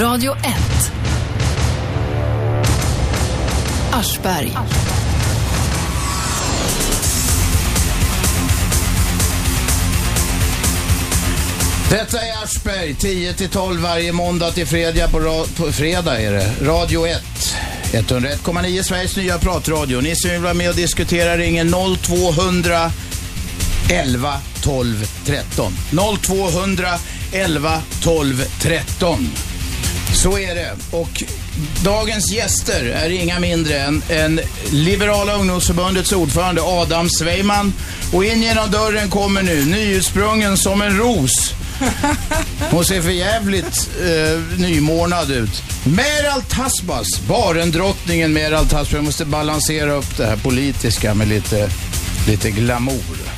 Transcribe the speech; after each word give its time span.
Radio 0.00 0.32
1. 0.32 0.92
Aschberg. 3.92 4.52
Detta 11.90 12.20
är 12.20 12.44
Aschberg, 12.44 12.94
10 12.94 13.32
till 13.32 13.48
12 13.48 13.80
varje 13.80 14.12
måndag 14.12 14.50
till 14.52 14.66
fredag 14.66 15.08
på, 15.08 15.20
ra- 15.20 15.56
på 15.56 15.72
fredag 15.72 16.20
är 16.20 16.32
det. 16.32 16.52
Radio 16.62 17.06
1. 17.06 17.22
101,9 17.92 18.82
Sveriges 18.82 19.16
nya 19.16 19.38
pratradio. 19.38 20.00
Ni 20.00 20.16
som 20.16 20.30
vill 20.30 20.40
vara 20.40 20.54
med 20.54 20.68
och 20.70 20.74
diskutera 20.76 21.36
ringer 21.36 21.96
0200 21.96 22.92
11 23.90 24.34
12 24.62 25.06
13. 25.26 25.72
0200 26.22 26.88
11 27.32 27.82
12 28.02 28.44
13. 28.60 29.30
Så 30.22 30.38
är 30.38 30.54
det. 30.54 30.72
Och 30.90 31.22
dagens 31.84 32.32
gäster 32.32 32.84
är 32.84 33.10
inga 33.10 33.40
mindre 33.40 33.78
än, 33.78 34.02
än 34.08 34.40
Liberala 34.70 35.34
ungdomsförbundets 35.34 36.12
ordförande 36.12 36.62
Adam 36.62 37.08
Sveiman. 37.08 37.72
Och 38.12 38.24
in 38.24 38.42
genom 38.42 38.70
dörren 38.70 39.10
kommer 39.10 39.42
nu, 39.42 39.64
nyutsprungen 39.64 40.56
som 40.56 40.82
en 40.82 40.98
ros. 40.98 41.54
Hon 42.70 42.84
ser 42.84 43.02
för 43.02 43.10
jävligt 43.10 43.90
eh, 44.00 44.58
nymornad 44.58 45.30
ut. 45.30 45.62
Meral 45.84 46.42
Tasbas, 46.42 47.20
barendrottningen 47.28 48.32
Meral 48.32 48.66
Tasbas. 48.66 48.92
Jag 48.92 49.04
måste 49.04 49.24
balansera 49.24 49.92
upp 49.92 50.16
det 50.16 50.26
här 50.26 50.36
politiska 50.36 51.14
med 51.14 51.28
lite, 51.28 51.70
lite 52.26 52.50
glamour. 52.50 53.31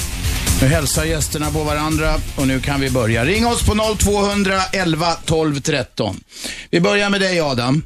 Nu 0.61 0.69
hälsar 0.69 1.05
gästerna 1.05 1.51
på 1.51 1.65
varandra 1.65 2.15
och 2.37 2.49
nu 2.49 2.61
kan 2.61 2.81
vi 2.81 2.91
börja. 2.91 3.25
Ring 3.25 3.47
oss 3.47 3.63
på 3.63 3.95
0200 3.99 4.61
11 4.73 5.13
12 5.25 5.61
13. 5.61 6.21
Vi 6.71 6.81
börjar 6.81 7.11
med 7.11 7.21
dig 7.21 7.41
Adam. 7.41 7.83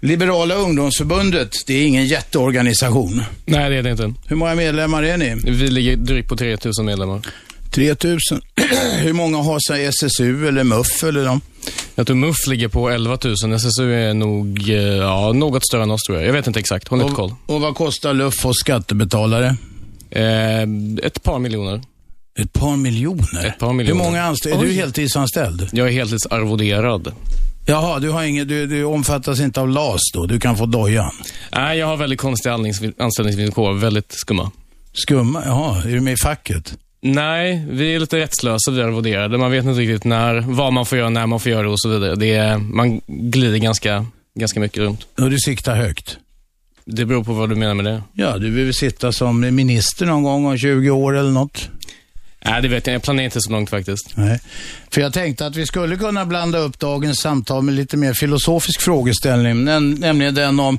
Liberala 0.00 0.54
ungdomsförbundet, 0.54 1.52
det 1.66 1.74
är 1.74 1.86
ingen 1.86 2.06
jätteorganisation. 2.06 3.22
Nej, 3.44 3.70
det 3.70 3.76
är 3.76 3.82
det 3.82 3.90
inte. 3.90 4.14
Hur 4.26 4.36
många 4.36 4.54
medlemmar 4.54 5.02
är 5.02 5.16
ni? 5.16 5.34
Vi 5.34 5.68
ligger 5.70 5.96
drygt 5.96 6.28
på 6.28 6.36
3000 6.36 6.84
medlemmar. 6.86 7.20
3000. 7.70 8.40
Hur 9.02 9.12
många 9.12 9.38
har 9.38 9.58
sig 9.68 9.84
SSU 9.86 10.48
eller 10.48 10.64
MUF 10.64 11.04
eller 11.04 11.24
de? 11.24 11.40
Jag 11.94 12.06
tror 12.06 12.16
MUF 12.16 12.36
ligger 12.46 12.68
på 12.68 12.90
11 12.90 13.18
000. 13.24 13.52
SSU 13.52 13.94
är 13.94 14.14
nog 14.14 14.68
eh, 14.70 14.76
ja, 14.76 15.32
något 15.32 15.66
större 15.66 15.82
än 15.82 15.90
oss 15.90 16.02
tror 16.06 16.18
jag. 16.18 16.28
Jag 16.28 16.32
vet 16.32 16.46
inte 16.46 16.60
exakt. 16.60 16.88
Håll 16.88 16.98
lite 16.98 17.14
koll. 17.14 17.34
Och, 17.46 17.60
vad 17.60 17.74
kostar 17.74 18.14
luff 18.14 18.46
och 18.46 18.56
skattebetalare? 18.56 19.56
Eh, 20.10 20.62
ett 21.02 21.22
par 21.22 21.38
miljoner. 21.38 21.80
Ett 22.38 22.52
par 22.52 22.76
miljoner? 22.76 23.46
Ett 23.46 23.58
par 23.58 23.72
miljoner. 23.72 24.00
Hur 24.00 24.10
många 24.10 24.22
anställda? 24.22 24.58
Är 24.58 24.66
du 24.66 24.72
heltidsanställd? 24.72 25.68
Jag 25.72 25.88
är 25.88 25.92
heltidsarvoderad. 25.92 27.12
Jaha, 27.66 27.98
du, 27.98 28.10
har 28.10 28.22
inget, 28.22 28.48
du, 28.48 28.66
du 28.66 28.84
omfattas 28.84 29.40
inte 29.40 29.60
av 29.60 29.68
LAS 29.68 30.00
då? 30.14 30.26
Du 30.26 30.40
kan 30.40 30.56
få 30.56 30.66
dojan? 30.66 31.10
Nej, 31.52 31.78
jag 31.78 31.86
har 31.86 31.96
väldigt 31.96 32.20
konstiga 32.20 32.54
anställnings- 32.54 32.94
anställningsvillkor. 32.98 33.72
Väldigt 33.72 34.12
skumma. 34.12 34.50
Skumma? 34.92 35.42
Jaha, 35.46 35.82
är 35.82 35.88
du 35.92 36.00
med 36.00 36.12
i 36.12 36.16
facket? 36.16 36.78
Nej, 37.02 37.66
vi 37.70 37.94
är 37.94 37.98
lite 38.00 38.18
rättslösa, 38.18 38.70
vi 38.70 38.82
arvoderade. 38.82 39.38
Man 39.38 39.50
vet 39.50 39.64
inte 39.64 39.80
riktigt 39.80 40.04
när, 40.04 40.40
vad 40.40 40.72
man 40.72 40.86
får 40.86 40.98
göra, 40.98 41.10
när 41.10 41.26
man 41.26 41.40
får 41.40 41.52
göra 41.52 41.62
det 41.62 41.68
och 41.68 41.80
så 41.80 41.88
vidare. 41.88 42.14
Det 42.14 42.34
är, 42.34 42.58
man 42.58 43.00
glider 43.06 43.58
ganska, 43.58 44.06
ganska 44.38 44.60
mycket 44.60 44.78
runt. 44.78 45.06
Och 45.20 45.30
du 45.30 45.38
siktar 45.38 45.76
högt? 45.76 46.16
Det 46.84 47.04
beror 47.04 47.24
på 47.24 47.32
vad 47.32 47.48
du 47.48 47.54
menar 47.54 47.74
med 47.74 47.84
det. 47.84 48.02
Ja, 48.12 48.38
du 48.38 48.50
vill 48.50 48.74
sitta 48.74 49.12
som 49.12 49.40
minister 49.40 50.06
någon 50.06 50.22
gång 50.22 50.46
om 50.46 50.58
20 50.58 50.90
år 50.90 51.16
eller 51.18 51.30
något? 51.30 51.68
Nej, 52.46 52.62
det 52.62 52.68
vet 52.68 52.86
jag. 52.86 52.94
Jag 52.94 53.02
planerar 53.02 53.24
inte 53.24 53.40
så 53.40 53.50
långt 53.52 53.70
faktiskt. 53.70 54.16
Nej. 54.16 54.40
För 54.90 55.00
jag 55.00 55.12
tänkte 55.12 55.46
att 55.46 55.56
vi 55.56 55.66
skulle 55.66 55.96
kunna 55.96 56.26
blanda 56.26 56.58
upp 56.58 56.78
dagens 56.78 57.18
samtal 57.18 57.62
med 57.62 57.74
lite 57.74 57.96
mer 57.96 58.14
filosofisk 58.14 58.80
frågeställning, 58.80 59.52
näm- 59.68 60.00
nämligen 60.00 60.34
den 60.34 60.60
om 60.60 60.78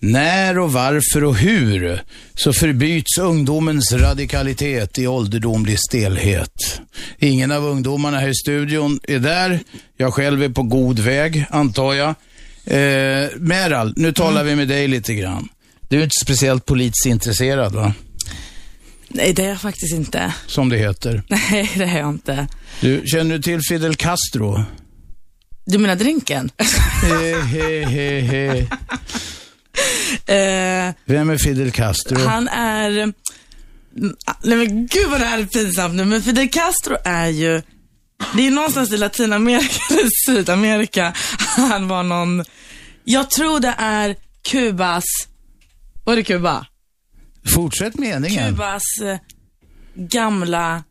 när 0.00 0.58
och 0.58 0.72
varför 0.72 1.24
och 1.24 1.36
hur 1.36 2.02
så 2.34 2.52
förbyts 2.52 3.18
ungdomens 3.18 3.92
radikalitet 3.92 4.98
i 4.98 5.06
ålderdomlig 5.06 5.78
stelhet. 5.88 6.80
Ingen 7.18 7.52
av 7.52 7.64
ungdomarna 7.64 8.18
här 8.20 8.28
i 8.28 8.34
studion 8.34 9.00
är 9.02 9.18
där. 9.18 9.60
Jag 9.96 10.14
själv 10.14 10.42
är 10.42 10.48
på 10.48 10.62
god 10.62 10.98
väg, 10.98 11.44
antar 11.50 11.94
jag. 11.94 12.08
Eh, 12.64 13.28
Meral, 13.36 13.92
nu 13.96 14.12
talar 14.12 14.44
vi 14.44 14.56
med 14.56 14.68
dig 14.68 14.88
lite 14.88 15.14
grann. 15.14 15.48
Du 15.88 15.98
är 15.98 16.02
inte 16.04 16.24
speciellt 16.24 16.66
politiskt 16.66 17.06
intresserad, 17.06 17.74
va? 17.74 17.92
Nej, 19.08 19.32
det 19.32 19.44
är 19.44 19.48
jag 19.48 19.60
faktiskt 19.60 19.94
inte. 19.94 20.34
Som 20.46 20.68
det 20.68 20.76
heter. 20.76 21.22
Nej, 21.28 21.70
det 21.76 21.84
är 21.84 21.98
jag 21.98 22.08
inte. 22.08 22.46
Du, 22.80 23.02
känner 23.06 23.36
du 23.36 23.42
till 23.42 23.60
Fidel 23.68 23.96
Castro? 23.96 24.64
Du 25.66 25.78
menar 25.78 25.96
drinken? 25.96 26.50
He, 27.02 27.40
he, 27.42 27.84
he, 27.84 28.20
he. 28.20 28.66
Eh, 30.26 30.94
Vem 31.04 31.30
är 31.30 31.38
Fidel 31.38 31.70
Castro? 31.70 32.18
han 32.18 32.48
är... 32.48 32.90
mm, 32.90 33.14
Nej 34.44 34.56
men 34.58 34.86
gud 34.86 35.08
vad 35.10 35.20
det 35.20 35.26
här 35.26 35.38
är 35.38 35.44
pinsamt 35.46 35.94
nu, 35.94 36.04
men 36.04 36.22
Fidel 36.22 36.48
Castro 36.48 36.96
är 37.04 37.26
ju... 37.28 37.62
Det 38.34 38.46
är 38.46 38.50
någonstans 38.50 38.92
i 38.92 38.96
Latinamerika 38.96 39.80
eller 39.90 40.08
Sydamerika. 40.26 41.12
Han 41.38 41.88
var 41.88 42.02
någon... 42.02 42.44
Jag 43.04 43.30
tror 43.30 43.60
det 43.60 43.74
är 43.78 44.16
Kubas... 44.50 45.04
Var 46.04 46.16
det 46.16 46.22
Kuba? 46.22 46.66
Fortsätt 47.46 47.98
meningen. 47.98 48.48
Kubas 48.48 48.82
eh, 49.02 49.18
gamla 49.94 50.84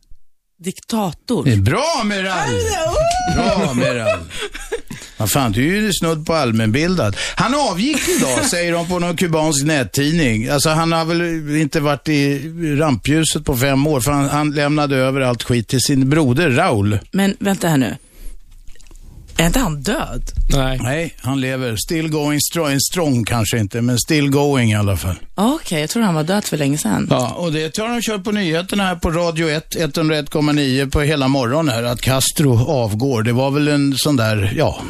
diktator. 0.64 1.44
Det 1.44 1.52
är 1.52 1.56
Bra 1.56 2.02
Meral! 2.04 2.48
Bra 3.34 3.74
Meral. 3.74 4.18
Vad 5.16 5.30
fan, 5.30 5.52
du 5.52 5.76
är 5.76 5.82
ju 5.82 5.92
snudd 5.92 6.26
på 6.26 6.34
allmänbildad. 6.34 7.16
Han 7.36 7.54
avgick 7.54 8.08
idag, 8.08 8.44
säger 8.50 8.72
de 8.72 8.88
på 8.88 8.98
någon 8.98 9.16
kubansk 9.16 9.64
nättidning. 9.64 10.48
Alltså 10.48 10.70
han 10.70 10.92
har 10.92 11.04
väl 11.04 11.56
inte 11.56 11.80
varit 11.80 12.08
i 12.08 12.38
rampljuset 12.78 13.44
på 13.44 13.56
fem 13.56 13.86
år, 13.86 14.00
för 14.00 14.12
han, 14.12 14.28
han 14.28 14.50
lämnade 14.50 14.96
över 14.96 15.20
allt 15.20 15.42
skit 15.42 15.68
till 15.68 15.80
sin 15.80 16.10
broder 16.10 16.50
Raul. 16.50 16.98
Men 17.12 17.36
vänta 17.40 17.68
här 17.68 17.76
nu. 17.76 17.96
Är 19.38 19.46
inte 19.46 19.58
han 19.58 19.82
död? 19.82 20.22
Nej. 20.54 20.78
Nej, 20.82 21.14
han 21.20 21.40
lever. 21.40 21.76
Still 21.76 22.08
going 22.08 22.40
strong, 22.40 22.80
strong 22.80 23.24
kanske 23.24 23.58
inte, 23.58 23.80
men 23.80 23.98
still 23.98 24.30
going 24.30 24.70
i 24.72 24.74
alla 24.74 24.96
fall. 24.96 25.14
Okej, 25.34 25.80
jag 25.80 25.90
tror 25.90 26.02
han 26.02 26.14
var 26.14 26.24
död 26.24 26.44
för 26.44 26.56
länge 26.56 26.78
sedan. 26.78 27.06
Ja, 27.10 27.34
och 27.34 27.52
det 27.52 27.78
har 27.78 27.88
de 27.88 28.02
kört 28.02 28.24
på 28.24 28.32
nyheterna 28.32 28.84
här 28.84 28.94
på 28.94 29.10
Radio 29.10 29.48
1, 29.48 29.76
101,9 29.76 30.90
på 30.90 31.00
hela 31.00 31.28
morgonen 31.28 31.74
här, 31.74 31.82
att 31.82 32.00
Castro 32.00 32.68
avgår. 32.68 33.22
Det 33.22 33.32
var 33.32 33.50
väl 33.50 33.68
en 33.68 33.94
sån 33.96 34.16
där, 34.16 34.52
ja, 34.56 34.80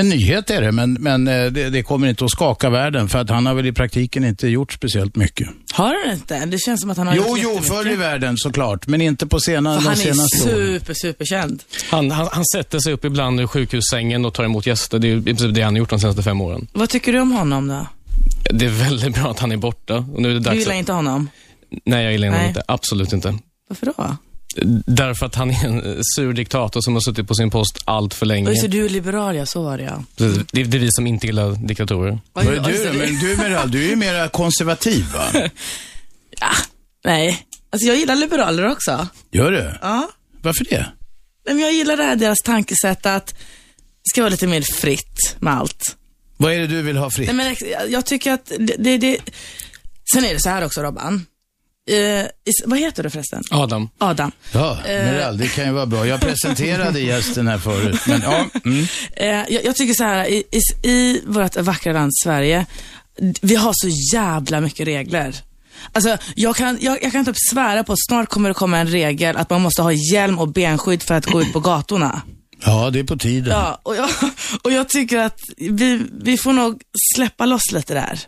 en 0.00 0.08
nyhet 0.08 0.50
är 0.50 0.60
det, 0.62 0.72
men, 0.72 0.92
men 0.92 1.28
eh, 1.28 1.44
det, 1.52 1.70
det 1.70 1.82
kommer 1.82 2.08
inte 2.08 2.24
att 2.24 2.30
skaka 2.30 2.70
världen 2.70 3.08
för 3.08 3.18
att 3.18 3.30
han 3.30 3.46
har 3.46 3.54
väl 3.54 3.66
i 3.66 3.72
praktiken 3.72 4.24
inte 4.24 4.48
gjort 4.48 4.72
speciellt 4.72 5.16
mycket. 5.16 5.48
Har 5.72 6.06
han 6.06 6.14
inte? 6.14 6.46
Det 6.46 6.58
känns 6.58 6.80
som 6.80 6.90
att 6.90 6.96
han 6.96 7.06
har 7.06 7.14
Jo, 7.14 7.22
gjort 7.22 7.38
jo, 7.42 7.48
jättemycket. 7.50 7.68
förr 7.76 7.90
i 7.92 7.96
världen 7.96 8.36
såklart, 8.36 8.86
men 8.86 9.00
inte 9.00 9.26
på 9.26 9.40
sena, 9.40 9.74
För 9.74 9.80
de 9.80 9.84
han 9.88 9.92
är 9.92 9.96
senaste 10.02 10.44
åren. 10.54 10.56
super, 10.80 10.94
superkänd. 10.94 11.62
Han, 11.90 12.10
han, 12.10 12.28
han 12.32 12.44
sätter 12.44 12.78
sig 12.78 12.92
upp 12.92 13.04
ibland 13.04 13.40
i 13.40 13.46
sjukhussängen 13.46 14.24
och 14.24 14.34
tar 14.34 14.44
emot 14.44 14.66
gäster. 14.66 14.98
Det 14.98 15.08
är 15.08 15.16
i 15.16 15.22
princip 15.22 15.54
det 15.54 15.62
han 15.62 15.74
har 15.74 15.78
gjort 15.78 15.90
de 15.90 16.00
senaste 16.00 16.22
fem 16.22 16.40
åren. 16.40 16.66
Vad 16.72 16.88
tycker 16.88 17.12
du 17.12 17.20
om 17.20 17.32
honom 17.32 17.68
då? 17.68 17.86
Det 18.50 18.64
är 18.66 18.70
väldigt 18.70 19.14
bra 19.14 19.30
att 19.30 19.38
han 19.38 19.52
är 19.52 19.56
borta. 19.56 19.94
Och 19.96 20.22
nu 20.22 20.28
är 20.28 20.32
det 20.32 20.38
Du 20.38 20.44
dags 20.44 20.56
gillar 20.58 20.72
att... 20.72 20.78
inte 20.78 20.92
honom? 20.92 21.30
Nej, 21.84 22.02
jag 22.04 22.12
gillar 22.12 22.28
honom 22.28 22.40
Nej. 22.40 22.48
inte. 22.48 22.62
Absolut 22.68 23.12
inte. 23.12 23.38
Varför 23.68 23.86
då? 23.86 24.16
Därför 24.86 25.26
att 25.26 25.34
han 25.34 25.50
är 25.50 25.64
en 25.66 26.02
sur 26.16 26.32
diktator 26.32 26.80
som 26.80 26.94
har 26.94 27.00
suttit 27.00 27.28
på 27.28 27.34
sin 27.34 27.50
post 27.50 27.78
allt 27.84 28.14
för 28.14 28.26
länge. 28.26 28.56
Så 28.56 28.66
du 28.66 28.84
är 28.84 28.88
liberal, 28.88 29.36
ja. 29.36 29.46
Så 29.46 29.62
var 29.62 29.78
det 29.78 29.84
ja. 29.84 30.02
Det, 30.16 30.42
det 30.52 30.60
är 30.76 30.80
vi 30.80 30.88
som 30.92 31.06
inte 31.06 31.26
gillar 31.26 31.66
diktatorer. 31.66 32.18
Vad 32.32 32.46
är 32.46 32.50
du 32.50 32.98
Men 32.98 33.18
du 33.20 33.36
Meral, 33.36 33.70
du 33.70 33.84
är 33.84 33.88
ju 33.90 33.96
mera 33.96 34.28
konservativ 34.28 35.04
va? 35.14 35.24
Nej, 37.04 37.46
alltså 37.70 37.88
jag 37.88 37.96
gillar 37.96 38.16
liberaler 38.16 38.66
också. 38.72 39.08
Gör 39.32 39.52
du? 39.52 39.74
Ja. 39.82 40.08
Varför 40.42 40.64
det? 40.70 40.86
Men 41.46 41.58
jag 41.58 41.72
gillar 41.72 41.96
det 41.96 42.02
här 42.04 42.16
deras 42.16 42.38
tankesätt 42.44 43.06
att 43.06 43.26
det 43.26 44.10
ska 44.10 44.20
vara 44.22 44.30
lite 44.30 44.46
mer 44.46 44.62
fritt 44.62 45.36
med 45.38 45.54
allt. 45.54 45.96
Vad 46.36 46.52
är 46.52 46.58
det 46.58 46.66
du 46.66 46.82
vill 46.82 46.96
ha 46.96 47.10
fritt? 47.10 47.26
Nej, 47.26 47.36
men 47.36 47.56
jag- 47.70 47.90
jag 47.90 48.06
tycker 48.06 48.32
att 48.32 48.52
det, 48.58 48.74
det, 48.78 48.98
det... 48.98 49.18
Sen 50.14 50.24
är 50.24 50.34
det 50.34 50.40
så 50.40 50.48
här 50.48 50.64
också, 50.64 50.82
Robban. 50.82 51.26
Eh, 51.90 52.26
vad 52.64 52.78
heter 52.78 53.02
du 53.02 53.10
förresten? 53.10 53.42
Adam. 53.50 53.88
Adam. 53.98 54.32
Ja, 54.52 54.78
Meral, 54.86 55.38
det 55.38 55.48
kan 55.48 55.64
ju 55.66 55.72
vara 55.72 55.86
bra. 55.86 56.06
Jag 56.06 56.20
presenterade 56.20 57.00
gästen 57.00 57.48
här 57.48 57.58
förut, 57.58 58.00
men 58.06 58.20
ja. 58.22 58.44
Mm. 58.64 58.86
Eh, 59.16 59.26
jag, 59.54 59.64
jag 59.64 59.76
tycker 59.76 59.94
så 59.94 60.04
här, 60.04 60.24
i, 60.26 60.42
i, 60.82 60.88
i 60.90 61.20
vårt 61.26 61.56
vackra 61.56 61.92
land 61.92 62.12
Sverige, 62.24 62.66
vi 63.40 63.54
har 63.54 63.72
så 63.74 63.88
jävla 64.16 64.60
mycket 64.60 64.86
regler. 64.86 65.34
Alltså, 65.92 66.16
jag 66.34 66.56
kan, 66.56 66.78
jag, 66.80 67.02
jag 67.02 67.12
kan 67.12 67.24
typ 67.24 67.36
svära 67.50 67.84
på 67.84 67.92
att 67.92 68.04
snart 68.08 68.28
kommer 68.28 68.48
det 68.48 68.54
komma 68.54 68.78
en 68.78 68.86
regel 68.88 69.36
att 69.36 69.50
man 69.50 69.60
måste 69.62 69.82
ha 69.82 69.92
hjälm 69.92 70.38
och 70.38 70.48
benskydd 70.48 71.02
för 71.02 71.14
att 71.14 71.26
gå 71.26 71.42
ut 71.42 71.52
på 71.52 71.60
gatorna. 71.60 72.22
Ja, 72.64 72.90
det 72.90 72.98
är 72.98 73.04
på 73.04 73.16
tiden. 73.16 73.52
Ja, 73.52 73.80
och 73.82 73.96
jag, 73.96 74.08
och 74.62 74.72
jag 74.72 74.88
tycker 74.88 75.18
att 75.18 75.40
vi, 75.56 76.02
vi 76.20 76.36
får 76.38 76.52
nog 76.52 76.82
släppa 77.14 77.46
loss 77.46 77.72
lite 77.72 77.94
där. 77.94 78.20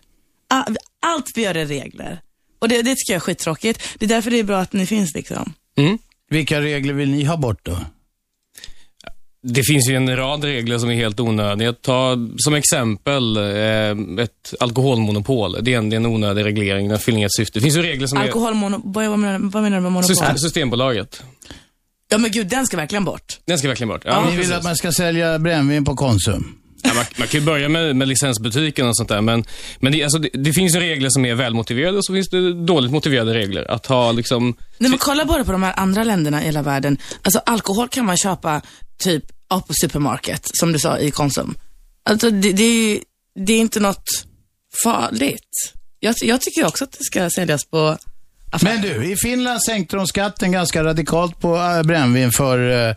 A- 0.55 0.65
Allt 1.07 1.27
vi 1.35 1.43
gör 1.43 1.55
är 1.55 1.67
regler. 1.67 2.21
Och 2.59 2.69
det, 2.69 2.83
det 2.83 2.95
tycker 2.95 3.13
jag 3.13 3.17
är 3.17 3.21
skittråkigt. 3.21 3.83
Det 3.99 4.05
är 4.07 4.09
därför 4.09 4.31
det 4.31 4.39
är 4.39 4.45
bra 4.45 4.59
att 4.59 4.73
ni 4.73 4.87
finns 4.87 5.15
liksom. 5.15 5.53
Mm. 5.77 5.99
Vilka 6.31 6.61
regler 6.61 6.95
vill 6.95 7.11
ni 7.11 7.25
ha 7.25 7.37
bort 7.37 7.61
då? 7.63 7.79
Det 9.43 9.63
finns 9.63 9.89
ju 9.91 9.97
en 9.97 10.17
rad 10.17 10.45
regler 10.45 10.79
som 10.79 10.91
är 10.91 10.95
helt 10.95 11.21
onödiga. 11.21 11.73
Ta 11.73 12.17
som 12.37 12.55
exempel 12.55 13.37
eh, 13.37 14.23
ett 14.25 14.55
alkoholmonopol. 14.61 15.57
Det 15.61 15.75
är, 15.75 15.79
en, 15.79 15.91
det 15.91 15.95
är 15.97 15.99
en 15.99 16.07
onödig 16.07 16.45
reglering. 16.45 16.89
Den 16.89 16.99
fyller 16.99 17.19
inget 17.19 17.35
syfte. 17.35 17.59
Det 17.59 17.63
finns 17.63 17.77
ju 17.77 17.83
regler 17.83 18.07
som 18.07 18.19
Alkoholmono... 18.19 18.81
Vad, 18.85 19.09
vad, 19.09 19.19
menar, 19.19 19.39
vad 19.39 19.63
menar 19.63 19.77
du 19.77 19.81
med 19.83 19.89
är... 19.89 19.91
monopol? 19.91 20.17
System, 20.17 20.39
systembolaget. 20.39 21.23
Ja 22.11 22.19
men 22.19 22.31
gud, 22.31 22.47
den 22.47 22.67
ska 22.67 22.77
verkligen 22.77 23.05
bort. 23.05 23.39
Den 23.45 23.59
ska 23.59 23.69
verkligen 23.69 23.89
bort. 23.89 24.03
Ja, 24.05 24.11
Ja, 24.11 24.25
Ni 24.25 24.31
vill 24.31 24.39
precis. 24.39 24.53
att 24.55 24.65
man 24.65 24.77
ska 24.77 24.93
sälja 24.93 25.39
brännvin 25.39 25.85
på 25.85 25.97
Konsum? 25.97 26.55
Ja, 26.83 26.95
man, 26.95 27.05
man 27.19 27.29
kan 27.29 27.41
ju 27.41 27.47
börja 27.47 27.69
med, 27.69 27.97
med 27.97 28.09
licensbutiken 28.09 28.89
och 28.89 28.97
sånt 28.97 29.09
där, 29.09 29.21
men, 29.21 29.45
men 29.81 29.93
det, 29.93 30.03
alltså, 30.05 30.19
det, 30.19 30.29
det 30.33 30.53
finns 30.53 30.75
ju 30.77 30.81
regler 30.81 31.09
som 31.11 31.25
är 31.25 31.35
välmotiverade 31.35 31.99
och 31.99 32.05
så 32.05 32.13
finns 32.15 32.29
det 32.29 32.67
dåligt 32.67 32.91
motiverade 32.93 33.35
regler. 33.35 33.71
Att 33.71 33.87
ha 33.87 34.13
liksom... 34.13 34.57
Nej 34.79 34.91
men 34.91 34.99
kolla 34.99 35.25
bara 35.25 35.45
på 35.45 35.53
de 35.53 35.63
här 35.63 35.75
andra 35.77 36.05
länderna 36.05 36.43
i 36.43 36.45
hela 36.45 36.63
världen. 36.63 36.99
Alltså 37.23 37.39
alkohol 37.47 37.89
kan 37.89 38.05
man 38.07 38.17
köpa 38.17 38.63
typ 38.99 39.25
ja, 39.51 39.61
på 39.69 39.73
supermarket, 39.75 40.51
som 40.53 40.73
du 40.73 40.79
sa 40.79 40.99
i 40.99 41.11
Konsum. 41.11 41.55
Alltså 42.03 42.31
det, 42.31 42.53
det, 42.53 42.63
är- 42.63 43.01
det 43.47 43.53
är 43.53 43.59
inte 43.59 43.81
något 43.81 44.05
farligt. 44.85 45.75
Jag, 46.01 46.15
jag 46.21 46.41
tycker 46.41 46.67
också 46.67 46.85
att 46.85 46.93
det 46.93 47.05
ska 47.05 47.31
säljas 47.31 47.65
på 47.65 47.97
affärer. 48.50 48.73
Men 48.73 48.83
du, 48.83 49.12
i 49.12 49.17
Finland 49.17 49.62
sänkte 49.62 49.97
de 49.97 50.06
skatten 50.06 50.53
ganska 50.53 50.85
radikalt 50.85 51.41
på 51.41 51.56
äh, 51.56 51.83
brännvin 51.83 52.31
för 52.31 52.89
eh, 52.89 52.95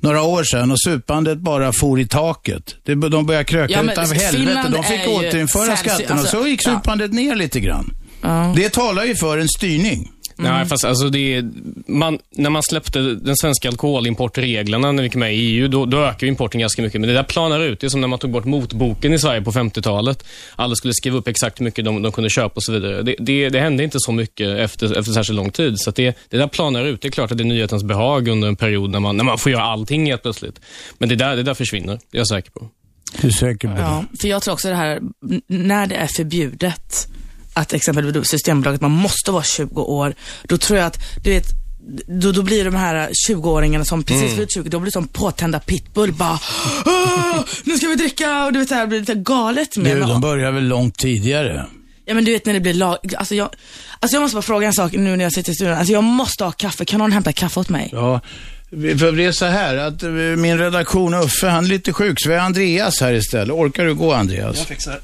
några 0.00 0.22
år 0.22 0.44
sedan 0.44 0.70
och 0.70 0.80
supandet 0.80 1.38
bara 1.38 1.72
for 1.72 2.00
i 2.00 2.06
taket. 2.06 2.76
Det, 2.82 2.94
de 2.94 3.26
började 3.26 3.44
kröka 3.44 3.72
Ja, 3.72 3.92
utan 3.92 4.04
helvete. 4.04 4.30
Finland 4.30 4.72
De 4.72 4.84
fick 4.84 5.08
återinföra 5.08 5.76
skatten 5.76 6.06
och 6.06 6.12
alltså, 6.12 6.42
så 6.42 6.46
gick 6.46 6.66
ja. 6.66 6.70
supandet 6.70 7.12
ner 7.12 7.34
lite 7.34 7.60
grann. 7.60 7.94
Ja. 8.22 8.52
Det 8.56 8.72
talar 8.72 9.04
ju 9.04 9.16
för 9.16 9.38
en 9.38 9.48
styrning. 9.48 10.10
Nej, 10.36 10.66
fast 10.66 10.84
alltså 10.84 11.08
det 11.08 11.34
är, 11.34 11.50
man, 11.86 12.18
när 12.30 12.50
man 12.50 12.62
släppte 12.62 13.00
den 13.00 13.36
svenska 13.36 13.68
alkoholimportreglerna 13.68 14.92
när 14.92 15.02
vi 15.02 15.06
gick 15.06 15.14
med 15.14 15.34
i 15.34 15.38
EU, 15.38 15.68
då, 15.68 15.86
då 15.86 15.98
ökade 15.98 16.26
importen 16.26 16.60
ganska 16.60 16.82
mycket. 16.82 17.00
Men 17.00 17.08
det 17.08 17.14
där 17.14 17.22
planar 17.22 17.60
ut. 17.60 17.80
Det 17.80 17.86
är 17.86 17.88
som 17.88 18.00
när 18.00 18.08
man 18.08 18.18
tog 18.18 18.30
bort 18.30 18.44
motboken 18.44 19.12
i 19.12 19.18
Sverige 19.18 19.42
på 19.42 19.52
50-talet. 19.52 20.24
Alla 20.56 20.74
skulle 20.74 20.94
skriva 20.94 21.18
upp 21.18 21.28
exakt 21.28 21.60
hur 21.60 21.64
mycket 21.64 21.84
de, 21.84 22.02
de 22.02 22.12
kunde 22.12 22.30
köpa 22.30 22.54
och 22.54 22.62
så 22.62 22.72
vidare. 22.72 23.02
Det, 23.02 23.16
det, 23.18 23.48
det 23.48 23.60
hände 23.60 23.84
inte 23.84 23.96
så 24.00 24.12
mycket 24.12 24.58
efter, 24.58 24.98
efter 24.98 25.12
särskilt 25.12 25.36
lång 25.36 25.50
tid. 25.50 25.74
Så 25.78 25.90
att 25.90 25.96
det, 25.96 26.18
det 26.28 26.36
där 26.36 26.46
planar 26.46 26.84
ut. 26.84 27.00
Det 27.00 27.08
är 27.08 27.12
klart 27.12 27.30
att 27.30 27.38
det 27.38 27.42
är 27.42 27.46
nyhetens 27.46 27.84
behag 27.84 28.28
under 28.28 28.48
en 28.48 28.56
period 28.56 28.90
när 28.90 29.00
man, 29.00 29.16
när 29.16 29.24
man 29.24 29.38
får 29.38 29.52
göra 29.52 29.62
allting 29.62 30.06
helt 30.06 30.22
plötsligt. 30.22 30.60
Men 30.98 31.08
det 31.08 31.16
där, 31.16 31.36
det 31.36 31.42
där 31.42 31.54
försvinner, 31.54 31.98
det 32.10 32.16
är 32.16 32.20
jag 32.20 32.28
säker 32.28 32.50
på. 32.50 32.68
Du 33.20 33.28
är 33.28 33.32
säker 33.32 33.68
på 33.68 33.74
det? 33.74 33.80
Ja, 33.80 34.04
för 34.20 34.28
jag 34.28 34.42
tror 34.42 34.54
också 34.54 34.68
det 34.68 34.74
här, 34.74 35.00
när 35.46 35.86
det 35.86 35.94
är 35.94 36.06
förbjudet 36.06 37.08
att 37.54 37.72
exempelvis 37.72 38.28
Systembolaget, 38.30 38.80
man 38.80 38.90
måste 38.90 39.30
vara 39.30 39.42
20 39.42 39.82
år, 39.82 40.14
då 40.48 40.58
tror 40.58 40.78
jag 40.78 40.86
att, 40.86 40.98
du 41.24 41.30
vet, 41.30 41.46
då, 42.22 42.32
då 42.32 42.42
blir 42.42 42.64
de 42.64 42.74
här 42.74 43.10
20-åringarna 43.28 43.84
som 43.84 44.02
precis 44.02 44.22
Mm. 44.24 44.36
fyllt 44.36 44.52
20, 44.54 44.68
då 44.68 44.78
blir 44.80 44.92
som 44.92 45.08
påtända 45.08 45.60
pitbull 45.60 46.12
bara 46.12 46.38
"Åh, 46.86 47.40
nu 47.64 47.76
ska 47.78 47.86
vi 47.86 47.94
dricka 47.94 48.44
och 48.44 48.52
du 48.52 48.58
vet 48.58 48.68
det 48.68 48.74
här 48.74 48.86
blir 48.86 49.00
lite 49.00 49.14
galet 49.14 49.76
med 49.76 49.96
Du, 49.96 50.00
men- 50.00 50.08
de 50.08 50.20
börjar 50.20 50.50
väl 50.52 50.64
långt 50.68 50.98
tidigare? 50.98 51.66
Ja 52.06 52.14
men 52.14 52.24
du 52.24 52.32
vet 52.32 52.46
när 52.46 52.52
det 52.54 52.60
blir 52.60 52.74
lag, 52.74 52.96
alltså 53.16 53.34
jag, 53.34 53.48
alltså 54.00 54.16
jag 54.16 54.22
måste 54.22 54.34
bara 54.34 54.42
fråga 54.42 54.66
en 54.66 54.72
sak 54.72 54.92
nu 54.92 55.16
när 55.16 55.24
jag 55.24 55.32
sitter 55.32 55.52
i 55.52 55.54
studion, 55.54 55.74
alltså 55.74 55.92
jag 55.92 56.04
måste 56.04 56.44
ha 56.44 56.52
kaffe, 56.52 56.84
kan 56.84 56.98
någon 56.98 57.12
hämta 57.12 57.32
kaffe 57.32 57.60
åt 57.60 57.68
mig? 57.68 57.88
Ja, 57.92 58.20
för 58.70 59.12
det 59.12 59.24
är 59.24 59.32
så 59.32 59.44
här 59.44 59.76
att 59.76 60.02
eh, 60.02 60.08
min 60.10 60.58
redaktion 60.58 61.14
Uffe, 61.14 61.48
han 61.48 61.64
är 61.64 61.68
lite 61.68 61.92
sjuk, 61.92 62.20
så 62.20 62.28
vi 62.28 62.34
har 62.34 62.42
Andreas 62.42 63.00
här 63.00 63.12
istället. 63.14 63.50
Orkar 63.54 63.84
du 63.84 63.94
gå 63.94 64.12
Andreas? 64.12 64.64
fixar. 64.66 65.00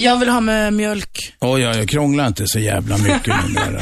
Jag 0.00 0.18
vill 0.18 0.28
ha 0.28 0.40
med 0.40 0.72
mjölk. 0.72 1.32
Oj, 1.40 1.68
oj, 1.68 1.78
oj, 1.80 1.86
krångla 1.86 2.26
inte 2.26 2.48
så 2.48 2.58
jävla 2.58 2.98
mycket 2.98 3.26
numera. 3.46 3.80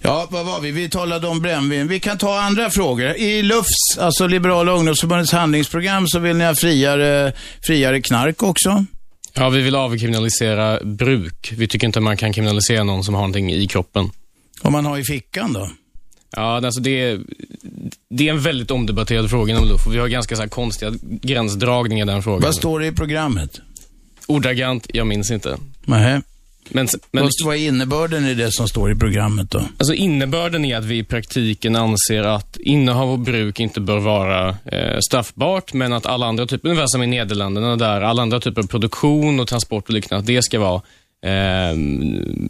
Ja, 0.00 0.28
vad 0.30 0.46
var 0.46 0.60
vi? 0.60 0.70
Vi 0.70 0.88
talade 0.88 1.26
om 1.26 1.40
brännvin. 1.40 1.88
Vi 1.88 2.00
kan 2.00 2.18
ta 2.18 2.40
andra 2.40 2.70
frågor. 2.70 3.16
I 3.16 3.42
LUFS, 3.42 3.98
alltså 3.98 4.26
Liberala 4.26 4.72
ungdomsförbundets 4.72 5.32
handlingsprogram, 5.32 6.06
så 6.08 6.18
vill 6.18 6.36
ni 6.36 6.44
ha 6.44 6.54
friare, 6.54 7.32
friare 7.66 8.00
knark 8.02 8.42
också. 8.42 8.84
Ja, 9.34 9.48
vi 9.48 9.60
vill 9.60 9.76
avkriminalisera 9.76 10.80
bruk. 10.84 11.52
Vi 11.56 11.68
tycker 11.68 11.86
inte 11.86 12.00
man 12.00 12.16
kan 12.16 12.32
kriminalisera 12.32 12.84
någon 12.84 13.04
som 13.04 13.14
har 13.14 13.20
någonting 13.20 13.52
i 13.52 13.66
kroppen. 13.66 14.10
Om 14.62 14.72
man 14.72 14.86
har 14.86 14.98
i 14.98 15.04
fickan 15.04 15.52
då. 15.52 15.70
Ja, 16.36 16.56
alltså 16.56 16.80
det, 16.80 17.00
är, 17.00 17.20
det 18.10 18.28
är 18.28 18.32
en 18.32 18.40
väldigt 18.40 18.70
omdebatterad 18.70 19.30
fråga 19.30 19.52
inom 19.52 19.68
LUF 19.68 19.86
och 19.86 19.94
vi 19.94 19.98
har 19.98 20.08
ganska 20.08 20.36
så 20.36 20.42
här 20.42 20.48
konstiga 20.48 20.92
gränsdragningar 21.02 22.06
i 22.06 22.08
den 22.08 22.22
frågan. 22.22 22.42
Vad 22.42 22.54
står 22.54 22.80
det 22.80 22.86
i 22.86 22.92
programmet? 22.92 23.60
Ordagrant, 24.26 24.86
jag 24.94 25.06
minns 25.06 25.30
inte. 25.30 25.56
Nähä. 25.84 26.22
Men, 26.68 26.88
men 27.10 27.28
Vad, 27.44 27.56
är 27.56 27.58
innebörden 27.58 28.26
i 28.26 28.34
det 28.34 28.52
som 28.52 28.68
står 28.68 28.92
i 28.92 28.94
programmet 28.94 29.50
då? 29.50 29.58
alltså 29.58 29.94
innebörden 29.94 30.64
är 30.64 30.76
att 30.76 30.84
vi 30.84 30.98
i 30.98 31.04
praktiken 31.04 31.76
anser 31.76 32.22
att 32.22 32.56
innehav 32.56 33.10
och 33.10 33.18
bruk 33.18 33.60
inte 33.60 33.80
bör 33.80 33.98
vara 33.98 34.48
eh, 34.48 34.98
straffbart, 35.08 35.72
men 35.72 35.92
att 35.92 36.06
alla 36.06 36.26
andra 36.26 36.46
typer, 36.46 36.68
ungefär 36.68 36.86
som 36.86 37.02
i 37.02 37.06
Nederländerna 37.06 37.76
där, 37.76 38.00
alla 38.00 38.22
andra 38.22 38.40
typer 38.40 38.62
av 38.62 38.66
produktion 38.66 39.40
och 39.40 39.48
transport 39.48 39.88
och 39.88 39.94
liknande, 39.94 40.32
det 40.32 40.42
ska 40.42 40.60
vara 40.60 40.82
eh, 41.22 41.30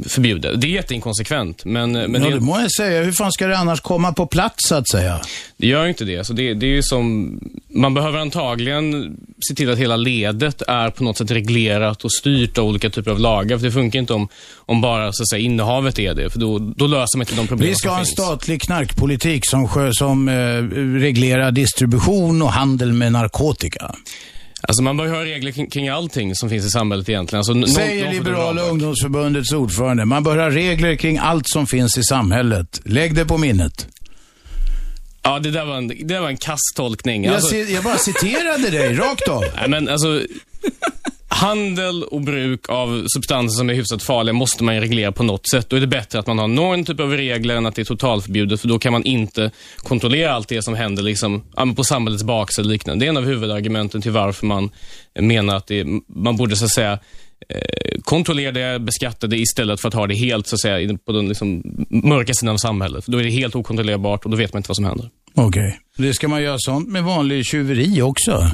förbjudet. 0.08 0.60
Det 0.60 0.66
är 0.66 0.70
jätteinkonsekvent, 0.70 1.64
men, 1.64 1.92
men 1.92 2.14
ja, 2.14 2.28
det, 2.28 2.34
det 2.34 2.40
må 2.40 2.60
jag 2.60 2.72
säga. 2.72 3.02
Hur 3.02 3.12
fan 3.12 3.32
ska 3.32 3.46
det 3.46 3.58
annars 3.58 3.80
komma 3.80 4.12
på 4.12 4.26
plats, 4.26 4.68
så 4.68 4.74
att 4.74 4.88
säga? 4.88 5.20
Det 5.56 5.66
gör 5.66 5.82
ju 5.82 5.88
inte 5.88 6.04
det. 6.04 6.24
Så 6.26 6.32
det, 6.32 6.54
det 6.54 6.66
är 6.66 6.70
ju 6.70 6.82
som, 6.82 7.38
man 7.68 7.94
behöver 7.94 8.18
antagligen 8.18 9.16
se 9.48 9.54
till 9.54 9.70
att 9.70 9.78
hela 9.78 9.96
ledet 9.96 10.62
är 10.68 10.90
på 10.90 11.04
något 11.04 11.18
sätt 11.18 11.30
reglerat 11.30 12.04
och 12.04 12.12
styrt 12.12 12.58
av 12.58 12.64
olika 12.66 12.90
typer 12.90 13.10
av 13.10 13.18
lagar. 13.20 13.58
För 13.58 13.64
det 13.66 13.72
funkar 13.72 13.98
inte 13.98 14.12
om, 14.14 14.28
om 14.56 14.80
bara 14.80 15.12
så 15.12 15.22
att 15.22 15.28
säga, 15.28 15.40
innehavet 15.40 15.98
är 15.98 16.14
det. 16.14 16.30
För 16.30 16.38
då, 16.38 16.58
då 16.58 16.86
löser 16.86 17.18
man 17.18 17.22
inte 17.22 17.34
de 17.34 17.46
problem 17.46 17.68
Vi 17.68 17.74
ska 17.74 17.88
som 17.88 17.90
ha 17.94 17.98
en 18.00 18.04
finns. 18.04 18.18
statlig 18.18 18.62
knarkpolitik 18.62 19.46
som, 19.46 19.92
som 19.92 20.28
eh, 20.28 20.32
reglerar 21.00 21.50
distribution 21.50 22.42
och 22.42 22.52
handel 22.52 22.92
med 22.92 23.12
narkotika. 23.12 23.94
Alltså 24.68 24.82
man 24.82 24.96
bör 24.96 25.04
ju 25.04 25.10
ha 25.10 25.24
regler 25.24 25.50
kring, 25.52 25.70
kring 25.70 25.88
allting 25.88 26.34
som 26.34 26.50
finns 26.50 26.64
i 26.66 26.70
samhället 26.70 27.08
egentligen. 27.08 27.38
Alltså, 27.38 27.74
Säger 27.74 28.04
någon 28.04 28.14
Liberala 28.14 28.62
ungdomsförbundets 28.62 29.52
ordförande. 29.52 30.04
Man 30.04 30.22
bör 30.22 30.36
ha 30.38 30.50
regler 30.50 30.94
kring 30.96 31.18
allt 31.18 31.48
som 31.48 31.66
finns 31.66 31.98
i 31.98 32.02
samhället. 32.02 32.80
Lägg 32.84 33.14
det 33.14 33.24
på 33.24 33.38
minnet. 33.38 33.86
Ja, 35.22 35.38
det 35.38 35.50
där 35.50 35.64
var 35.64 35.76
en, 35.76 35.88
det 35.88 36.04
där 36.04 36.20
var 36.20 36.28
en 36.28 36.36
kass 36.36 36.60
tolkning. 36.76 37.24
Jag, 37.24 37.34
Alltså, 37.34 37.54
ci- 37.54 37.74
jag 37.74 37.84
bara 37.84 37.96
citerade 37.98 38.70
dig, 38.70 38.94
rakt 38.94 39.28
av. 39.28 39.44
nej, 39.56 39.68
men 39.68 39.88
alltså, 39.88 40.22
handel 41.32 42.02
och 42.02 42.20
bruk 42.20 42.68
av 42.68 43.04
substanser 43.14 43.58
som 43.58 43.70
är 43.70 43.74
hyfsat 43.74 44.02
farliga 44.02 44.32
måste 44.32 44.64
man 44.64 44.74
ju 44.74 44.80
reglera 44.80 45.12
på 45.12 45.22
något 45.22 45.48
sätt. 45.50 45.68
Då 45.68 45.76
är 45.76 45.80
det 45.80 45.86
bättre 45.86 46.18
att 46.18 46.26
man 46.26 46.38
har 46.38 46.48
någon 46.48 46.84
typ 46.84 47.00
av 47.00 47.10
regler 47.10 47.56
än 47.56 47.66
att 47.66 47.74
det 47.74 47.82
är 47.82 47.84
totalförbjudet, 47.84 48.60
för 48.60 48.68
då 48.68 48.78
kan 48.78 48.92
man 48.92 49.04
inte 49.04 49.50
kontrollera 49.76 50.32
allt 50.32 50.48
det 50.48 50.62
som 50.62 50.74
händer 50.74 51.02
liksom, 51.02 51.42
på 51.76 51.84
samhällets 51.84 52.24
baksida 52.24 52.68
liknande. 52.68 53.04
Det 53.04 53.06
är 53.06 53.10
en 53.10 53.16
av 53.16 53.24
huvudargumenten 53.24 54.02
till 54.02 54.12
varför 54.12 54.46
man 54.46 54.70
menar 55.20 55.56
att 55.56 55.66
det, 55.66 55.86
man 56.06 56.36
borde 56.36 56.56
så 56.56 56.64
att 56.64 56.70
säga 56.70 56.98
eh, 57.48 58.00
kontrollera 58.02 58.52
det, 58.52 58.78
beskatta 58.78 59.26
det 59.26 59.36
istället 59.36 59.80
för 59.80 59.88
att 59.88 59.94
ha 59.94 60.06
det 60.06 60.14
helt 60.14 60.46
så 60.46 60.54
att 60.54 60.60
säga 60.60 60.98
på 61.06 61.12
den 61.12 61.28
liksom, 61.28 61.62
mörka 61.88 62.34
sidan 62.34 62.52
av 62.52 62.58
samhället. 62.58 63.04
För 63.04 63.12
då 63.12 63.18
är 63.18 63.24
det 63.24 63.30
helt 63.30 63.54
okontrollerbart 63.54 64.24
och 64.24 64.30
då 64.30 64.36
vet 64.36 64.52
man 64.52 64.58
inte 64.58 64.68
vad 64.68 64.76
som 64.76 64.84
händer. 64.84 65.10
Okej. 65.34 65.78
Det 65.96 66.14
ska 66.14 66.28
man 66.28 66.42
göra 66.42 66.56
sånt 66.58 66.88
med 66.88 67.04
vanlig 67.04 67.46
tjuveri 67.46 68.02
också. 68.02 68.50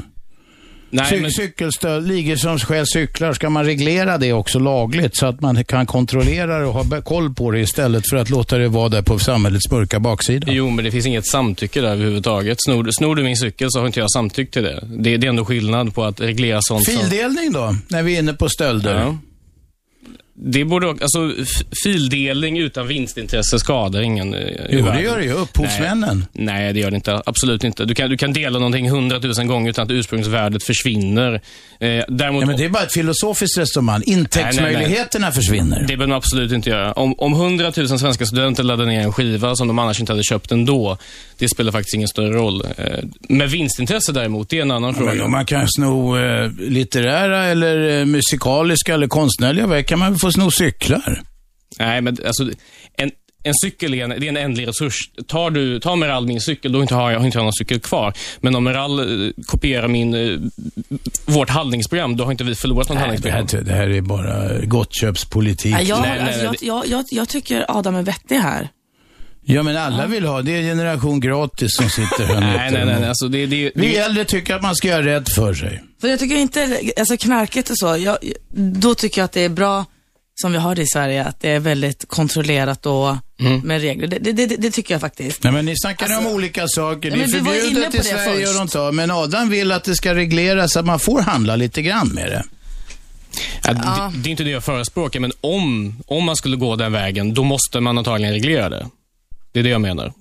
Nej, 0.91 1.07
Cy- 1.11 1.21
men, 1.21 1.31
Cykelstöld, 1.31 2.09
ligor 2.09 2.37
som 2.37 2.59
stjäl 2.59 2.87
cyklar, 2.87 3.33
ska 3.33 3.51
man 3.51 3.65
reglera 3.65 4.19
det 4.19 4.33
också 4.33 4.59
lagligt 4.59 5.17
så 5.17 5.27
att 5.27 5.41
man 5.41 5.65
kan 5.65 5.87
kontrollera 5.87 6.59
det 6.59 6.65
och 6.65 6.75
ha 6.75 7.03
koll 7.03 7.35
på 7.35 7.51
det 7.51 7.61
istället 7.61 8.05
för 8.11 8.17
att 8.17 8.31
låta 8.31 8.59
det 8.59 8.69
vara 8.69 8.89
där 8.89 9.03
på 9.03 9.19
samhällets 9.19 9.71
mörka 9.71 10.01
baksida? 10.01 10.53
Jo, 10.53 10.71
men 10.71 10.85
det 10.85 10.91
finns 10.91 11.07
inget 11.07 11.27
samtycke 11.27 11.81
där 11.81 11.89
överhuvudtaget. 11.89 12.59
Snor, 12.61 12.89
snor 12.91 13.17
du 13.17 13.23
min 13.23 13.37
cykel 13.37 13.69
så 13.71 13.79
har 13.81 13.87
inte 13.87 14.01
jag 14.01 14.11
samtyckt 14.11 14.53
till 14.53 14.63
det. 14.63 14.85
Det, 14.87 15.17
det 15.17 15.27
är 15.27 15.29
ändå 15.29 15.45
skillnad 15.45 15.95
på 15.95 16.05
att 16.05 16.21
reglera 16.21 16.59
sånt. 16.63 16.87
Fildelning 16.87 17.53
då, 17.53 17.77
när 17.89 18.03
vi 18.03 18.15
är 18.15 18.19
inne 18.19 18.33
på 18.33 18.49
stölder? 18.49 18.95
Ja. 19.01 19.19
Det 20.41 20.65
borde 20.65 20.87
också, 20.87 21.05
alltså 21.05 21.45
fildelning 21.85 22.59
utan 22.59 22.87
vinstintresse 22.87 23.59
skadar 23.59 24.01
ingen 24.01 24.35
eh, 24.35 24.41
Jo, 24.71 24.87
det 24.87 25.03
gör 25.03 25.19
det 25.19 25.25
ju. 25.25 25.33
Upphovsmännen. 25.33 26.27
Nej, 26.33 26.73
det 26.73 26.81
gör 26.81 26.91
det 26.91 26.95
inte. 26.97 27.23
Absolut 27.27 27.65
inte. 27.65 27.85
Du 27.85 27.95
kan, 27.95 28.11
du 28.11 28.17
kan 28.17 28.33
dela 28.33 28.59
någonting 28.59 28.91
hundratusen 28.91 29.47
gånger 29.47 29.71
utan 29.71 29.85
att 29.85 29.91
ursprungsvärdet 29.91 30.63
försvinner. 30.63 31.35
Eh, 31.81 32.05
däremot, 32.09 32.41
Ja, 32.43 32.47
men 32.47 32.57
det 32.57 32.65
är 32.65 32.69
bara 32.69 32.83
ett 32.83 32.93
filosofiskt 32.93 33.59
resonemang. 33.59 34.03
Intäktsmöjligheterna 34.07 35.33
försvinner. 35.33 35.81
Det 35.81 35.87
behöver 35.87 36.07
man 36.07 36.17
absolut 36.17 36.53
inte 36.53 36.71
göra. 36.71 36.93
Om, 36.93 37.15
om 37.19 37.33
100 37.33 37.73
000 37.77 37.89
svenska 37.99 38.27
studenter 38.27 38.63
laddar 38.63 38.87
ner 38.87 39.01
en 39.01 39.13
skiva 39.13 39.57
som 39.57 39.69
de 39.69 39.79
annars 39.79 40.01
inte 40.01 40.13
hade 40.13 40.23
köpt 40.25 40.53
ändå, 40.53 40.99
det 41.39 41.49
spelar 41.49 41.73
faktiskt 41.73 41.95
ingen 41.95 42.09
större 42.09 42.33
roll. 42.33 42.63
Eh, 42.77 42.85
med 43.29 43.51
vinstintresse 43.51 44.13
däremot, 44.13 44.49
det 44.49 44.59
är 44.59 44.63
en 44.63 44.71
annan 44.71 44.95
Men 44.95 44.95
fråga. 44.95 45.25
om 45.25 45.31
man 45.31 45.47
kan 45.47 45.69
sno 45.69 46.19
eh, 46.19 46.51
litterära 46.59 47.45
eller 47.45 47.99
eh, 48.01 48.05
musikaliska 48.05 48.95
eller 48.95 49.07
konstnärliga 49.07 49.67
verk 49.67 49.87
kan 49.87 49.99
man 49.99 50.11
väl 50.13 50.19
få 50.29 50.33
sno 50.33 50.51
cyklar? 50.51 51.23
Nej, 51.79 52.01
men 52.01 52.17
alltså, 52.27 52.51
en, 52.97 53.11
en 53.43 53.55
cykel 53.65 53.95
är 53.95 54.05
en, 54.05 54.11
det 54.11 54.17
är 54.27 54.29
en 54.29 54.37
ändlig 54.37 54.69
resurs. 54.69 54.95
Tar, 55.27 55.51
du, 55.51 55.81
tar 55.81 55.97
Meral 55.97 56.27
min 56.27 56.41
cykel, 56.41 56.73
då 56.73 56.83
inte 56.83 56.95
har 56.95 57.11
jag, 57.11 57.25
inte 57.27 57.39
någon 57.39 57.53
cykel 57.53 57.81
kvar. 57.81 58.13
Men 58.41 58.55
om 58.55 58.65
Meral 58.65 58.99
eh, 59.27 59.31
kopierar 59.47 59.89
min, 59.89 60.15
eh, 60.15 60.39
vårt 61.27 61.51
handlingsprogram, 61.51 62.17
då 62.17 62.25
har 62.25 62.31
inte 62.33 62.45
vi 62.45 62.55
förlorat 62.55 62.89
något 62.89 62.99
Nej, 62.99 63.19
det, 63.23 63.31
handlingsprogram. 63.31 63.67
här, 63.67 63.73
det 63.73 63.91
här 63.91 63.97
är 63.97 64.01
bara 64.01 64.65
gottköpspolitik. 64.67 65.75
Ja, 65.75 65.81
jag, 65.83 66.01
Nej, 66.03 66.11
nej, 66.11 66.21
alltså, 66.21 66.45
jag, 66.45 66.53
det- 66.61 66.67
jag, 66.67 66.87
jag, 66.87 67.05
jag 67.11 67.29
tycker 67.29 67.65
Adam 67.79 67.95
är 67.95 68.03
vettig 68.03 68.37
här. 68.37 68.69
Ja, 69.45 69.63
men 69.63 69.77
alla 69.77 70.07
vill 70.07 70.25
ha. 70.27 70.43
Det 70.43 70.53
är 70.57 70.63
generation 70.63 71.21
gratis 71.21 71.71
som 71.77 71.91
sitter 71.91 72.25
här 72.27 72.41
Nej, 72.57 72.71
nej, 72.73 72.85
nej. 72.85 73.09
Alltså, 73.09 73.29
det, 73.29 73.47
det, 73.47 73.73
Vi 73.75 73.89
det, 73.89 73.97
äldre 73.97 74.25
tycker 74.25 74.55
att 74.55 74.63
man 74.63 74.75
ska 74.77 74.89
göra 74.89 75.05
rätt 75.05 75.35
för 75.35 75.55
sig. 75.55 75.83
För 76.01 76.09
jag 76.09 76.19
tycker 76.19 76.37
inte, 76.37 76.81
alltså 76.99 77.17
knarket 77.17 77.71
och 77.71 77.79
så, 77.79 77.97
jag, 77.97 78.19
då 78.55 78.95
tycker 78.95 79.21
jag 79.21 79.25
att 79.25 79.33
det 79.33 79.41
är 79.45 79.49
bra 79.49 79.85
som 80.43 80.53
vi 80.53 80.59
har 80.59 80.75
det 80.75 80.83
i 80.83 80.87
Sverige, 80.87 81.25
att 81.25 81.41
det 81.41 81.51
är 81.51 81.59
väldigt 81.61 82.09
kontrollerat 82.09 82.87
och 82.87 83.17
Mm. 83.41 83.61
med 83.61 83.81
regler. 83.81 84.07
Det, 84.07 84.19
det, 84.19 84.33
det, 84.47 84.57
det 84.57 84.71
tycker 84.71 84.95
jag 84.95 85.01
faktiskt. 85.01 85.43
Nej, 85.43 85.53
men 85.53 85.65
ni 85.67 85.75
snackar 85.77 86.07
om 86.07 86.13
Alltså- 86.17 86.31
olika 86.35 86.69
saker. 86.69 87.11
Ja, 87.11 87.17
Det 87.17 87.23
är 87.23 87.29
förbjudet 87.29 87.95
i 87.95 87.99
det 87.99 88.05
Sverige 88.05 88.41
och 88.43 88.47
först. 88.47 88.59
de 88.59 88.69
tar, 88.69 88.93
men 88.93 89.11
Adam 89.11 89.51
vill 89.51 89.73
att 89.73 89.85
det 89.85 89.95
ska 89.97 90.15
regleras 90.15 90.73
så 90.73 90.79
att 90.81 90.87
man 90.87 90.99
får 91.01 91.21
handla 91.23 91.57
lite 91.57 91.83
grann 91.83 92.09
med 92.09 92.27
det. 92.31 92.45
ja, 93.65 93.73
det, 93.73 94.19
det 94.19 94.29
är 94.29 94.31
inte 94.31 94.45
det 94.45 94.51
jag 94.51 94.65
förespråkar, 94.65 95.21
men 95.21 95.33
om, 95.41 95.97
om 96.07 96.25
man 96.25 96.37
skulle 96.37 96.57
gå 96.57 96.77
den 96.77 96.93
vägen, 96.93 97.35
då 97.35 97.45
måste 97.45 97.81
man 97.81 97.99
antagligen 97.99 98.33
reglera 98.35 98.69
det. 98.69 98.87
Det 99.53 99.59
är 99.59 99.65
det 99.65 99.71
jag 99.71 99.81
menar. 99.81 100.13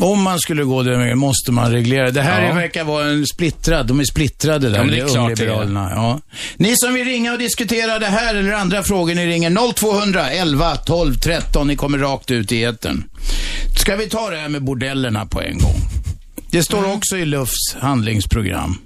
Om 0.00 0.22
man 0.22 0.38
skulle 0.38 0.64
gå 0.64 0.82
den 0.82 0.98
vägen 1.00 1.18
måste 1.18 1.52
man 1.52 1.72
reglera. 1.72 2.10
Det 2.10 2.22
här 2.22 2.42
Ja. 2.48 2.54
verkar 2.54 2.84
vara 2.84 3.06
en 3.10 3.26
splittrad, 3.26 3.86
de 3.86 4.00
är 4.00 4.04
splittrade 4.04 4.68
där, 4.70 4.76
Ja, 4.76 4.82
men 4.84 4.92
det 4.94 5.00
är 5.00 5.08
klart 5.08 5.16
ungliberalerna. 5.30 5.90
Ja. 5.94 6.20
Ni 6.56 6.74
som 6.76 6.94
vill 6.94 7.04
ringa 7.06 7.32
och 7.32 7.38
diskutera 7.38 7.98
det 7.98 8.06
här 8.06 8.34
eller 8.34 8.52
andra 8.52 8.82
frågor, 8.82 9.14
ni 9.14 9.26
ringer 9.26 9.72
0200 9.72 10.30
11 10.30 10.76
12 10.76 11.14
13. 11.14 11.66
Ni 11.66 11.76
kommer 11.76 11.98
rakt 11.98 12.30
ut 12.30 12.52
i 12.52 12.62
etern. 12.64 13.04
Ska 13.80 13.96
vi 13.96 14.08
ta 14.08 14.30
det 14.30 14.36
här 14.36 14.48
med 14.48 14.62
bordellerna 14.64 15.26
på 15.26 15.42
en 15.42 15.58
gång? 15.58 15.76
Det 16.50 16.62
står 16.62 16.78
Mm. 16.78 16.90
också 16.90 17.16
i 17.16 17.24
Lufs 17.24 17.74
handlingsprogram. 17.80 18.78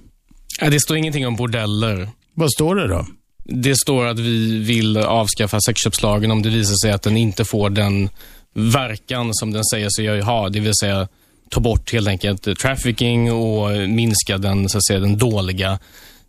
Ja, 0.61 0.71
det 0.71 0.81
står 0.81 0.97
ingenting 0.97 1.27
om 1.27 1.37
bordeller. 1.37 2.09
Vad 2.35 2.51
står 2.53 2.75
det 2.77 2.89
då? 2.89 3.07
Det 3.45 3.77
står 3.77 4.07
att 4.07 4.19
vi 4.19 4.59
vill 4.59 4.97
avskaffa 4.97 5.59
sexköpslagen 5.61 6.31
om 6.31 6.43
det 6.43 6.49
visar 6.49 6.75
sig 6.83 6.93
att 6.93 7.03
den 7.03 7.17
inte 7.17 7.45
får 7.45 7.71
den 7.71 8.09
verkan 8.55 9.35
som 9.35 9.53
den 9.53 9.65
säger 9.65 9.89
sig 9.97 10.21
ha. 10.21 10.49
Det 10.49 10.61
vill 10.61 10.75
säga 10.75 11.09
ta 11.51 11.61
bort 11.61 11.93
helt 11.93 12.09
enkelt 12.09 12.59
trafficking 12.59 13.33
och 13.33 13.89
minska 13.89 14.39
den, 14.39 14.69
så 14.69 14.79
att 14.79 14.87
säga, 14.87 15.01
den 15.01 15.19
dåliga, 15.19 15.79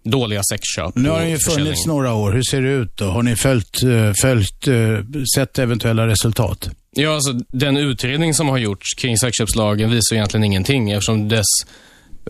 dåliga 0.03 0.41
sexköp. 0.43 0.95
Nu 0.95 1.09
har 1.09 1.19
den 1.19 1.29
ju 1.29 1.37
funnits 1.37 1.85
några 1.85 2.13
år. 2.13 2.31
Hur 2.31 2.43
ser 2.43 2.61
det 2.61 2.69
ut 2.69 2.97
då? 2.97 3.05
Har 3.05 3.23
ni 3.23 3.35
följt, 3.35 3.83
eh, 3.83 4.13
följt 4.21 4.67
eh, 4.67 4.75
sett 5.35 5.59
eventuella 5.59 6.07
resultat? 6.07 6.69
Ja, 6.91 7.15
alltså 7.15 7.33
den 7.47 7.77
utredning 7.77 8.33
som 8.33 8.49
har 8.49 8.57
gjorts 8.57 8.93
kring 8.93 9.17
sexköpslagen 9.17 9.89
visar 9.89 10.15
egentligen 10.15 10.43
ingenting 10.43 10.91
eftersom 10.91 11.29
dess 11.29 11.45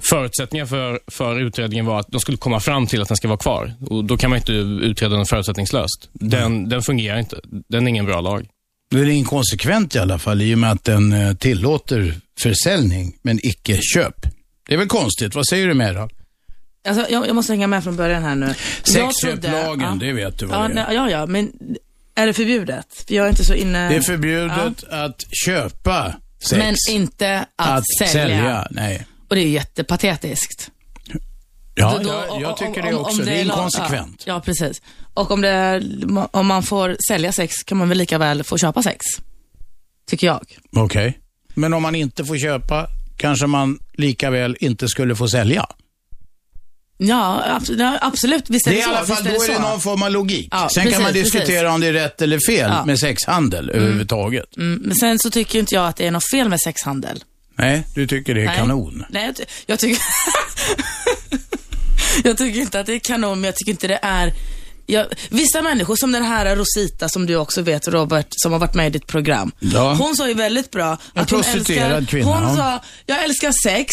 förutsättningar 0.02 0.66
för, 0.66 1.00
för 1.08 1.40
utredningen 1.40 1.86
var 1.86 2.00
att 2.00 2.08
de 2.08 2.20
skulle 2.20 2.38
komma 2.38 2.60
fram 2.60 2.88
till 2.88 3.02
att 3.02 3.08
den 3.08 3.18
ska 3.18 3.28
vara 3.28 3.38
kvar. 3.38 3.74
Och 3.90 4.06
Då 4.06 4.18
kan 4.18 4.30
man 4.30 4.38
inte 4.38 4.52
utreda 4.52 5.16
den 5.16 5.26
förutsättningslöst. 5.26 6.10
Den, 6.14 6.70
den 6.70 6.82
fungerar 6.82 7.20
inte. 7.20 7.40
Den 7.70 7.88
är 7.88 7.90
ingen 7.90 8.06
bra 8.06 8.22
lag. 8.22 8.48
Det 8.90 9.00
är 9.00 9.06
inkonsekvent 9.06 9.96
i 9.96 10.00
alla 10.00 10.20
fall 10.20 10.42
i 10.42 10.56
och 10.56 10.60
med 10.60 10.72
att 10.72 10.84
den 10.84 11.14
eh, 11.14 11.34
tillåter 11.36 12.16
försäljning 12.40 13.16
men 13.22 13.40
icke 13.46 13.80
köp. 13.82 14.16
Det 14.68 14.74
är 14.74 14.78
väl 14.78 14.88
konstigt? 14.88 15.36
Vad 15.36 15.48
säger 15.48 15.68
du 15.68 15.94
då? 15.94 16.10
Alltså, 16.88 17.12
jag, 17.12 17.28
jag 17.28 17.36
måste 17.36 17.54
hänga 17.54 17.68
med 17.68 17.84
från 17.84 17.96
början 17.96 18.24
här 18.24 18.36
nu. 18.36 18.46
Jag 18.46 18.56
Sexköplagen, 19.14 20.00
det 20.00 20.14
vet 20.14 20.40
du 20.40 20.46
vad 20.46 20.58
ja, 20.58 20.68
det 20.68 20.72
är. 20.72 20.74
nej, 20.76 20.96
ja, 20.96 21.10
ja, 21.10 21.26
men 21.26 21.52
är 22.16 22.28
det 22.28 22.34
förbjudet? 22.34 23.04
För 23.08 23.16
jag 23.16 23.26
är 23.26 23.30
inte 23.30 23.46
så 23.46 23.54
inne... 23.54 23.90
Det 23.90 23.96
är 23.96 24.02
förbjudet 24.02 24.84
att 24.90 25.24
köpa 25.46 26.16
sex. 26.40 26.58
Men 26.58 26.76
inte 26.90 27.46
att, 27.56 27.70
att 27.70 28.10
sälja. 28.10 28.68
Nej. 28.72 29.06
Och 29.28 29.36
det 29.36 29.42
är 29.42 29.48
jättepatetiskt. 29.48 30.72
Ja, 31.76 32.00
Då- 32.04 32.10
jag, 32.10 32.42
jag 32.42 32.52
om- 32.52 32.58
tycker 32.58 32.82
om- 32.82 32.88
det 32.90 32.96
om 32.96 33.06
också. 33.06 33.22
Det 33.24 33.32
är 33.32 33.44
inkonsekvent. 33.44 34.24
Ja, 34.26 34.34
ja, 34.34 34.42
precis. 34.42 34.82
Och 35.16 35.32
om, 35.32 35.42
det, 35.42 35.84
om 36.32 36.48
man 36.48 36.64
får 36.64 36.98
sälja 37.08 37.32
sex 37.32 37.56
kan 37.64 37.78
man 37.78 37.90
väl 37.90 37.98
lika 37.98 38.18
väl 38.18 38.44
få 38.44 38.58
köpa 38.58 38.84
sex? 38.84 39.06
Tycker 40.10 40.28
jag. 40.28 40.58
Okej. 40.76 41.20
Men 41.54 41.74
om 41.74 41.82
man 41.82 41.96
inte 41.96 42.26
får 42.26 42.38
köpa, 42.38 42.88
kanske 43.18 43.48
man 43.48 43.80
lika 43.94 44.30
väl 44.30 44.58
inte 44.60 44.88
skulle 44.88 45.16
få 45.16 45.28
sälja. 45.28 45.66
Ja, 46.98 47.44
absolut. 48.02 48.50
Visst 48.50 48.68
är 48.68 48.72
Det 48.72 48.78
det, 48.78 48.82
är 48.82 48.82
i 48.82 48.84
så. 48.84 48.90
alla 48.96 49.06
fall, 49.06 49.24
Visst 49.24 49.48
då 49.48 49.54
är 49.54 49.58
det 49.58 49.60
någon 49.70 49.82
form 49.82 50.04
av 50.04 50.12
logik. 50.12 50.48
Ja, 50.52 50.70
Sen 50.74 50.84
kan 50.84 50.92
precis, 50.92 51.04
man 51.04 51.14
diskutera 51.14 51.46
precis. 51.46 51.74
om 51.76 51.82
det 51.82 51.88
är 51.88 51.94
rätt 51.94 52.22
eller 52.22 52.40
fel 52.48 52.70
Ja. 52.74 52.86
med 52.86 53.00
sexhandel 53.00 53.70
överhuvudtaget. 53.70 54.58
Mm, 54.58 54.82
men 54.86 54.96
sen 54.96 55.20
så 55.20 55.30
tycker 55.32 55.60
inte 55.60 55.76
jag 55.76 55.88
att 55.88 55.96
det 55.96 56.08
är 56.08 56.12
något 56.12 56.30
fel 56.32 56.50
med 56.50 56.60
sexhandel. 56.62 57.24
Nej, 57.58 57.84
du 57.96 58.08
tycker 58.08 58.36
det 58.36 58.42
är 58.42 58.46
Nej. 58.46 58.58
kanon. 58.58 59.06
Nej, 59.10 59.26
jag, 59.26 59.36
ty- 59.36 59.44
jag 59.66 59.80
tycker... 59.80 60.02
jag 62.24 62.38
tycker 62.38 62.60
inte 62.60 62.80
att 62.80 62.86
det 62.86 62.94
är 62.94 63.00
kanon, 63.00 63.42
men 63.42 63.46
jag 63.48 63.56
tycker 63.56 63.72
inte 63.72 63.88
det 63.88 64.00
är... 64.02 64.34
Jag, 64.86 65.06
vissa 65.30 65.62
människor, 65.62 65.96
som 65.96 66.12
den 66.12 66.24
här 66.24 66.56
Rosita, 66.56 67.10
som 67.10 67.26
du 67.26 67.36
också 67.36 67.62
vet 67.62 67.88
Robert, 67.88 68.28
som 68.30 68.52
har 68.52 68.60
varit 68.60 68.74
med 68.74 68.88
i 68.88 68.90
ditt 68.90 69.08
program. 69.08 69.52
Ja. 69.60 69.94
Hon 69.94 70.16
sa 70.16 70.28
ju 70.28 70.34
väldigt 70.34 70.72
bra 70.72 70.98
att 71.14 71.30
hon 71.30 71.40
älskar... 71.44 72.06
kvinna, 72.06 72.26
Hon 72.48 72.56
sa, 72.58 72.80
jag 73.06 73.24
älskar 73.24 73.52
sex 73.64 73.92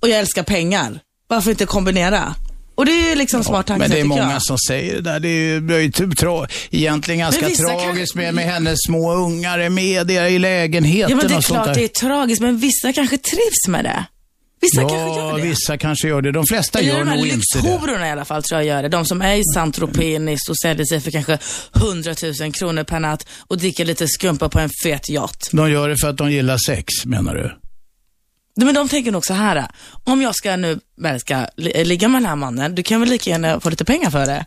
och 0.00 0.08
jag 0.08 0.18
älskar 0.18 0.42
pengar. 0.42 1.00
Varför 1.28 1.50
inte 1.50 1.66
kombinera? 1.66 2.34
Och 2.74 2.86
det 2.86 2.92
är 3.12 3.16
liksom 3.16 3.44
smart 3.44 3.66
tanke, 3.66 3.78
Men 3.80 3.90
det 3.90 4.00
är 4.00 4.04
många 4.04 4.32
jag. 4.32 4.42
som 4.42 4.58
säger 4.68 4.94
det 4.94 5.00
där. 5.00 5.20
Det 5.20 5.28
är 5.28 5.80
ju, 5.80 5.90
typ 5.92 6.18
tra, 6.18 6.46
egentligen 6.70 7.18
ganska 7.18 7.46
vissa 7.48 7.68
kan- 7.68 7.78
tragiskt 7.80 8.14
med, 8.14 8.34
med 8.34 8.44
hennes 8.44 8.78
små 8.86 9.12
ungar 9.14 9.58
är 9.58 9.68
med 9.70 10.06
där 10.06 10.24
i 10.24 10.38
lägenheten 10.38 11.10
Ja, 11.10 11.16
men 11.16 11.28
det 11.28 11.34
är 11.34 11.38
och 11.38 11.44
sånt 11.44 11.56
klart 11.56 11.66
där. 11.66 11.74
det 11.74 11.84
är 11.84 11.88
tragiskt, 11.88 12.40
men 12.42 12.58
vissa 12.58 12.92
kanske 12.92 13.18
trivs 13.18 13.68
med 13.68 13.84
det. 13.84 14.04
Vissa 14.60 14.80
kanske 14.80 14.96
Ja, 14.96 15.16
gör 15.30 15.36
det. 15.36 15.42
vissa 15.42 15.78
kanske 15.78 16.08
gör 16.08 16.22
det. 16.22 16.32
De 16.32 16.46
flesta 16.46 16.78
Eller 16.78 16.88
gör 16.92 16.98
de 16.98 17.04
nog 17.04 17.26
inte 17.26 17.28
det. 17.28 17.36
lyxhovorna 17.36 18.08
i 18.08 18.10
alla 18.10 18.24
fall 18.24 18.42
tror 18.42 18.60
jag 18.60 18.66
gör 18.66 18.82
det. 18.82 18.88
De 18.88 19.04
som 19.04 19.22
är 19.22 19.34
i 19.36 19.42
saint 19.54 19.78
och 19.78 20.58
säljer 20.62 20.84
sig 20.86 21.00
för 21.00 21.10
kanske 21.10 21.38
100 21.76 22.14
000 22.40 22.52
kronor 22.52 22.84
per 22.84 23.00
natt 23.00 23.26
och 23.48 23.58
dricker 23.58 23.84
lite 23.84 24.08
skumpa 24.08 24.48
på 24.48 24.58
en 24.58 24.70
fet 24.82 25.08
yacht. 25.08 25.48
De 25.52 25.70
gör 25.70 25.88
det 25.88 25.96
för 26.00 26.08
att 26.08 26.16
de 26.16 26.32
gillar 26.32 26.58
sex, 26.66 26.84
menar 27.04 27.34
du? 27.34 27.54
Men 28.64 28.74
de 28.74 28.88
tänker 28.88 29.12
nog 29.12 29.26
så 29.26 29.34
här. 29.34 29.66
Om 30.04 30.22
jag 30.22 30.34
ska 30.36 30.56
nu 30.56 30.78
väl 31.02 31.20
ska 31.20 31.46
li- 31.56 31.84
ligga 31.84 32.08
med 32.08 32.20
den 32.22 32.26
här 32.28 32.36
mannen, 32.36 32.74
du 32.74 32.82
kan 32.82 33.00
väl 33.00 33.10
lika 33.10 33.30
gärna 33.30 33.60
få 33.60 33.70
lite 33.70 33.84
pengar 33.84 34.10
för 34.10 34.26
det. 34.26 34.44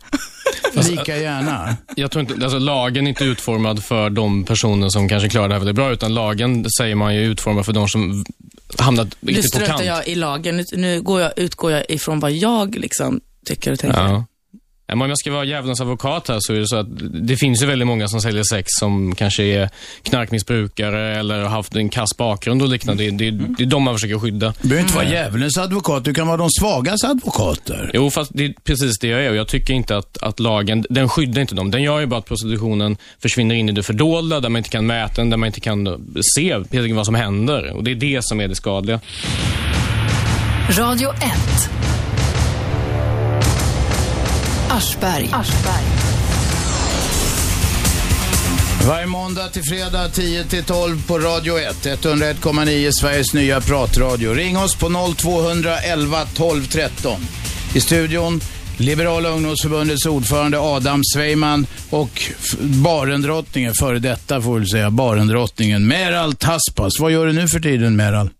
Lika 0.90 1.16
gärna. 1.18 1.76
Jag 1.96 2.10
tror 2.10 2.20
inte, 2.20 2.34
alltså 2.44 2.58
lagen 2.58 3.06
är 3.06 3.08
inte 3.08 3.24
utformad 3.24 3.84
för 3.84 4.10
de 4.10 4.44
personer 4.44 4.88
som 4.88 5.08
kanske 5.08 5.28
klarar 5.28 5.48
det 5.48 5.54
här 5.54 5.58
väldigt 5.58 5.76
bra, 5.76 5.92
utan 5.92 6.14
lagen 6.14 6.66
säger 6.78 6.94
man 6.94 7.14
ju 7.14 7.20
är 7.24 7.28
utformad 7.30 7.66
för 7.66 7.72
de 7.72 7.88
som 7.88 8.24
hamnat 8.78 9.16
Nu 9.20 9.32
riktigt 9.32 9.52
på 9.52 9.56
struntar 9.56 9.76
kant. 9.76 9.86
jag 9.86 10.08
i 10.08 10.14
lagen. 10.14 10.56
Nu, 10.56 10.64
nu 10.72 11.02
går 11.02 11.20
jag, 11.20 11.32
utgår 11.36 11.72
jag 11.72 11.84
ifrån 11.88 12.20
vad 12.20 12.32
jag 12.32 12.74
liksom 12.74 13.20
tycker 13.46 13.72
och 13.72 13.78
tänker. 13.78 13.98
Ja. 14.00 14.24
Men 14.94 15.02
om 15.02 15.08
jag 15.08 15.18
ska 15.18 15.32
vara 15.32 15.44
djävulens 15.44 15.80
advokat 15.80 16.28
här 16.28 16.38
så 16.40 16.52
är 16.54 16.58
det 16.58 16.68
så 16.68 16.76
att 16.76 16.86
det 17.28 17.36
finns 17.36 17.62
ju 17.62 17.66
väldigt 17.66 17.86
många 17.86 18.08
som 18.08 18.20
säljer 18.20 18.42
sex 18.42 18.66
som 18.68 19.14
kanske 19.14 19.42
är 19.42 19.70
knarkmissbrukare 20.02 21.16
eller 21.18 21.42
har 21.42 21.48
haft 21.48 21.76
en 21.76 21.88
kass 21.88 22.16
bakgrund 22.16 22.62
och 22.62 22.68
liknande. 22.68 23.04
Det, 23.04 23.10
det, 23.10 23.30
det 23.30 23.62
är 23.62 23.66
de 23.66 23.82
man 23.82 23.94
försöker 23.94 24.18
skydda. 24.18 24.54
Du 24.62 24.68
behöver 24.68 24.82
inte 24.82 24.96
vara 24.96 25.08
djävulens 25.08 25.58
advokat, 25.58 26.04
du 26.04 26.14
kan 26.14 26.26
vara 26.26 26.36
de 26.36 26.50
svagas 26.50 27.04
advokater. 27.04 27.90
Jo, 27.94 28.10
fast 28.10 28.30
det 28.34 28.44
är 28.44 28.54
precis 28.64 28.98
det 28.98 29.08
jag 29.08 29.24
är 29.24 29.30
och 29.30 29.36
jag 29.36 29.48
tycker 29.48 29.74
inte 29.74 29.96
att, 29.96 30.22
att 30.22 30.40
lagen, 30.40 30.86
den 30.90 31.08
skyddar 31.08 31.40
inte 31.40 31.54
dem. 31.54 31.70
Den 31.70 31.82
gör 31.82 32.00
ju 32.00 32.06
bara 32.06 32.18
att 32.18 32.26
prostitutionen 32.26 32.96
försvinner 33.22 33.54
in 33.54 33.68
i 33.68 33.72
det 33.72 33.82
fördolda, 33.82 34.40
där 34.40 34.48
man 34.48 34.58
inte 34.58 34.70
kan 34.70 34.86
mäta 34.86 35.14
den, 35.14 35.30
där 35.30 35.36
man 35.36 35.46
inte 35.46 35.60
kan 35.60 36.12
se 36.36 36.52
helt 36.52 36.74
enkelt 36.74 36.96
vad 36.96 37.06
som 37.06 37.14
händer. 37.14 37.72
Och 37.72 37.84
det 37.84 37.90
är 37.90 37.94
det 37.94 38.24
som 38.24 38.40
är 38.40 38.48
det 38.48 38.54
skadliga. 38.54 39.00
Radio 40.78 41.10
1. 41.12 41.91
Aschberg. 44.72 45.30
Varje 48.86 49.06
måndag 49.06 49.48
till 49.48 49.62
fredag 49.62 50.08
10 50.08 50.44
till 50.44 50.64
12 50.64 51.06
på 51.06 51.18
Radio 51.18 51.58
1. 51.58 51.86
101,9 51.86 52.90
Sveriges 52.92 53.34
nya 53.34 53.60
pratradio. 53.60 54.34
Ring 54.34 54.58
oss 54.58 54.76
på 54.76 55.14
0211 55.16 56.26
12 56.34 56.66
13. 56.66 57.20
I 57.74 57.80
studion 57.80 58.40
Liberala 58.76 59.28
ungdomsförbundets 59.28 60.06
ordförande 60.06 60.60
Adam 60.60 61.00
Sveiman 61.14 61.66
och 61.90 62.22
barendrottningen, 62.60 63.74
före 63.74 63.98
detta 63.98 64.40
får 64.40 64.58
vi 64.58 64.66
säga, 64.66 64.90
barendrottningen 64.90 65.86
Meral 65.86 66.34
Taspas. 66.34 67.00
Vad 67.00 67.12
gör 67.12 67.26
du 67.26 67.32
nu 67.32 67.48
för 67.48 67.60
tiden 67.60 67.96
Meral? 67.96 68.30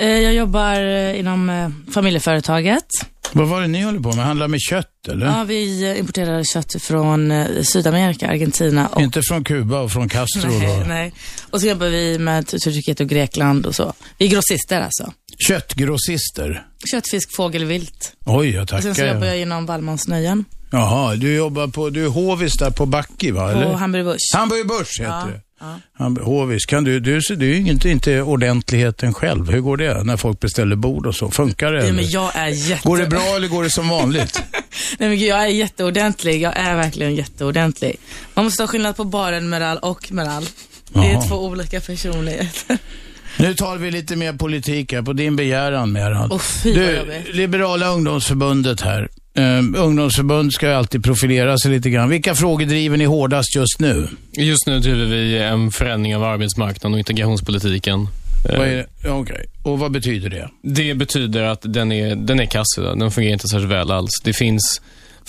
Eh, 0.00 0.08
Jag 0.08 0.34
jobbar 0.34 0.80
eh, 0.80 1.18
inom 1.20 1.50
eh, 1.50 1.68
familjeföretaget. 1.94 2.84
Vad 3.32 3.48
var 3.48 3.60
det 3.60 3.66
ni 3.66 3.82
håller 3.82 4.00
på 4.00 4.12
med? 4.12 4.24
Handlar 4.24 4.48
med 4.48 4.60
kött 4.60 5.08
eller? 5.08 5.26
Ja, 5.26 5.44
vi 5.44 5.96
importerar 5.98 6.44
kött 6.44 6.82
från 6.82 7.32
Sydamerika, 7.64 8.28
Argentina 8.28 8.86
och 8.88 9.02
Inte 9.02 9.22
från 9.28 9.44
Kuba 9.44 9.80
och 9.80 9.92
från 9.92 10.08
Castro 10.08 10.48
Nej, 10.50 10.78
då? 10.80 10.84
nej. 10.88 11.12
Och 11.50 11.60
så 11.60 11.66
jobbar 11.66 11.86
vi 11.86 12.18
med 12.18 12.46
Turkiet 12.46 13.00
och 13.00 13.08
Grekland 13.08 13.66
och 13.66 13.74
så. 13.74 13.92
Vi 14.18 14.26
är 14.26 14.30
grossister 14.30 14.80
alltså. 14.80 15.12
Köttgrossister? 15.48 16.66
Kött, 16.90 17.04
fisk, 17.10 17.36
fågel, 17.36 17.64
vilt. 17.64 18.12
Oj, 18.26 18.50
jag 18.50 18.62
Och 18.62 18.68
sen 18.68 18.82
så 18.82 18.88
tackar. 18.88 19.14
jobbar 19.14 19.26
jag 19.26 19.38
inom 19.38 19.66
Wallmans 19.66 20.08
nöjen 20.08 20.44
Jaha, 20.70 21.14
du 21.14 21.34
jobbar 21.34 21.66
på, 21.68 21.90
du 21.90 22.04
är 22.04 22.08
hovis 22.08 22.56
där 22.58 22.70
på 22.70 22.86
Backi 22.86 23.30
va? 23.30 23.52
på? 23.62 23.72
Hamburg 23.72 24.04
Busch. 24.04 24.30
Hamburg 24.36 24.66
Börs 24.68 25.00
heter 25.00 25.10
Ja, 25.12 25.26
det. 25.26 25.40
Ja. 25.60 26.06
Hovis. 26.22 26.66
Kan 26.66 26.84
du, 26.84 27.00
du, 27.00 27.20
du 27.36 27.50
är 27.50 27.54
ju 27.54 27.70
inte, 27.70 27.90
inte 27.90 28.22
ordentligheten 28.22 29.14
själv. 29.14 29.50
Hur 29.50 29.60
går 29.60 29.76
det 29.76 30.02
när 30.04 30.16
folk 30.16 30.40
beställer 30.40 30.76
bord 30.76 31.06
och 31.06 31.14
så? 31.14 31.30
Funkar 31.30 31.72
det? 31.72 31.82
Eller? 31.82 31.92
men 31.92 32.08
jag 32.10 32.36
är 32.36 32.48
jätte... 32.48 32.88
Går 32.88 32.98
det 32.98 33.06
bra 33.06 33.36
eller 33.36 33.48
går 33.48 33.62
det 33.62 33.70
som 33.70 33.88
vanligt? 33.88 34.42
Nej, 34.98 35.08
men 35.08 35.18
jag 35.18 35.42
är 35.42 35.46
jätteordentlig. 35.48 36.42
Jag 36.42 36.56
är 36.56 36.76
verkligen 36.76 37.14
jätteordentlig. 37.14 37.96
Man 38.34 38.44
måste 38.44 38.62
ha 38.62 38.68
skillnad 38.68 38.96
på 38.96 39.04
baren 39.04 39.48
Meral 39.48 39.78
och 39.78 40.12
Meral. 40.12 40.46
Det 40.92 40.98
är 40.98 41.12
Jaha. 41.12 41.22
två 41.28 41.36
olika 41.36 41.80
personligheter. 41.80 42.78
Nu 43.38 43.54
tar 43.54 43.76
vi 43.76 43.90
lite 43.90 44.16
mer 44.16 44.32
politik 44.32 44.92
här 44.92 45.02
på 45.02 45.12
din 45.12 45.36
begäran 45.36 45.92
Meran. 45.92 46.32
Åh, 46.32 46.38
fy, 46.38 46.72
du. 46.74 47.22
Liberala 47.32 47.88
ungdomsförbundet 47.88 48.80
här. 48.80 49.08
Um, 49.38 49.74
ungdomsförbund 49.74 50.52
ska 50.52 50.66
ju 50.66 50.72
alltid 50.72 51.04
profilera 51.04 51.58
sig 51.58 51.70
lite 51.70 51.90
grann. 51.90 52.08
Vilka 52.08 52.34
frågor 52.34 52.66
driver 52.66 52.96
ni 52.96 53.04
hårdast 53.04 53.56
just 53.56 53.80
nu? 53.80 54.08
Just 54.32 54.66
nu 54.66 54.78
driver 54.80 55.06
vi 55.06 55.38
en 55.38 55.70
förändring 55.70 56.16
av 56.16 56.24
arbetsmarknaden 56.24 56.92
och 56.92 56.98
integrationspolitiken. 56.98 58.08
Eh? 58.50 58.84
Ja, 59.04 59.10
Okej, 59.10 59.46
och 59.62 59.78
vad 59.78 59.90
betyder 59.92 60.30
det? 60.30 60.50
Det 60.62 60.94
betyder 60.94 61.42
att 61.42 61.60
den 61.62 61.92
är, 61.92 62.14
den 62.16 62.40
är 62.40 62.46
kass 62.46 62.66
idag. 62.78 62.98
Den 62.98 63.10
fungerar 63.10 63.32
inte 63.32 63.48
särskilt 63.48 63.72
väl 63.72 63.90
alls. 63.90 64.10
Det 64.24 64.32
finns 64.32 64.80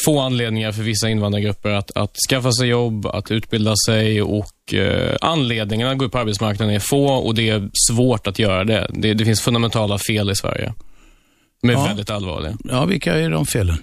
få 0.05 0.19
anledningar 0.19 0.71
för 0.71 0.81
vissa 0.83 1.09
invandrargrupper 1.09 1.69
att, 1.69 1.91
att 1.97 2.15
skaffa 2.29 2.51
sig 2.51 2.67
jobb, 2.67 3.05
att 3.05 3.31
utbilda 3.31 3.73
sig 3.85 4.21
och 4.21 4.73
eh, 4.73 5.15
anledningarna 5.21 5.91
att 5.91 5.97
gå 5.97 6.05
ut 6.05 6.11
på 6.11 6.17
arbetsmarknaden 6.19 6.75
är 6.75 6.79
få 6.79 7.05
och 7.07 7.35
det 7.35 7.49
är 7.49 7.69
svårt 7.89 8.27
att 8.27 8.39
göra 8.39 8.63
det. 8.63 8.87
Det, 8.93 9.13
det 9.13 9.25
finns 9.25 9.41
fundamentala 9.41 9.97
fel 9.97 10.29
i 10.29 10.35
Sverige. 10.35 10.73
De 11.61 11.69
är 11.69 11.73
Ja. 11.73 11.85
väldigt 11.85 12.09
allvarliga. 12.09 12.57
Ja, 12.63 12.85
vilka 12.85 13.13
är 13.19 13.29
de 13.29 13.45
felen? 13.45 13.77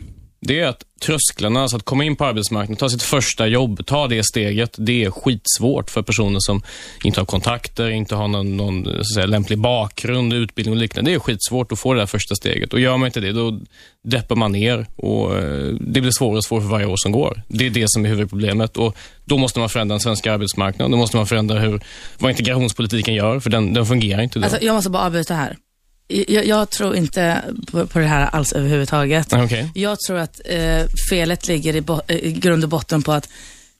Det 0.46 0.60
är 0.60 0.66
att 0.66 0.84
trösklarna, 1.00 1.62
alltså 1.62 1.76
att 1.76 1.82
komma 1.82 2.04
in 2.04 2.16
på 2.16 2.24
arbetsmarknaden, 2.24 2.76
ta 2.76 2.88
sitt 2.88 3.02
första 3.02 3.46
jobb, 3.46 3.86
ta 3.86 4.08
det 4.08 4.22
steget, 4.24 4.74
det 4.78 5.04
är 5.04 5.10
skitsvårt 5.10 5.90
för 5.90 6.02
personer 6.02 6.40
som 6.40 6.62
inte 7.04 7.20
har 7.20 7.26
kontakter, 7.26 7.90
inte 7.90 8.14
har 8.14 8.28
någon, 8.28 8.56
någon 8.56 8.84
så 8.84 9.00
att 9.00 9.14
säga, 9.14 9.26
lämplig 9.26 9.58
bakgrund, 9.58 10.32
utbildning 10.32 10.74
och 10.74 10.80
liknande. 10.80 11.10
Det 11.10 11.14
är 11.14 11.18
skitsvårt 11.18 11.72
att 11.72 11.78
få 11.78 11.94
det 11.94 12.00
där 12.00 12.06
första 12.06 12.34
steget. 12.34 12.72
Och 12.72 12.80
gör 12.80 12.96
man 12.96 13.06
inte 13.06 13.20
det, 13.20 13.32
då 13.32 13.60
deppar 14.04 14.36
man 14.36 14.52
ner 14.52 14.86
och 14.96 15.38
eh, 15.38 15.74
det 15.80 16.00
blir 16.00 16.10
svårare 16.10 16.36
och 16.36 16.44
svårare 16.44 16.62
för 16.62 16.70
varje 16.70 16.86
år 16.86 16.96
som 16.96 17.12
går. 17.12 17.42
Det 17.48 17.66
är 17.66 17.70
det 17.70 17.84
som 17.88 18.04
är 18.04 18.08
huvudproblemet 18.08 18.76
och 18.76 18.96
då 19.24 19.38
måste 19.38 19.58
man 19.58 19.68
förändra 19.68 19.92
den 19.92 20.00
svenska 20.00 20.32
arbetsmarknaden. 20.32 20.90
Då 20.90 20.96
måste 20.96 21.16
man 21.16 21.26
förändra 21.26 21.58
hur, 21.58 21.80
vad 22.18 22.30
integrationspolitiken 22.30 23.14
gör, 23.14 23.40
för 23.40 23.50
den, 23.50 23.74
den 23.74 23.86
fungerar 23.86 24.22
inte 24.22 24.38
idag. 24.38 24.50
Alltså, 24.50 24.66
jag 24.66 24.74
måste 24.74 24.90
bara 24.90 25.02
avbryta 25.02 25.34
här. 25.34 25.56
Jag, 26.08 26.46
jag 26.46 26.70
tror 26.70 26.96
inte 26.96 27.42
på, 27.72 27.86
på 27.86 27.98
det 27.98 28.06
här 28.06 28.26
alls 28.26 28.52
överhuvudtaget. 28.52 29.32
Okej. 29.32 29.70
Jag 29.74 29.98
tror 30.00 30.18
att 30.18 30.40
eh, 30.44 30.82
felet 31.10 31.48
ligger 31.48 31.76
i, 31.76 31.80
bo- 31.80 32.00
eh, 32.08 32.30
grund 32.32 32.64
och 32.64 32.70
botten 32.70 33.02
på 33.02 33.12
att 33.12 33.28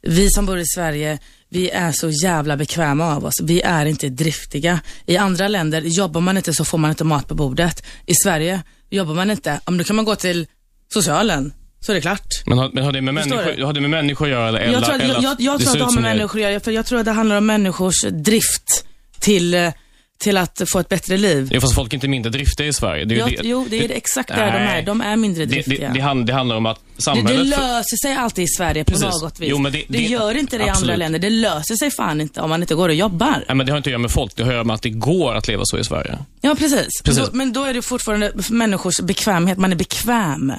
vi 0.02 0.30
som 0.30 0.46
bor 0.46 0.58
i 0.58 0.66
Sverige, 0.66 1.18
vi 1.48 1.70
är 1.70 1.92
så 1.92 2.10
jävla 2.24 2.56
bekväma 2.56 3.16
av 3.16 3.24
oss. 3.24 3.40
Vi 3.42 3.60
är 3.62 3.86
inte 3.86 4.08
driftiga. 4.08 4.80
I 5.06 5.16
andra 5.16 5.48
länder, 5.48 5.80
jobbar 5.82 6.20
man 6.20 6.36
inte 6.36 6.54
så 6.54 6.64
får 6.64 6.78
man 6.78 6.90
inte 6.90 7.04
mat 7.04 7.28
på 7.28 7.34
bordet. 7.34 7.84
I 8.06 8.14
Sverige, 8.14 8.62
jobbar 8.90 9.14
man 9.14 9.30
inte, 9.30 9.60
då 9.66 9.84
kan 9.84 9.96
man 9.96 10.04
gå 10.04 10.14
till 10.16 10.46
socialen, 10.92 11.52
så 11.80 11.92
är 11.92 11.94
det 11.94 12.00
klart. 12.00 12.26
Men 12.46 12.58
har, 12.58 12.70
men 12.72 12.84
har, 12.84 12.92
det 12.92 13.00
med 13.00 13.14
Förstår 13.14 13.36
människor, 13.36 13.56
du? 13.56 13.64
har 13.64 13.72
det 13.72 13.80
med 13.80 13.90
människor 13.90 14.24
att 14.26 14.30
göra? 14.30 14.48
Eller, 14.48 14.72
Jag 14.72 14.84
tror, 14.84 14.94
att, 14.94 15.00
eller 15.02 15.14
jag, 15.14 15.22
jag, 15.22 15.40
jag 15.40 15.60
tror 15.60 15.72
att 15.72 15.78
det 15.78 15.84
har 15.84 15.92
med 15.92 16.02
människor 16.02 16.38
att 16.38 16.50
göra, 16.50 16.60
för 16.60 16.70
jag 16.72 16.86
tror 16.86 16.98
att 16.98 17.04
det 17.04 17.12
handlar 17.12 17.36
om 17.36 17.46
människors 17.46 18.02
drift 18.10 18.84
till, 19.20 19.54
eh, 19.54 19.72
till 20.18 20.36
att 20.36 20.62
få 20.72 20.78
ett 20.78 20.88
bättre 20.88 21.16
liv. 21.16 21.48
Ja, 21.52 21.60
fast 21.60 21.74
folk 21.74 21.92
är 21.92 21.96
inte 21.96 22.08
mindre 22.08 22.30
driftiga 22.30 22.66
i 22.66 22.72
Sverige. 22.72 23.04
Det 23.04 23.14
Ja, 23.14 23.26
det. 23.26 23.36
jo, 23.42 23.66
det 23.70 23.84
är 23.84 23.90
exakt 23.90 24.28
där 24.28 24.36
de 24.52 24.58
är. 24.58 24.82
De 24.82 25.00
är 25.00 25.16
mindre 25.16 25.44
Det, 25.44 25.52
driftiga. 25.54 25.88
det, 25.88 25.94
det, 25.94 26.00
hand, 26.00 26.26
det 26.26 26.32
handlar 26.32 26.56
om 26.56 26.66
att 26.66 26.80
Det, 26.96 27.02
samhället... 27.02 27.36
det 27.38 27.44
löser 27.44 27.96
sig 28.06 28.14
alltid 28.16 28.44
i 28.44 28.48
Sverige 28.48 28.84
på 28.84 28.90
Precis. 28.92 29.22
något 29.22 29.40
vis. 29.40 29.48
Jo, 29.50 29.58
men 29.58 29.72
det- 29.72 29.78
det, 29.88 29.98
det- 29.98 30.04
gör 30.04 30.34
inte 30.36 30.58
det 30.58 30.64
i 30.64 30.68
andra 30.68 30.96
länder. 30.96 31.18
Det 31.18 31.30
löser 31.30 31.74
sig 31.74 31.90
fan 31.90 32.20
inte 32.20 32.40
om 32.40 32.50
man 32.50 32.62
inte 32.62 32.74
går 32.74 32.88
och 32.88 32.94
jobbar. 32.94 33.44
Nej, 33.48 33.56
men 33.56 33.66
det 33.66 33.72
har 33.72 33.76
inte 33.76 33.88
att 33.88 33.92
göra 33.92 33.98
med 34.02 34.10
folk, 34.10 34.36
det 34.36 34.42
har 34.42 34.50
att 34.50 34.54
göra 34.54 34.64
med 34.64 34.74
att 34.74 34.82
det 34.82 34.90
går 34.90 35.34
att 35.34 35.48
leva 35.48 35.62
så 35.64 35.78
i 35.78 35.84
Sverige. 35.84 36.18
Ja, 36.40 36.54
precis. 36.58 36.88
Precis. 37.04 37.32
Men 37.32 37.52
då 37.52 37.64
är 37.64 37.74
det 37.74 37.82
fortfarande 37.82 38.32
människors 38.50 39.00
bekvämhet. 39.00 39.58
Man 39.58 39.72
är 39.72 39.76
bekväm. 39.76 40.52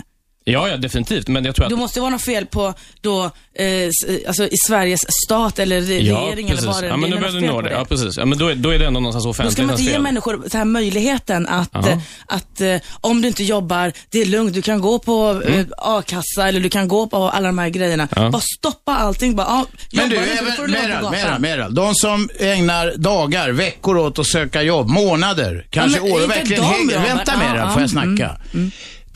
Ja, 0.50 0.70
ja, 0.70 0.78
definitivt. 0.78 1.28
Men 1.28 1.46
jag 1.46 1.56
tror 1.56 1.66
att... 1.66 1.70
Det 1.70 1.76
måste 1.76 2.00
vara 2.00 2.10
något 2.10 2.26
fel 2.26 2.46
på 2.46 2.74
då, 3.02 3.24
eh, 3.56 3.66
s- 3.66 3.92
alltså 4.28 4.44
i 4.48 4.58
Sveriges 4.68 5.00
stat 5.26 5.60
eller 5.60 5.82
re- 5.82 6.02
ja, 6.02 6.16
regering 6.18 6.50
eller 6.50 6.62
vad 6.62 6.82
det 6.82 6.88
är. 6.88 6.90
Ja, 6.90 6.98
men 6.98 7.10
Det 7.10 7.16
nu 7.16 7.26
är 7.26 7.32
börjar 7.32 7.42
du 7.42 7.48
nå 7.48 7.62
det. 7.62 7.72
Ja, 7.72 7.86
precis. 7.86 8.18
Ja, 8.18 8.26
men 8.26 8.38
då 8.38 8.48
är, 8.48 8.56
då 8.56 8.70
är 8.70 8.80
det 8.80 8.86
ändå 8.86 9.00
någonstans 9.00 9.38
Då 9.38 9.52
ska 9.52 9.62
man 9.62 9.72
inte 9.72 9.84
ge 9.84 9.92
fel. 9.92 10.02
människor 10.02 10.44
så 10.52 10.58
här 10.58 10.66
möjligheten 10.66 11.48
att, 11.48 11.70
Ja. 11.74 11.90
eh, 11.90 11.98
att 12.26 12.62
eh, 12.62 12.76
om 13.02 13.22
du 13.22 13.28
inte 13.28 13.44
jobbar, 13.44 13.94
det 14.10 14.22
är 14.22 14.26
lugnt, 14.26 14.54
du 14.54 14.62
kan 14.62 14.82
gå 14.82 15.00
på 15.00 15.42
eh, 15.48 15.66
a-kassa 15.78 16.48
eller 16.48 16.60
du 16.60 16.70
kan 16.70 16.88
gå 16.88 17.08
på 17.08 17.30
alla 17.30 17.48
de 17.48 17.58
här 17.58 17.70
grejerna. 17.70 18.08
Mm. 18.12 18.24
Ja. 18.26 18.30
Bara 18.32 18.42
stoppa 18.60 18.96
allting. 18.96 19.36
Bara, 19.36 19.48
ah, 19.48 19.66
Men 19.94 20.10
du, 20.10 20.16
även, 20.18 20.72
Meral. 20.72 21.12
Meral, 21.12 21.40
Meral, 21.42 21.76
de 21.76 21.96
som 21.96 22.30
ägnar 22.40 22.94
dagar, 22.98 23.50
veckor 23.50 23.98
åt 23.98 24.20
att 24.20 24.28
söka 24.28 24.62
jobb, 24.62 24.88
månader, 24.90 25.68
kanske 25.70 26.02
men 26.02 26.12
år 26.12 26.24
och 26.24 26.30
verkligen 26.32 26.64
hänger. 26.64 27.00
Vänta 27.00 27.32
Ja, 27.32 27.38
Meral, 27.38 27.58
ja, 27.58 27.70
får 27.74 27.82
jag 27.82 27.94
mm, 27.94 28.18
snacka? 28.18 28.38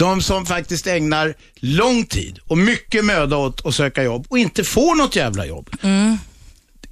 De 0.02 0.22
som 0.22 0.46
faktiskt 0.46 0.88
ägnar 0.88 1.34
lång 1.56 2.06
tid 2.06 2.40
och 2.48 2.58
mycket 2.58 3.06
möda 3.06 3.38
åt 3.38 3.66
att 3.66 3.76
söka 3.76 4.04
jobb 4.04 4.26
och 4.30 4.38
inte 4.40 4.64
får 4.64 4.96
något 4.96 5.16
jävla 5.16 5.46
jobb. 5.46 5.70
Mm. 5.82 6.18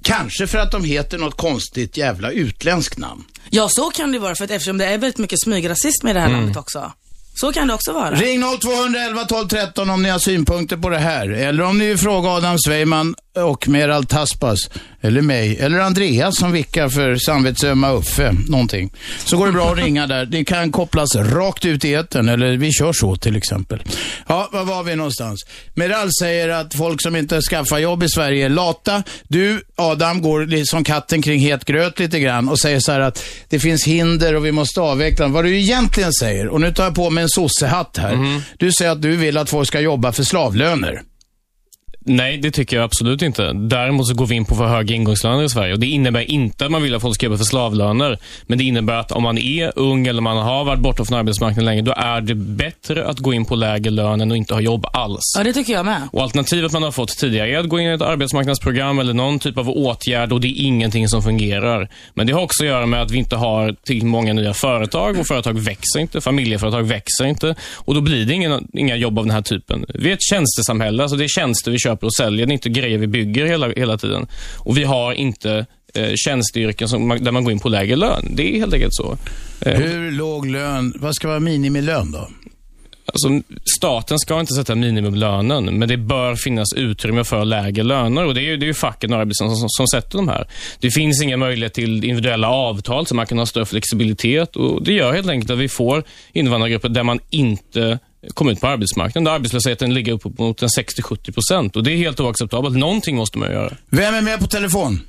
Kanske 0.02 0.46
för 0.46 0.58
att 0.58 0.70
de 0.72 0.84
heter 0.84 1.18
något 1.18 1.36
konstigt 1.36 1.96
jävla 1.96 2.30
utländskt 2.30 2.98
namn. 2.98 3.24
Ja, 3.50 3.68
så 3.68 3.90
kan 3.90 4.12
det 4.12 4.18
vara 4.18 4.34
för 4.34 4.44
att 4.44 4.50
eftersom 4.50 4.78
det 4.78 4.84
är 4.86 4.98
väldigt 4.98 5.18
mycket 5.18 5.40
smygrasism 5.44 6.08
i 6.08 6.12
det 6.12 6.20
här 6.20 6.26
Mm. 6.28 6.40
landet 6.40 6.56
också. 6.56 6.92
Så 7.34 7.52
kan 7.52 7.68
det 7.68 7.74
också 7.74 7.92
vara. 7.92 8.14
Ring 8.14 8.42
0211 8.60 9.24
12 9.24 9.48
13 9.48 9.90
om 9.90 10.02
ni 10.02 10.08
har 10.08 10.18
synpunkter 10.18 10.76
på 10.76 10.88
det 10.88 10.98
här. 10.98 11.28
Eller 11.28 11.64
om 11.64 11.78
ni 11.78 11.86
vill 11.86 11.98
fråga 11.98 12.28
Adam 12.28 12.58
Sveiman 12.58 13.14
och 13.36 13.68
Meral 13.68 14.04
Taspas. 14.06 14.58
Eller 15.02 15.22
mig. 15.22 15.58
Eller 15.60 15.78
Andreas 15.78 16.36
som 16.36 16.52
vickar 16.52 16.88
för 16.88 17.16
samvetsömma 17.16 17.92
Uffe. 17.92 18.32
Någonting. 18.48 18.92
Så 19.24 19.36
går 19.36 19.46
det 19.46 19.52
bra 19.52 19.72
att 19.72 19.78
ringa 19.78 20.06
där. 20.06 20.26
Ni 20.26 20.44
kan 20.44 20.72
kopplas 20.72 21.16
rakt 21.16 21.64
ut 21.64 21.84
i 21.84 21.94
etern 21.94 22.28
Eller 22.28 22.56
vi 22.56 22.72
kör 22.72 22.92
så 22.92 23.16
till 23.16 23.36
exempel. 23.36 23.82
Ja, 24.26 24.48
var 24.52 24.64
var 24.64 24.82
vi 24.82 24.96
någonstans? 24.96 25.40
Meral 25.74 26.08
säger 26.20 26.48
att 26.48 26.74
folk 26.74 27.02
som 27.02 27.16
inte 27.16 27.40
skaffar 27.40 27.78
jobb 27.78 28.02
i 28.02 28.08
Sverige 28.08 28.44
är 28.44 28.48
lata. 28.48 29.02
Du, 29.28 29.62
Adam, 29.76 30.22
går 30.22 30.64
som 30.64 30.84
katten 30.84 31.22
kring 31.22 31.40
het 31.40 31.64
gröt 31.64 31.98
lite 31.98 32.20
grann 32.20 32.48
och 32.48 32.58
säger 32.58 32.80
så 32.80 32.92
här 32.92 33.00
att 33.00 33.24
det 33.48 33.58
finns 33.58 33.84
hinder 33.84 34.34
och 34.34 34.46
vi 34.46 34.52
måste 34.52 34.80
avveckla. 34.80 35.28
Vad 35.28 35.44
du 35.44 35.58
egentligen 35.58 36.12
säger, 36.12 36.48
och 36.48 36.60
nu 36.60 36.72
tar 36.72 36.84
jag 36.84 36.94
på 36.94 37.10
mig 37.10 37.22
en 37.22 37.28
sossehatt 37.28 37.96
här. 37.96 38.42
Du 38.58 38.72
säger 38.72 38.90
att 38.90 39.02
du 39.02 39.16
vill 39.16 39.38
att 39.38 39.50
folk 39.50 39.68
ska 39.68 39.80
jobba 39.80 40.12
för 40.12 40.22
slavlöner. 40.22 41.02
Nej, 42.10 42.38
det 42.38 42.50
tycker 42.50 42.76
jag 42.76 42.84
absolut 42.84 43.22
inte. 43.22 43.52
Däremot 43.52 44.06
så 44.06 44.14
går 44.14 44.26
vi 44.26 44.34
in 44.34 44.44
på 44.44 44.54
för 44.54 44.66
höga 44.66 44.94
ingångslöner 44.94 45.44
i 45.44 45.48
Sverige. 45.48 45.72
Och 45.72 45.80
Det 45.80 45.86
innebär 45.86 46.30
inte 46.30 46.64
att 46.64 46.70
man 46.70 46.82
vill 46.82 46.94
att 46.94 47.02
folk 47.02 47.14
ska 47.14 47.26
jobba 47.26 47.38
för 47.38 47.44
slavlöner. 47.44 48.18
Men 48.46 48.58
det 48.58 48.64
innebär 48.64 48.94
att 48.94 49.12
om 49.12 49.22
man 49.22 49.38
är 49.38 49.72
ung 49.76 50.06
eller 50.06 50.22
man 50.22 50.36
har 50.36 50.64
varit 50.64 50.80
borta 50.80 51.04
från 51.04 51.18
arbetsmarknaden 51.18 51.64
länge, 51.64 51.82
då 51.82 51.92
är 51.96 52.20
det 52.20 52.34
bättre 52.34 53.06
att 53.06 53.18
gå 53.18 53.34
in 53.34 53.44
på 53.44 53.54
lägre 53.54 53.90
lön 53.90 54.20
än 54.20 54.30
att 54.30 54.36
inte 54.36 54.54
ha 54.54 54.60
jobb 54.60 54.86
alls. 54.92 55.34
Ja, 55.38 55.44
det 55.44 55.52
tycker 55.52 55.72
jag 55.72 55.84
med. 55.86 56.08
Och 56.12 56.22
Alternativet 56.22 56.72
man 56.72 56.82
har 56.82 56.90
fått 56.90 57.16
tidigare 57.18 57.50
är 57.50 57.58
att 57.58 57.68
gå 57.68 57.80
in 57.80 57.88
i 57.88 57.92
ett 57.92 58.02
arbetsmarknadsprogram 58.02 58.98
eller 58.98 59.14
någon 59.14 59.38
typ 59.38 59.58
av 59.58 59.70
åtgärd 59.70 60.32
och 60.32 60.40
det 60.40 60.48
är 60.48 60.64
ingenting 60.64 61.08
som 61.08 61.22
fungerar. 61.22 61.88
Men 62.14 62.26
det 62.26 62.32
har 62.32 62.42
också 62.42 62.64
att 62.64 62.68
göra 62.68 62.86
med 62.86 63.02
att 63.02 63.10
vi 63.10 63.18
inte 63.18 63.36
har 63.36 63.72
tillräckligt 63.84 64.10
många 64.10 64.32
nya 64.32 64.54
företag 64.54 65.18
och 65.18 65.26
företag 65.26 65.58
växer 65.58 66.00
inte, 66.00 66.20
familjeföretag 66.20 66.82
växer 66.82 67.24
inte 67.24 67.54
och 67.74 67.94
då 67.94 68.00
blir 68.00 68.26
det 68.26 68.34
ingen, 68.34 68.68
inga 68.72 68.96
jobb 68.96 69.18
av 69.18 69.24
den 69.24 69.34
här 69.34 69.42
typen. 69.42 69.84
Vi 69.94 70.10
är 70.10 70.14
ett 70.14 70.22
tjänstesamhälle, 70.30 71.02
alltså 71.02 71.16
det 71.16 71.24
är 71.24 71.28
tjänster 71.28 71.70
vi 71.70 71.78
köper 71.78 71.99
och 72.06 72.14
säljer, 72.14 72.50
inte 72.50 72.68
grejer 72.68 72.98
vi 72.98 73.06
bygger 73.06 73.46
hela, 73.46 73.68
hela 73.68 73.98
tiden. 73.98 74.26
Och 74.58 74.78
vi 74.78 74.84
har 74.84 75.12
inte 75.12 75.66
eh, 75.94 76.12
tjänsteyrken 76.16 76.88
som 76.88 77.08
där 77.08 77.32
man 77.32 77.44
går 77.44 77.52
in 77.52 77.60
på 77.60 77.68
lägre 77.68 77.96
lön. 77.96 78.26
Det 78.30 78.56
är 78.56 78.58
helt 78.58 78.74
enkelt 78.74 78.94
så. 78.94 79.16
Eh, 79.60 79.80
Hur 79.80 80.10
låg 80.10 80.46
lön, 80.46 80.92
vad 80.96 81.14
ska 81.14 81.28
vara 81.28 81.40
minimilön 81.40 82.12
då? 82.12 82.28
Alltså, 83.12 83.52
staten 83.76 84.18
ska 84.18 84.40
inte 84.40 84.54
sätta 84.54 84.74
minimumlönen, 84.74 85.78
men 85.78 85.88
det 85.88 85.96
bör 85.96 86.34
finnas 86.34 86.72
utrymme 86.76 87.24
för 87.24 87.44
lägre 87.44 87.82
löner. 87.82 88.24
Och 88.24 88.34
Det 88.34 88.40
är 88.40 88.44
ju, 88.44 88.56
det 88.56 88.64
är 88.64 88.68
ju 88.68 88.74
facken 88.74 89.12
och 89.12 89.18
arbetsgivaren 89.18 89.56
som, 89.56 89.68
som 89.68 89.86
sätter 89.86 90.18
de 90.18 90.28
här. 90.28 90.46
Det 90.80 90.90
finns 90.90 91.22
ingen 91.22 91.38
möjlighet 91.38 91.74
till 91.74 92.04
individuella 92.04 92.48
avtal, 92.48 93.06
så 93.06 93.14
man 93.14 93.26
kan 93.26 93.38
ha 93.38 93.46
större 93.46 93.66
flexibilitet. 93.66 94.56
Och 94.56 94.82
Det 94.82 94.92
gör 94.92 95.12
helt 95.12 95.28
enkelt 95.28 95.50
att 95.50 95.58
vi 95.58 95.68
får 95.68 96.04
invandrargrupper 96.32 96.88
där 96.88 97.02
man 97.02 97.20
inte 97.30 97.98
kommer 98.34 98.52
ut 98.52 98.60
på 98.60 98.66
arbetsmarknaden, 98.66 99.24
där 99.24 99.32
arbetslösheten 99.32 99.94
ligger 99.94 100.12
upp 100.12 100.38
mot 100.38 100.62
en 100.62 100.68
60-70 100.68 101.32
procent. 101.32 101.76
Och 101.76 101.84
Det 101.84 101.92
är 101.92 101.96
helt 101.96 102.20
oacceptabelt. 102.20 102.76
Någonting 102.76 103.16
måste 103.16 103.38
man 103.38 103.50
göra. 103.50 103.76
Vem 103.90 104.14
är 104.14 104.20
med 104.20 104.40
på 104.40 104.46
telefon? 104.46 105.00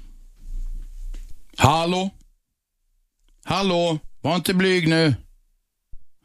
Hallå? 1.57 2.09
Hallå? 3.45 3.99
Var 4.21 4.35
inte 4.35 4.53
blyg 4.53 4.87
nu. 4.87 5.15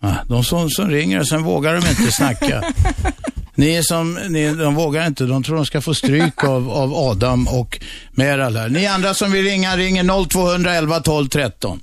Ah, 0.03 0.15
de 0.29 0.45
som, 0.45 0.71
som 0.71 0.91
ringer 0.91 1.25
sen 1.25 1.43
vågar 1.43 1.75
de 1.75 1.89
inte 1.89 2.13
snacka. 2.13 2.65
Ni 3.55 3.75
är 3.75 3.83
som, 3.83 4.15
ni, 4.29 4.55
de 4.55 4.75
vågar 4.75 5.07
inte, 5.07 5.25
de 5.25 5.43
tror 5.43 5.57
de 5.57 5.67
ska 5.67 5.81
få 5.81 5.95
stryk 5.95 6.45
av, 6.45 6.71
av 6.71 6.95
Adam 6.95 7.49
och 7.49 7.81
Meral 8.11 8.57
här. 8.57 8.69
Ni 8.69 8.87
andra 8.87 9.15
som 9.15 9.33
vill 9.33 9.45
ringa, 9.45 9.77
ringer 9.77 10.29
0211 10.29 11.01
12 11.01 11.29
13. 11.29 11.81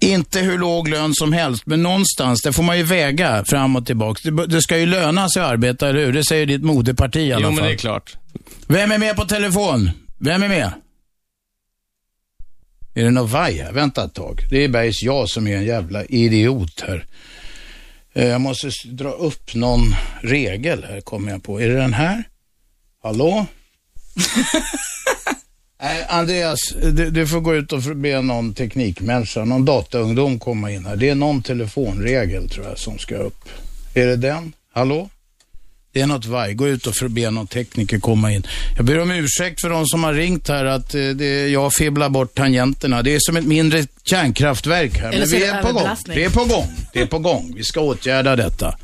Inte 0.00 0.40
hur 0.40 0.58
låg 0.58 0.88
lön 0.88 1.14
som 1.14 1.32
helst, 1.32 1.62
men 1.66 1.82
någonstans, 1.82 2.42
det 2.42 2.52
får 2.52 2.62
man 2.62 2.76
ju 2.78 2.82
väga 2.82 3.44
fram 3.44 3.76
och 3.76 3.86
tillbaka. 3.86 4.30
Det, 4.30 4.46
det 4.46 4.62
ska 4.62 4.78
ju 4.78 4.86
löna 4.86 5.28
sig 5.28 5.42
att 5.42 5.50
arbeta, 5.50 5.88
eller 5.88 6.06
hur? 6.06 6.12
Det 6.12 6.24
säger 6.24 6.46
ditt 6.46 6.62
moderparti 6.62 7.16
i 7.20 7.32
alla 7.32 7.42
Jo, 7.42 7.46
fall. 7.48 7.54
men 7.54 7.64
det 7.64 7.72
är 7.72 7.76
klart. 7.76 8.16
Vem 8.66 8.92
är 8.92 8.98
med 8.98 9.16
på 9.16 9.24
telefon? 9.24 9.90
Vem 10.18 10.42
är 10.42 10.48
med? 10.48 10.72
Är 12.94 13.04
det 13.04 13.10
något 13.10 13.30
vaj 13.30 13.58
här? 13.58 13.72
Vänta 13.72 14.04
ett 14.04 14.14
tag. 14.14 14.40
Det 14.50 14.64
är 14.64 14.68
bergs 14.68 15.02
jag 15.02 15.28
som 15.28 15.46
är 15.48 15.56
en 15.56 15.64
jävla 15.64 16.04
idiot 16.04 16.84
här. 16.88 17.06
Eh, 18.12 18.26
Jag 18.26 18.40
måste 18.40 18.70
dra 18.84 19.10
upp 19.10 19.54
någon 19.54 19.94
regel 20.22 20.84
här, 20.88 21.00
kommer 21.00 21.32
jag 21.32 21.42
på. 21.42 21.60
Är 21.60 21.68
det 21.68 21.74
den 21.74 21.92
här? 21.94 22.24
Hallå? 23.02 23.46
Nej, 25.82 26.06
Andreas, 26.08 26.58
du, 26.82 27.10
du 27.10 27.26
får 27.26 27.40
gå 27.40 27.54
ut 27.54 27.72
och 27.72 27.82
be 27.82 28.22
någon 28.22 28.54
teknikmänniska, 28.54 29.44
någon 29.44 29.64
dataungdom 29.64 30.38
komma 30.38 30.70
in 30.70 30.86
här. 30.86 30.96
Det 30.96 31.08
är 31.08 31.14
någon 31.14 31.42
telefonregel 31.42 32.48
tror 32.48 32.66
jag 32.66 32.78
som 32.78 32.98
ska 32.98 33.16
upp. 33.16 33.48
Är 33.94 34.06
det 34.06 34.16
den? 34.16 34.52
Hallå? 34.72 35.10
Det 35.92 36.00
är 36.00 36.06
något 36.06 36.26
vaj. 36.26 36.54
Gå 36.54 36.68
ut 36.68 36.86
och 36.86 37.10
be 37.10 37.30
någon 37.30 37.46
tekniker 37.46 37.98
komma 37.98 38.32
in. 38.32 38.46
Jag 38.76 38.84
ber 38.84 39.00
om 39.00 39.10
ursäkt 39.10 39.60
för 39.60 39.70
de 39.70 39.86
som 39.86 40.04
har 40.04 40.14
ringt 40.14 40.48
här 40.48 40.64
att 40.64 40.94
eh, 40.94 41.08
det, 41.08 41.48
jag 41.48 41.72
fibblar 41.72 42.08
bort 42.08 42.34
tangenterna. 42.34 43.02
Det 43.02 43.14
är 43.14 43.18
som 43.20 43.36
ett 43.36 43.46
mindre 43.46 43.86
kärnkraftverk 44.04 44.98
här. 44.98 45.08
Eller 45.08 45.18
Men 45.18 45.28
vi 45.28 45.44
är 45.44 45.54
är 45.54 45.62
på 45.62 45.72
gång. 45.72 45.88
Det 46.06 46.24
är 46.24 46.30
på 46.30 46.44
gång. 46.44 46.68
Det 46.92 47.00
är 47.00 47.06
på 47.06 47.18
gång. 47.18 47.52
Vi 47.56 47.64
ska 47.64 47.80
åtgärda 47.80 48.36
detta. 48.36 48.78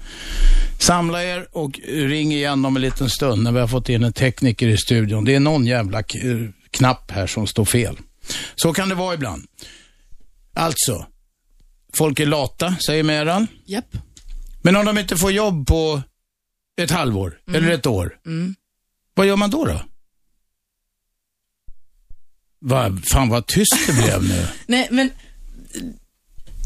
Samla 0.79 1.25
er 1.25 1.47
och 1.53 1.81
ring 1.89 2.33
igen 2.33 2.65
om 2.65 2.77
en 2.77 2.83
liten 2.83 3.11
stund 3.11 3.43
när 3.43 3.53
vi 3.53 3.61
har 3.61 3.69
fått 3.69 3.89
in 3.89 4.05
en 4.05 4.13
tekniker 4.13 4.69
i 4.69 4.77
studion. 4.77 5.25
Det 5.25 5.35
är 5.35 5.41
någon 5.41 5.67
jävla 5.67 6.03
knapp 6.75 7.11
här 7.11 7.27
som 7.27 7.47
står 7.47 7.65
fel. 7.65 7.99
Så 8.55 8.73
kan 8.73 8.89
det 8.89 8.95
vara 8.95 9.15
ibland. 9.15 9.47
Alltså, 10.55 11.07
folk 11.97 12.21
är 12.21 12.27
lata, 12.27 12.77
säger 12.87 13.03
Meran. 13.03 13.47
Japp. 13.67 13.97
Men 14.63 14.77
om 14.77 14.85
de 14.87 14.99
inte 14.99 15.17
får 15.17 15.33
jobb 15.33 15.67
på 15.67 16.03
ett 16.81 16.91
halvår 16.91 17.39
eller 17.53 17.71
ett 17.71 17.87
år, 17.87 18.19
vad 19.15 19.27
gör 19.27 19.37
man 19.37 19.51
då 19.51 19.65
då? 19.65 19.81
Va, 22.61 22.99
fan 23.13 23.29
vad 23.29 23.47
tyst 23.47 23.87
det 23.87 23.93
blev 23.93 24.25
nu. 24.25 24.49
Nej, 24.67 24.89
men 24.91 25.11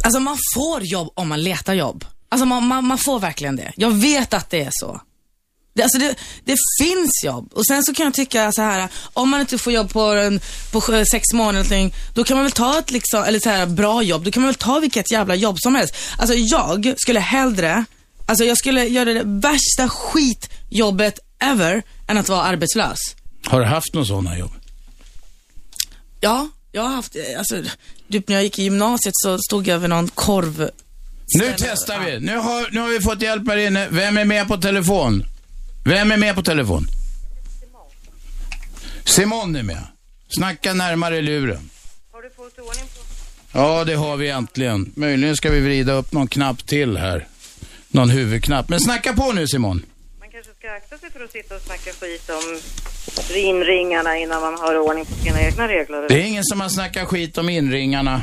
alltså 0.04 0.20
man 0.20 0.36
får 0.54 0.82
jobb 0.82 1.12
om 1.14 1.28
man 1.28 1.42
letar 1.42 1.74
jobb. 1.74 2.04
Alltså 2.28 2.46
man, 2.46 2.66
man, 2.66 2.84
man 2.84 2.98
får 2.98 3.20
verkligen 3.20 3.56
det. 3.56 3.72
Jag 3.76 3.90
vet 3.90 4.34
att 4.34 4.50
det 4.50 4.60
är 4.62 4.70
så. 4.72 5.00
Det, 5.78 5.82
alltså 5.84 5.98
det, 5.98 6.14
det 6.44 6.56
finns 6.80 7.10
jobb. 7.24 7.52
Och 7.54 7.66
sen 7.66 7.82
så 7.84 7.94
kan 7.94 8.04
jag 8.04 8.14
tycka 8.14 8.52
så 8.52 8.62
här, 8.62 8.88
om 9.12 9.28
man 9.28 9.40
inte 9.40 9.58
får 9.58 9.72
jobb 9.72 9.92
på, 9.92 10.00
en, 10.00 10.40
på 10.72 10.80
sj- 10.80 11.04
sex 11.10 11.24
månader 11.32 11.72
eller 11.74 11.90
då 12.14 12.24
kan 12.24 12.36
man 12.36 12.44
väl 12.44 12.52
ta 12.52 12.78
ett 12.78 12.90
liksom, 12.90 13.24
eller 13.24 13.40
så 13.40 13.48
här, 13.50 13.66
bra 13.66 14.02
jobb, 14.02 14.24
då 14.24 14.30
kan 14.30 14.42
man 14.42 14.48
väl 14.48 14.54
ta 14.54 14.78
vilket 14.80 15.12
jävla 15.12 15.34
jobb 15.34 15.56
som 15.60 15.74
helst. 15.74 15.94
Alltså 16.18 16.34
jag 16.34 16.94
skulle 17.00 17.20
hellre, 17.20 17.84
alltså 18.26 18.44
jag 18.44 18.58
skulle 18.58 18.84
göra 18.84 19.12
det 19.14 19.22
värsta 19.24 19.88
skitjobbet 19.88 21.18
ever 21.40 21.82
än 22.08 22.18
att 22.18 22.28
vara 22.28 22.42
arbetslös. 22.42 22.98
Har 23.46 23.60
du 23.60 23.66
haft 23.66 23.94
några 23.94 24.06
sådana 24.06 24.38
jobb? 24.38 24.52
Ja, 26.20 26.48
jag 26.72 26.82
har 26.82 26.88
haft, 26.88 27.16
eh, 27.16 27.38
alltså, 27.38 27.62
typ 28.12 28.28
när 28.28 28.36
jag 28.36 28.42
gick 28.44 28.58
i 28.58 28.62
gymnasiet 28.62 29.14
så 29.16 29.38
stod 29.38 29.66
jag 29.68 29.74
över 29.74 29.88
någon 29.88 30.08
korv... 30.08 30.70
Nu 31.38 31.54
testar 31.58 32.00
vi. 32.00 32.20
Nu 32.20 32.36
har, 32.36 32.68
nu 32.70 32.80
har 32.80 32.88
vi 32.88 33.00
fått 33.00 33.22
hjälp 33.22 33.48
här 33.48 33.56
inne. 33.56 33.88
Vem 33.90 34.18
är 34.18 34.24
med 34.24 34.48
på 34.48 34.56
telefon? 34.56 35.24
Vem 35.88 36.12
är 36.12 36.16
med 36.16 36.34
på 36.34 36.42
telefon? 36.42 36.86
Simon 39.04 39.56
är 39.56 39.62
med. 39.62 39.86
Snacka 40.28 40.74
närmare 40.74 41.20
luren. 41.20 41.70
Har 42.12 42.22
du 42.22 42.30
fått 42.30 42.58
ordning 42.58 42.84
på? 42.84 43.58
Ja, 43.58 43.84
det 43.84 43.94
har 43.94 44.16
vi 44.16 44.28
äntligen. 44.28 44.92
Möjligen 44.96 45.36
ska 45.36 45.50
vi 45.50 45.60
vrida 45.60 45.92
upp 45.92 46.12
någon 46.12 46.28
knapp 46.28 46.66
till 46.66 46.96
här. 46.96 47.26
Någon 47.88 48.10
huvudknapp. 48.10 48.68
Men 48.68 48.80
snacka 48.80 49.12
på 49.12 49.32
nu 49.32 49.46
Simon. 49.46 49.82
Man 50.20 50.30
kanske 50.30 50.52
ska 50.58 50.70
akta 50.72 50.98
sig 50.98 51.10
för 51.10 51.24
att 51.24 51.32
sitta 51.32 51.54
och 51.56 51.62
snacka 51.62 51.92
skit 51.92 52.30
om 52.30 52.60
inringarna 53.36 54.18
innan 54.18 54.40
man 54.40 54.54
har 54.54 54.78
ordning 54.78 55.04
på 55.04 55.14
sina 55.14 55.42
egna 55.42 55.68
regler. 55.68 56.08
Det 56.08 56.14
är 56.14 56.26
ingen 56.26 56.44
som 56.44 56.60
har 56.60 56.68
snackat 56.68 57.08
skit 57.08 57.38
om 57.38 57.48
inringarna. 57.48 58.22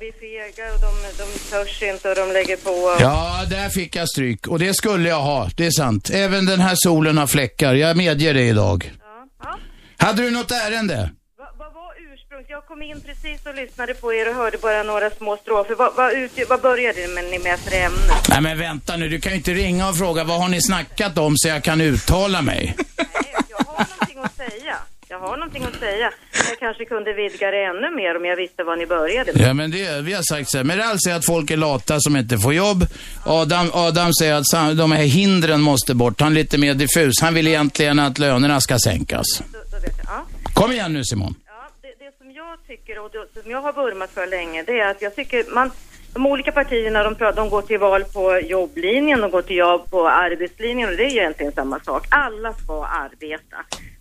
Blir 0.00 0.12
fega 0.12 0.74
och 0.74 0.80
de, 0.80 0.92
de 1.18 1.38
törs 1.50 1.82
inte 1.82 2.08
och 2.08 2.14
de 2.14 2.32
lägger 2.32 2.56
på. 2.56 2.96
Ja, 3.00 3.44
där 3.50 3.68
fick 3.68 3.96
jag 3.96 4.08
stryk. 4.08 4.46
Och 4.46 4.58
det 4.58 4.74
skulle 4.74 5.08
jag 5.08 5.20
ha. 5.20 5.50
Det 5.56 5.66
är 5.66 5.70
sant. 5.70 6.10
Även 6.10 6.46
den 6.46 6.60
här 6.60 6.74
solen 6.76 7.18
har 7.18 7.26
fläckar. 7.26 7.74
Jag 7.74 7.96
medger 7.96 8.34
det 8.34 8.42
idag. 8.42 8.92
Ja. 9.00 9.26
Ja. 9.42 9.58
Hade 10.06 10.22
du 10.22 10.30
något 10.30 10.50
ärende? 10.50 11.10
Vad 11.38 11.48
vad 11.58 11.74
var 11.74 11.92
ursprungs? 12.12 12.46
Jag 12.48 12.66
kom 12.66 12.82
in 12.82 13.00
precis 13.00 13.46
och 13.46 13.54
lyssnade 13.54 13.94
på 13.94 14.14
er 14.14 14.28
och 14.28 14.34
hörde 14.34 14.58
bara 14.58 14.82
några 14.82 15.10
små 15.10 15.36
strofer. 15.36 15.74
Vad, 15.96 16.12
ut, 16.12 16.32
vad 16.48 16.60
började 16.60 17.06
ni 17.06 17.38
med 17.38 17.58
för 17.58 17.76
ämne? 17.76 18.14
Nej 18.28 18.40
men 18.40 18.58
vänta 18.58 18.96
nu, 18.96 19.08
du 19.08 19.20
kan 19.20 19.32
ju 19.32 19.36
inte 19.38 19.54
ringa 19.54 19.88
och 19.88 19.96
fråga 19.96 20.24
vad 20.24 20.40
har 20.40 20.48
ni 20.48 20.62
snackat 20.62 21.18
om 21.18 21.34
så 21.36 21.48
jag 21.48 21.62
kan 21.62 21.80
uttala 21.80 22.42
mig. 22.42 22.76
Nej, 22.96 23.34
jag 23.48 23.58
har 23.66 23.86
någonting 23.90 24.18
att 24.18 24.36
säga. 24.36 24.76
Jag 25.10 25.18
har 25.18 25.36
någonting 25.36 25.64
att 25.64 25.80
säga. 25.80 26.12
Jag 26.50 26.58
kanske 26.58 26.84
kunde 26.84 27.12
vidga 27.12 27.50
det 27.50 27.64
ännu 27.64 27.90
mer 27.96 28.16
om 28.16 28.24
jag 28.24 28.36
visste 28.36 28.64
vad 28.64 28.78
ni 28.78 28.86
började 28.86 29.32
med. 29.32 29.48
Ja 29.48 29.54
men 29.54 29.70
det, 29.70 30.00
vi 30.02 30.12
har 30.12 30.22
sagt 30.22 30.50
så 30.50 30.56
här, 30.56 30.64
Meral 30.64 30.98
säger 31.00 31.16
att 31.16 31.26
folk 31.26 31.50
är 31.50 31.56
lata 31.56 32.00
som 32.00 32.16
inte 32.16 32.38
får 32.38 32.54
jobb. 32.54 32.86
Adam, 33.26 33.70
Adam 33.72 34.12
säger 34.12 34.34
att 34.34 34.78
de 34.78 34.92
här 34.92 35.02
hindren 35.02 35.60
måste 35.60 35.94
bort. 35.94 36.20
Han 36.20 36.32
är 36.32 36.34
lite 36.34 36.58
mer 36.58 36.74
diffus. 36.74 37.14
Han 37.22 37.34
vill 37.34 37.48
egentligen 37.48 37.98
att 37.98 38.18
lönerna 38.18 38.60
ska 38.60 38.78
sänkas. 38.78 39.26
Då, 39.38 39.58
då 39.70 39.76
vet 39.76 39.96
jag. 39.96 40.06
Ja. 40.06 40.26
Kom 40.54 40.72
igen 40.72 40.92
nu 40.92 41.04
Simon. 41.04 41.34
Ja, 41.46 41.52
det, 41.82 42.04
det 42.04 42.18
som 42.18 42.30
jag 42.32 42.58
tycker 42.66 42.98
och 42.98 43.10
det, 43.10 43.42
som 43.42 43.50
jag 43.50 43.62
har 43.62 43.72
vurmat 43.72 44.10
för 44.10 44.26
länge 44.26 44.62
det 44.62 44.80
är 44.80 44.90
att 44.90 45.02
jag 45.02 45.16
tycker 45.16 45.44
man 45.54 45.70
de 46.14 46.26
olika 46.26 46.52
partierna 46.52 47.02
de, 47.02 47.14
pratar, 47.14 47.42
de 47.42 47.50
går 47.50 47.62
till 47.62 47.78
val 47.78 48.04
på 48.04 48.40
jobblinjen, 48.40 49.20
de 49.20 49.30
går 49.30 49.42
till 49.42 49.56
jobb 49.56 49.90
på 49.90 50.08
arbetslinjen 50.08 50.88
och 50.88 50.96
det 50.96 51.04
är 51.04 51.10
ju 51.10 51.18
egentligen 51.18 51.52
samma 51.52 51.80
sak. 51.80 52.06
Alla 52.10 52.52
ska 52.52 52.86
arbeta. 52.86 53.56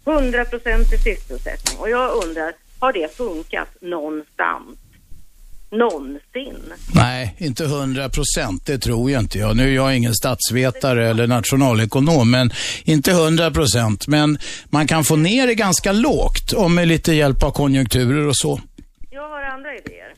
100 0.09 0.45
procent 0.45 0.93
i 0.93 0.97
sysselsättning. 0.97 1.79
Och 1.79 1.89
jag 1.89 2.23
undrar, 2.23 2.53
har 2.79 2.93
det 2.93 3.17
funkat 3.17 3.67
någonstans? 3.81 4.77
Någonsin? 5.71 6.73
Nej, 6.95 7.35
inte 7.37 7.65
hundra 7.65 8.09
procent, 8.09 8.65
det 8.65 8.77
tror 8.77 9.11
jag 9.11 9.21
inte 9.21 9.37
jag. 9.37 9.57
Nu 9.57 9.63
är 9.63 9.75
jag 9.75 9.97
ingen 9.97 10.13
statsvetare 10.13 11.09
eller 11.09 11.27
nationalekonom, 11.27 12.31
men 12.31 12.51
inte 12.83 13.13
hundra 13.13 13.51
procent. 13.51 14.07
Men 14.07 14.37
man 14.69 14.87
kan 14.87 15.03
få 15.03 15.15
ner 15.15 15.47
det 15.47 15.55
ganska 15.55 15.91
lågt 15.91 16.53
om 16.53 16.75
med 16.75 16.87
lite 16.87 17.13
hjälp 17.13 17.43
av 17.43 17.51
konjunkturer 17.51 18.27
och 18.27 18.37
så. 18.37 18.61
Jag 19.09 19.29
har 19.29 19.41
andra 19.43 19.75
idéer. 19.75 20.13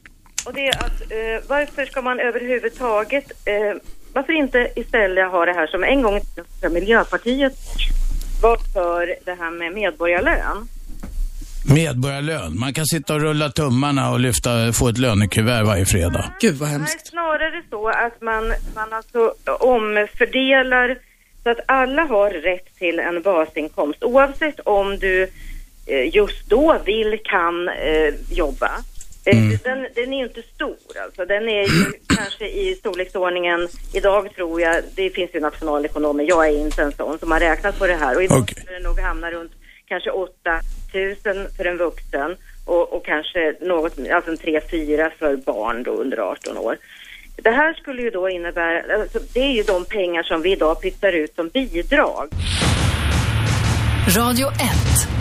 Och 0.46 0.54
det 0.54 0.68
är 0.68 0.78
att 0.86 1.02
eh, 1.02 1.50
varför 1.50 1.86
ska 1.86 2.02
man 2.02 2.20
överhuvudtaget, 2.20 3.32
eh, 3.46 3.82
varför 4.14 4.34
inte 4.34 4.72
istället 4.76 5.32
ha 5.32 5.46
det 5.46 5.54
här 5.54 5.68
som 5.68 5.84
en 5.84 6.02
gång 6.02 6.18
i 6.66 6.70
Miljöpartiet 6.70 7.54
var 8.42 8.58
för 8.74 9.16
det 9.26 9.34
här 9.34 9.52
med 9.52 9.74
medborgarlön. 9.74 10.68
Medborgarlön. 11.74 12.60
Man 12.60 12.74
kan 12.74 12.86
sitta 12.86 13.14
och 13.14 13.22
rulla 13.22 13.50
tummarna 13.50 14.12
och 14.12 14.20
lyfta, 14.20 14.74
få 14.74 14.88
ett 14.88 14.98
lönekuvert 14.98 15.64
varje 15.66 15.86
fredag. 15.86 16.34
Gud 16.42 16.56
vad 16.56 16.70
Nej, 16.70 16.78
hemskt. 16.78 17.08
snarare 17.08 17.64
så 17.70 17.88
att 17.90 18.22
man, 18.22 18.54
man 18.76 18.94
alltså 18.94 19.34
omfördelar 19.60 20.98
så 21.44 21.50
att 21.50 21.60
alla 21.66 22.02
har 22.02 22.30
rätt 22.30 22.76
till 22.78 23.00
en 23.00 23.22
basinkomst 23.22 24.04
oavsett 24.04 24.60
om 24.60 24.98
du 25.00 25.24
eh, 25.86 26.16
just 26.16 26.50
då 26.50 26.78
vill, 26.86 27.20
kan 27.24 27.70
eh, 27.70 28.14
jobba. 28.32 28.72
Eh, 29.26 29.60
Den, 29.64 29.88
den 29.96 30.14
är 30.14 30.26
inte 30.26 30.42
stor 30.42 30.78
alltså. 31.04 31.26
Den 31.26 31.50
är 31.50 31.62
ju 31.62 31.92
kanske 32.16 32.48
i 32.48 32.76
storleksordningen, 32.76 33.68
idag 33.94 34.36
tror 34.36 34.62
jag, 34.62 34.84
det 34.96 35.10
finns 35.10 35.36
ju 35.36 35.40
nationalekonomer, 35.40 36.24
jag 36.24 36.48
är 36.48 36.60
inte 36.60 36.84
en 36.84 36.92
sån 36.92 37.20
som 37.20 37.32
har 37.32 37.40
räknat 37.40 37.80
på 37.80 37.88
det 37.88 37.96
här 37.96 38.16
och 38.16 38.24
idag 38.24 38.42
Okej. 38.42 38.56
skulle 38.56 38.78
det 38.78 38.84
nog 38.84 39.00
hamna 39.00 39.32
runt 39.32 39.52
kanske 39.86 40.12
8 40.12 40.32
000 40.94 41.16
för 41.58 41.66
en 41.66 41.78
vuxen 41.78 42.36
och, 42.66 42.94
och 42.94 43.06
kanske 43.06 43.56
något, 43.62 44.00
alltså 44.12 44.32
en 44.32 44.38
3-4 44.38 45.12
för 45.20 45.36
barn 45.36 45.84
då 45.84 45.92
under 45.92 46.18
18 46.18 46.58
år. 46.58 46.78
Det 47.36 47.52
här 47.52 47.74
skulle 47.74 48.02
ju 48.02 48.10
då 48.10 48.30
innebära, 48.30 49.02
alltså 49.02 49.20
det 49.34 49.40
är 49.40 49.52
ju 49.52 49.64
de 49.64 49.86
pengar 49.86 50.24
som 50.24 50.42
vi 50.42 50.52
idag 50.52 50.82
pytsar 50.82 51.14
ut 51.14 51.36
som 51.36 51.50
bidrag. 51.50 52.30
Radio 54.18 54.48
1. 54.48 55.21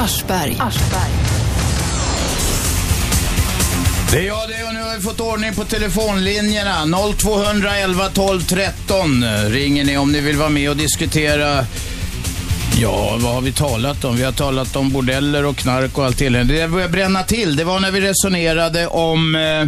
Aschberg. 0.00 0.56
Det 4.12 4.18
är 4.18 4.26
jag 4.26 4.48
det 4.48 4.64
och 4.68 4.74
nu 4.74 4.82
har 4.82 4.96
vi 4.96 5.02
fått 5.02 5.20
ordning 5.20 5.54
på 5.54 5.64
telefonlinjerna. 5.64 6.86
0211 7.16 8.08
12 8.14 8.42
13 8.42 9.24
ringer 9.48 9.84
ni 9.84 9.98
om 9.98 10.12
ni 10.12 10.20
vill 10.20 10.36
vara 10.36 10.48
med 10.48 10.70
och 10.70 10.76
diskutera 10.76 11.66
Ja, 12.80 13.16
vad 13.20 13.34
har 13.34 13.40
vi 13.40 13.52
talat 13.52 14.04
om? 14.04 14.16
Vi 14.16 14.22
har 14.22 14.32
talat 14.32 14.76
om 14.76 14.90
bordeller 14.90 15.44
och 15.44 15.56
knark 15.56 15.98
och 15.98 16.04
allt 16.04 16.20
elände. 16.20 16.54
Det 16.54 16.68
började 16.68 16.92
bränna 16.92 17.22
till. 17.22 17.56
Det 17.56 17.64
var 17.64 17.80
när 17.80 17.90
vi 17.90 18.00
resonerade 18.00 18.86
om 18.86 19.34
eh, 19.34 19.66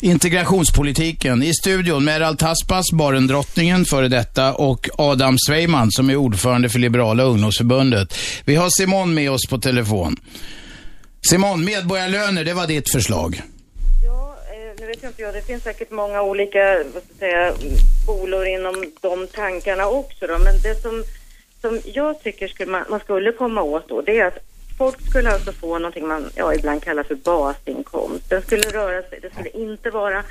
integrationspolitiken. 0.00 1.42
I 1.42 1.52
studion 1.54 2.04
Meral 2.04 2.36
Taspas, 2.36 2.92
barendrottningen 2.92 3.84
före 3.84 4.08
detta, 4.08 4.54
och 4.54 4.88
Adam 4.98 5.36
Sveiman 5.38 5.90
som 5.90 6.10
är 6.10 6.16
ordförande 6.16 6.68
för 6.68 6.78
Liberala 6.78 7.22
ungdomsförbundet. 7.22 8.14
Vi 8.44 8.54
har 8.56 8.68
Simon 8.70 9.14
med 9.14 9.30
oss 9.30 9.46
på 9.50 9.58
telefon. 9.58 10.16
Simon, 11.30 11.64
medborgarlöner, 11.64 12.44
det 12.44 12.54
var 12.54 12.66
ditt 12.66 12.92
förslag. 12.92 13.42
Ja, 14.04 14.36
eh, 14.50 14.80
nu 14.80 14.86
vet 14.86 15.02
jag 15.02 15.10
inte 15.10 15.22
jag, 15.22 15.34
det 15.34 15.46
finns 15.46 15.62
säkert 15.62 15.90
många 15.90 16.22
olika, 16.22 16.84
vad 16.94 17.02
ska 17.02 17.14
säga, 17.18 17.52
skolor 18.02 18.46
inom 18.46 18.92
de 19.00 19.26
tankarna 19.26 19.86
också 19.86 20.26
då, 20.26 20.38
men 20.38 20.60
det 20.62 20.82
som, 20.82 21.04
som 21.60 21.80
jag 21.84 22.22
tycker 22.22 22.48
skulle 22.48 22.70
man, 22.70 22.84
man 22.90 23.00
skulle 23.00 23.32
komma 23.32 23.62
åt 23.62 23.88
då, 23.88 24.02
det 24.02 24.18
är 24.18 24.26
att 24.26 24.38
folk 24.78 25.00
skulle 25.10 25.30
alltså 25.30 25.52
få 25.52 25.78
någonting 25.78 26.08
man 26.08 26.30
ja, 26.34 26.54
ibland 26.54 26.82
kallar 26.82 27.02
för 27.02 27.14
basinkomst. 27.14 28.30
Den 28.30 28.42
skulle 28.42 28.62
röra 28.62 29.02
sig, 29.02 29.18
det 29.22 29.30
skulle 29.30 29.50
inte 29.50 29.90
vara 29.90 30.22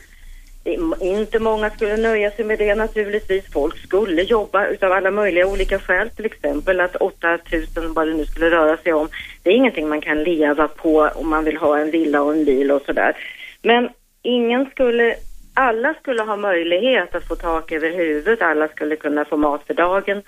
Inte 1.02 1.40
många 1.40 1.70
skulle 1.70 1.98
nöja 1.98 2.32
sig 2.32 2.46
med 2.46 2.60
det 2.60 2.76
naturligtvis. 2.76 3.52
Folk 3.54 3.78
skulle 3.78 4.22
jobba 4.22 4.68
utav 4.68 4.92
alla 4.92 5.12
möjliga 5.12 5.48
olika 5.48 5.80
skäl. 5.80 6.10
Till 6.10 6.26
exempel 6.26 6.80
att 6.80 6.96
8000, 6.96 7.94
vad 7.94 8.08
det 8.08 8.14
nu 8.14 8.26
skulle 8.26 8.50
röra 8.50 8.78
sig 8.78 8.94
om. 8.94 9.10
Det 9.44 9.50
är 9.50 9.54
ingenting 9.54 9.90
man 9.90 10.02
kan 10.02 10.24
leva 10.24 10.68
på 10.68 11.10
om 11.16 11.30
man 11.30 11.44
vill 11.44 11.58
ha 11.58 11.78
en 11.78 11.92
villa 11.92 12.22
och 12.22 12.32
en 12.32 12.46
bil 12.46 12.72
och 12.72 12.82
sådär. 12.86 13.18
Men 13.62 13.90
ingen 14.22 14.70
skulle, 14.70 15.16
alla 15.54 15.94
skulle 15.94 16.22
ha 16.22 16.36
möjlighet 16.36 17.16
att 17.16 17.28
få 17.28 17.36
tak 17.36 17.72
över 17.72 17.90
huvudet. 17.90 18.42
Alla 18.42 18.68
skulle 18.68 18.96
kunna 18.96 19.26
få 19.26 19.38
mat 19.38 19.62
för 19.68 19.74
dagen. 19.74 20.22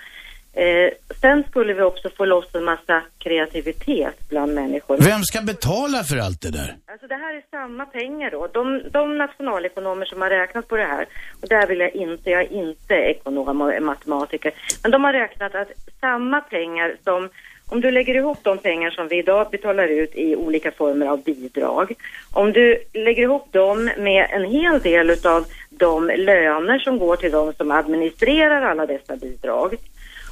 Eh, 0.52 0.90
sen 1.20 1.44
skulle 1.50 1.72
vi 1.74 1.82
också 1.82 2.10
få 2.16 2.24
loss 2.24 2.54
en 2.54 2.64
massa 2.64 3.02
kreativitet 3.18 4.28
bland 4.28 4.54
människor. 4.54 4.96
Vem 5.00 5.22
ska 5.22 5.42
betala 5.42 6.04
för 6.04 6.16
allt 6.16 6.40
det 6.40 6.50
där? 6.50 6.76
Alltså 6.86 7.06
det 7.06 7.14
här 7.14 7.34
är 7.34 7.42
samma 7.50 7.86
pengar 7.86 8.30
då. 8.30 8.48
De, 8.52 8.82
de 8.90 9.18
nationalekonomer 9.18 10.06
som 10.06 10.22
har 10.22 10.30
räknat 10.30 10.68
på 10.68 10.76
det 10.76 10.84
här, 10.84 11.06
och 11.42 11.48
där 11.48 11.66
vill 11.66 11.80
jag 11.80 11.94
inte, 11.94 12.30
jag 12.30 12.40
är 12.40 12.52
inte 12.52 12.94
ekonom 12.94 13.60
och 13.60 13.82
matematiker, 13.82 14.52
men 14.82 14.90
de 14.90 15.04
har 15.04 15.12
räknat 15.12 15.54
att 15.54 15.68
samma 16.00 16.40
pengar 16.40 16.96
som, 17.04 17.28
om 17.68 17.80
du 17.80 17.90
lägger 17.90 18.14
ihop 18.14 18.38
de 18.42 18.58
pengar 18.58 18.90
som 18.90 19.08
vi 19.08 19.18
idag 19.18 19.50
betalar 19.50 19.88
ut 19.88 20.14
i 20.14 20.36
olika 20.36 20.70
former 20.70 21.06
av 21.06 21.22
bidrag, 21.22 21.92
om 22.32 22.52
du 22.52 22.78
lägger 22.92 23.22
ihop 23.22 23.52
dem 23.52 23.90
med 23.98 24.26
en 24.30 24.44
hel 24.44 24.80
del 24.80 25.10
utav 25.10 25.44
de 25.70 26.06
löner 26.06 26.78
som 26.78 26.98
går 26.98 27.16
till 27.16 27.32
de 27.32 27.52
som 27.52 27.70
administrerar 27.70 28.62
alla 28.62 28.86
dessa 28.86 29.16
bidrag, 29.16 29.76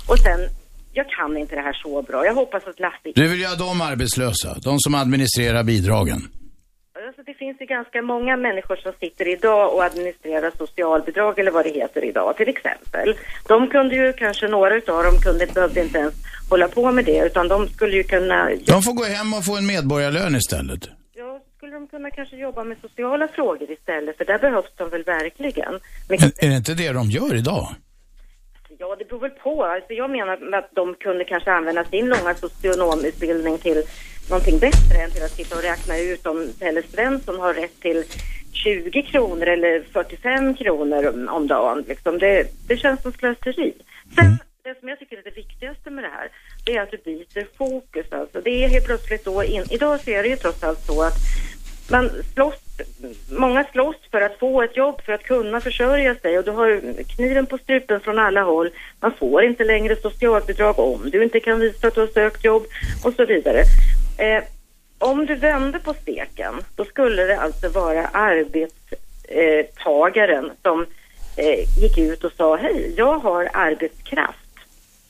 och 0.09 0.19
sen, 0.19 0.41
jag 0.93 1.07
kan 1.09 1.37
inte 1.37 1.55
det 1.55 1.61
här 1.63 1.73
så 1.83 2.03
bra, 2.03 2.25
jag 2.27 2.35
hoppas 2.35 2.63
att 2.67 2.81
Lasse 2.81 3.13
Du 3.15 3.29
vill 3.29 3.41
göra 3.41 3.55
dem 3.57 3.81
arbetslösa, 3.81 4.57
de 4.65 4.79
som 4.79 4.95
administrerar 4.95 5.63
bidragen. 5.65 6.21
Alltså 7.07 7.23
det 7.23 7.35
finns 7.35 7.61
ju 7.61 7.67
ganska 7.67 8.03
många 8.03 8.37
människor 8.37 8.77
som 8.77 8.93
sitter 9.01 9.29
idag 9.29 9.75
och 9.75 9.85
administrerar 9.85 10.53
socialbidrag 10.59 11.39
eller 11.39 11.51
vad 11.51 11.65
det 11.65 11.71
heter 11.71 12.05
idag 12.05 12.37
till 12.37 12.49
exempel. 12.49 13.15
De 13.49 13.69
kunde 13.71 13.95
ju 13.97 14.13
kanske, 14.13 14.49
några 14.49 14.75
utav 14.77 15.03
dem 15.05 15.17
kunde, 15.21 15.47
behövde 15.47 15.81
inte 15.81 15.99
ens 15.99 16.15
hålla 16.51 16.69
på 16.69 16.93
med 16.93 17.05
det 17.05 17.27
utan 17.27 17.49
de 17.49 17.69
skulle 17.69 17.97
ju 17.97 18.03
kunna, 18.03 18.51
De 18.67 18.83
får 18.83 18.93
gå 18.93 19.05
hem 19.05 19.35
och 19.35 19.45
få 19.45 19.57
en 19.57 19.67
medborgarlön 19.67 20.35
istället. 20.37 20.89
ja, 21.15 21.41
skulle 21.57 21.73
de 21.73 21.87
kunna 21.89 22.11
kanske 22.11 22.37
jobba 22.37 22.65
med 22.65 22.77
sociala 22.83 23.29
frågor 23.29 23.71
istället 23.71 24.17
för 24.17 24.25
där 24.25 24.39
behövs 24.39 24.73
de 24.77 24.91
väl 24.91 25.03
verkligen. 25.05 25.73
Men, 26.09 26.19
Men 26.21 26.31
är 26.39 26.49
det 26.49 26.57
inte 26.57 26.75
det 26.75 26.93
de 26.93 27.11
gör 27.11 27.35
idag? 27.37 27.69
Ja, 28.79 28.97
det 28.99 29.05
beror 29.05 29.21
väl 29.21 29.31
på. 29.31 29.65
Alltså 29.65 29.93
jag 29.93 30.11
menar 30.11 30.55
att 30.55 30.71
de 30.75 30.95
kunde 30.95 31.25
kanske 31.25 31.53
använda 31.53 31.85
sin 31.85 32.09
långa 32.09 32.35
socionomutbildning 32.35 33.59
till 33.59 33.83
någonting 34.31 34.59
bättre 34.59 35.03
än 35.03 35.11
till 35.11 35.23
att 35.23 35.31
sitta 35.31 35.57
och 35.57 35.63
räkna 35.63 35.99
ut 35.99 36.27
om 36.27 36.49
Pelle 36.61 36.83
Svensson 36.83 37.41
har 37.41 37.55
rätt 37.55 37.81
till 37.81 38.05
20 38.53 39.03
kronor 39.03 39.47
eller 39.47 39.83
45 39.93 40.55
kronor 40.55 41.29
om, 41.29 41.47
dagen. 41.47 41.85
Liksom. 41.89 42.19
Det, 42.19 42.47
det 42.69 42.77
känns 42.77 43.03
som 43.03 43.13
slöseri. 43.13 43.75
Sen, 44.15 44.39
det 44.63 44.81
som 44.81 44.89
jag 44.89 44.99
tycker 44.99 45.19
är 45.19 45.23
det 45.23 45.37
viktigaste 45.37 45.91
med 45.91 46.05
det 46.05 46.11
här, 46.11 46.29
det 46.65 46.77
är 46.77 46.83
att 46.83 46.91
du 46.91 46.97
byter 46.97 47.57
fokus. 47.59 48.13
Alltså. 48.13 48.41
Det 48.41 48.65
är 48.65 48.69
helt 48.69 48.87
plötsligt 48.87 49.25
då, 49.25 49.45
in, 49.45 49.65
idag 49.71 50.01
så 50.01 50.11
är 50.11 50.23
det 50.23 50.29
ju 50.29 50.37
trots 50.37 50.65
allt 50.65 50.81
så 50.81 51.03
att 51.03 51.15
man 51.91 52.11
slåss, 52.35 52.68
många 53.31 53.65
slåss 53.73 53.97
för 54.11 54.21
att 54.21 54.39
få 54.39 54.63
ett 54.63 54.77
jobb, 54.77 55.01
för 55.05 55.13
att 55.13 55.23
kunna 55.23 55.61
försörja 55.61 56.15
sig 56.15 56.39
och 56.39 56.45
du 56.45 56.51
har 56.51 56.81
kniven 57.17 57.47
på 57.47 57.59
strupen 57.59 58.01
från 58.01 58.19
alla 58.19 58.43
håll. 58.43 58.71
Man 59.01 59.13
får 59.19 59.45
inte 59.45 59.65
längre 59.65 59.97
socialbidrag 59.97 60.79
om 60.79 61.11
du 61.11 61.23
inte 61.23 61.41
kan 61.41 61.61
visa 61.61 61.89
att 61.89 61.95
du 61.95 62.01
har 62.01 62.07
sökt 62.07 62.45
jobb 62.45 62.63
och 63.05 63.15
så 63.15 63.25
vidare. 63.25 63.65
Eh, 64.19 64.45
om 64.99 65.27
du 65.27 65.35
vände 65.35 65.79
på 65.79 65.95
steken, 65.95 66.55
då 66.77 66.85
skulle 66.85 67.23
det 67.23 67.41
alltså 67.41 67.69
vara 67.69 68.07
arbetstagaren 68.07 70.51
som 70.63 70.87
eh, 71.37 71.81
gick 71.83 71.99
ut 71.99 72.25
och 72.25 72.33
sa 72.37 72.57
hej, 72.57 72.95
jag 72.97 73.19
har 73.19 73.49
arbetskraft. 73.53 74.39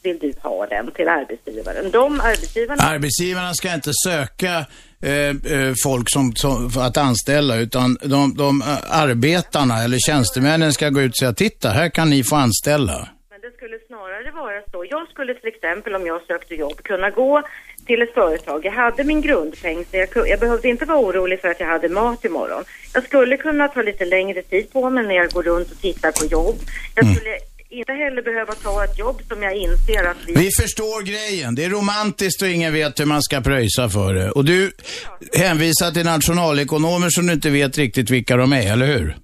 Vill 0.03 0.19
du 0.19 0.33
ha 0.43 0.67
den 0.67 0.91
till 0.91 1.09
arbetsgivaren? 1.09 1.91
De 1.91 2.21
arbetsgivarna... 2.21 2.83
Arbetsgivarna 2.83 3.55
ska 3.55 3.75
inte 3.75 3.91
söka 4.05 4.67
eh, 5.03 5.13
eh, 5.13 5.75
folk 5.85 6.11
som, 6.11 6.35
som, 6.37 6.71
att 6.79 6.97
anställa, 6.97 7.57
utan 7.57 7.99
de, 8.03 8.35
de 8.35 8.63
eh, 8.63 8.67
arbetarna 8.91 9.85
eller 9.85 9.99
tjänstemännen 9.99 10.73
ska 10.73 10.89
gå 10.89 11.01
ut 11.01 11.13
och 11.13 11.17
säga, 11.17 11.33
titta, 11.33 11.69
här 11.69 11.89
kan 11.89 12.11
ni 12.11 12.25
få 12.25 12.37
anställa. 12.37 13.09
Men 13.31 13.41
det 13.41 13.57
skulle 13.57 13.79
snarare 13.87 14.31
vara 14.31 14.63
så. 14.73 14.87
Jag 14.91 15.09
skulle 15.09 15.35
till 15.35 15.49
exempel 15.49 15.95
om 15.95 16.07
jag 16.07 16.23
sökte 16.27 16.55
jobb 16.55 16.83
kunna 16.83 17.11
gå 17.11 17.43
till 17.87 18.03
ett 18.03 18.15
företag. 18.15 18.65
Jag 18.65 18.73
hade 18.73 19.05
min 19.05 19.21
grundpeng 19.21 19.85
så 19.91 19.97
jag, 19.97 20.29
jag 20.29 20.41
behövde 20.41 20.69
inte 20.69 20.85
vara 20.85 20.99
orolig 20.99 21.41
för 21.41 21.49
att 21.49 21.61
jag 21.61 21.67
hade 21.67 21.89
mat 21.89 22.25
imorgon. 22.25 22.65
Jag 22.95 23.05
skulle 23.05 23.37
kunna 23.37 23.69
ta 23.69 23.83
lite 23.83 24.05
längre 24.05 24.43
tid 24.43 24.73
på 24.73 24.91
mig 24.91 25.07
när 25.07 25.15
jag 25.15 25.31
går 25.31 25.43
runt 25.43 25.71
och 25.71 25.81
tittar 25.81 26.13
på 26.13 26.25
jobb. 26.27 26.57
Jag 26.95 27.17
skulle 27.17 27.39
inte 27.71 27.93
heller 27.93 28.23
behöva 28.23 28.55
ta 28.55 28.85
ett 28.85 28.99
jobb 28.99 29.23
som 29.29 29.43
jag 29.43 29.57
inser 29.57 30.05
att 30.05 30.17
vi... 30.27 30.33
Vi 30.35 30.51
förstår 30.61 31.03
grejen. 31.03 31.55
Det 31.55 31.65
är 31.65 31.69
romantiskt 31.69 32.43
och 32.43 32.49
ingen 32.49 32.73
vet 32.73 33.01
hur 33.01 33.05
man 33.05 33.23
ska 33.23 33.41
pröjsa 33.41 33.89
för 33.89 34.15
det. 34.15 34.31
Och 34.31 34.45
du 34.45 34.73
hänvisar 35.35 35.91
till 35.91 36.05
nationalekonomer 36.05 37.09
som 37.11 37.27
du 37.27 37.33
inte 37.33 37.51
vet 37.51 37.79
riktigt 37.79 38.11
vilka 38.11 38.37
de 38.37 38.53
är, 38.53 38.73
eller 38.73 38.87
hur? 38.87 39.17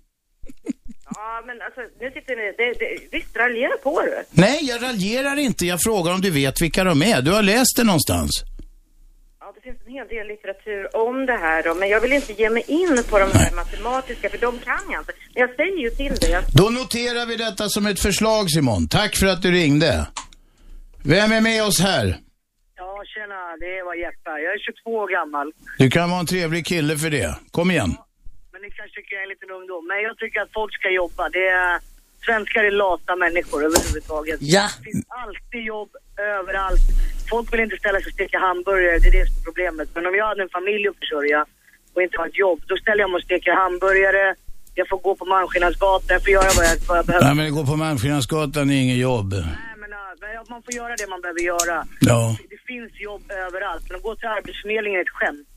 Ja, 1.15 1.43
men 1.47 1.63
alltså 1.63 1.81
nu 2.01 2.11
sitter 2.11 2.37
ni... 2.37 2.55
Det, 2.59 2.73
det, 2.79 3.19
visst, 3.19 3.37
raljera 3.37 3.77
på 3.83 4.01
du. 4.01 4.25
Nej, 4.31 4.59
jag 4.63 4.83
raljerar 4.83 5.37
inte. 5.39 5.67
Jag 5.67 5.81
frågar 5.83 6.15
om 6.15 6.21
du 6.21 6.31
vet 6.31 6.63
vilka 6.63 6.85
de 6.85 7.03
är. 7.03 7.23
Du 7.23 7.31
har 7.31 7.43
läst 7.43 7.77
det 7.77 7.85
någonstans. 7.85 8.31
Ja, 9.41 9.53
det 9.55 9.61
finns 9.61 9.81
en 9.87 9.93
hel 9.93 10.09
del 10.09 10.27
litteratur 10.65 10.97
om 10.97 11.27
det 11.27 11.37
här 11.37 11.63
då, 11.63 11.75
men 11.75 11.89
jag 11.89 12.01
vill 12.01 12.13
inte 12.13 12.33
ge 12.33 12.51
mig 12.51 12.65
in 12.67 13.05
på 13.11 13.19
de 13.19 13.33
här 13.33 13.55
matematiska, 13.55 14.31
för 14.31 14.39
de 14.39 14.59
kan 14.59 14.81
jag 14.91 15.01
inte. 15.01 15.13
Men 15.35 15.41
jag 15.41 15.57
säger 15.57 15.79
ju 15.79 15.91
till 15.91 16.15
dig 16.15 16.35
att 16.35 16.53
Då 16.53 16.71
noterar 16.71 17.27
vi 17.27 17.37
detta 17.37 17.69
som 17.69 17.87
ett 17.87 18.01
förslag, 18.01 18.51
Simon. 18.51 18.89
Tack 18.89 19.17
för 19.17 19.27
att 19.27 19.43
du 19.43 19.51
ringde. 19.51 20.07
Vem 21.05 21.33
är 21.33 21.41
med 21.41 21.65
oss 21.65 21.81
här? 21.81 22.19
Ja, 22.77 23.03
tjena, 23.15 23.57
det 23.61 23.83
var 23.83 23.95
Jeppe. 23.95 24.31
Jag 24.31 24.53
är 24.55 24.59
22 24.59 24.91
år 24.91 25.09
gammal. 25.09 25.53
Du 25.79 25.91
kan 25.91 26.11
vara 26.11 26.21
en 26.21 26.27
trevlig 26.27 26.67
kille 26.67 26.97
för 26.97 27.11
det. 27.11 27.35
Kom 27.51 27.71
igen. 27.71 27.97
Men 28.53 28.63
ni 28.63 28.71
kanske 28.71 28.95
tycker 28.97 29.15
jag 29.15 29.21
är 29.21 29.27
en 29.27 29.29
liten 29.29 29.51
ungdom. 29.51 29.87
Men 29.87 30.03
jag 30.03 30.19
tycker 30.19 30.41
att 30.41 30.53
folk 30.53 30.75
ska 30.75 30.91
jobba. 30.91 31.29
Det 31.29 31.47
är, 31.49 31.81
svenskar 32.27 32.65
är 32.65 32.71
lata 32.71 33.17
människor 33.17 33.65
överhuvudtaget. 33.65 34.39
Ja. 34.41 34.69
Det 34.79 34.85
finns 34.85 35.07
alltid 35.09 35.63
jobb 35.65 35.91
överallt. 36.19 36.85
Folk 37.31 37.53
vill 37.53 37.61
inte 37.61 37.77
ställa 37.77 37.99
sig 38.01 38.07
och 38.07 38.13
steka 38.19 38.39
hamburgare, 38.39 38.99
det 38.99 39.09
är 39.09 39.17
det 39.19 39.27
som 39.27 39.37
är 39.41 39.45
problemet. 39.49 39.89
Men 39.95 40.07
om 40.07 40.15
jag 40.15 40.27
hade 40.31 40.43
en 40.43 40.55
familj 40.59 40.89
att 40.89 40.99
försörja 41.03 41.41
och 41.95 42.03
inte 42.03 42.17
har 42.19 42.27
ett 42.27 42.39
jobb, 42.47 42.59
då 42.71 42.77
ställer 42.77 43.01
jag 43.05 43.11
mig 43.11 43.19
och 43.21 43.27
steker 43.29 43.53
hamburgare. 43.65 44.35
Jag 44.75 44.89
får 44.89 44.99
gå 45.07 45.13
på 45.21 45.25
Malmskillnadsgatan, 45.25 46.15
jag 46.17 46.23
får 46.23 46.33
göra 46.39 46.51
vad 46.57 46.65
jag, 46.69 46.77
vad 46.89 46.99
jag 46.99 47.07
behöver. 47.07 47.27
Nej, 47.27 47.35
men 47.35 47.55
går 47.55 47.67
på 47.73 47.77
Malmskillnadsgatan 47.77 48.71
är 48.71 48.79
inget 48.85 49.01
jobb. 49.11 49.31
Nej, 49.33 49.75
men, 49.83 49.91
äh, 49.93 50.43
man 50.51 50.63
får 50.63 50.75
göra 50.81 50.95
det 51.01 51.07
man 51.15 51.21
behöver 51.21 51.41
göra. 51.41 51.77
Ja. 52.01 52.37
Det 52.55 52.61
finns 52.73 52.93
jobb 53.09 53.23
överallt, 53.47 53.83
men 53.89 53.97
att 53.97 54.03
gå 54.03 54.17
till 54.17 54.29
Arbetsförmedlingen 54.29 54.99
är 55.01 55.05
ett 55.09 55.17
skämt. 55.19 55.49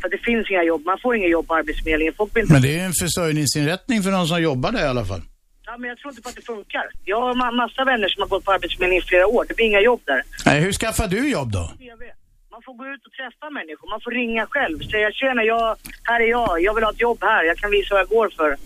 För 0.00 0.08
det 0.08 0.18
finns 0.18 0.50
inga 0.50 0.62
jobb, 0.62 0.82
man 0.84 0.98
får 1.02 1.16
inga 1.16 1.28
jobb 1.28 1.46
på 1.48 1.54
Arbetsförmedlingen. 1.54 2.14
Folk 2.16 2.36
vill 2.36 2.42
inte... 2.42 2.52
Men 2.52 2.62
det 2.62 2.78
är 2.78 2.84
en 2.84 2.98
försörjningsinrättning 3.04 4.02
för 4.02 4.10
de 4.10 4.26
som 4.26 4.42
jobbar 4.42 4.72
där 4.72 4.84
i 4.84 4.88
alla 4.88 5.04
fall. 5.04 5.22
Ja, 5.66 5.72
men 5.78 5.88
jag 5.88 5.98
tror 5.98 6.10
inte 6.12 6.22
på 6.22 6.28
att 6.28 6.36
det 6.36 6.42
funkar. 6.54 6.84
Jag 7.04 7.20
har 7.20 7.34
ma- 7.34 7.56
massa 7.62 7.84
vänner 7.84 8.08
som 8.08 8.20
har 8.22 8.28
gått 8.28 8.44
på 8.44 8.52
Arbetsförmedlingen 8.52 9.02
i 9.04 9.06
flera 9.06 9.26
år. 9.26 9.44
Det 9.48 9.54
blir 9.56 9.66
inga 9.66 9.80
jobb 9.80 10.00
där. 10.04 10.22
Nej, 10.46 10.60
hur 10.60 10.72
skaffar 10.72 11.06
du 11.08 11.28
jobb 11.30 11.50
då? 11.52 11.64
Man 12.50 12.62
får 12.66 12.74
gå 12.80 12.84
ut 12.94 13.02
och 13.06 13.12
träffa 13.20 13.46
människor. 13.50 13.86
Man 13.94 14.00
får 14.04 14.10
ringa 14.10 14.46
själv. 14.46 14.78
Säga 14.90 15.10
tjena, 15.12 15.42
jag, 15.44 15.76
här 16.02 16.20
är 16.20 16.30
jag. 16.30 16.62
Jag 16.62 16.74
vill 16.74 16.84
ha 16.84 16.90
ett 16.92 17.00
jobb 17.00 17.18
här. 17.20 17.44
Jag 17.44 17.56
kan 17.56 17.70
visa 17.70 17.94
vad 17.94 18.00
jag 18.00 18.08
går 18.08 18.30
för. 18.36 18.56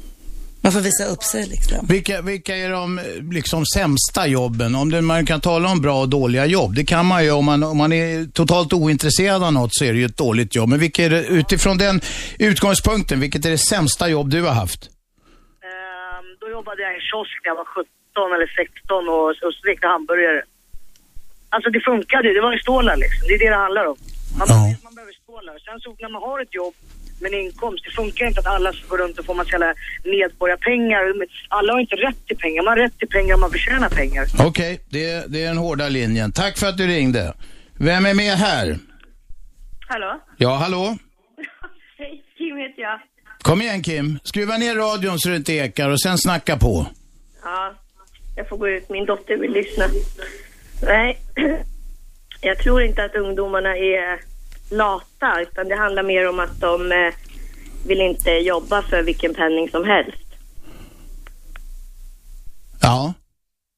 Man 0.63 0.73
får 0.73 0.81
visa 0.81 1.05
upp 1.05 1.23
sig 1.23 1.47
liksom. 1.47 1.87
Vilka, 1.89 2.23
vilka 2.23 2.57
är 2.57 2.71
de 2.71 2.99
eh, 2.99 3.05
liksom 3.33 3.65
sämsta 3.77 4.27
jobben? 4.27 4.75
Om 4.75 4.91
det, 4.91 5.01
man 5.01 5.27
kan 5.27 5.41
tala 5.41 5.69
om 5.73 5.81
bra 5.81 6.01
och 6.01 6.09
dåliga 6.09 6.47
jobb. 6.47 6.75
Det 6.75 6.85
kan 6.85 7.07
man 7.07 7.25
ju 7.25 7.31
om 7.31 7.45
man, 7.45 7.63
om 7.63 7.77
man 7.79 7.93
är 7.93 8.33
totalt 8.33 8.73
ointresserad 8.73 9.43
av 9.45 9.53
något 9.53 9.75
så 9.75 9.85
är 9.85 9.93
det 9.93 9.99
ju 9.99 10.05
ett 10.05 10.17
dåligt 10.17 10.55
jobb. 10.55 10.69
Men 10.69 10.79
vilka 10.79 11.05
är 11.05 11.11
det, 11.11 11.25
utifrån 11.27 11.79
den 11.79 12.01
utgångspunkten, 12.39 13.21
vilket 13.21 13.45
är 13.47 13.51
det 13.51 13.59
sämsta 13.59 14.09
jobb 14.09 14.31
du 14.31 14.43
har 14.43 14.53
haft? 14.55 14.91
Jobbade 16.51 16.83
jag 16.83 16.93
i 16.93 16.95
en 16.95 17.01
kiosk 17.11 17.35
när 17.43 17.49
jag 17.53 17.57
var 17.63 17.65
17 17.65 17.87
eller 18.35 18.47
16 18.47 19.09
och, 19.09 19.29
och 19.47 19.55
stekte 19.61 19.87
hamburgare. 19.87 20.43
Alltså 21.55 21.71
det 21.71 21.81
funkade 21.81 22.29
ju. 22.29 22.35
Det 22.35 22.41
var 22.47 22.53
ju 22.53 22.59
stålar 22.59 22.97
liksom. 22.97 23.23
Det 23.29 23.35
är 23.35 23.39
det 23.39 23.49
det 23.57 23.63
handlar 23.67 23.85
om. 23.93 23.97
Man, 24.39 24.47
Ja. 24.49 24.55
behöver, 24.55 24.85
man 24.89 24.95
behöver 24.95 25.13
stålar. 25.13 25.55
Sen 25.67 25.81
så 25.81 25.97
när 25.99 26.09
man 26.09 26.23
har 26.23 26.41
ett 26.45 26.55
jobb 26.55 26.75
med 27.21 27.33
en 27.33 27.41
inkomst, 27.41 27.85
det 27.85 27.91
funkar 27.91 28.27
inte 28.27 28.41
att 28.41 28.47
alla 28.47 28.73
går 28.89 28.99
runt 28.99 29.19
och 29.19 29.25
får 29.27 29.35
massa 29.35 29.51
jävla 29.51 29.75
medborgarpengar. 30.05 31.03
Alla 31.49 31.73
har 31.73 31.81
inte 31.81 31.97
rätt 31.97 32.27
till 32.27 32.37
pengar. 32.45 32.63
Man 32.63 32.71
har 32.79 32.85
rätt 32.85 32.99
till 32.99 33.09
pengar 33.09 33.35
om 33.35 33.41
man 33.41 33.51
förtjänar 33.51 33.89
pengar. 33.89 34.25
Okej, 34.49 34.81
det, 34.91 35.25
det 35.33 35.43
är 35.43 35.47
den 35.49 35.57
hårda 35.59 35.89
linjen. 35.89 36.33
Tack 36.33 36.59
för 36.59 36.67
att 36.67 36.77
du 36.79 36.87
ringde. 36.87 37.35
Vem 37.79 38.07
är 38.07 38.15
med 38.15 38.35
här? 38.35 38.77
Hallå? 39.89 40.21
Ja, 40.37 40.55
hallå? 40.55 40.97
Hej, 41.99 42.25
Kim 42.39 42.57
heter 42.57 42.83
jag. 42.83 43.01
Kom 43.43 43.63
igen 43.63 43.83
Kim, 43.83 44.19
skruva 44.25 44.57
ner 44.57 44.75
radion 44.75 45.19
så 45.19 45.29
det 45.29 45.37
inte 45.37 45.53
ekar 45.53 45.91
och 45.91 46.01
sen 46.01 46.19
snacka 46.19 46.57
på. 46.57 46.87
Ja, 47.43 47.75
jag 48.37 48.49
får 48.49 48.57
gå 48.57 48.69
ut. 48.69 48.89
Min 48.89 49.07
dotter 49.07 49.37
vill 49.37 49.53
lyssna. 49.53 49.85
Nej, 50.83 51.19
jag 52.41 52.59
tror 52.59 52.83
inte 52.83 53.05
att 53.05 53.15
ungdomarna 53.15 53.77
är 53.77 54.21
lata, 54.71 55.41
utan 55.41 55.69
det 55.69 55.77
handlar 55.77 56.03
mer 56.03 56.29
om 56.29 56.41
att 56.41 56.61
de 56.61 56.93
eh, 56.93 57.15
vill 57.87 58.01
inte 58.01 58.31
jobba 58.31 58.83
för 58.83 59.03
vilken 59.03 59.35
penning 59.35 59.69
som 59.71 59.85
helst. 59.85 60.27
Ja. 62.81 63.15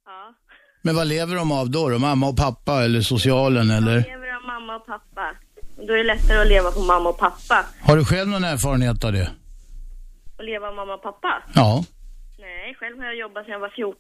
Ja. 0.07 0.35
Men 0.83 0.97
vad 0.97 1.07
lever 1.07 1.37
de 1.37 1.53
av 1.53 1.71
då? 1.71 1.89
då? 1.89 1.99
Mamma 1.99 2.29
och 2.29 2.37
pappa 2.37 2.85
eller 2.85 3.01
socialen 3.01 3.71
eller? 3.71 3.95
Jag 3.95 4.07
lever 4.07 4.37
av 4.37 4.43
mamma 4.47 4.77
och 4.77 4.87
pappa. 4.87 5.35
Då 5.87 5.93
är 5.93 5.97
det 5.97 6.05
lättare 6.05 6.39
att 6.39 6.49
leva 6.49 6.71
på 6.71 6.81
mamma 6.81 7.09
och 7.09 7.19
pappa. 7.19 7.65
Har 7.81 7.97
du 7.97 8.05
själv 8.05 8.29
någon 8.29 8.45
erfarenhet 8.45 9.05
av 9.05 9.13
det? 9.13 9.31
Och 10.43 10.49
leva 10.49 10.69
av 10.69 10.75
mamma 10.75 10.95
och 10.95 11.03
pappa? 11.03 11.43
Ja. 11.55 11.85
Nej, 12.39 12.75
själv 12.75 12.99
har 12.99 13.07
jag 13.07 13.17
jobbat 13.17 13.45
sedan 13.45 13.53
jag 13.53 13.61
var 13.61 13.69
14. 13.69 13.97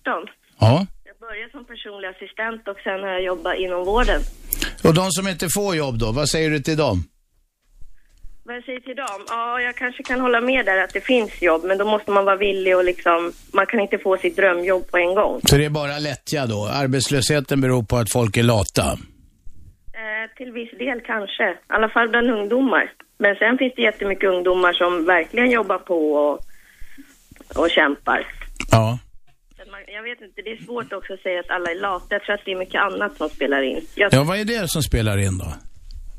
Ja. 0.61 0.87
Jag 1.05 1.16
började 1.26 1.50
som 1.50 1.64
personlig 1.64 2.09
assistent 2.09 2.68
och 2.68 2.78
sen 2.85 3.00
har 3.05 3.09
jag 3.09 3.22
jobbat 3.22 3.55
inom 3.64 3.85
vården. 3.85 4.20
Och 4.87 4.94
de 4.94 5.11
som 5.11 5.28
inte 5.28 5.46
får 5.57 5.76
jobb 5.76 5.98
då, 5.98 6.12
vad 6.12 6.28
säger 6.28 6.50
du 6.50 6.59
till 6.59 6.76
dem? 6.76 6.96
Vad 8.44 8.57
jag 8.57 8.64
säger 8.64 8.81
till 8.81 8.96
dem? 8.96 9.20
Ja, 9.28 9.61
jag 9.61 9.76
kanske 9.76 10.02
kan 10.02 10.20
hålla 10.20 10.40
med 10.40 10.66
där 10.66 10.78
att 10.85 10.92
det 10.92 11.00
finns 11.00 11.42
jobb, 11.42 11.64
men 11.64 11.78
då 11.78 11.85
måste 11.85 12.11
man 12.11 12.24
vara 12.24 12.37
villig 12.37 12.76
och 12.76 12.85
liksom, 12.85 13.33
man 13.52 13.66
kan 13.66 13.81
inte 13.81 13.98
få 13.98 14.16
sitt 14.16 14.37
drömjobb 14.37 14.90
på 14.90 14.96
en 14.98 15.14
gång. 15.14 15.40
Så 15.44 15.57
det 15.57 15.64
är 15.64 15.70
bara 15.70 15.98
lättja 15.98 16.46
då? 16.46 16.61
Arbetslösheten 16.83 17.61
beror 17.61 17.83
på 17.83 17.96
att 17.96 18.12
folk 18.12 18.37
är 18.37 18.42
lata? 18.42 18.87
Eh, 20.00 20.24
till 20.37 20.52
viss 20.52 20.72
del 20.78 21.00
kanske, 21.00 21.50
i 21.50 21.57
alla 21.66 21.88
fall 21.88 22.09
bland 22.09 22.31
ungdomar. 22.31 22.92
Men 23.24 23.35
sen 23.37 23.58
finns 23.58 23.72
det 23.76 23.82
jättemycket 23.82 24.30
ungdomar 24.30 24.72
som 24.72 25.04
verkligen 25.04 25.50
jobbar 25.50 25.78
på 25.78 26.12
och, 26.12 26.35
och 27.62 27.70
kämpar. 27.70 28.26
Ja. 28.70 28.98
Man, 29.70 29.80
jag 29.87 30.02
vet 30.02 30.20
inte, 30.20 30.42
det 30.42 30.50
är 30.50 30.64
svårt 30.64 30.92
också 30.92 31.12
att 31.12 31.20
säga 31.20 31.40
att 31.40 31.50
alla 31.50 31.70
är 31.70 31.80
lata. 31.80 32.06
Jag 32.14 32.22
tror 32.22 32.35
att 32.35 32.44
det 32.44 32.52
är 32.52 32.58
mycket 32.58 32.80
annat 32.80 33.16
som 33.16 33.28
spelar 33.28 33.62
in. 33.62 33.80
Jag, 33.94 34.14
Ja, 34.14 34.22
vad 34.24 34.38
är 34.38 34.44
det 34.44 34.68
som 34.68 34.82
spelar 34.82 35.18
in 35.18 35.38
då? 35.38 35.52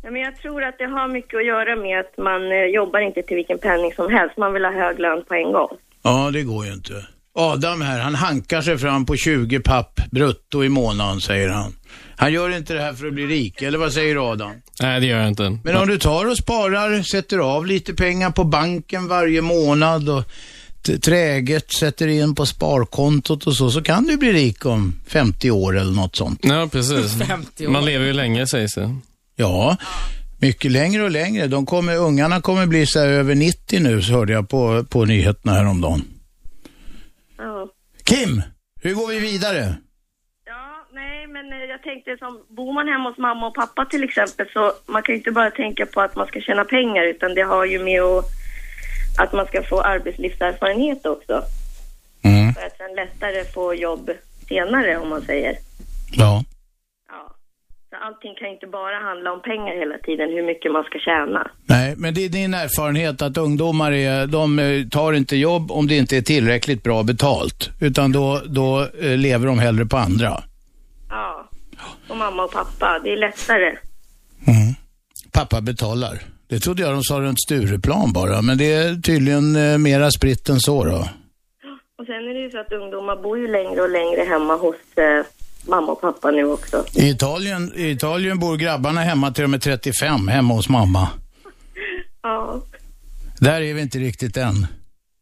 ja, 0.03 0.11
men 0.11 0.21
jag 0.21 0.35
tror 0.35 0.63
att 0.63 0.77
det 0.77 0.85
har 0.85 1.07
mycket 1.07 1.37
att 1.37 1.45
göra 1.45 1.75
med 1.75 1.99
att 1.99 2.17
man 2.17 2.41
eh, 2.51 2.65
jobbar 2.79 2.99
inte 2.99 3.21
till 3.21 3.35
vilken 3.35 3.59
penning 3.59 3.93
som 3.93 4.11
helst. 4.11 4.37
Man 4.37 4.53
vill 4.53 4.65
ha 4.65 4.71
hög 4.71 4.99
lön 4.99 5.23
på 5.27 5.33
en 5.33 5.51
gång. 5.51 5.71
Ja, 6.03 6.29
det 6.33 6.43
går 6.43 6.65
ju 6.65 6.73
inte. 6.73 6.93
Adam 7.35 7.81
här, 7.81 7.99
han 7.99 8.15
hankar 8.15 8.61
sig 8.61 8.77
fram 8.77 9.05
på 9.05 9.15
20 9.15 9.59
papp 9.59 9.99
brutto 10.11 10.63
i 10.63 10.69
månaden, 10.69 11.19
säger 11.21 11.49
han. 11.49 11.71
Han 12.23 12.33
gör 12.33 12.57
inte 12.57 12.73
det 12.73 12.81
här 12.81 12.93
för 12.93 13.07
att 13.07 13.13
bli 13.13 13.25
rik, 13.25 13.61
eller 13.61 13.77
vad 13.77 13.93
säger 13.93 14.15
du 14.15 14.21
Adam? 14.21 14.51
Nej, 14.81 14.99
det 14.99 15.05
gör 15.05 15.19
jag 15.19 15.27
inte. 15.27 15.57
Men 15.63 15.75
om 15.77 15.87
du 15.87 15.97
tar 15.97 16.25
och 16.25 16.37
sparar, 16.37 17.03
sätter 17.03 17.37
av 17.37 17.65
lite 17.65 17.93
pengar 17.93 18.31
på 18.31 18.43
banken 18.43 19.07
varje 19.07 19.41
månad 19.41 20.09
och 20.09 20.23
träget 21.01 21.71
sätter 21.73 22.07
in 22.07 22.35
på 22.35 22.45
sparkontot 22.45 23.47
och 23.47 23.55
så, 23.55 23.71
så 23.71 23.81
kan 23.81 24.03
du 24.03 24.17
bli 24.17 24.33
rik 24.33 24.65
om 24.65 24.93
50 25.07 25.51
år 25.51 25.77
eller 25.77 25.91
något 25.91 26.15
sånt. 26.15 26.39
Ja, 26.43 26.69
precis. 26.71 27.13
50 27.27 27.67
år. 27.67 27.71
Man 27.71 27.85
lever 27.85 28.05
ju 28.05 28.13
länge 28.13 28.47
sägs 28.47 28.73
det. 28.73 28.95
Ja, 29.35 29.77
mycket 30.39 30.71
längre 30.71 31.03
och 31.03 31.11
längre. 31.11 31.47
De 31.47 31.65
kommer, 31.65 31.97
ungarna 31.97 32.41
kommer 32.41 32.65
bli 32.65 32.85
så 32.85 32.99
här 32.99 33.07
över 33.07 33.35
90 33.35 33.79
nu, 33.79 34.01
så 34.01 34.13
hörde 34.13 34.33
jag 34.33 34.49
på, 34.49 34.83
på 34.89 35.05
nyheterna 35.05 35.53
häromdagen. 35.53 36.03
Ja. 37.37 37.67
Kim, 38.03 38.41
hur 38.81 38.93
går 38.93 39.07
vi 39.07 39.19
vidare? 39.19 39.75
Nej, 41.23 41.43
men 41.43 41.53
eh, 41.53 41.65
jag 41.69 41.81
tänkte 41.81 42.17
som, 42.17 42.39
bor 42.47 42.73
man 42.73 42.87
hemma 42.87 43.09
hos 43.09 43.17
mamma 43.17 43.47
och 43.47 43.55
pappa 43.55 43.85
till 43.85 44.03
exempel 44.03 44.47
så 44.53 44.73
man 44.85 45.03
kan 45.03 45.13
ju 45.13 45.17
inte 45.17 45.31
bara 45.31 45.51
tänka 45.51 45.85
på 45.85 46.01
att 46.01 46.15
man 46.15 46.27
ska 46.27 46.41
tjäna 46.41 46.63
pengar 46.63 47.03
utan 47.03 47.35
det 47.35 47.41
har 47.41 47.65
ju 47.65 47.79
med 47.83 48.01
att, 48.01 48.25
att 49.19 49.33
man 49.33 49.45
ska 49.45 49.63
få 49.63 49.81
arbetslivserfarenhet 49.81 51.05
också. 51.05 51.41
Mm. 52.23 52.53
För 52.53 52.61
att 52.65 52.77
sen 52.77 52.95
lättare 52.95 53.45
få 53.53 53.73
jobb 53.73 54.11
senare 54.47 54.97
om 54.97 55.09
man 55.09 55.21
säger. 55.21 55.57
Ja. 56.11 56.43
Ja. 57.09 57.35
Så 57.89 57.95
allting 57.95 58.35
kan 58.35 58.47
inte 58.47 58.67
bara 58.67 58.99
handla 59.09 59.31
om 59.31 59.41
pengar 59.41 59.75
hela 59.75 59.97
tiden, 59.97 60.29
hur 60.29 60.43
mycket 60.43 60.71
man 60.71 60.83
ska 60.83 60.99
tjäna. 60.99 61.51
Nej, 61.65 61.93
men 61.97 62.13
det 62.13 62.25
är 62.25 62.29
din 62.29 62.53
erfarenhet 62.53 63.21
att 63.21 63.37
ungdomar 63.37 63.91
är, 63.91 64.27
de 64.27 64.59
eh, 64.59 64.87
tar 64.87 65.13
inte 65.13 65.35
jobb 65.35 65.71
om 65.71 65.87
det 65.87 65.97
inte 65.97 66.17
är 66.17 66.21
tillräckligt 66.21 66.83
bra 66.83 67.03
betalt. 67.03 67.69
Utan 67.81 68.11
då, 68.11 68.41
då 68.45 68.87
eh, 69.01 69.17
lever 69.17 69.47
de 69.47 69.59
hellre 69.59 69.85
på 69.85 69.97
andra. 69.97 70.43
Ja. 71.13 71.49
Och 72.07 72.17
mamma 72.17 72.43
och 72.43 72.51
pappa, 72.51 72.99
det 73.03 73.13
är 73.13 73.17
lättare. 73.17 73.67
Mm. 74.47 74.73
Pappa 75.31 75.61
betalar. 75.61 76.19
Det 76.47 76.59
trodde 76.59 76.81
jag 76.81 76.93
de 76.93 77.03
sa 77.03 77.19
runt 77.19 77.41
Stureplan 77.41 78.13
bara, 78.13 78.41
men 78.41 78.57
det 78.57 78.73
är 78.73 78.95
tydligen 79.01 79.55
eh, 79.55 79.77
mera 79.77 80.11
spritt 80.11 80.49
än 80.49 80.59
så 80.59 80.85
då. 80.85 81.09
Och 81.97 82.05
sen 82.05 82.15
är 82.15 82.33
det 82.33 82.39
ju 82.39 82.51
så 82.51 82.59
att 82.59 82.71
ungdomar 82.71 83.15
bor 83.15 83.37
ju 83.37 83.47
längre 83.47 83.81
och 83.81 83.89
längre 83.89 84.23
hemma 84.23 84.55
hos 84.55 84.75
eh, 84.97 85.25
mamma 85.67 85.91
och 85.91 86.01
pappa 86.01 86.31
nu 86.31 86.45
också. 86.45 86.85
I 86.95 87.09
Italien, 87.09 87.71
I 87.75 87.89
Italien 87.91 88.39
bor 88.39 88.57
grabbarna 88.57 89.01
hemma 89.01 89.31
till 89.31 89.41
de 89.41 89.53
är 89.53 89.57
35, 89.57 90.27
hemma 90.27 90.53
hos 90.53 90.69
mamma. 90.69 91.07
Ja. 92.25 92.61
Där 93.39 93.61
är 93.61 93.73
vi 93.73 93.81
inte 93.81 93.97
riktigt 93.97 94.37
än. 94.37 94.67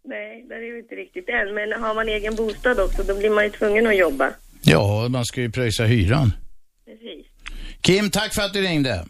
Nej, 0.06 0.46
där 0.50 0.56
är 0.56 0.74
vi 0.74 0.80
inte 0.80 0.96
riktigt 0.96 1.30
än. 1.30 1.54
Men 1.54 1.84
har 1.84 1.94
man 1.94 2.10
egen 2.10 2.36
bostad 2.36 2.80
också, 2.80 3.04
då 3.04 3.16
blir 3.16 3.30
man 3.30 3.44
ju 3.44 3.50
tvungen 3.50 3.88
att 3.88 3.98
jobba. 3.98 4.32
Ja, 4.62 5.08
man 5.10 5.26
ska 5.26 5.42
ju 5.42 5.52
pröjsa 5.52 5.84
hyran. 5.84 6.34
Precis. 6.86 7.26
Kim, 7.82 8.10
tack 8.10 8.34
för 8.34 8.42
att 8.42 8.54
du 8.54 8.62
ringde. 8.62 9.06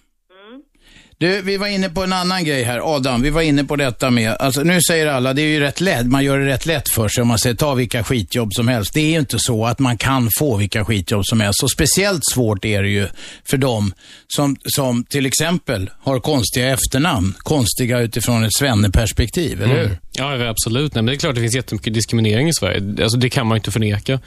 Du, 1.21 1.41
vi 1.41 1.57
var 1.57 1.67
inne 1.67 1.89
på 1.89 2.03
en 2.03 2.13
annan 2.13 2.43
grej 2.43 2.63
här. 2.63 2.95
Adam, 2.95 3.21
vi 3.21 3.29
var 3.29 3.41
inne 3.41 3.63
på 3.63 3.75
detta 3.75 4.09
med, 4.09 4.31
alltså 4.31 4.63
nu 4.63 4.81
säger 4.81 5.07
alla, 5.07 5.33
det 5.33 5.41
är 5.41 5.47
ju 5.47 5.59
rätt 5.59 5.81
lätt, 5.81 6.05
man 6.05 6.23
gör 6.23 6.39
det 6.39 6.45
rätt 6.45 6.65
lätt 6.65 6.89
för 6.89 7.09
sig 7.09 7.21
om 7.21 7.27
man 7.27 7.39
säger 7.39 7.55
ta 7.55 7.73
vilka 7.73 8.03
skitjobb 8.03 8.53
som 8.53 8.67
helst. 8.67 8.93
Det 8.93 8.99
är 8.99 9.11
ju 9.11 9.19
inte 9.19 9.39
så 9.39 9.65
att 9.65 9.79
man 9.79 9.97
kan 9.97 10.29
få 10.39 10.57
vilka 10.57 10.85
skitjobb 10.85 11.25
som 11.25 11.39
helst. 11.39 11.63
Och 11.63 11.71
speciellt 11.71 12.21
svårt 12.31 12.65
är 12.65 12.83
det 12.83 12.89
ju 12.89 13.07
för 13.49 13.57
dem 13.57 13.93
som, 14.27 14.57
som 14.65 15.03
till 15.03 15.25
exempel 15.25 15.89
har 16.01 16.19
konstiga 16.19 16.69
efternamn. 16.69 17.33
Konstiga 17.37 17.99
utifrån 17.99 18.43
ett 18.43 18.53
svenneperspektiv, 18.53 19.61
eller 19.61 19.75
hur? 19.75 19.89
Ja, 19.89 19.95
ja, 20.11 20.47
absolut. 20.49 20.95
Nej, 20.95 21.01
men 21.03 21.05
det 21.05 21.15
är 21.15 21.19
klart 21.19 21.35
det 21.35 21.41
finns 21.41 21.55
jättemycket 21.55 21.93
diskriminering 21.93 22.47
i 22.49 22.53
Sverige. 22.53 23.03
Alltså, 23.03 23.17
det 23.17 23.29
kan 23.29 23.47
man 23.47 23.57
inte 23.57 23.71
förneka. 23.71 24.19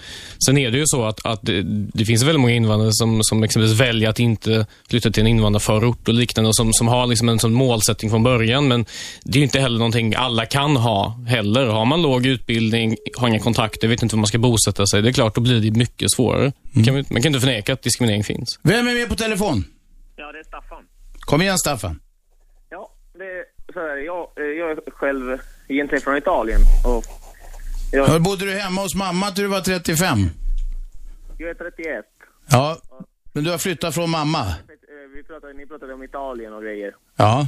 Sen 0.47 0.59
är 0.59 0.70
det 0.70 0.79
ju 0.79 0.85
så 0.87 1.05
att, 1.05 1.27
att 1.27 1.40
det, 1.42 1.62
det 1.94 2.05
finns 2.05 2.23
väldigt 2.23 2.40
många 2.40 2.53
invandrare 2.55 2.90
som, 2.92 3.23
som 3.23 3.42
exempelvis 3.42 3.81
väljer 3.81 4.09
att 4.11 4.18
inte 4.18 4.66
flytta 4.88 5.11
till 5.11 5.20
en 5.20 5.27
invandrarförort 5.27 6.09
och 6.09 6.14
liknande 6.14 6.49
och 6.49 6.57
som, 6.57 6.73
som 6.73 6.88
har 6.88 7.07
liksom 7.07 7.29
en 7.29 7.38
sån 7.38 7.53
målsättning 7.53 8.11
från 8.11 8.23
början. 8.23 8.68
Men 8.68 8.87
det 9.25 9.37
är 9.37 9.40
ju 9.40 9.44
inte 9.44 9.61
heller 9.61 9.79
någonting 9.79 10.14
alla 10.14 10.47
kan 10.47 10.77
ha 10.77 11.18
heller. 11.29 11.66
Har 11.66 11.85
man 11.85 12.03
låg 12.03 12.27
utbildning, 12.27 12.97
har 13.16 13.29
inga 13.29 13.38
kontakter, 13.40 13.88
vet 13.88 14.03
inte 14.03 14.14
var 14.16 14.20
man 14.20 14.27
ska 14.27 14.38
bosätta 14.38 14.87
sig. 14.87 15.03
Det 15.03 15.09
är 15.09 15.12
klart, 15.12 15.35
då 15.35 15.40
blir 15.40 15.61
det 15.61 15.70
mycket 15.70 16.11
svårare. 16.12 16.53
Kan, 16.85 16.94
vi- 16.94 17.05
man 17.11 17.23
kan 17.23 17.27
inte 17.35 17.40
förneka 17.40 17.73
att 17.73 17.83
diskriminering 17.83 18.25
finns. 18.25 18.59
Vem 18.62 18.88
är 18.88 18.94
med 18.94 19.09
på 19.09 19.14
telefon? 19.16 19.64
Ja, 20.16 20.33
det 20.33 20.38
är 20.38 20.44
Staffan. 20.44 20.83
Kom 21.20 21.42
igen 21.42 21.59
Staffan. 21.59 22.01
Ja, 22.70 22.90
det 23.18 23.25
är 23.25 23.44
så 23.73 23.81
här, 23.81 23.97
jag, 23.97 24.29
jag 24.37 24.70
är 24.70 24.90
själv 24.90 25.38
egentligen 25.68 26.03
från 26.03 26.16
Italien 26.16 26.61
och 26.85 27.05
jag, 27.92 28.05
Hör, 28.07 28.18
bodde 28.18 28.44
du 28.44 28.50
hemma 28.53 28.81
hos 28.83 28.94
mamma 28.94 29.31
till 29.31 29.42
du 29.44 29.48
var 29.50 29.61
35? 29.61 30.18
jag 31.38 31.50
är 31.50 31.55
31. 31.55 32.05
Ja, 32.50 32.77
men 33.33 33.44
du 33.44 33.50
har 33.50 33.59
flyttat 33.59 33.94
från 33.94 34.11
mamma? 34.11 34.40
Eh, 34.40 34.55
Vi 35.14 35.22
pratade, 35.22 35.53
ni 35.53 35.66
pratade 35.66 35.94
om 35.94 36.03
Italien 36.03 36.53
och 36.53 36.62
grejer. 36.62 36.94
Ja. 37.16 37.46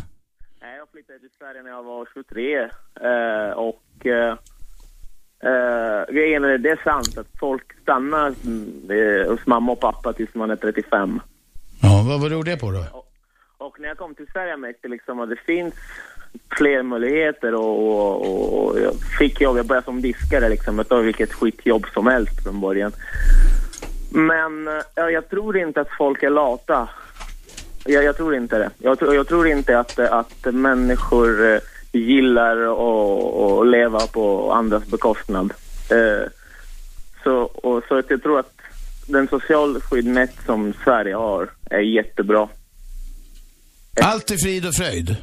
Jag 0.61 0.89
flyttade 0.93 1.19
till 1.19 1.31
Sverige 1.39 1.63
när 1.63 1.71
jag 1.71 1.83
var 1.83 2.09
23 2.15 2.61
eh, 2.61 3.51
och 3.57 4.07
eh, 4.07 4.37
grejen 6.15 6.45
är, 6.45 6.59
det 6.59 6.71
är 6.71 6.81
sant 6.85 7.19
att 7.19 7.27
folk 7.41 7.63
stannar 7.83 8.29
eh, 8.29 9.31
hos 9.31 9.47
mamma 9.47 9.73
och 9.73 9.81
pappa 9.81 10.13
tills 10.13 10.35
man 10.35 10.51
är 10.51 10.57
35. 10.57 11.21
Ja, 11.83 12.05
vad 12.09 12.21
beror 12.21 12.45
det 12.45 12.57
på 12.57 12.71
då? 12.71 13.05
Och 13.59 13.81
när 13.81 13.89
jag 13.89 13.97
kom 13.99 14.15
till 14.15 14.27
Sverige 14.33 14.57
märkte 14.57 14.79
jag 14.83 14.91
liksom 14.91 15.21
att 15.21 15.29
det 15.29 15.37
finns 15.47 15.75
fler 16.59 16.83
möjligheter 16.83 17.55
och, 17.55 17.89
och, 17.89 18.27
och, 18.27 18.67
och 18.67 18.81
jag 18.81 18.95
fick 19.19 19.41
jobb. 19.41 19.57
Jag 19.57 19.67
började 19.67 19.85
som 19.85 20.03
diskare 20.03 20.49
liksom. 20.49 20.79
Jag 20.79 20.89
tar 20.89 21.03
vilket 21.03 21.33
skitjobb 21.33 21.87
som 21.95 22.07
helst 22.07 22.43
från 22.43 22.61
början. 22.61 22.93
Men 24.11 24.69
eh, 24.69 24.75
ja, 24.95 25.11
jag 25.11 25.29
tror 25.31 25.59
inte 25.59 25.81
att 25.81 25.89
folk 25.99 26.23
är 26.23 26.31
lata. 26.31 26.89
Jag, 27.85 28.05
jag 28.05 28.17
tror 28.17 28.35
inte 28.35 28.59
det. 28.59 28.71
Jag, 28.79 28.99
tror- 28.99 29.15
jag 29.15 29.29
tror 29.29 29.49
inte 29.49 29.79
att, 29.79 29.99
eh, 29.99 30.13
att 30.13 30.45
människor 30.55 31.53
eh, 31.53 31.59
gillar 31.93 32.57
att 32.57 33.61
att 33.61 33.67
leva 33.69 34.01
på 34.01 34.53
andras 34.53 34.87
bekostnad. 34.87 35.53
Eh, 35.91 36.29
så, 37.25 37.33
och, 37.43 37.83
så 37.89 37.99
att 37.99 38.11
jag 38.11 38.23
tror 38.23 38.39
att 38.39 38.53
den 39.07 39.29
socialskyddsnät 39.29 40.35
som 40.47 40.75
Sverige 40.85 41.15
har 41.15 41.51
är 41.71 41.81
jättebra. 41.81 42.49
Allt 44.03 44.31
är 44.31 44.37
frid 44.37 44.67
och 44.67 44.75
fröjd. 44.75 45.17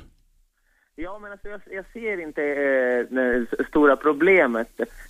Ja, 0.96 1.20
men 1.22 1.32
alltså 1.32 1.48
jag, 1.48 1.62
jag 1.72 1.86
ser 1.94 2.22
inte 2.22 2.42
eh, 2.44 3.16
det 3.16 3.46
s- 3.52 3.68
stora 3.70 3.96
problemet. 3.96 4.68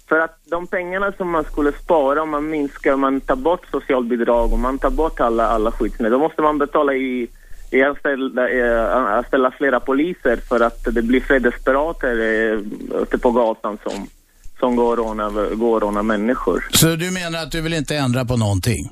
För 0.09 0.19
att 0.19 0.39
de 0.45 0.67
pengarna 0.67 1.11
som 1.11 1.29
man 1.31 1.43
skulle 1.43 1.71
spara 1.71 2.21
om 2.21 2.29
man 2.29 2.49
minskar, 2.49 2.93
om 2.93 2.99
man 2.99 3.21
tar 3.21 3.35
bort 3.35 3.65
socialbidrag, 3.71 4.53
om 4.53 4.61
man 4.61 4.79
tar 4.79 4.89
bort 4.89 5.19
alla, 5.19 5.47
alla 5.47 5.71
skyddsnät, 5.71 6.11
då 6.11 6.19
måste 6.19 6.41
man 6.41 6.57
betala 6.57 6.93
i, 6.93 7.27
i 7.71 7.81
anställa, 7.83 8.49
eh, 8.49 8.95
anställa 8.95 9.51
flera 9.51 9.79
poliser 9.79 10.35
för 10.35 10.59
att 10.59 10.83
det 10.83 11.01
blir 11.01 11.21
fler 11.21 11.39
desperater 11.39 12.19
eh, 12.19 12.59
ute 13.01 13.17
på 13.17 13.31
gatan 13.31 13.77
som, 13.83 14.07
som 14.59 14.75
går 14.75 14.91
och 14.91 14.97
rånar, 14.97 15.55
går 15.55 15.75
och 15.75 15.81
rånar 15.81 16.03
människor. 16.03 16.65
Så 16.71 16.87
du 16.95 17.11
menar 17.11 17.43
att 17.43 17.51
du 17.51 17.61
vill 17.61 17.73
inte 17.73 17.95
ändra 17.95 18.25
på 18.25 18.37
någonting? 18.37 18.89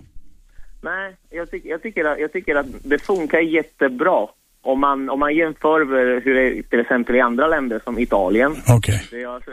Nej, 0.82 1.16
jag, 1.30 1.52
tyck, 1.52 1.66
jag, 1.66 1.82
tycker 1.82 2.06
att, 2.06 2.20
jag 2.20 2.32
tycker 2.34 2.56
att 2.56 2.66
det 2.84 3.00
funkar 3.00 3.40
jättebra. 3.40 4.28
Om 4.64 4.80
man, 4.80 5.10
om 5.10 5.20
man 5.20 5.36
jämför 5.36 5.86
med 5.86 6.24
hur 6.24 6.34
det 6.34 6.42
är 6.42 6.62
till 6.62 6.80
exempel 6.80 7.16
i 7.16 7.20
andra 7.20 7.48
länder 7.48 7.82
som 7.84 8.00
Italien. 8.00 8.56
Okej. 8.68 9.08
Det 9.12 9.20
jag, 9.20 9.44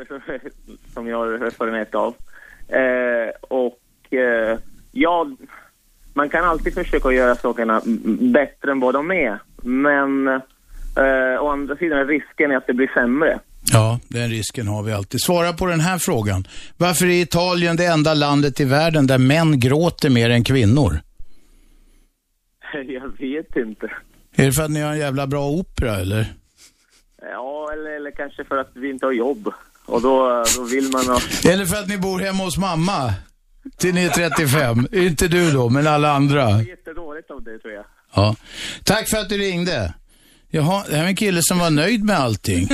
som 0.94 1.08
jag 1.08 1.18
har 1.18 1.26
erfarenhet 1.26 1.94
av. 1.94 2.14
Eh, 2.68 3.30
och 3.40 3.78
man 6.14 6.28
kan 6.28 6.44
alltid 6.44 6.74
försöka 6.74 7.12
göra 7.12 7.34
sakerna 7.34 7.82
bättre 8.20 8.70
än 8.70 8.80
vad 8.80 8.94
de 8.94 9.10
är. 9.10 9.38
Men 9.62 10.28
eh, 10.28 11.42
å 11.42 11.48
andra 11.48 11.76
sidan 11.76 11.98
är 11.98 12.06
risken 12.06 12.56
att 12.56 12.66
det 12.66 12.74
blir 12.74 12.90
sämre. 12.94 13.38
Ja, 13.72 14.00
den 14.08 14.30
risken 14.30 14.68
har 14.68 14.82
vi 14.82 14.92
alltid. 14.92 15.20
Svara 15.20 15.52
på 15.52 15.66
den 15.66 15.80
här 15.80 15.98
frågan. 15.98 16.44
Varför 16.76 17.06
är 17.06 17.22
Italien 17.22 17.76
det 17.76 17.86
enda 17.86 18.14
landet 18.14 18.60
i 18.60 18.64
världen 18.64 19.06
där 19.06 19.18
män 19.18 19.60
gråter 19.60 20.10
mer 20.10 20.30
än 20.30 20.44
kvinnor? 20.44 21.00
Jag 22.88 23.18
vet 23.18 23.56
inte. 23.56 23.90
Är 24.38 24.46
det 24.46 24.52
för 24.52 24.62
att 24.62 24.70
ni 24.70 24.80
har 24.80 24.92
en 24.92 24.98
jävla 24.98 25.26
bra 25.26 25.48
opera 25.48 25.96
eller? 25.96 26.34
Ja, 27.22 27.72
eller, 27.72 27.90
eller 27.90 28.10
kanske 28.10 28.44
för 28.44 28.56
att 28.56 28.70
vi 28.74 28.90
inte 28.90 29.06
har 29.06 29.12
jobb. 29.12 29.52
Och 29.86 30.02
då, 30.02 30.44
då 30.56 30.62
vill 30.62 30.88
man 30.88 31.06
ha... 31.06 31.20
Eller 31.44 31.66
för 31.66 31.76
att 31.76 31.88
ni 31.88 31.98
bor 31.98 32.18
hemma 32.18 32.44
hos 32.44 32.58
mamma? 32.58 33.14
Till 33.76 33.94
ni 33.94 34.04
är 34.04 34.08
35. 34.10 34.86
Inte 34.92 35.28
du 35.28 35.50
då, 35.50 35.68
men 35.68 35.86
alla 35.86 36.12
andra. 36.12 36.62
Jättedåligt 36.62 37.30
av 37.30 37.42
det 37.42 37.58
tror 37.58 37.72
jag. 37.72 37.84
Ja. 38.14 38.36
Tack 38.84 39.08
för 39.08 39.16
att 39.16 39.28
du 39.28 39.38
ringde. 39.38 39.94
Jaha, 40.50 40.84
det 40.88 40.96
här 40.96 41.04
är 41.04 41.08
en 41.08 41.16
kille 41.16 41.40
som 41.42 41.58
var 41.58 41.70
nöjd 41.70 42.04
med 42.04 42.16
allting. 42.16 42.68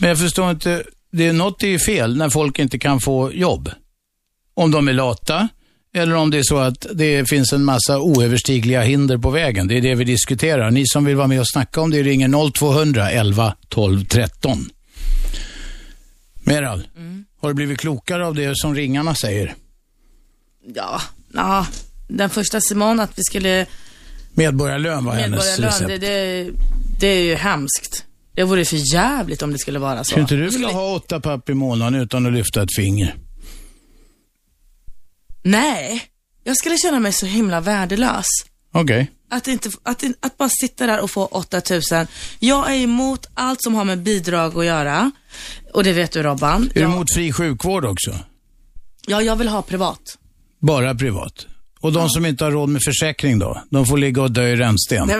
Men 0.00 0.08
jag 0.08 0.18
förstår 0.18 0.50
inte, 0.50 0.82
det 1.10 1.26
är 1.26 1.32
något 1.32 1.62
är 1.62 1.68
ju 1.68 1.78
fel 1.78 2.16
när 2.16 2.30
folk 2.30 2.58
inte 2.58 2.78
kan 2.78 3.00
få 3.00 3.32
jobb. 3.32 3.70
Om 4.54 4.70
de 4.70 4.88
är 4.88 4.92
lata, 4.92 5.48
eller 5.94 6.14
om 6.14 6.30
det 6.30 6.38
är 6.38 6.42
så 6.42 6.58
att 6.58 6.86
det 6.94 7.28
finns 7.28 7.52
en 7.52 7.64
massa 7.64 7.98
oöverstigliga 8.00 8.82
hinder 8.82 9.18
på 9.18 9.30
vägen. 9.30 9.68
Det 9.68 9.76
är 9.76 9.80
det 9.80 9.94
vi 9.94 10.04
diskuterar. 10.04 10.70
Ni 10.70 10.86
som 10.86 11.04
vill 11.04 11.16
vara 11.16 11.26
med 11.26 11.40
och 11.40 11.48
snacka 11.48 11.80
om 11.80 11.90
det 11.90 12.02
ringer 12.02 12.50
0200 12.52 13.10
11 13.10 13.54
12 13.68 14.04
13. 14.04 14.68
Meral, 16.44 16.88
har 17.40 17.48
du 17.48 17.54
blivit 17.54 17.78
klokare 17.80 18.26
av 18.26 18.34
det 18.34 18.52
som 18.58 18.74
ringarna 18.74 19.14
säger? 19.14 19.54
Ja, 20.74 21.00
ja, 21.34 21.66
den 22.08 22.30
första 22.30 22.60
Simon 22.60 23.00
att 23.00 23.18
vi 23.18 23.22
skulle 23.22 23.66
Medborgarlön 24.34 25.04
var 25.04 25.14
hennes 25.14 25.58
medborgarlön, 25.58 25.88
recept. 25.88 25.88
det, 25.88 25.98
det, 26.44 26.50
det 27.00 27.06
är 27.06 27.22
ju 27.22 27.34
hemskt. 27.34 28.04
Det 28.34 28.42
vore 28.42 28.64
för 28.64 28.94
jävligt 28.94 29.42
om 29.42 29.52
det 29.52 29.58
skulle 29.58 29.78
vara 29.78 29.98
så. 29.98 30.04
Skulle 30.04 30.20
inte 30.22 30.34
du 30.34 30.50
Skulle- 30.50 30.66
vilja 30.66 30.80
ha 30.80 30.94
åtta 30.94 31.20
papp 31.20 31.50
i 31.50 31.54
månaden 31.54 32.00
utan 32.00 32.26
att 32.26 32.32
lyfta 32.32 32.62
ett 32.62 32.76
finger? 32.76 33.14
Nej, 35.42 36.02
jag 36.44 36.56
skulle 36.56 36.76
känna 36.78 37.00
mig 37.00 37.12
så 37.12 37.26
himla 37.26 37.60
värdelös. 37.60 38.26
Okej. 38.74 39.10
Att, 39.30 39.48
inte, 39.48 39.70
att, 39.82 40.02
in- 40.02 40.14
att 40.20 40.38
bara 40.38 40.48
sitta 40.48 40.86
där 40.86 41.00
och 41.00 41.10
få 41.10 41.26
8000. 41.26 42.06
Jag 42.38 42.70
är 42.70 42.76
emot 42.76 43.26
allt 43.34 43.62
som 43.62 43.74
har 43.74 43.84
med 43.84 44.02
bidrag 44.02 44.58
att 44.58 44.64
göra. 44.66 45.10
Och 45.72 45.84
det 45.84 45.92
vet 45.92 46.12
du 46.12 46.22
Robban. 46.22 46.62
Är 46.70 46.74
du 46.74 46.80
jag, 46.80 46.92
emot 46.92 47.14
fri 47.14 47.32
sjukvård 47.32 47.84
också? 47.84 48.18
ja, 49.06 49.22
jag 49.22 49.36
vill 49.36 49.48
ha 49.48 49.62
privat. 49.62 50.18
Bara 50.60 50.94
privat? 50.94 51.46
Och 51.80 51.92
de 51.92 52.08
som 52.10 52.26
inte 52.26 52.44
har 52.44 52.50
råd 52.50 52.68
med 52.68 52.82
försäkring 52.86 53.38
då? 53.38 53.62
De 53.70 53.86
får 53.86 53.98
ligga 53.98 54.22
och 54.22 54.30
dö 54.30 54.48
i 54.48 54.56
rännsten? 54.56 55.08
Nej 55.08 55.16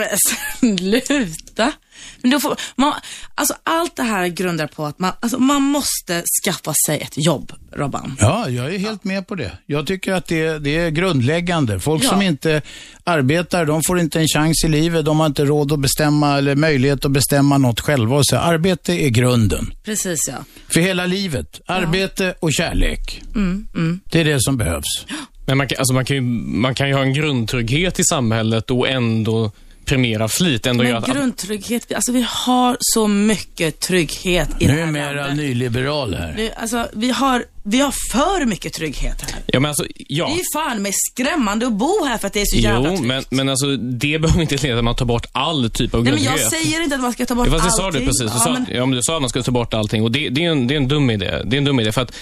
men 0.61 1.01
sluta. 1.07 1.73
Men 2.23 2.31
då 2.31 2.41
får, 2.41 2.57
man, 2.77 2.93
alltså 3.35 3.55
allt 3.63 3.97
det 3.97 4.03
här 4.03 4.29
grundar 4.29 4.67
på 4.67 4.85
att 4.87 4.99
man, 4.99 5.13
alltså, 5.21 5.39
man 5.39 5.63
måste 5.63 6.23
skaffa 6.45 6.75
sig 6.87 7.01
ett 7.01 7.25
jobb, 7.27 7.53
Robban. 7.77 8.17
Ja, 8.21 8.49
jag 8.49 8.75
är 8.75 8.79
helt 8.79 9.05
med 9.05 9.27
på 9.27 9.35
det. 9.35 9.53
Jag 9.67 9.87
tycker 9.87 10.13
att 10.13 10.27
det, 10.27 10.59
det 10.59 10.77
är 10.77 10.91
grundläggande. 10.91 11.81
Folk 11.81 12.05
Ja. 12.05 12.09
som 12.09 12.23
inte 12.23 12.63
arbetar, 13.05 13.65
de 13.67 13.83
får 13.83 14.01
inte 14.01 14.21
en 14.21 14.29
chans 14.29 14.65
i 14.65 14.69
livet. 14.69 15.05
De 15.05 15.21
har 15.21 15.27
inte 15.27 15.45
råd 15.45 15.73
att 15.73 15.79
bestämma 15.79 16.39
eller 16.39 16.55
möjlighet 16.55 17.05
att 17.05 17.11
bestämma 17.11 17.59
något 17.59 17.81
själva. 17.81 18.17
Och 18.17 18.27
så, 18.27 18.37
arbete 18.37 18.93
är 18.93 19.09
grunden. 19.09 19.75
Precis 19.85 20.19
ja. 20.29 20.35
För 20.69 20.81
hela 20.81 21.07
livet. 21.07 21.61
Arbete 21.67 22.35
och 22.41 22.53
kärlek. 22.53 23.23
Mm, 23.35 24.01
Det 24.11 24.21
är 24.21 24.25
det 24.25 24.43
som 24.43 24.57
behövs. 24.57 25.07
Men 25.47 25.59
man 25.59 25.69
kan, 25.69 25.79
alltså 25.79 25.95
man, 25.95 26.05
kan 26.05 26.17
ju, 26.17 26.23
man 26.23 26.75
kan 26.75 26.89
ju 26.89 26.95
ha 26.95 27.03
en 27.03 27.15
grundtrygghet 27.15 27.99
i 28.01 28.05
samhället 28.05 28.71
och 28.71 28.89
ändå 28.89 29.51
premiera 29.93 30.29
flit. 30.29 30.67
Ändå 30.67 30.85
Men 30.85 30.97
att, 30.97 31.07
grundtrygghet, 31.07 31.93
alltså 31.95 32.13
vi 32.13 32.27
har 32.29 32.77
så 32.81 33.09
mycket 33.09 33.81
trygghet 33.81 34.49
i 34.59 34.67
det 34.67 34.73
Nu 34.73 34.81
är 34.81 34.85
här 34.85 34.93
Meral 34.93 35.17
landet. 35.17 35.37
nyliberal 35.37 36.15
här. 36.15 36.35
Det, 36.37 36.53
alltså, 36.55 36.89
vi 36.93 37.11
har, 37.11 37.45
vi 37.63 37.81
har 37.81 37.95
för 38.13 38.45
mycket 38.45 38.73
trygghet 38.73 39.21
här. 39.23 39.41
ja, 39.47 39.61
men 39.61 39.69
alltså, 39.69 39.85
ja. 40.09 40.27
Det 40.27 40.33
är 40.33 40.37
ju 40.37 40.43
fan 40.55 40.83
med 40.83 40.93
skrämmande 41.13 41.67
att 41.67 41.73
bo 41.73 42.05
här 42.05 42.19
för 42.19 42.27
att 42.27 42.33
det 42.33 42.41
är 42.41 42.47
så 42.47 42.57
jävla 42.57 42.89
Jo, 42.91 42.97
tryggt. 42.97 43.07
men, 43.09 43.25
men 43.31 43.49
alltså, 43.49 43.77
det 43.77 44.19
behöver 44.19 44.41
inte 44.43 44.55
leda 44.55 44.63
till 44.63 44.79
att 44.79 44.85
man 44.85 44.97
tar 44.97 45.07
bort 45.07 45.27
all 45.33 45.71
typ 45.71 45.95
av 45.95 46.05
Nej 46.05 46.13
men 46.13 46.23
grundtrygghet. 46.23 46.53
jag 46.53 46.63
säger 46.63 46.83
inte 46.83 46.97
att 46.97 47.03
man 47.03 47.13
ska 47.13 47.27
ta 47.27 47.35
bort 47.35 47.47
Ja, 47.47 47.53
fast 47.59 47.79
det 47.79 47.85
allting. 47.85 48.01
sa 48.01 48.01
du 48.01 48.07
precis. 48.07 48.33
Du, 48.33 48.39
ja, 48.39 48.45
sa, 48.45 48.53
men, 48.53 48.67
ja, 48.77 48.87
men 48.87 48.97
du 48.97 49.03
sa 49.03 49.15
att 49.17 49.23
man 49.23 49.29
skulle 49.31 49.43
ta 49.45 49.51
bort 49.53 49.75
allting 49.75 50.03
och 50.03 50.13
det, 50.13 50.29
det, 50.29 50.45
är 50.45 50.51
en, 50.51 50.67
det 50.67 50.75
är 50.75 50.77
en 50.77 50.89
dum 50.89 51.11
idé. 51.11 51.31
Det 51.45 51.57
är 51.57 51.59
en 51.59 51.65
dum 51.65 51.81
idé 51.81 51.93
för 51.93 52.01
att 52.03 52.13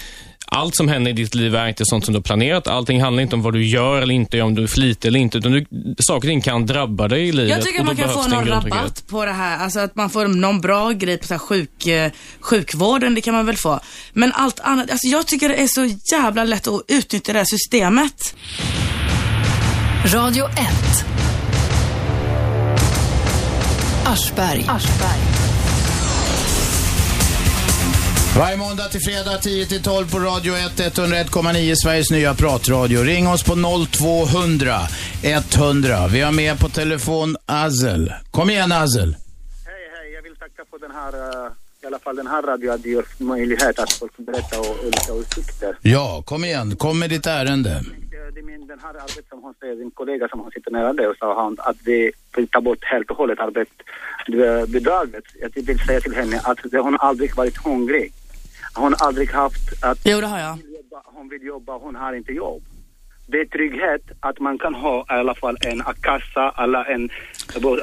allt 0.55 0.75
som 0.75 0.87
händer 0.87 1.11
i 1.11 1.13
ditt 1.13 1.35
liv 1.35 1.55
är 1.55 1.67
inte 1.67 1.85
sånt 1.85 2.05
som 2.05 2.13
du 2.13 2.17
har 2.17 2.23
planerat. 2.23 2.67
Allting 2.67 3.01
handlar 3.01 3.23
inte 3.23 3.35
om 3.35 3.41
vad 3.41 3.53
du 3.53 3.65
gör 3.67 4.01
eller 4.01 4.13
inte 4.13 4.41
om 4.41 4.55
du 4.55 4.63
är 4.63 4.67
flitig 4.67 5.07
eller 5.07 5.19
inte. 5.19 5.37
Utan 5.37 5.51
du, 5.51 5.65
saker 5.99 6.27
och 6.27 6.31
ting 6.31 6.41
kan 6.41 6.65
drabba 6.65 7.07
dig 7.07 7.27
i 7.27 7.31
livet. 7.31 7.49
jag 7.49 7.61
tycker 7.61 7.83
man 7.83 7.95
kan 7.95 8.09
få 8.09 8.27
någon 8.27 8.45
rabatt 8.45 9.03
på 9.07 9.25
det 9.25 9.31
här. 9.31 9.57
Alltså 9.57 9.79
att 9.79 9.95
man 9.95 10.09
får 10.09 10.27
någon 10.27 10.61
bra 10.61 10.91
grej 10.91 11.17
på 11.17 11.27
så 11.27 11.33
här 11.33 11.39
sjuk, 11.39 11.87
eh, 11.87 12.11
sjukvården, 12.39 13.15
det 13.15 13.21
kan 13.21 13.33
man 13.33 13.45
väl 13.45 13.57
få. 13.57 13.79
Men 14.13 14.31
allt 14.31 14.59
annat, 14.59 14.91
alltså 14.91 15.07
jag 15.07 15.27
tycker 15.27 15.49
det 15.49 15.55
är 15.55 15.67
så 15.67 15.89
jävla 16.11 16.43
lätt 16.43 16.67
att 16.67 16.81
utnyttja 16.87 17.33
det 17.33 17.39
här 17.39 17.45
systemet. 17.45 18.35
Radio 20.05 20.45
1. 20.45 21.05
Aschberg. 24.05 24.65
Varje 28.37 28.57
måndag 28.57 28.83
till 28.83 29.01
fredag 29.01 29.37
10 29.37 29.65
till 29.65 29.83
12 29.83 30.11
på 30.11 30.19
Radio 30.19 30.53
1, 30.53 30.79
101,9 30.79 31.75
Sveriges 31.75 32.11
nya 32.11 32.33
pratradio. 32.33 33.03
Ring 33.03 33.27
oss 33.27 33.43
på 33.43 33.55
0200 33.87 34.79
100. 35.23 36.07
Vi 36.07 36.21
har 36.21 36.31
med 36.31 36.59
på 36.59 36.69
telefon 36.69 37.35
Azel. 37.45 38.13
Kom 38.31 38.49
igen 38.49 38.71
Azel. 38.71 39.15
Hej, 39.65 39.83
hej. 39.95 40.13
Jag 40.13 40.21
vill 40.21 40.35
tacka 40.35 40.63
för 40.69 40.79
den 40.79 40.91
här, 40.91 41.13
eh, 41.13 41.51
i 41.83 41.85
alla 41.85 41.99
fall 41.99 42.15
den 42.15 42.27
här 42.27 42.41
radion, 42.41 42.73
att 42.73 42.85
ger 42.85 43.05
möjlighet 43.17 43.79
att 43.79 43.93
folk 43.93 44.17
berättar 44.17 44.59
och 44.59 44.83
olika 44.83 45.13
åsikter. 45.13 45.77
Ja, 45.81 46.23
kom 46.25 46.45
igen. 46.45 46.75
Kom 46.75 46.99
med 46.99 47.09
ditt 47.09 47.25
ärende. 47.25 47.69
Det, 48.11 48.31
det 48.33 48.39
är 48.39 48.43
min, 48.43 48.67
den 48.67 48.79
här 48.79 48.89
arbetet 48.89 49.29
som 49.29 49.41
hon 49.43 49.53
säger, 49.59 49.75
din 49.75 49.91
kollega 49.91 50.27
som 50.27 50.39
hon 50.39 50.51
sitter 50.51 50.71
nära 50.71 50.93
dig 50.93 51.07
och 51.07 51.15
sa 51.19 51.43
han 51.43 51.55
att 51.59 51.77
vi 51.85 52.11
vill 52.35 52.47
ta 52.47 52.61
bort 52.61 52.83
helt 52.83 53.11
och 53.11 53.17
hållet 53.17 53.39
arbetsbidraget. 53.39 55.23
Jag 55.41 55.49
vill 55.55 55.79
säga 55.79 56.01
till 56.01 56.15
henne 56.15 56.39
att 56.43 56.59
hon 56.71 56.97
aldrig 56.99 57.35
varit 57.35 57.57
hungrig. 57.57 58.13
Hon 58.73 58.95
aldrig 58.99 59.31
haft 59.31 59.83
att 59.83 59.99
Jo, 60.03 60.21
det 60.21 60.27
har 60.27 60.39
jag. 60.39 60.55
vill 60.55 60.73
jobba, 60.75 61.01
hon 61.05 61.29
vill 61.29 61.43
jobba, 61.43 61.77
hon 61.77 61.95
har 61.95 62.13
inte 62.13 62.31
jobb. 62.31 62.63
Det 63.27 63.39
är 63.41 63.45
trygghet 63.45 64.01
att 64.19 64.39
man 64.39 64.57
kan 64.57 64.75
ha 64.75 64.99
i 65.01 65.13
alla 65.13 65.35
fall 65.35 65.57
en 65.61 65.81
a-kassa 65.81 66.53
eller 66.57 66.83
en, 66.85 67.09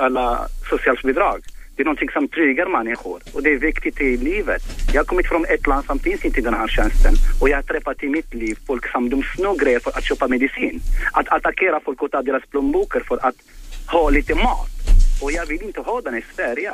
alla 0.00 0.48
socialbidrag. 0.70 1.40
Det 1.76 1.82
är 1.82 1.84
någonting 1.84 2.10
som 2.10 2.28
tryggar 2.28 2.66
människor 2.66 3.20
och 3.34 3.42
det 3.42 3.50
är 3.52 3.58
viktigt 3.58 4.00
i 4.00 4.16
livet. 4.16 4.62
Jag 4.92 5.00
har 5.00 5.04
kommit 5.04 5.26
från 5.26 5.44
ett 5.44 5.66
land 5.66 5.84
som 5.86 5.98
finns 5.98 6.24
inte 6.24 6.40
i 6.40 6.42
den 6.42 6.54
här 6.54 6.68
tjänsten 6.68 7.14
och 7.40 7.48
jag 7.48 7.56
har 7.56 7.62
träffat 7.62 8.02
i 8.02 8.08
mitt 8.08 8.34
liv 8.34 8.58
folk 8.66 8.90
som 8.92 9.10
de 9.10 9.22
snor 9.36 9.58
grejer 9.58 9.80
för 9.80 9.90
att 9.98 10.04
köpa 10.04 10.28
medicin. 10.28 10.80
Att 11.12 11.28
attackera 11.28 11.80
folk 11.80 12.02
och 12.02 12.10
ta 12.10 12.22
deras 12.22 12.42
plånböcker 12.50 13.00
för 13.00 13.26
att 13.26 13.36
ha 13.92 14.10
lite 14.10 14.34
mat. 14.34 14.70
Och 15.22 15.32
jag 15.32 15.46
vill 15.46 15.62
inte 15.62 15.80
ha 15.80 16.00
den 16.00 16.14
i 16.18 16.24
Sverige. 16.34 16.72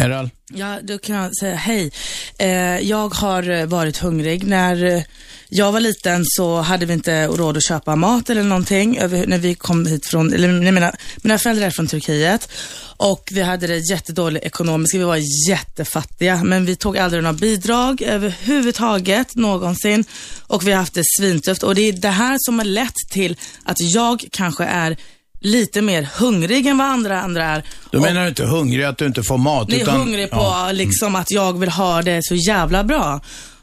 Meral. 0.00 0.30
Ja, 0.54 0.78
då 0.82 0.98
kan 0.98 1.16
jag 1.16 1.36
säga 1.36 1.54
hej. 1.54 1.92
Eh, 2.38 2.78
jag 2.78 3.14
har 3.14 3.50
eh, 3.50 3.66
varit 3.66 3.98
hungrig. 3.98 4.46
När 4.46 4.84
eh, 4.84 5.02
jag 5.48 5.72
var 5.72 5.80
liten 5.80 6.24
så 6.26 6.60
hade 6.60 6.86
vi 6.86 6.92
inte 6.92 7.26
råd 7.26 7.56
att 7.56 7.64
köpa 7.64 7.96
mat 7.96 8.30
eller 8.30 8.42
någonting 8.42 8.98
över, 8.98 9.26
när 9.26 9.38
vi 9.38 9.54
kom 9.54 9.86
hit 9.86 10.06
från, 10.06 10.32
eller 10.32 10.48
jag 10.64 10.74
menar, 10.74 10.94
mina 11.16 11.38
föräldrar 11.38 11.66
är 11.66 11.70
från 11.70 11.86
Turkiet 11.86 12.48
och 12.96 13.28
vi 13.32 13.42
hade 13.42 13.66
det 13.66 13.90
jättedåligt 13.90 14.46
ekonomiskt. 14.46 14.94
Vi 14.94 14.98
var 14.98 15.48
jättefattiga, 15.48 16.44
men 16.44 16.64
vi 16.64 16.76
tog 16.76 16.98
aldrig 16.98 17.22
några 17.22 17.34
bidrag 17.34 18.02
överhuvudtaget 18.02 19.34
någonsin 19.34 20.04
och 20.46 20.66
vi 20.66 20.72
har 20.72 20.78
haft 20.78 20.94
det 20.94 21.04
svintufft 21.18 21.62
och 21.62 21.74
det 21.74 21.82
är 21.82 21.92
det 21.92 22.08
här 22.08 22.36
som 22.40 22.58
har 22.58 22.66
lett 22.66 22.96
till 23.10 23.36
att 23.64 23.80
jag 23.80 24.24
kanske 24.30 24.64
är 24.64 24.96
lite 25.40 25.82
mer 25.82 26.02
hungrig 26.02 26.66
än 26.66 26.78
vad 26.78 26.86
andra 26.86 27.20
andra 27.20 27.44
är. 27.44 27.62
Du 27.90 27.98
Och- 27.98 28.04
menar 28.04 28.28
inte 28.28 28.44
hungrig 28.44 28.84
att 28.84 28.98
du 28.98 29.06
inte 29.06 29.22
får 29.22 29.38
mat? 29.38 29.72
är 29.72 29.76
utan, 29.82 30.00
hungrig 30.00 30.30
på 30.30 30.36
Ja. 30.36 30.72
liksom 30.72 31.14
att 31.14 31.30
jag 31.30 31.58
vill 31.58 31.68
ha 31.68 32.02
det 32.02 32.20
så 32.24 32.34
jävla 32.34 32.84
bra. 32.84 33.20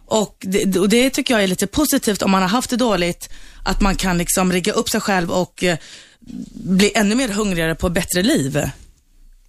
Och 0.07 0.37
det, 0.41 0.79
och 0.79 0.89
det 0.89 1.09
tycker 1.09 1.33
jag 1.33 1.43
är 1.43 1.47
lite 1.47 1.67
positivt 1.67 2.21
om 2.21 2.31
man 2.31 2.41
har 2.41 2.49
haft 2.49 2.69
det 2.69 2.77
dåligt, 2.77 3.29
att 3.63 3.81
man 3.81 3.95
kan 3.95 4.17
liksom 4.17 4.51
rigga 4.51 4.73
upp 4.73 4.89
sig 4.89 5.01
själv 5.01 5.31
och 5.31 5.63
eh, 5.63 5.77
bli 6.53 6.91
ännu 6.95 7.15
mer 7.15 7.27
hungrigare 7.29 7.75
på 7.75 7.89
bättre 7.89 8.23
liv. 8.23 8.69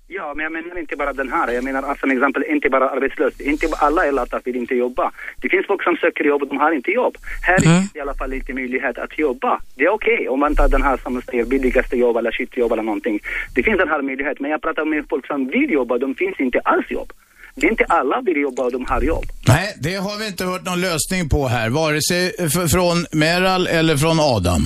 Ja, 0.09 0.33
men 0.35 0.43
jag 0.43 0.53
menar 0.53 0.79
inte 0.79 0.97
bara 0.97 1.13
den 1.13 1.33
här. 1.33 1.53
Jag 1.53 1.65
menar 1.65 1.83
alltså, 1.83 2.01
som 2.01 2.11
exempel 2.11 2.45
inte 2.49 2.69
bara 2.69 2.91
arbetslös. 2.91 3.41
Inte 3.41 3.67
alla 3.79 4.07
är 4.07 4.13
lata 4.13 4.41
vill 4.45 4.57
inte 4.57 4.75
jobba. 4.75 5.13
Det 5.41 5.49
finns 5.49 5.67
folk 5.67 5.83
som 5.83 5.97
söker 5.97 6.25
jobb 6.25 6.43
och 6.43 6.49
de 6.49 6.57
har 6.57 6.73
inte 6.73 6.91
jobb. 6.91 7.17
Här 7.43 7.59
finns 7.59 7.93
det 7.93 7.99
i 7.99 8.03
alla 8.03 8.15
fall 8.15 8.31
lite 8.31 8.53
möjlighet 8.55 8.99
att 8.99 9.19
jobba. 9.19 9.61
Det 9.77 9.85
är 9.85 9.89
okej 9.89 10.29
om 10.29 10.41
man 10.41 10.55
tar 10.55 10.69
den 10.69 10.83
här 10.83 10.97
som 10.97 11.23
säger 11.23 11.45
billigaste 11.45 11.97
jobb 11.97 12.17
eller 12.17 12.33
shitjobb 12.33 12.73
eller 12.73 12.83
någonting. 12.83 13.21
Det 13.55 13.63
finns 13.63 13.79
den 13.79 13.89
här 13.89 14.03
möjligheten. 14.03 14.39
Men 14.41 14.51
jag 14.51 14.63
pratar 14.63 14.85
med 14.85 15.05
folk 15.11 15.27
som 15.27 15.49
vill 15.49 15.71
jobba, 15.71 15.99
de 15.99 16.15
finns 16.15 16.41
inte 16.41 16.61
alls 16.61 16.91
jobb. 16.91 17.13
Det 17.55 17.67
är 17.67 17.71
inte 17.71 17.85
alla 17.85 18.21
vill 18.21 18.37
jobba 18.37 18.63
och 18.63 18.73
de 18.73 18.85
har 18.85 19.03
jobb. 19.03 19.25
Nej, 19.49 19.75
det 19.81 19.95
har 19.95 20.19
vi 20.19 20.27
inte 20.27 20.45
hört 20.45 20.65
någon 20.65 20.81
lösning 20.81 21.29
på 21.29 21.47
här. 21.47 21.71
Vare 21.71 22.01
sig 22.03 22.23
från 22.69 23.07
Meral 23.13 23.67
eller 23.67 23.97
från 23.97 24.21
Adam. 24.21 24.63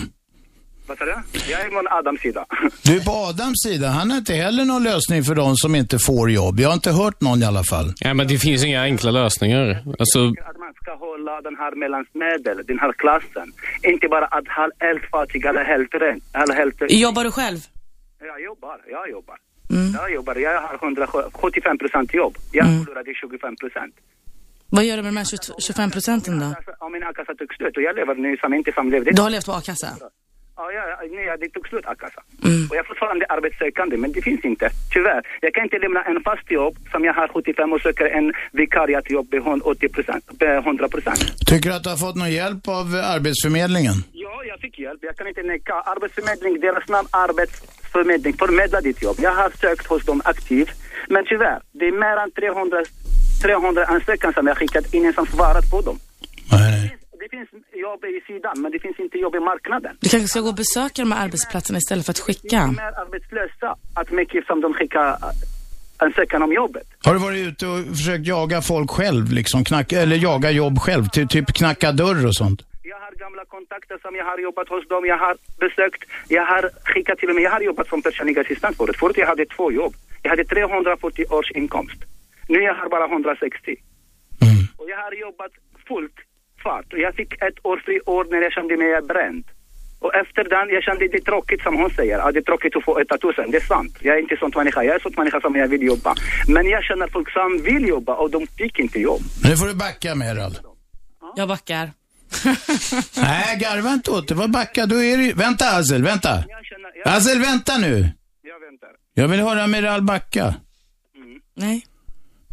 Vad 0.91 0.99
sa 0.99 1.05
du? 1.05 1.15
Jag 1.51 1.61
är 1.61 1.71
från 1.71 1.87
Adams 1.89 2.21
sida. 2.21 2.45
Du 2.85 2.97
är 2.97 3.05
på 3.05 3.11
Adams 3.11 3.63
sida. 3.67 3.89
Han 3.89 4.11
har 4.11 4.19
inte 4.19 4.35
heller 4.35 4.65
någon 4.65 4.83
lösning 4.83 5.23
för 5.25 5.35
de 5.35 5.57
som 5.57 5.75
inte 5.75 5.99
får 5.99 6.31
jobb. 6.31 6.61
Jag 6.61 6.69
har 6.69 6.75
inte 6.75 6.91
hört 6.91 7.21
någon 7.21 7.43
i 7.43 7.47
alla 7.47 7.65
fall. 7.65 7.93
Ja, 8.01 8.15
men 8.15 8.27
det 8.29 8.39
finns 8.39 8.65
inga 8.65 8.83
enkla 8.83 9.11
lösningar. 9.11 9.65
Alltså, 9.99 10.19
Att 10.51 10.59
man 10.65 10.73
ska 10.83 10.95
hålla 11.07 11.41
den 11.41 11.57
här 11.57 11.73
mellansmedel, 11.83 12.57
den 12.67 12.79
här 12.79 12.93
klassen. 12.93 13.53
Inte 13.83 14.09
bara 14.09 14.25
att 14.27 14.49
ha 14.57 14.69
helt 14.79 15.05
fattig 15.11 15.45
eller 15.45 15.65
helt 15.65 15.95
ren. 15.95 16.21
Eller 16.43 16.55
helt... 16.55 16.75
Jobbar 16.89 17.25
du 17.25 17.31
själv? 17.31 17.59
Jag 18.21 18.43
jobbar, 18.49 18.77
jag 18.91 19.11
jobbar. 19.11 19.37
Mm. 19.71 19.93
Jag 19.99 20.13
jobbar, 20.15 20.35
jag 20.37 20.61
har 20.63 20.75
175 20.83 21.79
procent 21.79 22.15
jobb. 22.15 22.35
Jag 22.53 22.67
Mm. 22.67 22.85
förlorade 22.85 23.15
25 23.15 23.57
procent. 23.57 23.95
Vad 24.73 24.85
gör 24.85 24.97
du 24.97 25.03
med 25.03 25.13
de 25.13 25.17
här 25.17 25.25
20 25.25 25.37
25 25.59 25.91
procenten 25.91 26.41
då? 26.41 26.47
Om 26.79 26.93
min 26.93 27.03
a-kassa 27.03 27.35
tog 27.35 27.55
slut 27.55 27.77
och 27.77 27.83
jag 27.83 27.97
lever 27.97 28.15
nu 28.15 28.37
som 28.37 28.55
inte 28.55 28.73
som 28.73 28.91
levde. 28.91 29.11
Du 29.13 29.23
har 29.23 29.31
levt 29.31 29.47
på 29.47 29.53
a-kassa? 29.53 29.89
Ja, 30.61 30.73
ja, 30.73 30.97
nej, 31.11 31.37
det 31.41 31.49
tog 31.49 31.69
slut 31.69 31.87
a-kassa. 31.87 32.23
Mm. 32.45 32.67
Och 32.69 32.75
jag 32.77 32.83
är 32.85 32.89
fortfarande 32.93 33.27
arbetssökande, 33.27 33.97
men 33.97 34.13
det 34.13 34.23
finns 34.23 34.45
inte. 34.45 34.71
Tyvärr. 34.93 35.23
Jag 35.41 35.55
kan 35.55 35.65
inte 35.65 35.79
lämna 35.79 36.03
en 36.03 36.21
fast 36.29 36.51
jobb 36.51 36.75
som 36.93 37.05
jag 37.05 37.15
har 37.15 37.29
75 37.29 37.73
och 37.73 37.81
söker 37.81 38.07
en 38.07 38.33
vikariatjobb 38.53 39.27
med 39.33 39.63
80 39.63 39.89
procent, 39.89 40.25
100 40.41 40.89
procent. 40.89 41.23
Tycker 41.47 41.69
du 41.71 41.77
att 41.77 41.85
du 41.85 41.91
har 41.91 41.97
fått 41.97 42.17
någon 42.17 42.33
hjälp 42.33 42.69
av 42.69 42.87
Arbetsförmedlingen? 43.17 43.97
Ja, 44.13 44.45
jag 44.51 44.61
fick 44.61 44.79
hjälp. 44.79 45.01
Jag 45.03 45.17
kan 45.17 45.27
inte 45.29 45.43
neka. 45.43 45.75
Arbetsförmedling, 45.75 46.61
deras 46.61 46.89
namn 46.89 47.09
arbetsförmedling, 47.11 48.35
förmedla 48.45 48.81
ditt 48.81 49.03
jobb. 49.03 49.17
Jag 49.19 49.33
har 49.33 49.51
sökt 49.61 49.87
hos 49.87 50.05
dem 50.05 50.21
aktivt. 50.25 50.71
Men 51.09 51.25
tyvärr, 51.25 51.61
det 51.73 51.87
är 51.89 51.93
mer 51.93 52.17
än 52.23 52.31
300, 52.31 52.85
300 53.43 53.85
ansökan 53.85 54.33
som 54.33 54.47
jag 54.47 54.57
skickat, 54.57 54.95
ingen 54.95 55.13
som 55.13 55.27
svarat 55.27 55.71
på 55.71 55.81
dem. 55.81 55.99
Det 57.23 57.29
finns 57.37 57.49
jobb 57.87 58.05
i 58.05 58.21
sidan, 58.33 58.55
men 58.63 58.73
det 58.73 58.79
finns 58.79 58.99
inte 58.99 59.19
jobb 59.19 59.35
i 59.35 59.41
marknaden. 59.41 59.97
Du 60.01 60.09
kanske 60.09 60.29
ska 60.29 60.41
gå 60.41 60.49
och 60.49 60.55
besöka 60.55 61.03
de 61.03 61.13
här 61.13 61.25
arbetsplatserna 61.25 61.79
istället 61.79 62.05
för 62.07 62.13
att 62.13 62.17
Det 62.17 62.23
är 62.23 62.35
skicka? 62.35 62.67
mer 62.67 62.93
arbetslösa 63.05 63.77
att 63.95 64.11
mycket 64.11 64.47
som 64.47 64.61
de 64.61 64.75
skickar 64.75 65.07
äh, 65.09 65.17
ansökan 65.97 66.43
om 66.43 66.53
jobbet. 66.53 66.87
Har 67.05 67.13
du 67.15 67.21
varit 67.21 67.47
ute 67.49 67.67
och 67.67 67.79
försökt 67.99 68.27
jaga 68.27 68.63
folk 68.63 68.91
själv, 68.91 69.33
liksom? 69.33 69.65
Knacka, 69.65 70.01
eller 70.01 70.17
jaga 70.17 70.51
jobb 70.51 70.79
själv? 70.79 71.05
Ty, 71.15 71.27
typ 71.27 71.53
knacka 71.53 71.93
dörr 71.93 72.27
och 72.27 72.35
sånt? 72.35 72.61
Jag 72.83 72.97
har 73.05 73.13
gamla 73.25 73.45
kontakter 73.45 73.99
som 74.05 74.15
jag 74.15 74.25
har 74.25 74.39
jobbat 74.39 74.69
hos 74.69 74.89
dem. 74.89 75.07
Jag 75.07 75.19
har 75.19 75.37
besökt, 75.61 76.03
jag 76.29 76.47
har 76.47 76.71
skickat 76.85 77.19
till 77.19 77.29
och 77.29 77.35
med, 77.35 77.45
jag 77.45 77.51
har 77.51 77.61
jobbat 77.61 77.89
som 77.89 78.03
personlig 78.03 78.39
assistent 78.39 78.77
förut. 78.77 78.97
Förut 78.97 79.17
jag 79.17 79.27
hade 79.27 79.47
två 79.47 79.73
jobb. 79.73 79.95
Jag 80.23 80.31
hade 80.31 80.45
340 80.45 81.25
års 81.31 81.51
inkomst. 81.51 82.01
Nu 82.49 82.59
jag 82.63 82.75
har 82.75 82.89
bara 82.89 83.05
160. 83.05 83.77
Mm. 84.43 84.65
Och 84.77 84.91
jag 84.91 84.97
har 84.97 85.13
jobbat 85.13 85.53
fullt 85.89 86.15
fart. 86.63 86.93
Och 86.93 86.99
jag 86.99 87.15
fick 87.15 87.33
ett 87.33 87.59
år 87.63 87.83
fri 87.85 88.01
år 88.07 88.25
när 88.31 88.41
jag 88.47 88.53
kände 88.53 88.77
mig 88.77 89.03
bränd. 89.03 89.45
Och 90.05 90.15
efter 90.15 90.45
den, 90.45 90.67
jag 90.75 90.83
kände 90.83 91.09
det 91.09 91.17
är 91.17 91.21
tråkigt 91.21 91.63
som 91.63 91.75
hon 91.77 91.91
säger. 91.91 92.19
Ja, 92.19 92.33
det 92.33 92.39
är 92.39 92.43
tråkigt 92.43 92.77
att 92.77 92.85
få 92.85 92.93
8000. 93.01 93.51
Det 93.51 93.57
är 93.57 93.61
sant. 93.75 93.97
Jag 94.01 94.17
är 94.17 94.21
inte 94.21 94.37
sån 94.37 94.53
människa. 94.57 94.83
Jag 94.83 94.95
är 94.95 94.99
sån 94.99 95.13
människa 95.17 95.41
som 95.41 95.55
jag 95.57 95.69
vill 95.69 95.83
jobba. 95.83 96.15
Men 96.49 96.67
jag 96.69 96.85
känner 96.85 97.07
folk 97.09 97.31
som 97.33 97.63
vill 97.63 97.89
jobba 97.89 98.15
och 98.15 98.31
de 98.31 98.47
fick 98.47 98.79
inte 98.79 98.99
jobb. 99.01 99.23
Nu 99.45 99.57
får 99.57 99.67
du 99.67 99.75
backa 99.75 100.15
Meral. 100.15 100.59
Jag 101.37 101.49
backar. 101.49 101.91
Nej, 103.23 103.59
garva 103.61 103.93
inte 103.93 104.11
åt 104.11 104.29
det. 104.29 104.35
Vad 104.35 104.51
backa? 104.51 104.87
Då 104.87 105.03
är 105.03 105.17
det 105.17 105.23
ju... 105.23 105.33
Vänta 105.33 105.65
Azel, 105.65 106.03
vänta. 106.03 106.29
Jag 106.29 106.65
känner, 106.65 106.93
jag, 107.05 107.09
Azel, 107.17 107.41
vänta 107.41 107.79
nu. 107.79 108.09
jag 108.43 108.61
väntar. 108.61 108.89
Jag 109.15 109.29
vill 109.29 109.41
höra 109.41 109.67
Meral 109.67 110.03
backa. 110.03 110.55
Nej. 111.55 111.87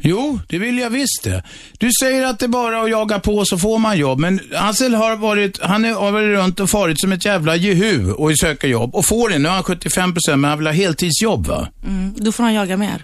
Jo, 0.02 0.40
det 0.48 0.58
vill 0.58 0.78
jag 0.80 0.90
visst 0.90 1.24
det. 1.24 1.44
Du 1.78 1.90
säger 2.02 2.26
att 2.26 2.40
det 2.40 2.46
är 2.46 2.50
bara 2.50 2.82
att 2.82 2.90
jaga 2.90 3.20
på 3.20 3.46
så 3.46 3.58
får 3.58 3.80
man 3.80 3.98
jobb, 3.98 4.20
men 4.20 4.40
Hassel 4.54 4.96
har 4.96 5.16
varit, 5.16 5.62
han 5.62 5.86
är- 5.86 5.94
har 5.94 6.12
varit 6.12 6.38
runt 6.38 6.60
och 6.60 6.70
farit 6.70 7.00
som 7.02 7.12
ett 7.12 7.26
jävla 7.26 7.56
jehu 7.56 8.12
och 8.12 8.38
söker 8.38 8.68
jobb 8.68 8.96
och 8.96 9.06
får 9.06 9.30
det. 9.30 9.38
Nu 9.40 9.48
har 9.48 9.56
han 9.56 9.64
75 9.64 10.14
men 10.30 10.44
han 10.44 10.58
vill 10.58 10.68
ha 10.68 10.74
heltidsjobb 10.74 11.48
va? 11.48 11.68
Mm, 11.86 12.14
då 12.18 12.32
får 12.32 12.44
han 12.44 12.54
jaga 12.54 12.78
mer. 12.78 13.04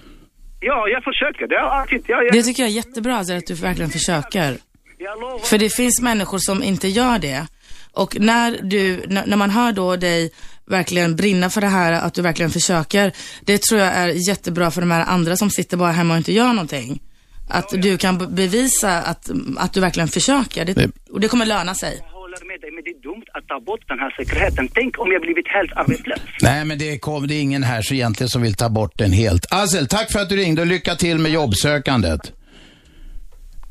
Ja, 0.60 0.88
jag 0.88 1.04
försöker. 1.04 1.48
Det 1.48 1.60
alltid, 1.62 2.02
jag, 2.08 2.26
jag, 2.26 2.34
Det 2.34 2.44
tycker 2.44 2.64
jag 2.64 2.70
är 2.70 2.76
jättebra, 2.76 3.18
alltså, 3.18 3.34
att 3.34 3.48
du 3.48 3.54
verkligen 3.54 3.91
försöker. 3.91 4.58
jag. 4.98 5.41
För 5.46 5.58
det 5.58 5.70
finns 5.70 6.02
människor 6.02 6.38
som 6.38 6.64
inte 6.64 6.88
gör 6.88 7.20
det. 7.20 7.48
Och 7.91 8.18
när 8.20 8.58
du, 8.64 9.04
när 9.08 9.36
man 9.36 9.50
hör 9.50 9.72
då 9.72 9.96
dig 9.96 10.32
verkligen 10.70 11.16
brinna 11.16 11.49
för 11.49 11.61
det 11.61 11.68
här, 11.68 11.91
att 11.93 12.14
du 12.14 12.22
verkligen 12.22 12.51
försöker, 12.51 13.11
det 13.41 13.61
tror 13.61 13.82
jag 13.82 13.93
är 13.93 14.30
jättebra 14.30 14.72
för 14.72 14.82
de 14.82 14.91
här 14.91 15.05
andra 15.05 15.36
som 15.38 15.49
sitter 15.49 15.78
bara 15.78 15.91
hemma 15.91 16.14
och 16.14 16.18
inte 16.18 16.34
gör 16.34 16.47
någonting. 16.53 17.01
Att 17.49 17.70
du 17.70 17.97
kan 17.97 18.18
be- 18.18 18.28
bevisa 18.28 19.01
att, 19.01 19.30
att 19.57 19.74
du 19.74 19.80
verkligen 19.80 20.07
försöker. 20.07 20.66
Det, 20.66 20.89
och 21.11 21.20
det 21.20 21.28
kommer 21.28 21.45
löna 21.45 21.76
sig. 21.76 21.99
Jag 22.01 22.11
håller 22.20 22.45
med 22.47 22.61
dig, 22.61 22.72
men 22.72 22.84
det 22.84 22.89
är 22.89 23.01
dumt 23.01 23.24
att 23.34 23.47
ta 23.47 23.59
bort 23.59 23.88
den 23.88 23.99
här 23.99 24.09
säkerheten. 24.18 24.70
Tänk 24.74 24.99
om 24.99 25.11
jag 25.11 25.22
blivit 25.22 25.47
helt 25.47 25.72
arbetslös. 25.74 26.20
Nej, 26.41 26.66
men 26.66 26.78
det, 26.78 26.99
kom, 26.99 27.28
det 27.28 27.36
är 27.36 27.41
ingen 27.41 27.64
här 27.64 27.82
så 27.82 27.93
egentligen 27.93 28.30
som 28.30 28.41
vill 28.41 28.53
ta 28.55 28.70
bort 28.70 28.97
den 28.97 29.11
helt. 29.11 29.45
Azel, 29.53 29.88
tack 29.88 30.11
för 30.11 30.20
att 30.20 30.30
du 30.30 30.36
ringde 30.36 30.61
och 30.61 30.68
lycka 30.68 30.95
till 30.95 31.18
med 31.20 31.32
jobbsökandet. 31.32 32.32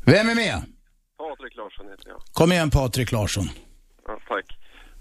Vem 0.05 0.29
är 0.29 0.35
med? 0.35 0.61
Patrik 1.17 1.55
Larsson 1.57 1.85
heter 1.91 2.07
jag. 2.07 2.17
Kom 2.33 2.51
igen 2.51 2.69
Patrik 2.69 3.11
Larsson. 3.11 3.49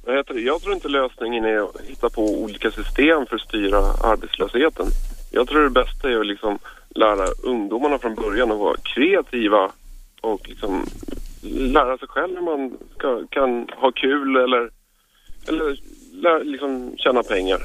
Jag, 0.06 0.24
jag 0.28 0.62
tror 0.62 0.74
inte 0.74 0.88
lösningen 0.88 1.44
är 1.44 1.58
att 1.58 1.80
hitta 1.80 2.10
på 2.10 2.22
olika 2.22 2.70
system 2.70 3.26
för 3.26 3.36
att 3.36 3.42
styra 3.42 3.78
arbetslösheten. 4.02 4.86
Jag 5.30 5.48
tror 5.48 5.62
det 5.62 5.70
bästa 5.70 6.10
är 6.10 6.20
att 6.20 6.26
liksom 6.26 6.58
lära 6.88 7.26
ungdomarna 7.42 7.98
från 7.98 8.14
början 8.14 8.52
att 8.52 8.58
vara 8.58 8.76
kreativa 8.76 9.72
och 10.20 10.48
liksom 10.48 10.86
lära 11.42 11.98
sig 11.98 12.08
själv 12.08 12.34
hur 12.34 12.42
man 12.42 12.78
ska, 12.94 13.26
kan 13.30 13.68
ha 13.76 13.92
kul 13.92 14.36
eller, 14.36 14.70
eller 15.48 15.78
lä, 16.12 16.44
liksom 16.44 16.94
tjäna 16.96 17.22
pengar. 17.22 17.58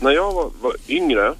När 0.00 0.10
jag 0.10 0.32
var, 0.32 0.50
var 0.62 0.72
yngre, 0.88 1.34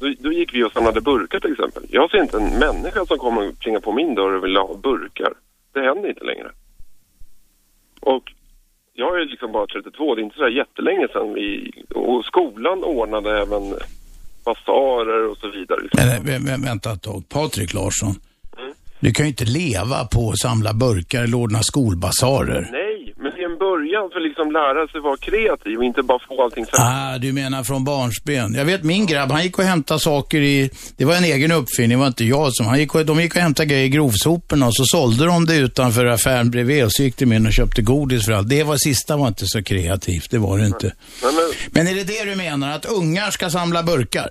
då, 0.00 0.14
då 0.18 0.32
gick 0.32 0.54
vi 0.54 0.64
och 0.64 0.72
samlade 0.72 1.00
burkar 1.00 1.40
till 1.40 1.52
exempel. 1.52 1.82
Jag 1.90 2.10
ser 2.10 2.18
inte 2.22 2.36
en 2.36 2.58
människa 2.58 3.06
som 3.06 3.18
kommer 3.18 3.48
och 3.48 3.58
plingar 3.58 3.80
på 3.80 3.92
min 3.92 4.14
dörr 4.14 4.36
och 4.36 4.44
vill 4.44 4.56
ha 4.56 4.74
burkar. 4.74 5.32
Det 5.72 5.80
händer 5.80 6.08
inte 6.08 6.24
längre. 6.24 6.50
Och 8.00 8.32
jag 9.02 9.20
är 9.20 9.24
liksom 9.32 9.52
bara 9.52 9.66
32, 9.66 10.14
det 10.14 10.20
är 10.20 10.24
inte 10.24 10.36
så 10.44 10.48
jättelänge 10.48 11.06
sedan 11.12 11.34
vi... 11.34 11.48
Och 11.94 12.24
skolan 12.24 12.84
ordnade 12.84 13.30
även 13.42 13.64
basarer 14.44 15.30
och 15.30 15.36
så 15.42 15.48
vidare. 15.56 15.80
Men, 15.96 16.08
vä- 16.26 16.46
vä- 16.48 16.64
vänta 16.64 16.92
ett 16.92 17.02
tag. 17.02 17.28
Patrik 17.28 17.74
Larsson. 17.74 18.14
Du 19.00 19.10
kan 19.12 19.24
ju 19.26 19.28
inte 19.28 19.44
leva 19.44 19.98
på 20.14 20.30
att 20.30 20.38
samla 20.38 20.72
burkar 20.74 21.22
eller 21.24 21.36
ordna 21.44 21.58
skolbasarer. 21.62 22.68
Nej, 22.72 22.85
en 23.56 23.58
början 23.58 24.10
för 24.12 24.20
liksom 24.20 24.52
lära 24.52 24.88
sig 24.88 25.00
vara 25.00 25.16
kreativ 25.16 25.78
och 25.78 25.84
inte 25.84 26.02
bara 26.02 26.18
få 26.28 26.42
allting 26.42 26.66
färdigt. 26.66 26.80
Ah, 26.80 27.18
du 27.18 27.32
menar 27.32 27.64
från 27.64 27.84
barnsben. 27.84 28.54
Jag 28.54 28.64
vet 28.64 28.82
min 28.82 29.06
grabb, 29.06 29.30
han 29.30 29.42
gick 29.42 29.58
och 29.58 29.64
hämtade 29.64 30.00
saker 30.00 30.38
i, 30.38 30.70
det 30.96 31.04
var 31.04 31.14
en 31.14 31.24
egen 31.24 31.52
uppfinning, 31.52 31.90
det 31.90 32.00
var 32.00 32.06
inte 32.06 32.24
jag 32.24 32.54
som, 32.54 32.66
han 32.66 32.78
gick 32.78 32.94
och, 32.94 33.06
de 33.06 33.20
gick 33.20 33.36
och 33.36 33.42
hämtade 33.42 33.66
grejer 33.66 33.84
i 33.84 33.88
grovsoporna 33.88 34.66
och 34.66 34.74
så 34.74 34.84
sålde 34.84 35.26
de 35.26 35.46
det 35.46 35.56
utanför 35.56 36.06
affären 36.06 36.50
bredvid 36.50 36.84
och 36.84 36.92
så 36.92 37.02
gick 37.02 37.18
de 37.18 37.32
in 37.32 37.46
och 37.46 37.52
köpte 37.52 37.82
godis 37.82 38.26
för 38.26 38.32
allt. 38.32 38.48
Det 38.48 38.62
var 38.62 38.76
sista 38.76 39.16
var 39.16 39.28
inte 39.28 39.46
så 39.46 39.62
kreativt, 39.62 40.30
det 40.30 40.38
var 40.38 40.58
det 40.58 40.66
inte. 40.66 40.86
Nej, 41.22 41.32
men, 41.34 41.44
Men 41.70 41.86
är 41.86 41.94
det 41.94 42.04
det 42.04 42.24
du 42.24 42.36
menar, 42.36 42.76
att 42.76 42.84
ungar 42.84 43.30
ska 43.30 43.50
samla 43.50 43.82
burkar? 43.82 44.28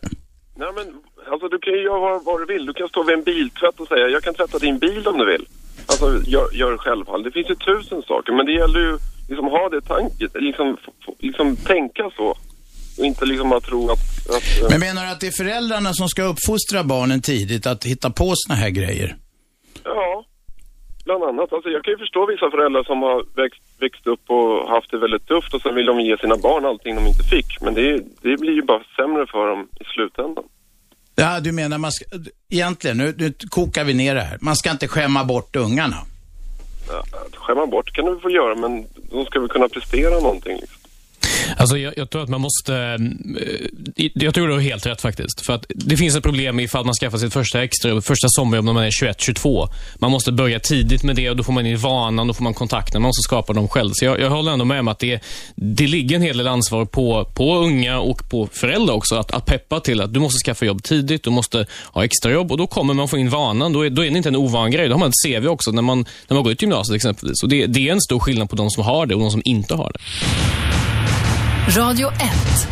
nej, 0.57 0.69
men 0.75 0.85
alltså 1.31 1.47
du 1.47 1.59
kan 1.59 1.73
ju 1.73 1.81
göra 1.81 2.19
vad, 2.19 2.41
du 2.41 2.45
vill. 2.53 2.65
Du 2.65 2.73
kan 2.73 2.87
stå 2.87 3.03
vid 3.03 3.17
en 3.17 3.23
biltvätt 3.23 3.79
och 3.79 3.87
säga 3.87 4.07
jag 4.07 4.23
kan 4.23 4.33
tvätta 4.33 4.59
din 4.59 4.79
bil 4.79 5.07
om 5.07 5.17
du 5.17 5.25
vill. 5.25 5.45
Alltså 5.87 6.05
gör, 6.29 6.47
gör 6.53 6.77
själv. 6.77 7.05
Det 7.23 7.31
finns 7.31 7.49
ju 7.49 7.55
tusen 7.55 8.01
saker, 8.01 8.33
men 8.33 8.45
det 8.45 8.51
gäller 8.51 8.79
ju 8.79 8.97
liksom 9.27 9.45
ha 9.45 9.69
det 9.69 9.81
tanket, 9.81 10.31
liksom, 10.33 10.77
liksom 11.19 11.55
tänka 11.55 12.11
så. 12.17 12.35
Och 12.97 13.05
inte 13.05 13.25
liksom 13.25 13.53
att 13.53 13.63
tro 13.63 13.91
att... 13.91 13.99
att 14.29 14.61
eh, 14.61 14.69
Men 14.69 14.79
menar 14.79 15.05
du 15.05 15.11
att 15.11 15.19
det 15.19 15.27
är 15.27 15.31
föräldrarna 15.31 15.93
som 15.93 16.07
ska 16.07 16.23
uppfostra 16.23 16.83
barnen 16.83 17.21
tidigt 17.21 17.67
att 17.67 17.83
hitta 17.83 18.09
på 18.09 18.33
såna 18.35 18.55
här 18.55 18.69
grejer? 18.69 19.15
Ja, 19.83 20.25
bland 21.05 21.23
annat. 21.23 21.53
Alltså, 21.53 21.69
jag 21.69 21.83
kan 21.83 21.91
ju 21.91 21.97
förstå 21.97 22.25
vissa 22.25 22.51
föräldrar 22.51 22.83
som 22.83 23.01
har 23.01 23.17
växt, 23.41 23.61
växt 23.79 24.07
upp 24.07 24.29
och 24.29 24.69
haft 24.69 24.91
det 24.91 24.97
väldigt 24.97 25.27
tufft 25.27 25.53
och 25.53 25.61
sen 25.61 25.75
vill 25.75 25.85
de 25.85 25.99
ge 25.99 26.17
sina 26.17 26.37
barn 26.37 26.65
allting 26.65 26.95
de 26.95 27.07
inte 27.07 27.23
fick. 27.23 27.61
Men 27.61 27.73
det, 27.73 27.91
det 28.21 28.37
blir 28.37 28.53
ju 28.53 28.61
bara 28.61 28.83
sämre 28.95 29.27
för 29.27 29.47
dem 29.47 29.67
i 29.79 29.83
slutändan. 29.83 30.43
Ja, 31.15 31.39
du 31.39 31.51
menar 31.51 31.77
man 31.77 31.91
ska, 31.91 32.05
egentligen, 32.49 32.97
nu, 32.97 33.13
nu 33.17 33.33
kokar 33.49 33.83
vi 33.83 33.93
ner 33.93 34.15
det 34.15 34.21
här. 34.21 34.37
Man 34.41 34.55
ska 34.55 34.71
inte 34.71 34.87
skämma 34.87 35.23
bort 35.23 35.55
ungarna. 35.55 35.97
Skämma 37.35 37.65
bort 37.65 37.91
kan 37.93 38.05
du 38.05 38.19
få 38.19 38.29
göra, 38.29 38.55
men 38.55 38.85
de 39.11 39.25
ska 39.25 39.39
väl 39.39 39.49
kunna 39.49 39.69
prestera 39.69 40.19
någonting. 40.19 40.57
Liksom. 40.57 40.77
Alltså 41.57 41.77
jag, 41.77 41.93
jag 41.97 42.09
tror 42.09 42.23
att 42.23 42.29
man 42.29 42.41
måste... 42.41 42.75
Eh, 43.95 44.07
jag 44.13 44.33
tror 44.33 44.47
du 44.47 44.53
har 44.53 44.61
helt 44.61 44.85
rätt 44.85 45.01
faktiskt. 45.01 45.41
För 45.45 45.53
att 45.53 45.65
det 45.69 45.97
finns 45.97 46.15
ett 46.15 46.23
problem 46.23 46.59
ifall 46.59 46.85
man 46.85 46.93
skaffar 46.93 47.17
sitt 47.17 47.33
första 47.33 47.63
extra, 47.63 48.01
första 48.01 48.27
sommarjobb 48.29 48.65
när 48.65 48.73
man 48.73 48.83
är 48.83 48.89
21-22. 48.89 49.67
Man 49.99 50.11
måste 50.11 50.31
börja 50.31 50.59
tidigt 50.59 51.03
med 51.03 51.15
det 51.15 51.29
och 51.29 51.35
då 51.35 51.43
får 51.43 51.53
man 51.53 51.65
in 51.65 51.77
vanan, 51.77 52.27
då 52.27 52.33
får 52.33 52.43
man 52.43 52.53
kontakterna, 52.53 52.99
man 52.99 53.09
måste 53.09 53.23
skapa 53.23 53.53
dem 53.53 53.67
själv. 53.67 53.91
Så 53.93 54.05
jag, 54.05 54.19
jag 54.19 54.29
håller 54.29 54.51
ändå 54.51 54.65
med 54.65 54.79
om 54.79 54.87
att 54.87 54.99
det, 54.99 55.19
det 55.55 55.87
ligger 55.87 56.15
en 56.15 56.21
hel 56.21 56.37
del 56.37 56.47
ansvar 56.47 56.85
på, 56.85 57.25
på 57.35 57.55
unga 57.57 57.99
och 57.99 58.29
på 58.29 58.47
föräldrar 58.53 58.93
också 58.93 59.15
att, 59.15 59.31
att 59.31 59.45
peppa 59.45 59.79
till 59.79 60.01
att 60.01 60.13
du 60.13 60.19
måste 60.19 60.39
skaffa 60.39 60.65
jobb 60.65 60.83
tidigt, 60.83 61.23
du 61.23 61.29
måste 61.29 61.65
ha 61.93 62.05
extrajobb 62.05 62.51
och 62.51 62.57
då 62.57 62.67
kommer 62.67 62.93
man 62.93 63.07
få 63.07 63.17
in 63.17 63.29
vanan. 63.29 63.73
Då 63.73 63.85
är, 63.85 63.89
då 63.89 64.05
är 64.05 64.11
det 64.11 64.17
inte 64.17 64.29
en 64.29 64.35
ovan 64.35 64.71
grej. 64.71 64.87
Då 64.87 64.93
har 64.93 64.99
man 64.99 65.09
ett 65.09 65.25
CV 65.25 65.47
också 65.47 65.71
när 65.71 65.81
man, 65.81 66.05
när 66.27 66.35
man 66.35 66.43
går 66.43 66.51
ut 66.51 66.61
gymnasiet 66.61 66.95
exempelvis. 66.95 67.43
Och 67.43 67.49
det, 67.49 67.65
det 67.65 67.87
är 67.87 67.91
en 67.91 68.01
stor 68.01 68.19
skillnad 68.19 68.49
på 68.49 68.55
de 68.55 68.69
som 68.69 68.83
har 68.83 69.05
det 69.05 69.15
och 69.15 69.21
de 69.21 69.31
som 69.31 69.41
inte 69.45 69.75
har 69.75 69.91
det. 69.93 69.99
Radio 71.67 72.07
1. 72.07 72.67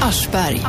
Aschberg. 0.00 0.66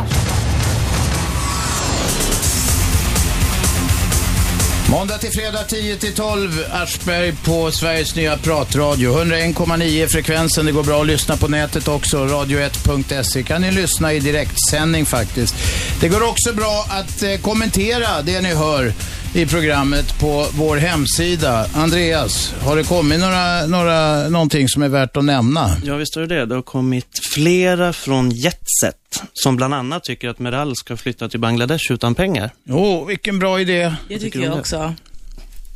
Måndag 4.91 5.17
till 5.17 5.32
fredag 5.32 5.63
10 5.63 5.95
till 5.95 6.13
12, 6.13 6.65
Aschberg 6.71 7.34
på 7.45 7.71
Sveriges 7.71 8.15
nya 8.15 8.38
pratradio. 8.38 9.23
101,9 9.23 10.07
frekvensen, 10.07 10.65
det 10.65 10.71
går 10.71 10.84
bra 10.84 11.01
att 11.01 11.07
lyssna 11.07 11.38
på 11.38 11.47
nätet 11.47 11.88
också. 11.88 12.25
Radio1.se 12.25 13.43
kan 13.43 13.61
ni 13.61 13.71
lyssna 13.71 14.13
i 14.13 14.19
direktsändning 14.19 15.05
faktiskt. 15.05 15.55
Det 15.99 16.07
går 16.07 16.30
också 16.30 16.53
bra 16.53 16.86
att 16.89 17.23
eh, 17.23 17.36
kommentera 17.41 18.21
det 18.21 18.41
ni 18.41 18.55
hör 18.55 18.93
i 19.34 19.45
programmet 19.45 20.19
på 20.19 20.45
vår 20.53 20.77
hemsida. 20.77 21.65
Andreas, 21.73 22.53
har 22.61 22.75
det 22.75 22.84
kommit 22.84 23.19
några, 23.19 23.65
några, 23.65 24.30
någonting 24.30 24.69
som 24.69 24.84
är 24.84 24.88
värt 24.89 25.17
att 25.17 25.25
nämna? 25.25 25.69
Ja, 25.84 25.95
visst 25.95 26.15
har 26.15 26.21
det 26.21 26.36
det. 26.36 26.45
Det 26.45 26.55
har 26.55 26.61
kommit 26.61 27.07
flera 27.34 27.93
från 27.93 28.32
Jetset 28.32 29.23
som 29.34 29.55
bland 29.55 29.73
annat 29.73 30.03
tycker 30.03 30.30
att 30.30 30.39
Meral 30.39 30.75
ska 30.75 30.97
flytta 30.97 31.30
till 31.30 31.39
Bangladesh 31.39 31.91
utan 31.91 32.15
pengar. 32.15 32.49
Åh, 32.69 32.75
oh, 32.77 33.07
vilken 33.07 33.39
bra 33.39 33.61
idé. 33.61 33.95
Det 34.07 34.19
tycker 34.19 34.39
jag 34.39 34.57
också. 34.57 34.93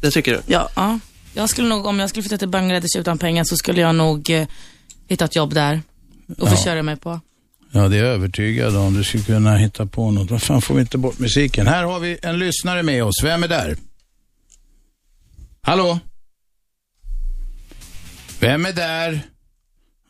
Det 0.01 0.11
tycker 0.11 0.31
du? 0.31 0.41
Ja, 0.45 0.69
ja. 0.75 0.99
Jag 1.33 1.49
skulle 1.49 1.67
nog, 1.67 1.85
om 1.85 1.99
jag 1.99 2.09
skulle 2.09 2.23
flytta 2.23 2.37
till 2.37 2.47
Bangladesh 2.47 2.97
utan 2.99 3.17
pengar 3.17 3.43
så 3.43 3.55
skulle 3.55 3.81
jag 3.81 3.95
nog 3.95 4.29
eh, 4.29 4.47
hitta 5.07 5.25
ett 5.25 5.35
jobb 5.35 5.53
där 5.53 5.81
och 6.37 6.47
Ja. 6.47 6.55
försörja 6.55 6.83
mig 6.83 6.95
på. 6.97 7.19
Ja, 7.75 7.87
det 7.87 7.97
är 7.97 8.03
jag 8.03 8.13
övertygad 8.13 8.75
om. 8.75 8.93
Du 8.93 9.03
skulle 9.03 9.23
kunna 9.23 9.55
hitta 9.55 9.85
på 9.85 10.11
något. 10.11 10.31
Vad 10.31 10.41
fan 10.41 10.61
får 10.61 10.75
vi 10.75 10.81
inte 10.81 10.97
bort 10.97 11.19
musiken? 11.19 11.67
Här 11.67 11.83
har 11.83 11.99
vi 11.99 12.17
en 12.21 12.39
lyssnare 12.39 12.83
med 12.83 13.03
oss. 13.03 13.23
Vem 13.23 13.43
är 13.43 13.47
där? 13.47 13.77
Hallå? 15.61 15.99
Vem 18.39 18.65
är 18.65 18.73
där? 18.73 19.21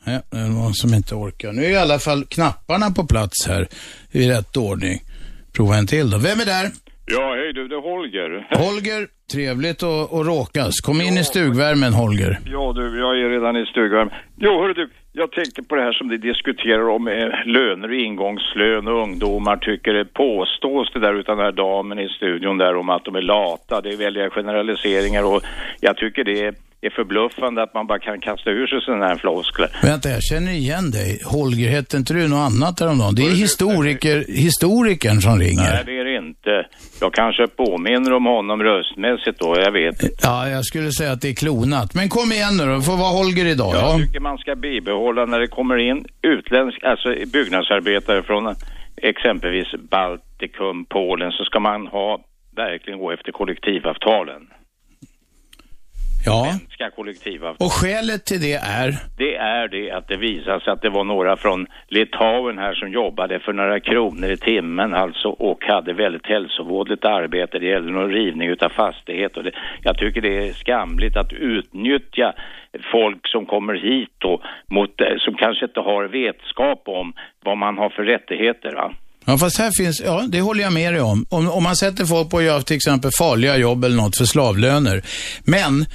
Ja, 0.04 0.22
det 0.30 0.38
är 0.38 0.48
någon 0.48 0.74
som 0.74 0.94
inte 0.94 1.14
orkar. 1.14 1.52
Nu 1.52 1.64
är 1.64 1.70
i 1.70 1.76
alla 1.76 1.98
fall 1.98 2.26
knapparna 2.26 2.90
på 2.90 3.06
plats 3.06 3.46
här 3.46 3.68
i 4.10 4.28
rätt 4.28 4.56
ordning. 4.56 5.04
Prova 5.52 5.76
en 5.76 5.86
till 5.86 6.10
då. 6.10 6.18
Vem 6.18 6.40
är 6.40 6.46
där? 6.46 6.70
Ja, 7.06 7.34
hej 7.34 7.52
du, 7.52 7.68
det 7.68 7.74
är 7.74 7.80
Holger. 7.80 8.30
Holger, 8.50 9.08
trevligt 9.32 9.82
att 9.82 10.12
att 10.12 10.26
råkas. 10.26 10.80
Kom 10.80 11.00
in 11.00 11.14
i 11.22 11.24
stugvärmen 11.24 11.92
Holger. 11.92 12.38
Ja 12.46 12.72
du, 12.76 12.98
jag 12.98 13.20
är 13.20 13.28
redan 13.28 13.56
i 13.56 13.66
stugan. 13.66 14.10
Jo, 14.36 14.50
hörru 14.60 14.72
du, 14.72 14.88
jag 15.12 15.32
tänkte 15.32 15.62
på 15.62 15.74
det 15.74 15.82
här 15.82 15.92
som 15.92 16.08
de 16.08 16.16
diskuterar 16.16 16.88
om 16.88 17.08
eh, 17.08 17.14
löner 17.46 17.88
och 17.88 17.94
ingångslön 17.94 18.88
och 18.88 19.02
ungdomar 19.02 19.56
tycker 19.56 19.92
det 19.92 20.04
påstås 20.04 20.90
det 20.94 21.00
där 21.00 21.14
utan 21.14 21.36
den 21.36 21.46
här 21.46 21.52
damen 21.52 21.98
i 21.98 22.08
studion 22.08 22.58
där 22.58 22.76
om 22.76 22.88
att 22.88 23.04
de 23.04 23.16
är 23.16 23.22
lata. 23.22 23.80
Det 23.80 23.92
är 23.92 23.96
väldiga 23.96 24.30
generaliseringar 24.30 25.24
och 25.34 25.42
jag 25.80 25.96
tycker 25.96 26.24
det 26.24 26.40
är, 26.40 26.54
är 26.86 26.90
förbluffande 26.90 27.62
att 27.62 27.74
man 27.74 27.86
bara 27.86 27.98
kan 27.98 28.20
kasta 28.20 28.50
ur 28.50 28.66
sig 28.66 28.80
sådana 28.80 29.06
här 29.06 29.16
floskler. 29.16 29.68
Vänta, 29.82 30.08
jag 30.08 30.22
känner 30.22 30.52
igen 30.52 30.90
dig. 30.90 31.20
Holger, 31.24 31.68
hette 31.70 31.96
inte 31.96 32.14
du 32.14 32.28
något 32.28 32.46
annat 32.52 32.80
häromdagen? 32.80 33.14
Det 33.14 33.22
är 33.22 33.30
historiker, 33.46 34.24
historikern 34.28 35.20
som 35.20 35.38
ringer. 35.38 35.70
Nej, 35.72 35.82
det 35.86 35.98
är 36.00 36.04
det 36.04 36.16
inte. 36.16 36.66
Jag 37.00 37.12
kanske 37.14 37.46
påminner 37.46 38.12
om 38.12 38.24
honom 38.24 38.62
röstmässigt 38.62 39.38
då, 39.40 39.54
jag 39.66 39.72
vet. 39.72 39.96
Ja, 40.22 40.48
jag 40.48 40.64
skulle 40.64 40.90
säga 40.92 41.12
att 41.12 41.20
det 41.20 41.28
är 41.28 41.34
klonat. 41.34 41.94
Men 41.94 42.08
kom 42.08 42.32
igen 42.32 42.56
nu 42.56 42.64
då, 42.66 42.80
får 42.80 42.96
vara 42.96 43.12
Holger 43.20 43.46
idag. 43.46 43.74
Jag 43.74 43.82
Ja. 43.82 43.98
tycker 43.98 44.20
man 44.20 44.38
ska 44.38 44.54
bibehålla 44.56 45.26
när 45.26 45.38
det 45.40 45.46
kommer 45.46 45.76
in 45.90 46.04
utländsk, 46.22 46.84
alltså 46.84 47.08
byggnadsarbetare 47.32 48.22
från 48.22 48.54
exempelvis 49.02 49.66
Baltikum, 49.90 50.84
Polen, 50.84 51.32
så 51.32 51.44
ska 51.44 51.60
man 51.60 51.86
ha, 51.86 52.20
verkligen 52.56 52.98
gå 52.98 53.10
efter 53.12 53.32
kollektivavtalen. 53.32 54.42
Ja. 56.24 56.58
Ska 56.70 56.90
kollektivavtal. 56.90 57.66
Och 57.66 57.72
skälet 57.72 58.24
till 58.24 58.40
det 58.40 58.54
är? 58.54 58.96
Det 59.16 59.36
är 59.36 59.68
det 59.68 59.90
att 59.90 60.08
det 60.08 60.16
visar 60.16 60.60
sig 60.60 60.72
att 60.72 60.82
det 60.82 60.90
var 60.90 61.04
några 61.04 61.36
från 61.36 61.66
Litauen 61.88 62.58
här 62.58 62.74
som 62.74 62.92
jobbade 62.92 63.40
för 63.40 63.52
några 63.52 63.80
kronor 63.80 64.30
i 64.30 64.36
timmen 64.36 64.94
alltså 64.94 65.28
och 65.28 65.64
hade 65.64 65.92
väldigt 65.92 66.26
hälsovådligt 66.26 67.04
arbete. 67.04 67.58
Det 67.58 67.66
gällde 67.66 67.92
någon 67.92 68.10
rivning 68.10 68.48
utav 68.48 68.68
fastighet 68.68 69.36
och 69.36 69.44
det, 69.44 69.52
jag 69.82 69.98
tycker 69.98 70.20
det 70.20 70.48
är 70.48 70.52
skamligt 70.52 71.16
att 71.16 71.32
utnyttja 71.32 72.32
folk 72.92 73.28
som 73.28 73.46
kommer 73.46 73.74
hit 73.74 74.14
då 74.18 74.42
mot, 74.66 75.00
eh, 75.00 75.06
som 75.18 75.34
kanske 75.34 75.64
inte 75.64 75.80
har 75.80 76.04
vetskap 76.04 76.82
om 76.86 77.12
vad 77.44 77.58
man 77.58 77.78
har 77.78 77.90
för 77.90 78.02
rättigheter 78.02 78.74
va. 78.74 78.92
Ja, 79.26 79.38
fast 79.38 79.58
här 79.58 79.70
finns, 79.78 80.02
ja, 80.04 80.24
det 80.28 80.40
håller 80.40 80.62
jag 80.62 80.72
med 80.72 80.92
dig 80.92 81.02
om. 81.02 81.26
Om, 81.30 81.50
om 81.50 81.62
man 81.62 81.76
sätter 81.76 82.04
folk 82.04 82.30
på 82.30 82.38
att 82.38 82.44
göra 82.44 82.62
till 82.62 82.76
exempel 82.76 83.10
farliga 83.18 83.56
jobb 83.56 83.84
eller 83.84 83.96
något 83.96 84.16
för 84.16 84.24
slavlöner. 84.24 85.02
Men, 85.44 85.86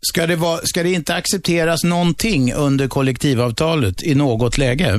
ska 0.00 0.26
det, 0.26 0.36
vara, 0.36 0.58
ska 0.58 0.82
det 0.82 0.92
inte 0.92 1.14
accepteras 1.14 1.84
någonting 1.84 2.52
under 2.52 2.88
kollektivavtalet 2.88 4.02
i 4.02 4.14
något 4.14 4.58
läge? 4.58 4.98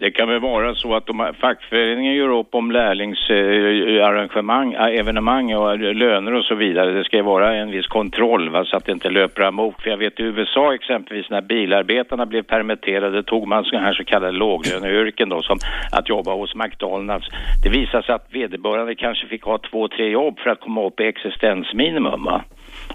Det 0.00 0.10
kan 0.10 0.28
väl 0.28 0.40
vara 0.40 0.74
så 0.74 0.94
att 0.94 1.06
de, 1.06 1.32
fackföreningen 1.40 2.14
gör 2.14 2.38
upp 2.38 2.54
om 2.54 2.70
lärlingsarrangemang, 2.70 4.72
eh, 4.72 4.84
eh, 4.84 5.00
evenemang 5.00 5.54
och 5.54 5.72
eh, 5.72 5.94
löner 5.94 6.34
och 6.34 6.44
så 6.44 6.54
vidare. 6.54 6.90
Det 6.90 7.04
ska 7.04 7.16
ju 7.16 7.22
vara 7.22 7.54
en 7.54 7.70
viss 7.70 7.86
kontroll 7.86 8.48
va, 8.48 8.64
så 8.64 8.76
att 8.76 8.84
det 8.84 8.92
inte 8.92 9.10
löper 9.10 9.42
amok. 9.42 9.82
För 9.82 9.90
jag 9.90 9.96
vet 9.96 10.20
i 10.20 10.22
USA 10.22 10.74
exempelvis 10.74 11.30
när 11.30 11.40
bilarbetarna 11.40 12.26
blev 12.26 12.42
permitterade 12.42 13.22
tog 13.22 13.48
man 13.48 13.64
sådana 13.64 13.86
här 13.86 13.94
så 13.94 14.04
kallade 14.04 14.32
låglöneyrken 14.32 15.28
då 15.28 15.42
som 15.42 15.58
att 15.92 16.08
jobba 16.08 16.34
hos 16.34 16.54
McDonalds. 16.54 17.28
Det 17.62 17.68
visade 17.68 18.02
sig 18.02 18.14
att 18.14 18.26
vederbörande 18.30 18.94
kanske 18.94 19.26
fick 19.26 19.42
ha 19.42 19.58
två, 19.58 19.88
tre 19.88 20.10
jobb 20.10 20.38
för 20.38 20.50
att 20.50 20.60
komma 20.60 20.86
upp 20.86 21.00
i 21.00 21.04
existensminimum 21.04 22.24
va. 22.24 22.44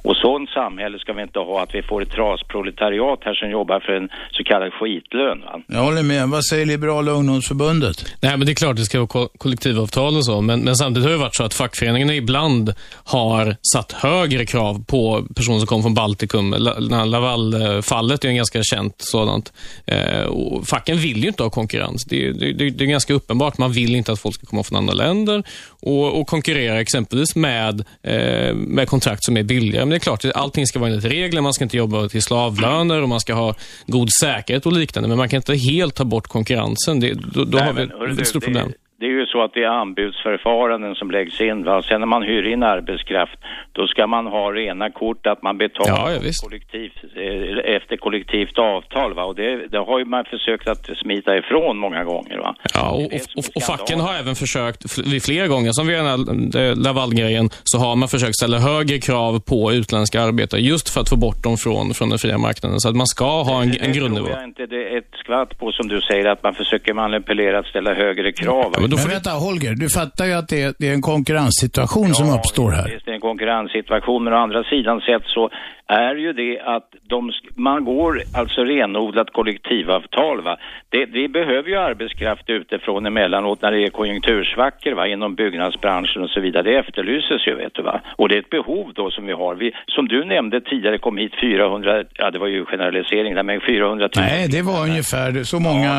Och 0.04 0.16
sånt 0.16 0.50
samhälle 0.50 1.00
ska 1.00 1.14
vi 1.14 1.22
inte 1.22 1.39
ha 1.39 1.64
att 1.64 1.76
vi 1.76 1.82
får 1.82 2.02
ett 2.02 2.12
trasproletariat 2.12 3.20
här 3.22 3.34
som 3.34 3.50
jobbar 3.50 3.80
för 3.80 3.93
en 3.93 4.10
så 4.32 4.43
kallad 4.43 4.74
skitlön 4.74 5.41
va. 5.41 5.62
Jag 5.68 5.80
håller 5.80 6.04
med. 6.04 6.30
Vad 6.30 6.46
säger 6.46 6.66
Liberala 6.66 7.12
ungdomsförbundet? 7.12 8.06
Nej, 8.22 8.38
men 8.38 8.46
det 8.46 8.52
är 8.52 8.56
klart 8.56 8.76
det 8.76 8.84
ska 8.84 8.98
vara 8.98 9.08
ko- 9.08 9.30
kollektivavtal 9.38 10.18
och 10.18 10.26
så, 10.26 10.41
men, 10.41 10.60
men 10.60 10.76
samtidigt 10.76 11.06
har 11.06 11.12
det 11.12 11.18
varit 11.18 11.36
så 11.36 11.43
att 11.43 11.54
fackföreningarna 11.54 12.16
ibland 12.16 12.74
har 13.04 13.56
satt 13.74 13.91
högre 13.91 14.46
krav 14.46 14.84
på 14.88 15.24
personer 15.36 15.58
som 15.58 15.68
kommer 15.68 15.82
från 15.84 15.93
Baltikum. 15.93 16.56
La- 16.58 16.80
La- 16.80 17.06
Laval-fallet 17.06 18.24
är 18.24 18.28
ju 18.28 18.30
en 18.30 18.36
ganska 18.36 18.64
känt 18.64 18.96
sådant. 18.98 19.54
Eh, 19.88 20.22
och 20.26 20.68
facken 20.68 20.98
vill 20.98 21.22
ju 21.22 21.28
inte 21.28 21.43
ha 21.43 21.50
konkurrens. 21.50 22.06
Det, 22.06 22.32
det, 22.32 22.54
det, 22.54 22.70
det 22.70 22.84
är 22.84 22.88
ganska 22.88 23.14
uppenbart. 23.14 23.58
Man 23.58 23.72
vill 23.72 23.96
inte 23.96 24.12
att 24.12 24.20
folk 24.20 24.36
ska 24.36 24.46
komma 24.46 24.64
från 24.64 24.78
andra 24.78 24.93
länder 24.93 25.43
och, 25.86 26.20
och 26.20 26.28
konkurrera 26.28 26.82
exempelvis 26.82 27.36
med, 27.36 27.84
eh, 28.04 28.54
med 28.54 28.90
kontrakt 28.90 29.24
som 29.24 29.38
är 29.38 29.44
billigare. 29.44 29.86
Men 29.86 29.90
det 29.90 29.96
är 29.96 30.00
klart, 30.00 30.26
allting 30.26 30.68
ska 30.68 30.80
vara 30.80 30.90
enligt 30.90 31.06
regler. 31.06 31.42
Man 31.42 31.54
ska 31.54 31.64
inte 31.64 31.78
jobba 31.78 32.10
till 32.10 32.22
slavlöner 32.22 33.02
och 33.02 33.10
man 33.10 33.20
ska 33.20 33.34
ha 33.34 33.56
god 33.88 34.10
säkerhet 34.22 34.66
och 34.66 34.74
liknande. 34.74 35.10
Men 35.10 35.18
man 35.18 35.30
kan 35.30 35.38
inte 35.38 35.56
helt 35.56 35.96
ta 35.96 36.04
bort 36.04 36.28
konkurrensen. 36.28 37.00
Det, 37.00 37.14
då 37.14 37.44
då 37.44 37.58
Nej, 37.58 37.68
har 37.68 38.08
vi 38.08 38.22
ett 38.22 38.28
stort 38.28 38.44
problem. 38.44 38.68
Det 38.68 38.85
är 39.06 39.10
ju 39.20 39.26
så 39.26 39.43
att 39.43 39.53
det 39.53 39.64
är 39.64 39.68
anbudsförfaranden 39.68 40.95
som 40.95 41.12
läggs 41.12 41.41
in. 41.41 41.64
Va? 41.64 41.82
Sen 41.82 41.99
när 41.99 42.08
man 42.08 42.24
hyr 42.24 42.43
in 42.53 42.64
arbetskraft, 42.64 43.38
då 43.72 43.88
ska 43.88 44.08
man 44.08 44.28
ha 44.28 44.51
rena 44.51 44.89
kort 44.89 45.28
att 45.28 45.41
man 45.43 45.58
betalar 45.58 45.91
Ja, 45.91 46.12
ja, 46.12 46.32
kollektiv, 46.43 46.91
eh, 47.16 47.76
efter 47.76 47.97
kollektivt 47.97 48.58
avtal. 48.58 49.14
Va? 49.14 49.24
Och 49.24 49.36
det, 49.36 49.68
det 49.68 49.78
har 49.78 49.99
ju 49.99 50.06
man 50.06 50.26
försökt 50.26 50.68
att 50.68 50.89
smita 50.97 51.38
ifrån 51.38 51.78
många 51.78 52.03
gånger. 52.03 52.38
Va? 52.38 52.56
Ja, 52.74 52.89
och, 52.91 53.01
och, 53.01 53.43
och, 53.56 53.64
facken 53.64 53.99
har 53.99 54.14
även 54.14 54.36
försökt 54.36 54.97
vid 55.14 55.24
flera 55.24 55.47
gånger, 55.47 55.72
som 55.72 55.88
vid 55.88 55.97
den 55.97 56.06
här 56.06 56.70
eh, 56.70 56.76
Laval-grejen, 56.76 57.49
så 57.64 57.78
har 57.78 57.95
man 57.95 58.10
försökt 58.10 58.36
ställa 58.36 58.58
högre 58.60 58.97
krav 58.99 59.39
på 59.39 59.74
utländska 59.74 60.22
arbetare 60.22 60.62
just 60.62 60.89
för 60.89 61.01
att 61.01 61.10
få 61.10 61.16
bort 61.16 61.43
dem 61.43 61.58
från, 61.58 61.93
från 61.93 62.10
den 62.10 62.20
fria 62.20 62.38
marknaden. 62.38 62.80
Så 62.80 62.89
att 62.89 62.95
man 62.95 63.08
ska 63.08 63.43
ha 63.43 63.62
en, 63.62 63.70
en 63.70 63.91
Det 63.91 63.99
grundnivå. 63.99 64.26
tror 64.26 64.38
jag 64.38 64.47
inte 64.47 64.66
det 64.66 64.84
är 64.93 64.97
ett 64.97 65.14
skvatt 65.24 65.60
på 65.60 65.72
som 65.72 65.88
du 65.88 66.01
säger, 66.01 66.26
att 66.26 66.43
man 66.43 66.53
försöker 66.53 66.93
manipulera 66.93 67.60
att 67.60 67.66
ställa 67.66 67.93
högre 67.93 68.32
krav. 68.32 68.72
va? 68.72 68.88
Men 68.96 69.10
vänta, 69.10 69.32
Holger, 69.32 69.74
du 69.76 69.89
fattar 69.89 70.26
ju 70.26 70.34
att 70.34 70.48
det 70.48 70.62
är, 70.62 70.74
det 70.80 70.89
är 70.89 70.93
en 70.93 71.02
konkurrenssituation 71.02 72.14
som 72.14 72.30
uppstår 72.30 72.72
här. 72.72 72.89
Visst, 72.93 73.06
det 73.06 73.12
är 73.12 73.16
en 73.16 73.22
konkurrenssituation, 73.22 74.24
men 74.24 74.34
å 74.34 74.38
andra 74.38 74.64
sidan 74.64 75.02
sett 75.02 75.26
så 75.26 75.50
är 75.88 76.16
ju 76.16 76.34
det 76.34 76.60
att 76.60 76.89
de, 77.10 77.32
man 77.56 77.86
går 77.86 78.22
alltså 78.34 78.64
renodlat 78.64 79.34
kollektivavtal. 79.34 80.41
Va? 80.41 80.58
Det, 80.89 81.06
vi 81.06 81.28
behöver 81.28 81.70
ju 81.70 81.76
arbetskraft 81.76 82.50
utifrån 82.50 83.06
emellanåt 83.06 83.62
när 83.62 83.72
det 83.72 83.84
är 83.84 83.89
konjunktursvackor 83.89 84.91
va? 84.91 85.08
inom 85.08 85.36
byggnadsbranschen 85.36 86.24
och 86.24 86.30
så 86.30 86.39
vidare. 86.39 86.64
Det 86.64 86.76
efterlyses 86.78 87.48
ju, 87.48 87.56
vet 87.56 87.74
du 87.74 87.82
va. 87.82 88.02
Och 88.18 88.30
det 88.30 88.36
är 88.36 88.39
ett 88.39 88.50
behov 88.50 88.91
då 88.96 89.12
som 89.12 89.26
vi 89.26 89.34
har. 89.34 89.56
Vi, 89.56 89.72
som 89.88 90.08
du 90.08 90.26
nämnde 90.26 90.62
tidigare 90.62 90.98
kom 90.98 91.18
hit 91.18 91.34
400, 91.41 92.04
ja 92.14 92.32
det 92.32 92.39
var 92.39 92.48
ju 92.48 92.66
generalisering 92.66 93.36
där, 93.36 93.43
men 93.43 93.62
400 93.62 94.10
000. 94.16 94.26
Nej, 94.26 94.48
det 94.48 94.62
var 94.62 94.84
ungefär 94.84 95.43
så 95.43 95.60
många 95.60 95.91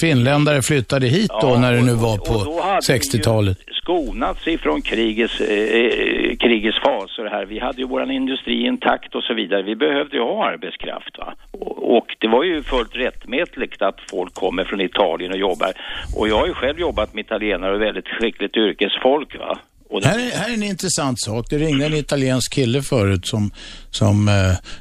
finländare 0.00 0.62
flyttade 0.62 1.06
hit 1.06 1.30
då 1.40 1.48
Ja, 1.48 1.60
när 1.60 1.72
det 1.72 1.82
nu 1.82 1.94
var 1.94 2.18
och 2.18 2.26
på 2.38 2.44
då 2.44 2.60
hade 2.62 2.80
vi 2.88 2.92
ju 2.94 2.98
60-talet. 3.00 3.58
skonats 3.82 4.46
ifrån 4.48 4.82
krigets, 4.82 5.40
eh, 5.40 5.48
eh, 5.58 6.36
krigets 6.36 6.78
faser 6.78 7.28
här. 7.30 7.44
Vi 7.46 7.58
hade 7.60 7.78
ju 7.80 7.86
våran 7.86 8.10
industri 8.10 8.66
intakt 8.66 9.14
och 9.14 9.22
så 9.22 9.34
vidare. 9.34 9.62
Vi 9.62 9.76
behövde 9.76 10.16
ju 10.16 10.22
ha 10.22 10.46
arbetskraft 10.52 11.18
va. 11.18 11.34
Och, 11.50 11.96
och 11.96 12.06
det 12.18 12.28
var 12.28 12.44
ju 12.44 12.62
fullt 12.62 12.96
rättmätigt 12.96 13.82
att 13.82 13.98
folk 14.10 14.34
kommer 14.34 14.64
från 14.64 14.80
Italien 14.80 15.32
och 15.32 15.38
jobbar. 15.38 15.72
Och 16.16 16.28
jag 16.28 16.36
har 16.36 16.46
ju 16.46 16.54
själv 16.54 16.80
jobbat 16.80 17.14
med 17.14 17.24
italienare 17.24 17.74
och 17.74 17.82
väldigt 17.82 18.08
skickligt 18.08 18.56
yrkesfolk 18.56 19.38
va. 19.38 19.58
Det- 20.02 20.06
Här 20.08 20.18
är, 20.18 20.30
här 20.38 20.50
är 20.50 20.54
en 20.54 20.62
intressant 20.62 21.20
sak. 21.20 21.46
Det 21.50 21.56
ringde 21.58 21.86
en 21.86 21.94
italiensk 21.94 22.52
kille 22.52 22.82
förut 22.82 23.26
som, 23.26 23.50
som 23.90 24.28
eh, 24.28 24.34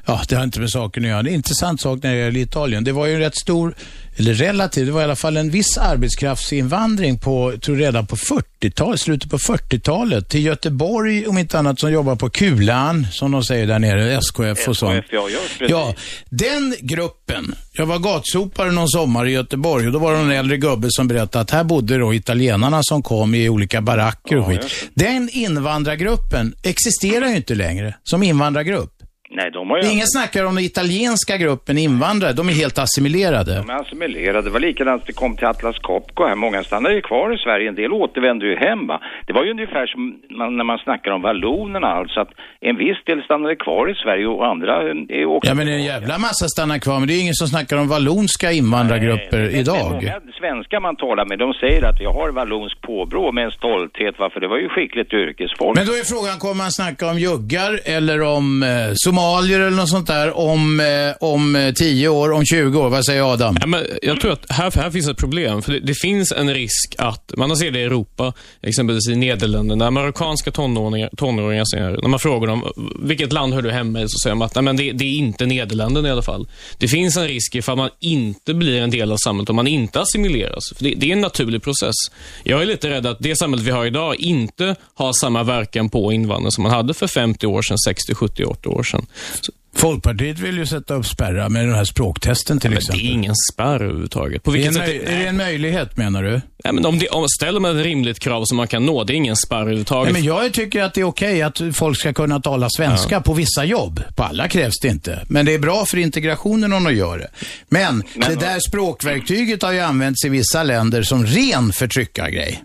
ja, 0.08 0.22
det 0.30 0.36
har 0.36 0.44
inte 0.44 0.60
med 0.60 0.70
saken 0.70 1.04
att 1.04 1.10
göra. 1.10 1.22
Det 1.24 1.30
är 1.30 1.32
en 1.32 1.36
intressant 1.36 1.82
sak 1.82 2.00
när 2.04 2.12
det 2.14 2.18
gäller 2.20 2.40
Italien. 2.40 2.84
Det 2.84 2.92
var 2.92 3.08
ju 3.08 3.14
en 3.14 3.20
rätt 3.20 3.36
stor, 3.36 3.74
eller 4.18 4.34
relativt, 4.34 4.86
det 4.86 4.92
var 4.92 5.02
i 5.02 5.04
alla 5.04 5.16
fall 5.16 5.38
en 5.38 5.50
viss 5.50 5.78
arbetskraftsinvandring 5.78 7.20
på, 7.20 7.54
tror 7.62 7.76
redan 7.76 8.08
på 8.08 8.16
40-talet, 8.16 9.00
slutet 9.00 9.32
på 9.32 9.38
40-talet 9.38 10.30
till 10.30 10.46
Göteborg, 10.46 11.28
om 11.28 11.38
inte 11.38 11.60
annat, 11.60 11.80
som 11.80 11.92
jobbar 11.92 12.16
på 12.16 12.30
Kulan, 12.30 13.08
som 13.12 13.32
de 13.32 13.44
säger 13.44 13.68
där 13.68 13.80
nere, 13.80 14.18
SKF 14.18 14.68
och 14.68 14.78
sånt. 14.78 15.04
SKF, 15.04 15.14
ja, 15.14 15.30
just. 15.30 15.72
Ja, 15.72 15.96
den 16.30 16.76
gruppen. 16.80 17.56
Jag 17.74 17.86
var 17.86 18.00
gatsopare 18.00 18.72
någon 18.72 18.90
sommar 18.90 19.26
i 19.26 19.32
Göteborg 19.32 19.88
och 19.88 19.94
då 19.94 20.00
var 20.00 20.14
det 20.14 20.20
en 20.20 20.32
äldre 20.32 20.58
gubbe 20.58 20.88
som 20.90 21.08
berättade 21.08 21.42
att 21.42 21.52
här 21.52 21.64
bodde 21.64 21.98
då 21.98 22.14
italienarna 22.14 22.80
som 22.84 23.02
kom 23.02 23.36
i 23.36 23.50
olika 23.50 23.82
baracker 23.82 24.38
och 24.38 24.48
skit. 24.48 24.90
Den 24.94 25.30
invandrargruppen 25.34 26.56
existerar 26.64 27.28
ju 27.28 27.36
inte 27.36 27.56
längre 27.56 27.96
som 28.04 28.24
invandrargrupp. 28.24 29.03
Nej, 29.36 29.52
de 29.52 29.70
har 29.70 29.78
ju... 29.78 29.92
Ingen 29.92 30.08
snackar 30.08 30.46
om 30.46 30.56
den 30.56 30.64
italienska 30.64 31.38
gruppen 31.38 31.78
invandrare, 31.78 32.34
de 32.34 32.50
är 32.50 32.54
helt 32.54 32.78
assimilerade. 32.80 33.56
De 33.56 33.70
är 33.70 33.82
assimilerade. 33.82 34.42
Det 34.42 34.50
var 34.50 34.60
likadant 34.60 35.04
det 35.08 35.14
kom 35.14 35.38
till 35.38 35.48
Atlas 35.48 35.78
Copco 35.78 36.26
här. 36.28 36.36
Många 36.36 36.64
stannade 36.64 36.96
ju 36.96 37.02
kvar 37.02 37.34
i 37.36 37.38
Sverige. 37.38 37.70
En 37.70 37.76
del 37.76 37.92
återvände 37.92 38.46
ju 38.46 38.56
hem 38.56 38.88
va. 38.88 39.02
Det 39.28 39.34
var 39.34 39.44
ju 39.44 39.52
ungefär 39.52 39.86
som 39.88 40.02
man, 40.38 40.58
när 40.58 40.64
man 40.64 40.78
snackar 40.78 41.12
om 41.12 41.22
vallonerna 41.22 41.88
alltså 41.88 42.20
att 42.20 42.32
en 42.62 42.78
viss 42.78 42.98
del 43.06 43.24
stannade 43.24 43.56
kvar 43.56 43.92
i 43.92 43.96
Sverige 44.04 44.28
och 44.28 44.46
andra 44.48 44.74
eh, 44.82 45.20
är 45.20 45.26
också... 45.26 45.50
Ja 45.50 45.56
men 45.56 45.68
en 45.68 45.84
jävla 45.84 46.18
massa 46.18 46.48
stannar 46.48 46.80
kvar, 46.80 47.00
men 47.00 47.08
det 47.08 47.14
är 47.14 47.22
ingen 47.22 47.34
som 47.34 47.48
snackar 47.48 47.78
om 47.78 47.88
vallonska 47.88 48.52
invandrargrupper 48.52 49.40
Men 49.40 49.50
idag. 49.50 49.92
Många 49.92 50.22
svenskar 50.40 50.80
man 50.80 50.96
talar 50.96 51.26
med, 51.26 51.40
de 51.40 51.54
säger 51.54 51.84
att 51.90 52.00
jag 52.02 52.14
har 52.14 52.32
vallonsk 52.32 52.82
påbrå 52.82 53.32
med 53.32 53.44
en 53.46 53.52
stolthet. 53.52 54.16
Varför? 54.18 54.40
Det 54.40 54.48
var 54.48 54.58
ju 54.58 54.70
skickligt 54.70 55.14
yrkesfolk. 55.14 55.76
Men 55.78 55.86
då 55.86 55.94
är 55.94 56.04
frågan, 56.14 56.40
kommer 56.40 56.60
man 56.64 56.72
snacka 56.72 57.04
om 57.12 57.20
juggar 57.20 57.72
eller 57.86 58.22
om 58.22 58.64
eh, 58.64 58.70
somalier 58.94 59.23
eller 59.24 59.70
något 59.70 59.90
sånt 59.90 60.08
där 60.08 60.38
om, 60.38 60.80
eh, 60.80 61.28
om 61.30 61.56
eh, 61.56 61.74
10 61.74 62.08
år, 62.08 62.32
om 62.32 62.46
20 62.46 62.80
år? 62.80 62.90
Vad 62.90 63.06
säger 63.06 63.34
Adam? 63.34 63.58
Ja, 63.62 63.68
men 63.68 63.86
jag 64.02 64.22
tror 64.22 64.32
att 64.32 64.46
här, 64.50 64.72
här 64.76 64.92
finns 64.92 65.08
ett 65.08 65.18
problem. 65.18 65.62
För 65.62 65.72
det, 65.72 65.80
det 65.80 65.94
finns 65.94 66.32
en 66.32 66.54
risk 66.54 66.96
att, 66.98 67.32
man 67.38 67.50
har 67.50 67.58
sett 67.58 67.74
det 67.74 67.80
i 67.80 67.84
Europa, 67.84 68.34
exempelvis 68.62 69.08
i 69.08 69.16
Nederländerna, 69.16 69.88
Amerikanska 69.88 70.24
marockanska 70.24 70.52
tonåringar, 70.52 71.10
tonåringar 71.18 71.66
säger, 71.66 72.02
när 72.02 72.10
man 72.10 72.20
frågar 72.20 72.48
dem, 72.48 72.64
vilket 73.00 73.34
land 73.34 73.54
hör 73.54 73.62
du 73.62 73.72
hemma 73.72 74.02
i? 74.02 74.10
Så 74.10 74.20
säger 74.24 74.36
de 74.36 74.42
att 74.42 74.56
nej, 74.56 74.64
men 74.64 74.78
det, 74.78 74.92
det 74.92 75.06
är 75.06 75.14
inte 75.14 75.46
Nederländerna 75.46 76.08
i 76.08 76.12
alla 76.12 76.22
fall. 76.22 76.48
Det 76.78 76.88
finns 76.88 77.18
en 77.18 77.28
risk 77.28 77.56
ifall 77.56 77.78
man 77.78 77.90
inte 78.00 78.54
blir 78.54 78.82
en 78.82 78.92
del 78.92 79.12
av 79.12 79.18
samhället, 79.18 79.50
om 79.50 79.56
man 79.56 79.68
inte 79.68 80.02
assimileras. 80.02 80.74
För 80.76 80.84
det, 80.84 80.94
det 80.98 81.10
är 81.10 81.14
en 81.14 81.22
naturlig 81.22 81.64
process. 81.64 81.96
Jag 82.44 82.62
är 82.62 82.66
lite 82.66 82.90
rädd 82.90 83.06
att 83.06 83.18
det 83.20 83.36
samhället 83.36 83.66
vi 83.66 83.72
har 83.72 83.86
idag 83.86 84.16
inte 84.16 84.76
har 84.94 85.14
samma 85.14 85.44
verkan 85.44 85.90
på 85.90 86.14
invandrare 86.14 86.52
som 86.52 86.64
man 86.64 86.72
hade 86.72 86.94
för 86.94 87.08
50 87.08 87.48
år 87.48 87.62
sedan, 87.62 87.78
60, 87.78 88.16
70, 88.16 88.44
80 88.44 88.70
år 88.70 88.84
sedan. 88.84 89.06
Så, 89.42 89.52
Folkpartiet 89.76 90.40
vill 90.40 90.58
ju 90.58 90.66
sätta 90.66 90.94
upp 90.94 91.06
spärrar 91.06 91.50
med 91.50 91.66
den 91.66 91.76
här 91.76 91.86
språktesten 91.86 92.60
till 92.60 92.70
men 92.70 92.78
exempel. 92.78 93.02
det 93.02 93.10
är 93.10 93.14
ingen 93.14 93.36
spärr 93.54 93.84
överhuvudtaget. 93.84 94.44
På 94.44 94.52
Är 94.52 94.54
det, 94.54 94.58
vilket 94.58 94.74
sätt 94.76 94.90
möj- 94.90 95.08
är 95.08 95.20
det 95.20 95.28
en 95.28 95.38
möjlighet 95.38 95.98
menar 95.98 96.24
du? 96.24 96.32
Nej, 96.64 96.74
men 96.74 96.86
om, 96.86 97.00
det, 97.00 97.08
om 97.08 97.28
ställer 97.30 97.60
man 97.60 97.80
ett 97.80 97.86
rimligt 97.86 98.20
krav 98.20 98.44
som 98.46 98.58
man 98.58 98.68
kan 98.68 98.86
nå, 98.86 99.04
det 99.04 99.14
är 99.14 99.16
ingen 99.16 99.36
spärr 99.36 99.62
överhuvudtaget. 99.62 100.14
Nej, 100.14 100.22
men 100.22 100.28
jag 100.28 100.54
tycker 100.54 100.84
att 100.84 100.94
det 100.94 101.02
är 101.02 101.06
okej 101.06 101.42
att 101.42 101.62
folk 101.74 102.00
ska 102.00 102.14
kunna 102.14 102.40
tala 102.40 102.68
svenska 102.78 103.22
på 103.22 103.34
vissa 103.34 103.66
jobb. 103.66 104.04
På 104.16 104.24
alla 104.24 104.48
krävs 104.48 104.80
det 104.82 104.88
inte. 104.88 105.26
Men 105.30 105.46
det 105.46 105.54
är 105.54 105.60
bra 105.60 105.86
för 105.86 105.98
integrationen 105.98 106.74
om 106.74 106.84
de 106.84 106.94
gör 106.96 107.18
det. 107.18 107.28
Men, 107.70 108.04
det 108.16 108.36
där 108.36 108.60
språkverktyget 108.70 109.62
har 109.62 109.72
ju 109.72 109.80
använts 109.80 110.26
i 110.26 110.30
vissa 110.30 110.64
länder 110.64 111.04
som 111.04 111.26
ren 111.26 111.74
förtryckargrej. 111.74 112.64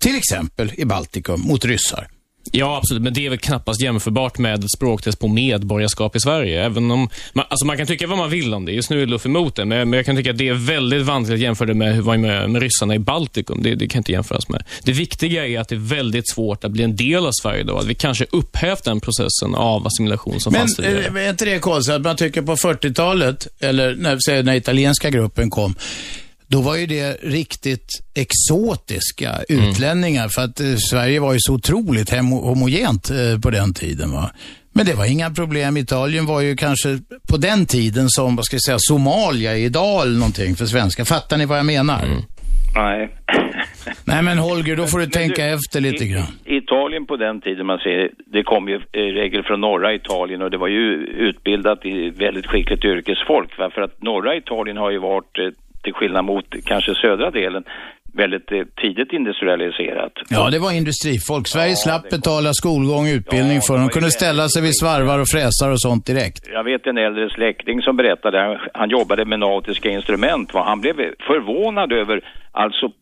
Till 0.00 0.16
exempel 0.16 0.72
i 0.76 0.84
Baltikum 0.84 1.40
mot 1.40 1.64
ryssar. 1.64 2.08
Ja, 2.52 2.76
absolut. 2.76 3.02
Men 3.02 3.14
det 3.14 3.26
är 3.26 3.30
väl 3.30 3.38
knappast 3.38 3.82
jämförbart 3.82 4.38
med 4.38 4.64
ett 4.64 4.70
språktest 4.76 5.18
på 5.18 5.28
medborgarskap 5.28 6.16
i 6.16 6.20
Sverige. 6.20 6.64
Även 6.64 6.90
om, 6.90 7.08
man, 7.32 7.44
alltså 7.48 7.66
man 7.66 7.76
kan 7.76 7.86
tycka 7.86 8.06
vad 8.06 8.18
man 8.18 8.30
vill 8.30 8.54
om 8.54 8.64
det. 8.64 8.72
Just 8.72 8.90
nu 8.90 9.02
är 9.02 9.06
Luff 9.06 9.26
emot 9.26 9.56
det. 9.56 9.64
Men, 9.64 9.90
men 9.90 9.96
jag 9.96 10.06
kan 10.06 10.16
tycka 10.16 10.30
att 10.30 10.38
det 10.38 10.48
är 10.48 10.54
väldigt 10.54 11.02
vanskligt 11.02 11.34
att 11.34 11.40
jämföra 11.40 11.66
det 11.66 11.74
med 11.74 11.94
hur 11.94 12.02
var 12.02 12.16
med, 12.16 12.50
med 12.50 12.62
ryssarna 12.62 12.94
i 12.94 12.98
Baltikum. 12.98 13.62
Det, 13.62 13.74
det 13.74 13.88
kan 13.88 13.98
inte 13.98 14.12
jämföras 14.12 14.48
med. 14.48 14.64
Det 14.82 14.92
viktiga 14.92 15.46
är 15.46 15.60
att 15.60 15.68
det 15.68 15.74
är 15.74 15.94
väldigt 15.96 16.30
svårt 16.30 16.64
att 16.64 16.70
bli 16.70 16.82
en 16.82 16.96
del 16.96 17.26
av 17.26 17.32
Sverige 17.42 17.62
då. 17.62 17.76
Att 17.76 17.86
vi 17.86 17.94
kanske 17.94 18.26
upphävt 18.32 18.84
den 18.84 19.00
processen 19.00 19.54
av 19.54 19.86
assimilation 19.86 20.40
som 20.40 20.52
Men 20.52 20.60
fanns 20.60 20.76
tidigare. 20.76 21.20
eh, 21.20 21.26
är 21.26 21.30
inte 21.30 21.44
det 21.44 21.58
konstigt 21.58 21.94
att 21.94 22.02
man 22.02 22.16
tycker 22.16 22.42
på 22.42 22.56
40-talet, 22.56 23.46
eller 23.60 23.94
när, 23.94 24.42
när 24.42 24.54
italienska 24.54 25.10
gruppen 25.10 25.50
kom, 25.50 25.74
då 26.50 26.60
var 26.60 26.76
ju 26.76 26.86
det 26.86 27.18
riktigt 27.22 27.88
exotiska 28.14 29.30
utlänningar 29.48 30.28
för 30.28 30.42
att 30.42 30.60
eh, 30.60 30.74
Sverige 30.90 31.20
var 31.20 31.32
ju 31.32 31.38
så 31.40 31.54
otroligt 31.54 32.10
homogent 32.10 33.10
eh, 33.10 33.40
på 33.42 33.50
den 33.50 33.74
tiden. 33.74 34.12
Va? 34.12 34.30
Men 34.72 34.86
det 34.86 34.94
var 34.94 35.06
inga 35.12 35.30
problem. 35.30 35.76
Italien 35.76 36.26
var 36.26 36.40
ju 36.40 36.56
kanske 36.56 36.88
på 37.30 37.36
den 37.36 37.66
tiden 37.66 38.08
som, 38.08 38.36
vad 38.36 38.44
ska 38.44 38.54
jag 38.54 38.62
säga, 38.62 38.78
Somalia 38.80 39.56
idag 39.56 40.02
eller 40.02 40.18
någonting 40.18 40.54
för 40.54 40.64
svenskar. 40.64 41.04
Fattar 41.04 41.36
ni 41.38 41.46
vad 41.46 41.58
jag 41.58 41.66
menar? 41.66 42.00
Nej. 42.74 43.08
Nej 44.04 44.22
men 44.22 44.38
Holger, 44.38 44.76
då 44.76 44.86
får 44.86 44.98
du 44.98 45.06
tänka 45.06 45.46
efter 45.46 45.80
lite 45.80 46.06
grann. 46.06 46.32
Italien 46.44 47.06
på 47.06 47.16
den 47.16 47.40
tiden, 47.40 47.66
man 47.66 47.78
ser, 47.78 48.10
det 48.26 48.42
kom 48.42 48.68
ju 48.68 48.76
i 48.92 49.12
regel 49.12 49.42
från 49.42 49.60
norra 49.60 49.94
Italien 49.94 50.42
och 50.42 50.50
det 50.50 50.58
var 50.58 50.68
ju 50.68 50.92
utbildat 51.28 51.84
i 51.84 52.10
väldigt 52.10 52.46
skickligt 52.46 52.84
yrkesfolk. 52.84 53.58
Va? 53.58 53.70
För 53.74 53.82
att 53.82 54.02
norra 54.02 54.36
Italien 54.36 54.76
har 54.76 54.90
ju 54.90 54.98
varit, 54.98 55.38
eh, 55.38 55.44
till 55.82 55.92
skillnad 55.92 56.24
mot 56.24 56.44
kanske 56.64 56.94
södra 56.94 57.30
delen, 57.30 57.64
väldigt 58.14 58.52
eh, 58.52 58.62
tidigt 58.82 59.12
industrialiserat. 59.12 60.12
Ja, 60.30 60.50
det 60.50 60.58
var 60.58 60.72
industrifolk. 60.72 61.48
Sverige 61.48 61.76
slapp 61.76 62.10
betala 62.10 62.52
skolgång 62.52 63.04
och 63.08 63.16
utbildning 63.18 63.60
för 63.60 63.74
dem. 63.74 63.82
De 63.86 63.88
kunde 63.88 64.10
ställa 64.10 64.48
sig 64.48 64.62
vid 64.62 64.76
svarvar 64.82 65.18
och 65.18 65.28
fräsar 65.34 65.70
och 65.70 65.80
sånt 65.80 66.06
direkt. 66.06 66.42
Jag 66.52 66.64
vet 66.64 66.86
en 66.86 66.98
äldre 66.98 67.30
släkting 67.30 67.82
som 67.82 67.96
berättade, 67.96 68.38
han, 68.40 68.58
han 68.74 68.90
jobbade 68.90 69.24
med 69.24 69.38
nautiska 69.38 69.88
instrument, 69.90 70.54
va? 70.54 70.62
han 70.66 70.80
blev 70.80 70.96
förvånad 71.30 71.92
över 71.92 72.20
alltså 72.52 72.92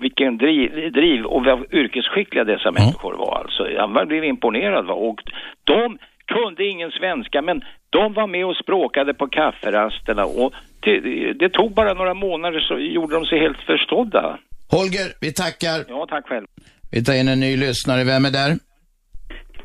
vilken 0.00 0.38
driv, 0.38 0.92
driv 0.92 1.24
och 1.24 1.44
vad 1.44 1.74
yrkesskickliga 1.74 2.44
dessa 2.44 2.70
människor 2.70 3.14
var 3.14 3.38
alltså. 3.38 3.62
Han 3.78 4.08
blev 4.08 4.24
imponerad 4.24 4.86
va? 4.86 4.94
och 4.94 5.20
de 5.64 5.98
kunde 6.26 6.64
ingen 6.64 6.90
svenska 6.90 7.42
men 7.42 7.62
de 7.90 8.12
var 8.12 8.26
med 8.26 8.46
och 8.46 8.56
språkade 8.56 9.14
på 9.14 9.26
kafferasterna 9.26 10.24
och 10.24 10.52
det, 10.80 11.32
det 11.32 11.48
tog 11.48 11.74
bara 11.74 11.94
några 11.94 12.14
månader 12.14 12.60
så 12.60 12.78
gjorde 12.78 13.14
de 13.14 13.24
sig 13.26 13.38
helt 13.40 13.58
förstådda. 13.66 14.38
Holger, 14.70 15.08
vi 15.20 15.32
tackar. 15.32 15.84
Ja, 15.88 16.06
tack 16.08 16.28
själv. 16.28 16.46
Vi 16.90 17.04
tar 17.04 17.14
in 17.14 17.28
en 17.28 17.40
ny 17.40 17.56
lyssnare. 17.56 18.04
Vem 18.04 18.24
är 18.24 18.30
där? 18.30 18.58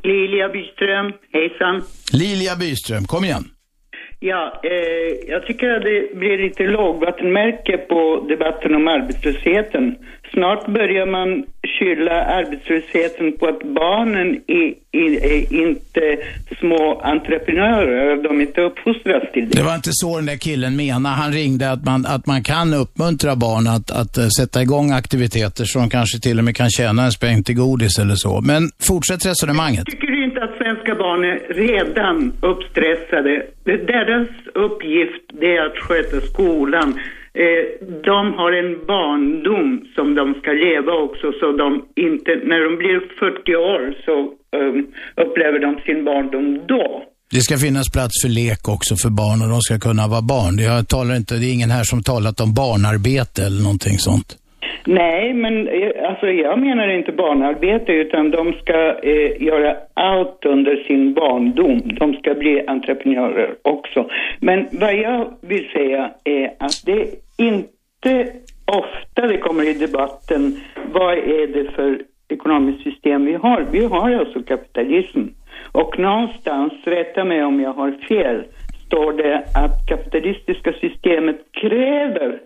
Lilia 0.04 0.50
Byström, 0.50 1.14
hejsan. 1.34 1.84
Lilja 2.14 2.56
Byström, 2.56 3.06
kom 3.06 3.24
igen. 3.26 3.44
Ja, 4.26 4.62
eh, 4.64 5.30
jag 5.34 5.46
tycker 5.46 5.70
att 5.70 5.84
det 5.84 6.16
blir 6.16 6.38
lite 6.38 6.64
lågvattenmärke 6.64 7.78
på 7.78 8.26
debatten 8.30 8.76
om 8.76 8.88
arbetslösheten. 8.88 9.96
Snart 10.34 10.66
börjar 10.68 11.06
man 11.06 11.46
skylla 11.80 12.24
arbetslösheten 12.24 13.38
på 13.38 13.48
att 13.48 13.64
barnen 13.64 14.28
är, 14.48 14.74
är, 14.92 15.26
är 15.34 15.54
inte 15.54 16.18
små 16.60 17.02
entreprenörer, 17.04 18.24
de 18.24 18.42
inte 18.42 18.62
uppfostras 18.62 19.32
till 19.34 19.50
det. 19.50 19.58
Det 19.58 19.64
var 19.64 19.76
inte 19.76 19.90
så 19.94 20.16
den 20.16 20.26
där 20.26 20.38
killen 20.38 20.76
menade. 20.76 21.16
Han 21.16 21.32
ringde 21.32 21.72
att 21.72 21.86
man, 21.86 22.06
att 22.06 22.26
man 22.28 22.44
kan 22.44 22.74
uppmuntra 22.74 23.36
barn 23.36 23.68
att, 23.68 23.92
att 23.92 24.18
eh, 24.18 24.28
sätta 24.40 24.62
igång 24.62 24.92
aktiviteter 24.92 25.64
så 25.66 25.80
de 25.80 25.90
kanske 25.90 26.20
till 26.20 26.38
och 26.40 26.46
med 26.46 26.56
kan 26.56 26.70
tjäna 26.70 27.06
en 27.06 27.12
spänn 27.12 27.44
till 27.44 27.56
godis 27.56 28.00
eller 28.00 28.16
så. 28.16 28.42
Men 28.42 28.62
fortsätt 28.88 29.26
resonemanget. 29.26 29.86
Tycker 29.86 30.08
du 30.08 30.26
inte 30.26 30.44
att 30.44 30.58
svenska 30.84 31.04
barn 31.04 31.24
är 31.24 31.54
redan 31.54 32.34
uppstressade? 32.42 33.46
Deras 33.64 34.28
uppgift 34.54 35.26
det 35.42 35.56
är 35.58 35.66
att 35.66 35.78
sköta 35.78 36.22
skolan. 36.22 37.00
Eh, 37.34 37.88
de 38.04 38.34
har 38.34 38.52
en 38.52 38.86
barndom 38.88 39.86
som 39.96 40.16
de 40.16 40.34
ska 40.42 40.52
leva 40.52 40.94
också 41.06 41.32
så 41.40 41.52
de 41.52 41.86
inte, 41.96 42.32
när 42.50 42.60
de 42.68 42.78
blir 42.78 43.00
40 43.20 43.56
år 43.56 43.82
så 44.06 44.16
ehm, 44.58 44.88
upplever 45.26 45.60
de 45.60 45.80
sin 45.86 46.06
barndom 46.06 46.62
då. 46.68 47.04
Det 47.32 47.42
ska 47.42 47.58
finnas 47.58 47.92
plats 47.92 48.22
för 48.24 48.30
lek 48.30 48.68
också 48.68 48.96
för 48.96 49.10
barn 49.10 49.42
och 49.42 49.50
de 49.50 49.62
ska 49.62 49.80
kunna 49.80 50.08
vara 50.08 50.22
barn. 50.22 50.58
Jag 50.58 50.88
talar 50.88 51.16
inte, 51.16 51.36
det 51.36 51.46
är 51.46 51.54
ingen 51.54 51.72
här 51.72 51.84
som 51.84 52.04
talat 52.04 52.40
om 52.42 52.54
barnarbete 52.54 53.46
eller 53.46 53.62
någonting 53.64 53.98
sånt. 53.98 54.38
Nej, 54.86 55.34
men 55.34 55.68
eh, 55.68 56.10
alltså 56.10 56.28
jag 56.28 56.60
menar 56.60 56.88
inte 56.88 57.12
barnarbete 57.12 57.92
utan 57.92 58.32
de 58.32 58.54
ska 58.54 59.00
eh, 59.04 59.42
göra 59.42 59.76
allt 59.94 60.46
under 60.46 60.76
sin 60.76 61.14
barndom. 61.14 61.82
De 61.86 62.14
ska 62.14 62.34
bli 62.34 62.68
entreprenörer 62.68 63.56
också. 63.62 64.10
Men 64.40 64.68
vad 64.72 64.96
jag 64.96 65.34
vill 65.42 65.70
säga 65.70 66.12
är 66.24 66.54
att 66.60 66.86
det 66.86 67.08
inte 67.38 68.34
ofta 68.66 69.28
det 69.28 69.38
kommer 69.38 69.70
i 69.70 69.74
debatten 69.74 70.60
vad 70.94 71.14
är 71.14 71.48
det 71.48 71.72
för 71.72 72.02
ekonomiskt 72.30 72.84
system 72.84 73.26
vi 73.26 73.34
har. 73.34 73.66
Vi 73.72 73.86
har 73.86 74.12
alltså 74.12 74.44
kapitalism. 74.44 75.20
Och 75.72 76.00
någonstans, 76.00 76.74
rätta 76.84 77.24
mig 77.24 77.44
om 77.44 77.60
jag 77.60 77.74
har 77.74 77.92
fel, 77.92 78.44
står 78.86 79.14
det 79.14 79.36
att 79.38 79.88
kapitalistiska 79.88 80.74
systemet 80.74 81.38
kräver 81.52 82.40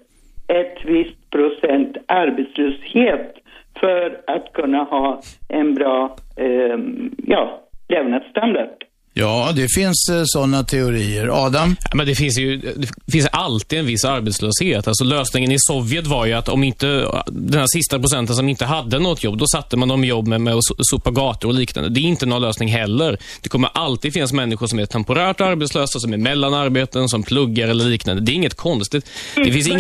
ett 0.47 0.85
visst 0.85 1.29
procent 1.29 1.97
arbetslöshet 2.05 3.35
för 3.79 4.21
att 4.27 4.53
kunna 4.53 4.83
ha 4.83 5.21
en 5.49 5.75
bra, 5.75 6.15
eh, 6.35 6.77
ja, 7.17 7.61
levnadsstandard. 7.87 8.83
Ja, 9.19 9.51
det 9.55 9.67
finns 9.75 10.09
eh, 10.11 10.23
sådana 10.25 10.63
teorier. 10.63 11.45
Adam? 11.45 11.75
Ja, 11.83 11.95
men 11.95 12.07
det 12.07 12.15
finns 12.15 12.39
ju 12.39 12.57
det 13.05 13.11
finns 13.11 13.27
alltid 13.31 13.79
en 13.79 13.85
viss 13.85 14.05
arbetslöshet. 14.05 14.87
Alltså 14.87 15.03
lösningen 15.03 15.51
i 15.51 15.55
Sovjet 15.59 16.07
var 16.07 16.25
ju 16.25 16.33
att 16.33 16.49
om 16.49 16.63
inte 16.63 16.87
den 17.27 17.59
här 17.59 17.67
sista 17.67 17.99
procenten 17.99 18.35
som 18.35 18.49
inte 18.49 18.65
hade 18.65 18.99
något 18.99 19.23
jobb, 19.23 19.37
då 19.37 19.47
satte 19.47 19.77
man 19.77 19.87
dem 19.87 20.03
i 20.03 20.07
jobb 20.07 20.27
med, 20.27 20.41
med 20.41 20.53
att 20.53 20.63
sopa 20.79 21.11
gator 21.11 21.49
och 21.49 21.55
liknande. 21.55 21.89
Det 21.89 21.99
är 21.99 22.01
inte 22.01 22.25
någon 22.25 22.41
lösning 22.41 22.69
heller. 22.69 23.17
Det 23.41 23.49
kommer 23.49 23.69
alltid 23.73 24.13
finnas 24.13 24.33
människor 24.33 24.67
som 24.67 24.79
är 24.79 24.85
temporärt 24.85 25.41
arbetslösa, 25.41 25.99
som 25.99 26.13
är 26.13 26.17
mellan 26.17 26.53
arbeten, 26.53 27.09
som 27.09 27.23
pluggar 27.23 27.67
eller 27.67 27.85
liknande. 27.85 28.21
Det 28.21 28.31
är 28.31 28.35
inget 28.35 28.55
konstigt. 28.55 29.09
Det 29.35 29.51
finns, 29.51 29.67
Vad 29.67 29.79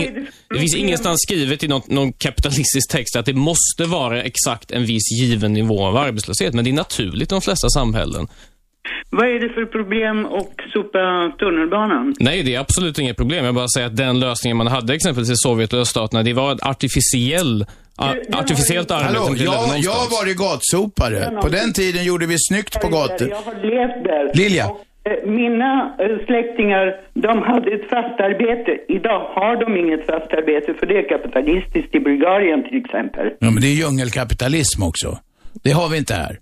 det 0.49 0.59
finns 0.59 0.75
ingenstans 0.75 1.21
skrivet 1.21 1.63
i 1.63 1.67
någon, 1.67 1.81
någon 1.87 2.13
kapitalistisk 2.13 2.91
text 2.91 3.15
att 3.15 3.25
det 3.25 3.33
måste 3.33 3.85
vara 3.85 4.23
exakt 4.23 4.71
en 4.71 4.85
viss 4.85 5.11
given 5.19 5.53
nivå 5.53 5.85
av 5.85 5.97
arbetslöshet. 5.97 6.53
Men 6.53 6.65
det 6.65 6.71
är 6.71 6.73
naturligt 6.73 7.31
i 7.31 7.35
de 7.35 7.41
flesta 7.41 7.69
samhällen. 7.69 8.27
Vad 9.09 9.27
är 9.27 9.39
det 9.39 9.49
för 9.49 9.65
problem 9.65 10.25
att 10.25 10.55
sopa 10.73 11.31
tunnelbanan? 11.39 12.13
Nej, 12.19 12.43
det 12.43 12.55
är 12.55 12.59
absolut 12.59 12.99
inget 12.99 13.17
problem. 13.17 13.45
Jag 13.45 13.55
bara 13.55 13.67
säger 13.67 13.87
att 13.87 13.97
den 13.97 14.19
lösningen 14.19 14.57
man 14.57 14.67
hade 14.67 14.93
exempelvis 14.93 15.31
i 15.31 15.35
Sovjet 15.35 15.73
och 15.73 15.79
öststaterna, 15.79 16.23
det 16.23 16.33
var 16.33 16.51
ett 16.51 16.63
artificiell, 16.63 17.65
artificiellt 18.33 18.91
arbete. 18.91 19.19
Hallå, 19.19 19.35
jag, 19.37 19.79
jag 19.79 19.91
har 19.91 20.21
varit 20.21 20.37
gatsopare. 20.37 21.41
På 21.41 21.47
den 21.47 21.73
tiden 21.73 22.03
gjorde 22.03 22.25
vi 22.25 22.35
snyggt 22.39 22.81
på 22.81 22.87
gator. 22.87 23.29
Jag 23.29 23.41
har 23.41 23.53
levt 23.53 24.03
där. 24.03 24.31
Lilja. 24.33 24.65
Eh, 24.65 25.29
Mina 25.29 25.95
eh, 25.99 26.25
släktingar, 26.25 26.95
de 27.13 27.41
hade 27.41 27.71
ett 27.71 27.89
fast 27.89 28.19
arbete. 28.19 28.71
Idag 28.87 29.19
har 29.35 29.55
de 29.65 29.77
inget 29.77 30.05
fast 30.05 30.33
arbete 30.33 30.73
för 30.79 30.85
det 30.85 30.97
är 30.97 31.09
kapitalistiskt 31.09 31.95
i 31.95 31.99
Bulgarien 31.99 32.63
till 32.63 32.77
exempel. 32.85 33.27
Ja, 33.39 33.51
men 33.51 33.61
det 33.61 33.67
är 33.67 33.75
djungelkapitalism 33.81 34.83
också. 34.83 35.17
Det 35.63 35.71
har 35.71 35.89
vi 35.89 35.97
inte 35.97 36.13
här. 36.13 36.39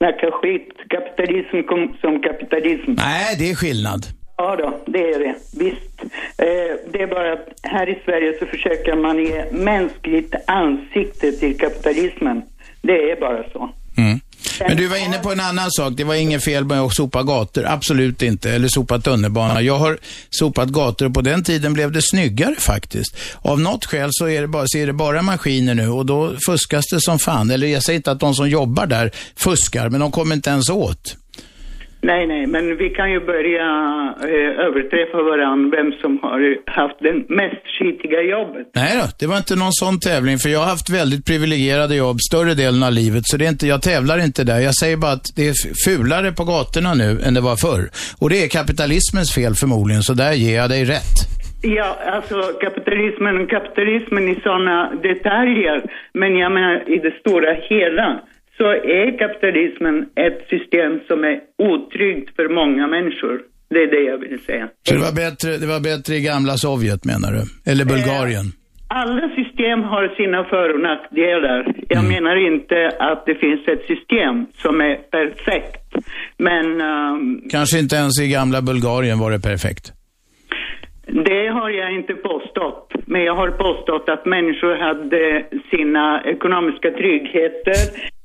Snacka 0.00 0.30
skit. 0.30 0.68
Kapitalism 0.88 1.62
kom, 1.68 1.96
som 2.00 2.22
kapitalism. 2.22 2.90
Nej, 2.96 3.36
det 3.38 3.50
är 3.50 3.54
skillnad. 3.54 4.00
Ja 4.36 4.56
då, 4.56 4.78
det 4.86 5.12
är 5.12 5.18
det. 5.18 5.34
Visst. 5.58 6.02
Eh, 6.38 6.90
det 6.92 7.02
är 7.02 7.06
bara 7.06 7.32
att 7.32 7.48
här 7.62 7.88
i 7.88 7.98
Sverige 8.04 8.38
så 8.38 8.46
försöker 8.46 8.96
man 8.96 9.18
ge 9.18 9.44
mänskligt 9.52 10.34
ansikte 10.46 11.32
till 11.32 11.58
kapitalismen. 11.58 12.42
Det 12.82 13.10
är 13.10 13.20
bara 13.20 13.42
så. 13.52 13.70
Mm. 13.98 14.20
Men 14.68 14.76
du 14.76 14.86
var 14.86 14.96
inne 14.96 15.18
på 15.18 15.32
en 15.32 15.40
annan 15.40 15.70
sak. 15.70 15.92
Det 15.96 16.04
var 16.04 16.14
inget 16.14 16.44
fel 16.44 16.64
med 16.64 16.80
att 16.80 16.94
sopa 16.94 17.22
gator. 17.22 17.64
Absolut 17.66 18.22
inte. 18.22 18.50
Eller 18.50 18.68
sopa 18.68 18.98
tunnelbana. 18.98 19.62
Jag 19.62 19.78
har 19.78 19.98
sopat 20.30 20.68
gator 20.68 21.06
och 21.06 21.14
på 21.14 21.20
den 21.20 21.44
tiden 21.44 21.72
blev 21.72 21.92
det 21.92 22.02
snyggare 22.02 22.54
faktiskt. 22.58 23.16
Av 23.42 23.60
något 23.60 23.84
skäl 23.84 24.08
så 24.12 24.28
är 24.28 24.40
det 24.40 24.48
bara, 24.48 24.64
så 24.66 24.78
är 24.78 24.86
det 24.86 24.92
bara 24.92 25.22
maskiner 25.22 25.74
nu 25.74 25.88
och 25.88 26.06
då 26.06 26.34
fuskas 26.46 26.84
det 26.86 27.00
som 27.00 27.18
fan. 27.18 27.50
Eller 27.50 27.66
jag 27.66 27.82
säger 27.82 27.96
inte 27.96 28.10
att 28.10 28.20
de 28.20 28.34
som 28.34 28.48
jobbar 28.48 28.86
där 28.86 29.10
fuskar, 29.36 29.88
men 29.88 30.00
de 30.00 30.12
kommer 30.12 30.34
inte 30.34 30.50
ens 30.50 30.70
åt. 30.70 31.16
Nej, 32.02 32.26
nej, 32.26 32.46
men 32.46 32.76
vi 32.76 32.90
kan 32.90 33.10
ju 33.12 33.20
börja 33.20 33.68
eh, 34.22 34.66
överträffa 34.66 35.22
varandra 35.22 35.76
vem 35.76 35.92
som 35.92 36.18
har 36.22 36.40
haft 36.66 36.98
det 37.00 37.14
mest 37.28 37.62
skitiga 37.78 38.22
jobbet. 38.22 38.66
Nej 38.74 38.92
då, 38.96 39.06
det 39.18 39.26
var 39.26 39.36
inte 39.36 39.56
någon 39.56 39.72
sån 39.72 40.00
tävling 40.00 40.38
för 40.38 40.48
jag 40.48 40.58
har 40.58 40.66
haft 40.66 40.90
väldigt 40.90 41.26
privilegierade 41.26 41.96
jobb 41.96 42.16
större 42.20 42.54
delen 42.54 42.82
av 42.82 42.92
livet 42.92 43.22
så 43.26 43.36
det 43.36 43.44
är 43.44 43.48
inte, 43.48 43.66
jag 43.66 43.82
tävlar 43.82 44.18
inte 44.18 44.44
där. 44.44 44.60
Jag 44.60 44.74
säger 44.74 44.96
bara 44.96 45.12
att 45.12 45.26
det 45.36 45.48
är 45.48 45.54
fulare 45.86 46.32
på 46.32 46.44
gatorna 46.44 46.94
nu 46.94 47.10
än 47.26 47.34
det 47.34 47.40
var 47.40 47.56
förr. 47.56 47.82
Och 48.20 48.30
det 48.30 48.44
är 48.44 48.48
kapitalismens 48.48 49.34
fel 49.34 49.54
förmodligen, 49.54 50.02
så 50.02 50.12
där 50.12 50.32
ger 50.32 50.56
jag 50.56 50.70
dig 50.70 50.84
rätt. 50.84 51.16
Ja, 51.62 51.96
alltså 52.06 52.36
kapitalismen, 52.60 53.46
kapitalismen 53.46 54.28
i 54.28 54.40
sådana 54.42 54.76
detaljer. 55.02 55.82
Men 56.12 56.36
jag 56.36 56.52
menar 56.52 56.74
i 56.94 56.98
det 56.98 57.14
stora 57.20 57.52
hela 57.70 58.20
så 58.60 58.66
är 59.00 59.18
kapitalismen 59.22 59.96
ett 60.26 60.40
system 60.52 60.92
som 61.08 61.18
är 61.30 61.36
otryggt 61.70 62.36
för 62.36 62.46
många 62.60 62.84
människor. 62.96 63.36
Det 63.74 63.80
är 63.86 63.90
det 63.96 64.04
jag 64.12 64.18
vill 64.18 64.38
säga. 64.48 64.68
Så 64.86 64.94
det 64.94 65.00
var 65.08 65.14
bättre, 65.24 65.50
det 65.62 65.68
var 65.74 65.80
bättre 65.90 66.12
i 66.18 66.22
gamla 66.30 66.54
Sovjet 66.64 67.02
menar 67.12 67.30
du? 67.36 67.42
Eller 67.70 67.84
Bulgarien? 67.84 68.46
Alla 69.02 69.26
system 69.38 69.78
har 69.92 70.04
sina 70.20 70.40
för 70.44 70.68
och 70.74 70.82
nackdelar. 70.90 71.60
Jag 71.88 72.04
menar 72.14 72.34
inte 72.50 72.78
att 73.10 73.22
det 73.26 73.34
finns 73.44 73.62
ett 73.72 73.84
system 73.92 74.34
som 74.62 74.80
är 74.80 74.96
perfekt. 75.16 75.88
Men 76.48 76.80
ehm, 76.80 77.42
Kanske 77.50 77.78
inte 77.78 77.96
ens 77.96 78.20
i 78.20 78.28
gamla 78.28 78.62
Bulgarien 78.62 79.18
var 79.18 79.30
det 79.30 79.40
perfekt. 79.40 79.84
Det 81.30 81.46
har 81.58 81.70
jag 81.70 81.90
inte 81.98 82.14
påstått. 82.14 82.92
Men 83.06 83.22
jag 83.22 83.34
har 83.34 83.50
påstått 83.50 84.08
att 84.08 84.24
människor 84.26 84.74
hade 84.86 85.22
sina 85.70 86.22
ekonomiska 86.24 86.90
tryggheter. 86.90 87.78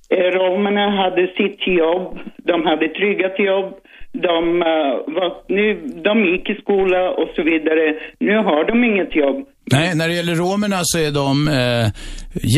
Eh, 0.10 0.18
Romerna 0.18 0.90
hade 0.90 1.28
sitt 1.28 1.68
jobb. 1.68 2.20
De 2.38 2.66
hade 2.66 2.88
tryggat 2.88 3.40
jobb. 3.40 3.74
De, 4.12 4.62
eh, 4.62 5.16
var, 5.16 5.34
nu, 5.48 5.82
de 6.04 6.26
gick 6.26 6.50
i 6.50 6.56
skola 6.56 7.10
och 7.10 7.30
så 7.36 7.44
vidare. 7.44 7.96
Nu 8.20 8.38
har 8.38 8.64
de 8.66 8.84
inget 8.84 9.16
jobb. 9.16 9.46
Nej, 9.72 9.96
när 9.96 10.08
det 10.08 10.14
gäller 10.14 10.36
romerna 10.36 10.80
så 10.84 11.00
är 11.00 11.12
de 11.12 11.48
eh, 11.48 11.88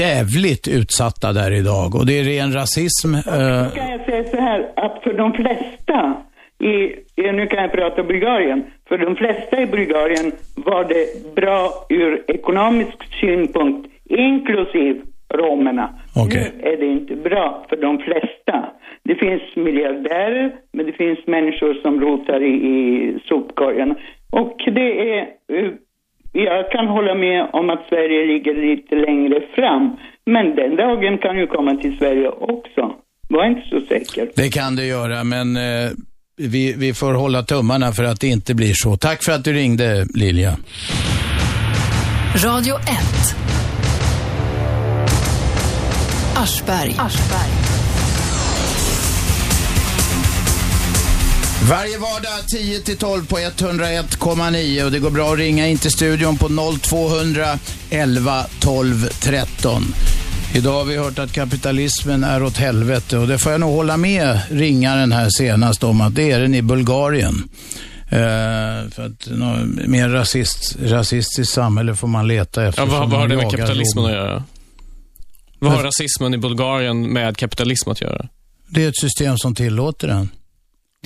jävligt 0.03 0.67
utsatta 0.67 1.33
där 1.33 1.51
idag 1.51 1.95
och 1.95 2.05
det 2.05 2.19
är 2.19 2.23
ren 2.23 2.53
rasism. 2.53 3.09
Eh, 3.15 3.73
kan 3.75 3.91
jag 3.91 4.05
säga 4.05 4.23
så 4.23 4.37
här 4.37 4.59
att 4.75 5.03
för 5.03 5.13
de 5.13 5.33
flesta 5.33 6.17
i, 6.59 6.73
i, 7.21 7.31
nu 7.31 7.47
kan 7.47 7.61
jag 7.63 7.71
prata 7.71 8.03
Bulgarien, 8.03 8.63
för 8.87 8.97
de 8.97 9.15
flesta 9.15 9.61
i 9.61 9.65
Bulgarien 9.65 10.31
var 10.55 10.83
det 10.83 11.35
bra 11.35 11.85
ur 11.89 12.23
ekonomisk 12.27 12.97
synpunkt, 13.21 13.89
inklusive 14.09 14.99
romerna. 15.33 15.89
Okej. 16.15 16.51
Nu 16.57 16.69
är 16.69 16.77
det 16.77 16.85
inte 16.85 17.15
bra 17.15 17.65
för 17.69 17.75
de 17.75 17.97
flesta. 17.97 18.69
Det 19.03 19.15
finns 19.15 19.41
miljardärer, 19.55 20.55
men 20.73 20.85
det 20.85 20.93
finns 20.93 21.19
människor 21.27 21.73
som 21.73 22.01
rotar 22.01 22.43
i, 22.43 22.53
i 22.73 23.19
sopkorgen. 23.27 23.95
Och 24.31 24.57
det 24.65 25.09
är, 25.11 25.19
eh, 25.53 25.71
jag 26.31 26.71
kan 26.71 26.87
hålla 26.87 27.15
med 27.15 27.49
om 27.53 27.69
att 27.69 27.85
Sverige 27.89 28.25
ligger 28.25 28.55
lite 28.55 28.95
längre 28.95 29.41
fram. 29.55 29.97
Men 30.25 30.55
den 30.55 30.75
dagen 30.75 31.17
kan 31.17 31.37
ju 31.37 31.47
komma 31.47 31.75
till 31.75 31.97
Sverige 31.97 32.29
också. 32.29 32.95
Var 33.29 33.45
inte 33.45 33.69
så 33.69 33.79
säker. 33.79 34.29
Det 34.35 34.53
kan 34.53 34.75
det 34.75 34.85
göra, 34.85 35.23
men 35.23 35.55
eh, 35.55 35.91
vi, 36.37 36.73
vi 36.77 36.93
får 36.93 37.13
hålla 37.13 37.43
tummarna 37.43 37.91
för 37.91 38.03
att 38.03 38.19
det 38.19 38.27
inte 38.27 38.55
blir 38.55 38.73
så. 38.73 38.97
Tack 38.97 39.23
för 39.23 39.31
att 39.31 39.43
du 39.43 39.53
ringde, 39.53 40.05
Lilja. 40.15 40.51
Radio 42.45 42.75
1. 42.75 43.37
Aschberg. 46.37 46.95
Varje 51.69 51.97
vardag 51.97 52.39
10-12 52.53 53.27
på 53.27 53.37
101,9 53.37 54.85
och 54.85 54.91
det 54.91 54.99
går 54.99 55.09
bra 55.09 55.33
att 55.33 55.37
ringa 55.37 55.67
in 55.67 55.77
till 55.77 55.91
studion 55.91 56.37
på 56.37 56.49
0200 56.81 57.45
11 57.89 58.45
12 58.59 59.07
13. 59.19 59.83
Idag 60.55 60.73
har 60.73 60.85
vi 60.85 60.97
hört 60.97 61.19
att 61.19 61.33
kapitalismen 61.33 62.23
är 62.23 62.43
åt 62.43 62.57
helvete 62.57 63.17
och 63.17 63.27
det 63.27 63.37
får 63.37 63.51
jag 63.51 63.61
nog 63.61 63.75
hålla 63.75 63.97
med 63.97 64.39
ringaren 64.49 65.11
här 65.11 65.29
senast 65.29 65.83
om 65.83 66.01
att 66.01 66.15
det 66.15 66.31
är 66.31 66.39
den 66.39 66.55
i 66.55 66.61
Bulgarien. 66.61 67.49
Eh, 68.09 68.89
för 68.91 69.05
att 69.05 69.27
mer 69.87 70.09
rasist, 70.09 70.77
rasistiskt 70.83 71.53
samhälle 71.53 71.95
får 71.95 72.07
man 72.07 72.27
leta 72.27 72.65
efter. 72.65 72.81
Ja, 72.81 72.85
vad, 72.85 73.09
vad 73.09 73.19
har 73.19 73.27
det 73.27 73.35
med 73.35 73.51
kapitalismen 73.51 74.05
att 74.05 74.11
göra? 74.11 74.43
Vad 75.59 75.71
har 75.71 75.83
rasismen 75.83 76.33
i 76.33 76.37
Bulgarien 76.37 77.13
med 77.13 77.37
kapitalism 77.37 77.89
att 77.89 78.01
göra? 78.01 78.27
Det 78.69 78.83
är 78.83 78.89
ett 78.89 78.99
system 78.99 79.37
som 79.37 79.55
tillåter 79.55 80.07
den. 80.07 80.29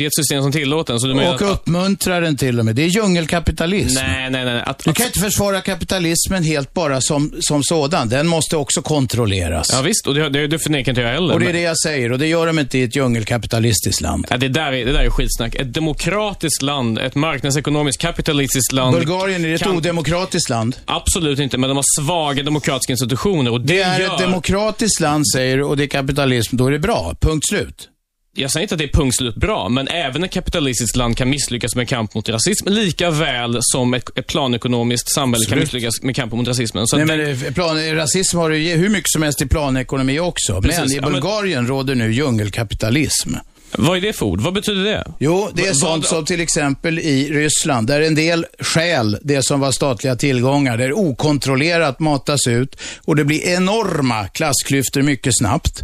Det 0.02 0.06
är 0.06 0.08
ett 0.08 0.16
system 0.16 0.42
som 0.44 0.52
tillåter 0.52 0.94
den, 0.94 1.00
så 1.00 1.08
du 1.08 1.14
menar 1.14 1.30
Och 1.30 1.36
att... 1.42 1.42
uppmuntrar 1.52 2.22
den 2.22 2.38
till 2.38 2.60
och 2.60 2.66
med. 2.66 2.76
Det 2.76 2.82
är 2.84 2.88
djungelkapitalism. 2.88 3.96
Nej, 3.96 4.30
nej, 4.30 4.46
nej. 4.46 4.62
Att, 4.66 4.80
Du 4.84 4.94
kan 4.94 5.06
inte 5.06 5.20
försvara 5.20 5.62
kapitalismen 5.62 6.44
helt 6.44 6.74
bara 6.74 7.02
som, 7.02 7.34
som 7.40 7.64
sådan. 7.64 8.10
Den 8.10 8.28
måste 8.28 8.58
också 8.58 8.82
kontrolleras. 8.82 9.70
Ja, 9.74 9.82
visst, 9.82 10.08
och 10.08 10.14
det, 10.16 10.30
det, 10.30 10.48
det 10.48 10.60
förnekar 10.60 10.92
inte 10.92 11.02
jag 11.02 11.10
heller. 11.14 11.34
och 11.34 11.40
det 11.40 11.46
är 11.46 11.48
men- 11.48 11.56
det 11.56 11.62
jag 11.62 11.78
säger. 11.80 12.12
Och 12.12 12.20
det 12.20 12.28
gör 12.28 12.48
de 12.48 12.60
inte 12.60 12.78
i 12.78 12.84
ett 12.84 12.96
djungelkapitalistiskt 12.96 14.02
land. 14.02 14.28
Ja, 14.30 14.38
det, 14.38 14.48
där 14.48 14.72
är, 14.74 14.86
det 14.86 14.92
där 14.92 15.00
är 15.04 15.10
skitsnack. 15.10 15.56
Ett 15.56 15.74
demokratiskt 15.74 16.62
land, 16.62 17.00
ett 17.00 17.16
marknadsekonomiskt 17.16 18.02
kapitalistiskt 18.02 18.72
land. 18.72 18.96
Bulgarien 18.96 19.46
är 19.46 19.54
ett 19.56 19.62
kan- 19.62 19.78
odemokratiskt 19.78 20.50
land. 20.50 20.76
Absolut 20.86 21.40
inte, 21.40 21.58
men 21.58 21.70
de 21.70 21.76
har 21.78 22.02
svaga 22.02 22.44
demokratiska 22.44 22.94
institutioner. 22.94 23.52
Och 23.52 23.62
det, 23.62 23.74
Det 23.74 23.82
är 23.82 24.00
gör... 24.00 24.14
ett 24.14 24.20
demokratiskt 24.22 25.00
land, 25.00 25.24
säger 25.36 25.58
du, 25.58 25.64
och 25.64 25.78
det 25.78 25.84
är 25.84 25.88
kapitalism. 25.88 26.58
Då 26.58 26.68
är 26.68 26.72
det 26.72 26.80
bra. 26.80 27.16
Punkt 27.22 27.48
slut. 27.50 27.88
Jag 28.36 28.52
säger 28.52 28.62
inte 28.64 28.76
att 28.76 28.80
det 28.80 28.86
är 28.86 28.88
punkt 28.94 29.16
slut 29.18 29.36
bra, 29.36 29.70
men 29.70 29.88
även 29.88 30.24
ett 30.24 30.32
kapitalistiskt 30.32 30.96
land 30.96 31.18
kan 31.18 31.30
misslyckas 31.30 31.76
med 31.76 31.88
kamp 31.90 32.14
mot 32.14 32.30
rasism, 32.30 32.68
lika 32.70 33.12
väl 33.12 33.58
som 33.62 33.94
ett, 33.94 34.18
ett 34.18 34.28
planekonomiskt 34.28 35.10
samhälle 35.14 35.46
kan 35.46 35.54
Absolut. 35.54 35.64
misslyckas 35.64 36.02
med 36.02 36.16
kamp 36.16 36.34
mot 36.34 36.48
rasismen. 36.48 36.88
Så 36.88 36.98
Nej, 36.98 37.06
men 37.06 37.18
det- 37.20 37.56
plan, 37.56 37.96
rasism 37.96 38.38
har 38.38 38.50
du 38.50 38.58
hur 38.58 38.90
mycket 38.90 39.10
som 39.12 39.22
helst 39.24 39.42
i 39.42 39.46
planekonomi 39.48 40.20
också. 40.20 40.62
Precis, 40.62 40.80
men 40.80 40.92
i 40.92 40.96
ja, 40.96 41.02
men- 41.02 41.12
Bulgarien 41.12 41.68
råder 41.68 41.96
nu 41.96 42.14
djungelkapitalism. 42.14 43.34
Vad 43.78 43.98
är 43.98 44.02
det 44.02 44.14
för 44.14 44.26
ord? 44.26 44.42
Vad 44.42 44.54
betyder 44.54 44.84
det? 44.84 45.04
Jo, 45.20 45.50
det 45.54 45.68
är 45.68 45.74
sånt 45.74 46.04
vad- 46.04 46.10
som 46.10 46.26
till 46.26 46.42
exempel 46.42 47.00
i 47.00 47.30
Ryssland, 47.32 47.88
där 47.88 48.02
en 48.02 48.16
del 48.16 48.46
stjäl 48.60 49.18
det 49.22 49.44
som 49.44 49.60
var 49.60 49.72
statliga 49.72 50.16
tillgångar, 50.16 50.78
där 50.78 50.94
okontrollerat 50.94 52.00
matas 52.00 52.48
ut 52.48 52.76
och 53.06 53.16
det 53.16 53.26
blir 53.26 53.48
enorma 53.48 54.28
klassklyftor 54.28 55.02
mycket 55.02 55.38
snabbt. 55.38 55.82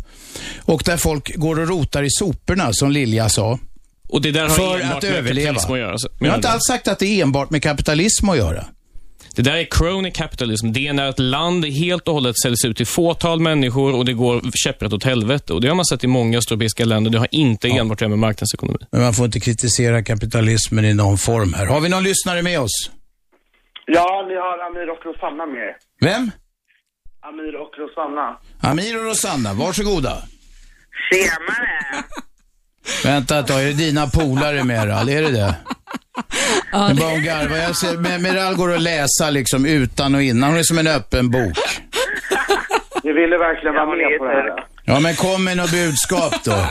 Och 0.59 0.81
där 0.85 0.97
folk 0.97 1.35
går 1.35 1.59
och 1.59 1.67
rotar 1.67 2.03
i 2.03 2.09
soporna, 2.09 2.73
som 2.73 2.91
Lilja 2.91 3.29
sa. 3.29 3.59
Och 4.09 4.21
det 4.21 4.31
där 4.31 4.41
har 4.41 4.49
för 4.49 4.79
enbart 4.79 4.97
att 4.97 5.03
med 5.03 5.15
överleva. 5.15 5.47
kapitalism 5.47 5.71
att 5.73 5.79
göra. 5.79 5.95
Jag 6.19 6.29
har 6.29 6.35
inte 6.35 6.49
alls 6.49 6.63
sagt 6.67 6.87
att 6.87 6.99
det 6.99 7.05
är 7.05 7.23
enbart 7.23 7.49
med 7.49 7.63
kapitalism 7.63 8.29
att 8.29 8.37
göra. 8.37 8.65
Det 9.37 9.43
där 9.43 9.57
är 9.57 9.67
crony 9.71 10.11
capitalism. 10.11 10.71
Det 10.71 10.87
är 10.87 10.93
när 10.93 11.09
ett 11.09 11.19
land 11.19 11.65
helt 11.65 12.07
och 12.07 12.13
hållet 12.13 12.39
säljs 12.43 12.65
ut 12.65 12.77
till 12.77 12.85
fåtal 12.87 13.39
människor 13.39 13.95
och 13.95 14.05
det 14.05 14.13
går 14.13 14.41
käpprätt 14.53 14.93
åt 14.93 15.03
helvete. 15.03 15.53
Och 15.53 15.61
det 15.61 15.67
har 15.67 15.75
man 15.75 15.85
sett 15.85 16.03
i 16.03 16.07
många 16.07 16.37
östeuropeiska 16.37 16.85
länder. 16.85 17.11
Det 17.11 17.17
har 17.17 17.27
inte 17.31 17.67
enbart 17.67 17.97
att 17.97 18.01
göra 18.01 18.09
med 18.09 18.19
marknadsekonomi. 18.19 18.77
Men 18.91 19.01
man 19.01 19.13
får 19.13 19.25
inte 19.25 19.39
kritisera 19.39 20.03
kapitalismen 20.03 20.85
i 20.85 20.93
någon 20.93 21.17
form 21.17 21.53
här. 21.53 21.65
Har 21.65 21.81
vi 21.81 21.89
någon 21.89 22.03
lyssnare 22.03 22.41
med 22.41 22.59
oss? 22.59 22.91
Ja, 23.85 24.25
ni 24.27 24.35
har 24.35 24.67
Amir 24.67 24.89
och 24.89 25.05
Rosanna 25.05 25.45
med. 25.45 25.75
Vem? 26.01 26.31
Amir 27.21 27.55
och 27.55 27.73
Rosanna. 27.77 28.39
Amir 28.61 28.97
och 28.97 29.03
Rosanna, 29.03 29.53
varsågoda. 29.53 30.23
Tjenare! 31.11 32.03
Vänta 33.03 33.39
ett 33.39 33.47
tag, 33.47 33.61
är 33.61 33.65
det 33.65 33.73
dina 33.73 34.07
polare 34.07 34.63
Meral? 34.63 35.09
Är 35.09 35.21
det 35.21 35.31
det? 35.31 35.55
Ja, 36.71 36.91
bara 36.99 37.09
hon 37.09 37.23
garvar. 37.23 37.57
Jag 37.57 37.75
ser, 37.75 37.97
Mer- 37.97 38.19
Meral 38.19 38.55
går 38.55 38.73
att 38.75 38.81
läsa 38.81 39.29
liksom 39.29 39.65
utan 39.65 40.15
och 40.15 40.21
innan. 40.21 40.49
Hon 40.49 40.59
är 40.59 40.63
som 40.63 40.77
en 40.77 40.87
öppen 40.87 41.31
bok. 41.31 41.57
Ni 43.03 43.13
ville 43.13 43.37
verkligen 43.37 43.75
vara 43.75 43.85
med 43.85 44.17
på 44.19 44.25
det 44.25 44.31
här. 44.31 44.65
Ja, 44.85 44.99
men 44.99 45.15
kom 45.15 45.43
med 45.43 45.57
något 45.57 45.71
budskap 45.71 46.33
då. 46.43 46.65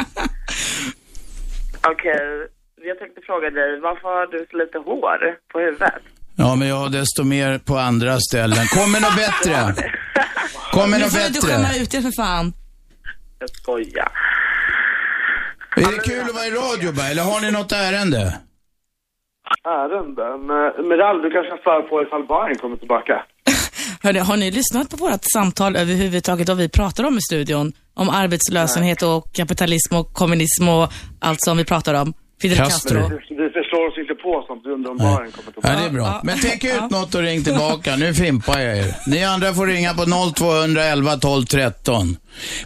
Okej, 1.92 2.48
jag 2.88 2.98
tänkte 2.98 3.20
fråga 3.26 3.50
dig, 3.50 3.80
varför 3.80 4.08
har 4.08 4.26
du 4.26 4.46
så 4.50 4.56
lite 4.56 4.78
hår 4.78 5.18
på 5.52 5.58
huvudet? 5.58 6.02
Ja, 6.36 6.54
men 6.54 6.68
jag 6.68 6.76
har 6.76 6.88
desto 6.88 7.24
mer 7.24 7.58
på 7.58 7.78
andra 7.78 8.18
ställen. 8.20 8.66
Kom 8.66 8.92
med 8.92 9.02
något 9.02 9.16
bättre. 9.16 9.74
Kom 10.72 10.90
med 10.90 11.00
Nu 11.00 11.04
något 11.04 11.12
får 11.12 11.20
du 11.20 11.26
inte 11.26 11.40
skämma 11.46 11.74
ut 11.76 11.94
er 11.94 12.00
för 12.00 12.12
fan. 12.16 12.52
Jag 13.38 13.50
skojar. 13.50 14.08
Är 15.76 15.80
det 15.92 15.98
kul 16.04 16.20
att 16.28 16.34
vara 16.34 16.46
i 16.46 16.50
radio 16.50 16.92
bara, 16.92 17.06
eller 17.08 17.22
har 17.22 17.40
ni 17.40 17.50
något 17.50 17.72
ärende? 17.72 18.36
Ärenden? 19.64 20.46
Meral, 20.88 21.22
du 21.22 21.30
kanske 21.30 21.50
kan 21.50 21.58
svara 21.58 21.82
på 21.82 22.02
ifall 22.02 22.26
Bajen 22.26 22.58
kommer 22.58 22.76
tillbaka? 22.76 23.22
Hörde, 24.02 24.20
har 24.20 24.36
ni 24.36 24.50
lyssnat 24.50 24.90
på 24.90 24.96
vårt 24.96 25.24
samtal 25.34 25.76
överhuvudtaget, 25.76 26.48
vad 26.48 26.56
vi 26.56 26.68
pratar 26.68 27.04
om 27.04 27.18
i 27.18 27.20
studion? 27.20 27.72
Om 27.94 28.08
arbetslöshet 28.08 29.02
och 29.02 29.32
kapitalism 29.32 29.94
och 29.94 30.12
kommunism 30.12 30.68
och 30.68 30.88
allt 31.20 31.40
som 31.40 31.56
vi 31.56 31.64
pratar 31.64 31.94
om. 31.94 32.14
Fidel 32.40 32.58
Castro. 32.58 32.98
Vi, 33.28 33.50
förstår 33.50 33.88
oss 33.88 33.98
inte 33.98 34.14
på 34.14 34.44
sånt. 34.46 34.62
Vi 34.64 34.70
undrar 34.70 34.90
om 34.90 34.96
Bajen 34.96 35.32
kommer 35.32 35.52
tillbaka. 35.52 35.74
Ja, 35.74 35.80
det 35.80 35.86
är 35.86 35.90
bra. 35.90 36.20
Men 36.24 36.38
tänk 36.42 36.64
ut 36.64 36.90
något 36.90 37.14
och 37.14 37.22
ring 37.22 37.44
tillbaka. 37.44 37.96
Nu 37.96 38.14
fimpar 38.14 38.60
jag 38.60 38.78
er. 38.78 38.94
Ni 39.06 39.24
andra 39.24 39.54
får 39.54 39.66
ringa 39.66 39.94
på 39.94 40.04
0211 40.34 41.16
12 41.16 41.44
13. 41.44 42.16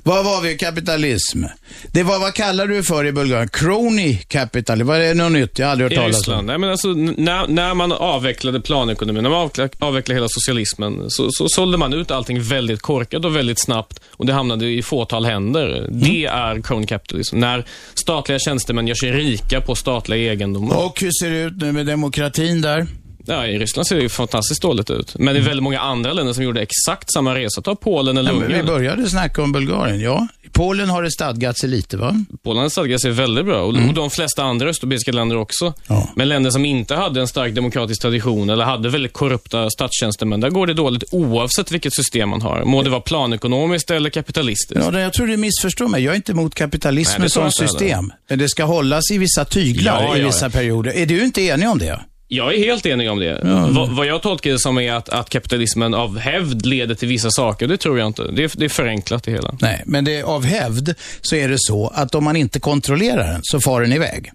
Vad 0.03 0.25
var 0.25 0.43
vi? 0.43 0.57
Kapitalism. 0.57 1.45
Det 1.93 2.03
var, 2.03 2.19
vad 2.19 2.35
kallar 2.35 2.67
du 2.67 2.83
för 2.83 3.07
i 3.07 3.13
Bulgarien? 3.13 3.49
Crony 3.49 4.17
capital. 4.17 4.83
Vad 4.83 4.97
är 4.97 5.01
det 5.01 5.15
något 5.15 5.33
nytt? 5.33 5.59
Jag 5.59 5.67
har 5.67 5.73
aldrig 5.73 5.85
hört 5.85 5.93
I 5.93 5.97
talas 5.97 6.17
om. 6.17 6.21
Ryssland. 6.21 6.47
Nej, 6.47 6.59
men 6.59 6.71
alltså, 6.71 6.89
när, 6.89 7.47
när 7.49 7.75
man 7.75 7.93
avvecklade 7.93 8.61
planekonomin, 8.61 9.23
när 9.23 9.31
man 9.31 9.39
avvecklade, 9.39 9.71
avvecklade 9.79 10.17
hela 10.17 10.29
socialismen, 10.29 11.11
så, 11.11 11.31
så 11.31 11.49
sålde 11.49 11.79
man 11.79 11.93
ut 11.93 12.11
allting 12.11 12.43
väldigt 12.43 12.83
korkat 12.83 13.25
och 13.25 13.37
väldigt 13.37 13.61
snabbt 13.61 14.01
och 14.11 14.27
det 14.27 14.33
hamnade 14.33 14.67
i 14.67 14.83
fåtal 14.83 15.25
händer. 15.25 15.87
Det 15.91 16.25
är 16.25 16.63
crony 16.63 16.87
capitalism. 16.87 17.39
När 17.39 17.65
statliga 17.95 18.39
tjänstemän 18.39 18.87
gör 18.87 18.95
sig 18.95 19.13
rika 19.13 19.60
på 19.61 19.75
statliga 19.75 20.33
egendomar. 20.33 20.87
Och 20.87 21.01
hur 21.01 21.11
ser 21.11 21.31
det 21.31 21.39
ut 21.39 21.57
nu 21.57 21.73
med 21.73 21.87
demokratin 21.87 22.61
där? 22.61 22.87
Ja, 23.27 23.47
I 23.47 23.59
Ryssland 23.59 23.87
ser 23.87 23.97
det 23.97 24.03
ju 24.03 24.09
fantastiskt 24.09 24.63
dåligt 24.63 24.91
ut. 24.91 25.15
Men 25.19 25.35
det 25.35 25.41
är 25.41 25.45
väldigt 25.45 25.63
många 25.63 25.81
andra 25.81 26.13
länder 26.13 26.33
som 26.33 26.45
gjorde 26.45 26.61
exakt 26.63 27.13
samma 27.13 27.35
resa. 27.35 27.63
Ta 27.63 27.75
Polen 27.75 28.19
eller 28.19 28.31
Ja, 28.33 28.39
men 28.39 28.49
vi 28.49 28.55
Ungern. 28.55 28.67
började 28.67 29.11
snacka 29.11 29.43
om 29.43 29.53
Bulgarien, 29.53 30.01
ja. 30.01 30.29
Polen 30.53 30.91
har 30.91 31.03
det 31.03 31.11
stadgat 31.11 31.59
sig 31.59 31.69
lite, 31.69 31.97
va? 31.97 32.25
Polen 32.45 32.71
stadgar 32.71 32.99
sig 32.99 33.11
väldigt 33.11 33.45
bra 33.45 33.63
och, 33.63 33.69
och 33.69 33.95
de 33.95 34.11
flesta 34.11 34.43
andra 34.43 34.69
östeuropeiska 34.69 35.13
länder 35.13 35.37
också. 35.37 35.75
Men 36.15 36.29
länder 36.29 36.51
som 36.51 36.65
inte 36.65 36.95
hade 36.95 37.21
en 37.21 37.29
stark 37.29 37.55
demokratisk 37.55 38.03
tradition 38.03 38.51
eller 38.51 38.65
hade 38.65 38.89
väldigt 38.89 39.13
korrupta 39.13 39.71
statstjänstemän, 39.71 40.41
där 40.41 40.51
går 40.51 40.67
det 40.67 40.75
dåligt 40.75 41.05
oavsett 41.13 41.73
vilket 41.73 41.95
system 41.95 42.29
man 42.29 42.43
har. 42.43 42.65
Må 42.65 42.83
det 42.83 42.91
vara 42.91 43.01
planekonomiskt 43.01 43.91
eller 43.91 44.11
kapitalistiskt. 44.11 44.85
Ja, 44.93 45.01
jag 45.01 45.13
tror 45.13 45.27
du 45.27 45.37
missförstår 45.37 45.89
mig. 45.89 46.03
Jag 46.05 46.13
är 46.13 46.17
inte 46.17 46.33
emot 46.33 46.55
kapitalismen 46.55 47.31
som 47.31 47.53
system. 47.53 48.13
Men 48.29 48.39
det 48.39 48.49
ska 48.49 48.65
hållas 48.65 49.11
i 49.11 49.19
vissa 49.19 49.45
tyglar 49.45 50.03
Ja, 50.03 50.17
i 50.17 50.21
ja, 50.21 50.27
vissa 50.27 50.47
ja. 50.47 50.51
perioder. 50.51 50.91
Är 50.97 51.07
du 51.07 51.25
inte 51.25 51.43
enig 51.43 51.69
om 51.69 51.79
det? 51.79 52.01
Jag 52.33 52.55
är 52.55 52.59
helt 52.59 52.87
enig 52.87 53.11
om 53.11 53.19
det. 53.19 53.41
Ja. 53.45 53.69
Vad, 53.71 53.89
vad 53.89 54.07
jag 54.07 54.23
tolkar 54.23 54.51
det 54.51 54.59
som 54.59 54.79
är 54.79 54.93
att, 54.93 55.09
att 55.09 55.31
kapitalismen 55.31 55.95
av 55.95 56.19
hävd 56.19 56.67
leder 56.67 56.95
till 56.95 57.09
vissa 57.09 57.31
saker. 57.31 57.67
Det 57.67 57.77
tror 57.77 57.99
jag 57.99 58.07
inte. 58.07 58.31
Det 58.33 58.45
är, 58.45 58.51
det 58.55 58.65
är 58.65 58.69
förenklat 58.69 59.25
det 59.25 59.31
hela. 59.31 59.57
Nej, 59.61 59.83
men 59.87 60.05
det, 60.05 60.23
av 60.23 60.45
hävd 60.45 60.95
så 61.21 61.37
är 61.37 61.49
det 61.49 61.57
så 61.59 61.89
att 61.95 62.15
om 62.15 62.25
man 62.25 62.37
inte 62.37 62.61
kontrollerar 62.61 63.33
den 63.33 63.41
så 63.43 63.61
far 63.61 63.81
den 63.81 63.93
iväg. 63.93 64.31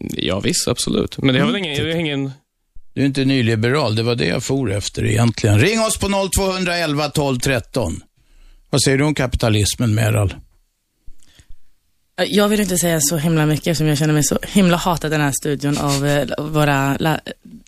Ja, 0.00 0.40
visst, 0.40 0.68
absolut. 0.68 1.18
Men 1.18 1.34
det 1.34 1.40
har 1.40 1.46
väl 1.46 1.56
ingen... 1.56 1.84
Det 1.84 1.92
är 1.92 1.96
ingen... 1.96 2.32
Du 2.94 3.02
är 3.02 3.06
inte 3.06 3.24
nyliberal, 3.24 3.96
det 3.96 4.02
var 4.02 4.14
det 4.14 4.26
jag 4.26 4.42
for 4.42 4.72
efter 4.72 5.04
egentligen. 5.04 5.60
Ring 5.60 5.80
oss 5.80 5.98
på 5.98 6.08
0211 6.08 7.08
12 7.08 7.38
13. 7.38 8.00
Vad 8.70 8.82
säger 8.82 8.98
du 8.98 9.04
om 9.04 9.14
kapitalismen, 9.14 9.94
Meral? 9.94 10.34
Jag 12.24 12.48
vill 12.48 12.60
inte 12.60 12.78
säga 12.78 13.00
så 13.00 13.16
himla 13.16 13.46
mycket 13.46 13.66
eftersom 13.66 13.86
jag 13.86 13.98
känner 13.98 14.14
mig 14.14 14.24
så 14.24 14.38
himla 14.42 14.76
hatad 14.76 15.06
i 15.12 15.16
den 15.16 15.20
här 15.20 15.32
studion 15.32 15.78
av 15.78 16.06
eh, 16.06 16.26
våra 16.38 16.98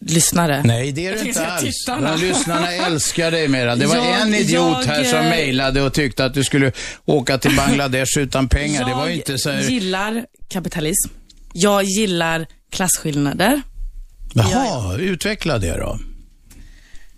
lyssnare. 0.01 0.63
Nej, 0.65 0.93
det 0.93 1.07
är 1.07 1.13
du 1.13 1.19
Jag 1.19 1.27
inte 1.27 1.47
alls. 1.47 1.63
tittarna. 1.63 2.17
Lyssnarna 2.17 2.73
älskar 2.73 3.31
dig, 3.31 3.49
Meral. 3.49 3.79
Det 3.79 3.87
var 3.87 3.97
Jag- 3.97 4.21
en 4.21 4.35
idiot 4.35 4.85
här 4.87 5.05
som 5.05 5.17
jag, 5.17 5.25
eh, 5.25 5.31
mejlade 5.31 5.83
och 5.83 5.93
tyckte 5.95 6.25
att 6.25 6.35
du 6.35 6.45
skulle 6.45 6.73
åka 7.05 7.39
till 7.39 7.57
Bangladesh 7.57 8.19
utan 8.19 8.49
pengar. 8.49 8.85
det 8.89 8.95
var 8.95 9.09
inte 9.09 9.39
så 9.39 9.51
här... 9.51 9.61
Jag 9.61 9.71
gillar 9.71 10.25
kapitalism. 10.49 11.09
Jag 11.53 11.85
gillar 11.85 12.47
klasskillnader. 12.71 13.63
Jaha, 14.35 14.97
utveckla 14.99 15.59
det 15.59 15.77
då. 15.77 15.99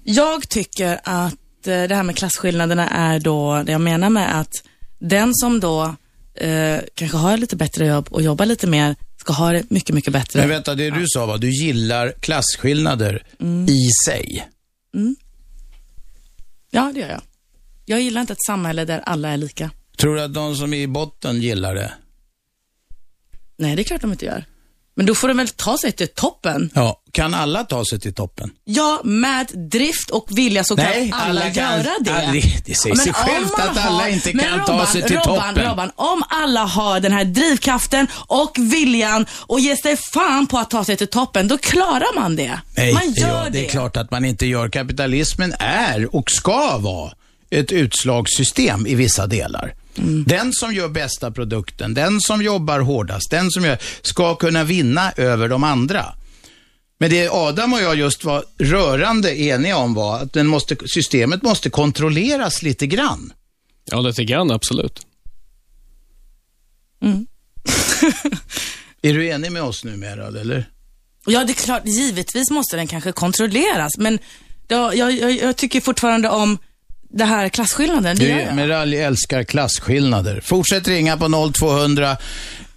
Jag 0.05 0.49
tycker 0.49 1.01
att 1.05 1.67
eh, 1.67 1.83
det 1.83 1.95
här 1.95 2.03
med 2.03 2.17
klasskillnaderna 2.17 2.89
är 2.89 3.19
då 3.19 3.63
det 3.67 3.73
jag 3.73 3.81
menar 3.81 4.11
med 4.11 4.41
att 4.41 4.53
den 4.99 5.35
som 5.35 5.61
då 5.61 5.95
eh, 6.35 6.81
kanske 6.95 7.17
har 7.17 7.37
lite 7.37 7.57
bättre 7.57 7.87
jobb 7.87 8.09
och 8.11 8.23
jobbar 8.23 8.47
lite 8.47 8.67
mer 8.67 8.97
ska 9.21 9.33
ha 9.33 9.53
det 9.53 9.71
mycket, 9.71 9.95
mycket 9.95 10.13
bättre. 10.13 10.41
Men 10.41 10.49
vänta, 10.49 10.75
det 10.75 10.91
du 10.91 11.05
sa 11.07 11.27
var 11.27 11.39
du 11.39 11.51
gillar 11.51 12.13
klasskillnader 12.21 13.27
i 13.69 13.89
sig. 14.07 14.49
Mm. 14.95 15.17
Ja, 16.71 16.91
det 16.95 17.01
gör 17.01 17.09
jag. 17.09 17.23
Jag 17.85 18.01
gillar 18.01 18.21
inte 18.21 18.33
ett 18.33 18.45
samhälle 18.47 18.85
där 18.85 18.99
alla 18.99 19.29
är 19.29 19.37
lika. 19.37 19.71
Tror 19.97 20.15
du 20.17 20.23
att 20.23 20.35
de 20.35 20.57
som 20.57 20.75
är 20.75 20.79
i 20.79 20.87
botten 20.87 21.41
gillar 21.41 21.75
det? 21.75 21.93
Nej, 23.59 23.77
det 23.77 23.83
är 23.83 23.85
klart 23.85 24.01
de 24.01 24.13
inte 24.13 24.25
gör. 24.25 24.45
Men 24.97 25.07
då 25.07 25.15
får 25.15 25.29
de 25.29 25.37
väl 25.37 25.49
ta 25.49 25.79
sig 25.79 25.93
till 25.93 26.09
toppen. 26.09 26.71
Ja, 26.75 27.03
kan 27.13 27.35
alla 27.35 27.65
ta 27.65 27.85
sig 27.85 28.01
till 28.01 28.15
toppen? 28.15 28.51
Ja, 28.65 29.01
med 29.05 29.47
drift 29.71 30.11
och 30.11 30.27
vilja 30.31 30.65
så 30.65 30.75
Nej, 30.75 31.11
kan 31.11 31.21
alla, 31.21 31.41
alla 31.41 31.51
kan- 31.51 31.55
göra 31.79 31.91
det. 32.01 32.11
alla- 32.11 32.33
det- 32.33 32.75
säger 32.75 32.97
sig 32.97 33.05
Men 33.07 33.15
självt 33.15 33.53
att 33.59 33.77
alla 33.87 34.09
inte 34.09 34.33
kan 34.33 34.65
ta 34.65 34.87
sig 34.87 35.03
till 35.03 35.17
Robban, 35.17 35.55
toppen. 35.55 35.71
Robban, 35.71 35.91
om 35.97 36.23
alla 36.29 36.65
har 36.65 37.01
den 37.01 37.13
här 37.13 37.25
drivkraften 37.25 38.07
och 38.27 38.57
viljan 38.59 39.27
och 39.33 39.61
ger 39.61 39.77
sig 39.77 39.97
fan 39.97 40.47
på 40.47 40.59
att 40.59 40.71
ta 40.71 40.85
sig 40.85 40.97
till 40.97 41.09
toppen, 41.09 41.49
då 41.49 41.59
klarar 41.59 42.15
man 42.21 42.37
det. 42.37 42.61
Nej, 42.77 42.93
man 42.95 43.13
gör 43.13 43.29
gör, 43.29 43.45
det. 43.45 43.51
det 43.51 43.67
är 43.67 43.69
klart 43.69 43.97
att 43.97 44.11
man 44.11 44.25
inte 44.25 44.47
gör. 44.47 44.69
Kapitalismen 44.69 45.55
är 45.59 46.17
och 46.17 46.31
ska 46.31 46.79
vara 46.79 47.13
ett 47.51 47.73
utslagssystem 47.73 48.87
i 48.87 48.95
vissa 48.95 49.27
delar. 49.27 49.75
Mm. 49.99 50.25
Den 50.25 50.53
som 50.53 50.75
gör 50.75 50.89
bästa 50.89 51.31
produkten, 51.31 51.95
den 51.95 52.21
som 52.21 52.43
jobbar 52.43 52.81
hårdast, 52.81 53.31
den 53.31 53.51
som 53.51 53.65
gör, 53.65 53.79
ska 54.03 54.35
kunna 54.35 54.65
vinna 54.65 55.13
över 55.17 55.49
de 55.49 55.65
andra. 55.65 56.15
Men 56.99 57.11
det 57.11 57.29
Adam 57.29 57.73
och 57.73 57.81
jag 57.81 57.97
just 57.97 58.25
var 58.25 58.45
rörande 58.59 59.41
eniga 59.41 59.77
om 59.77 59.95
var 59.95 60.19
att 60.21 60.33
den 60.33 60.47
måste, 60.47 60.77
systemet 60.87 61.43
måste 61.43 61.71
kontrolleras 61.71 62.63
lite 62.63 62.87
grann. 62.87 63.33
Ja, 63.85 64.01
lite 64.01 64.25
grann, 64.25 64.51
absolut. 64.51 65.07
Är 69.03 69.15
du 69.15 69.29
enig 69.29 69.53
med 69.53 69.63
oss 69.63 69.85
numera, 69.85 70.27
eller? 70.27 70.71
Ja, 71.27 71.45
det 71.45 71.53
är 71.53 71.55
klart, 71.55 71.87
givetvis 71.87 72.51
måste 72.51 72.77
den 72.77 72.87
kanske 72.87 73.13
kontrolleras, 73.13 73.99
men 73.99 74.19
jag, 74.69 74.97
jag, 74.97 75.33
jag 75.33 75.57
tycker 75.57 75.81
fortfarande 75.81 76.29
om 76.29 76.59
det 77.13 77.25
här 77.25 77.49
klasskillnaden. 77.49 78.17
Det 78.17 78.25
Du, 78.25 78.41
jag. 78.41 78.55
Meralli 78.55 78.97
älskar 78.97 79.43
klasskillnader. 79.43 80.41
Fortsätt 80.41 80.89
ringa 80.89 81.17
på 81.17 81.53
0200 81.55 82.17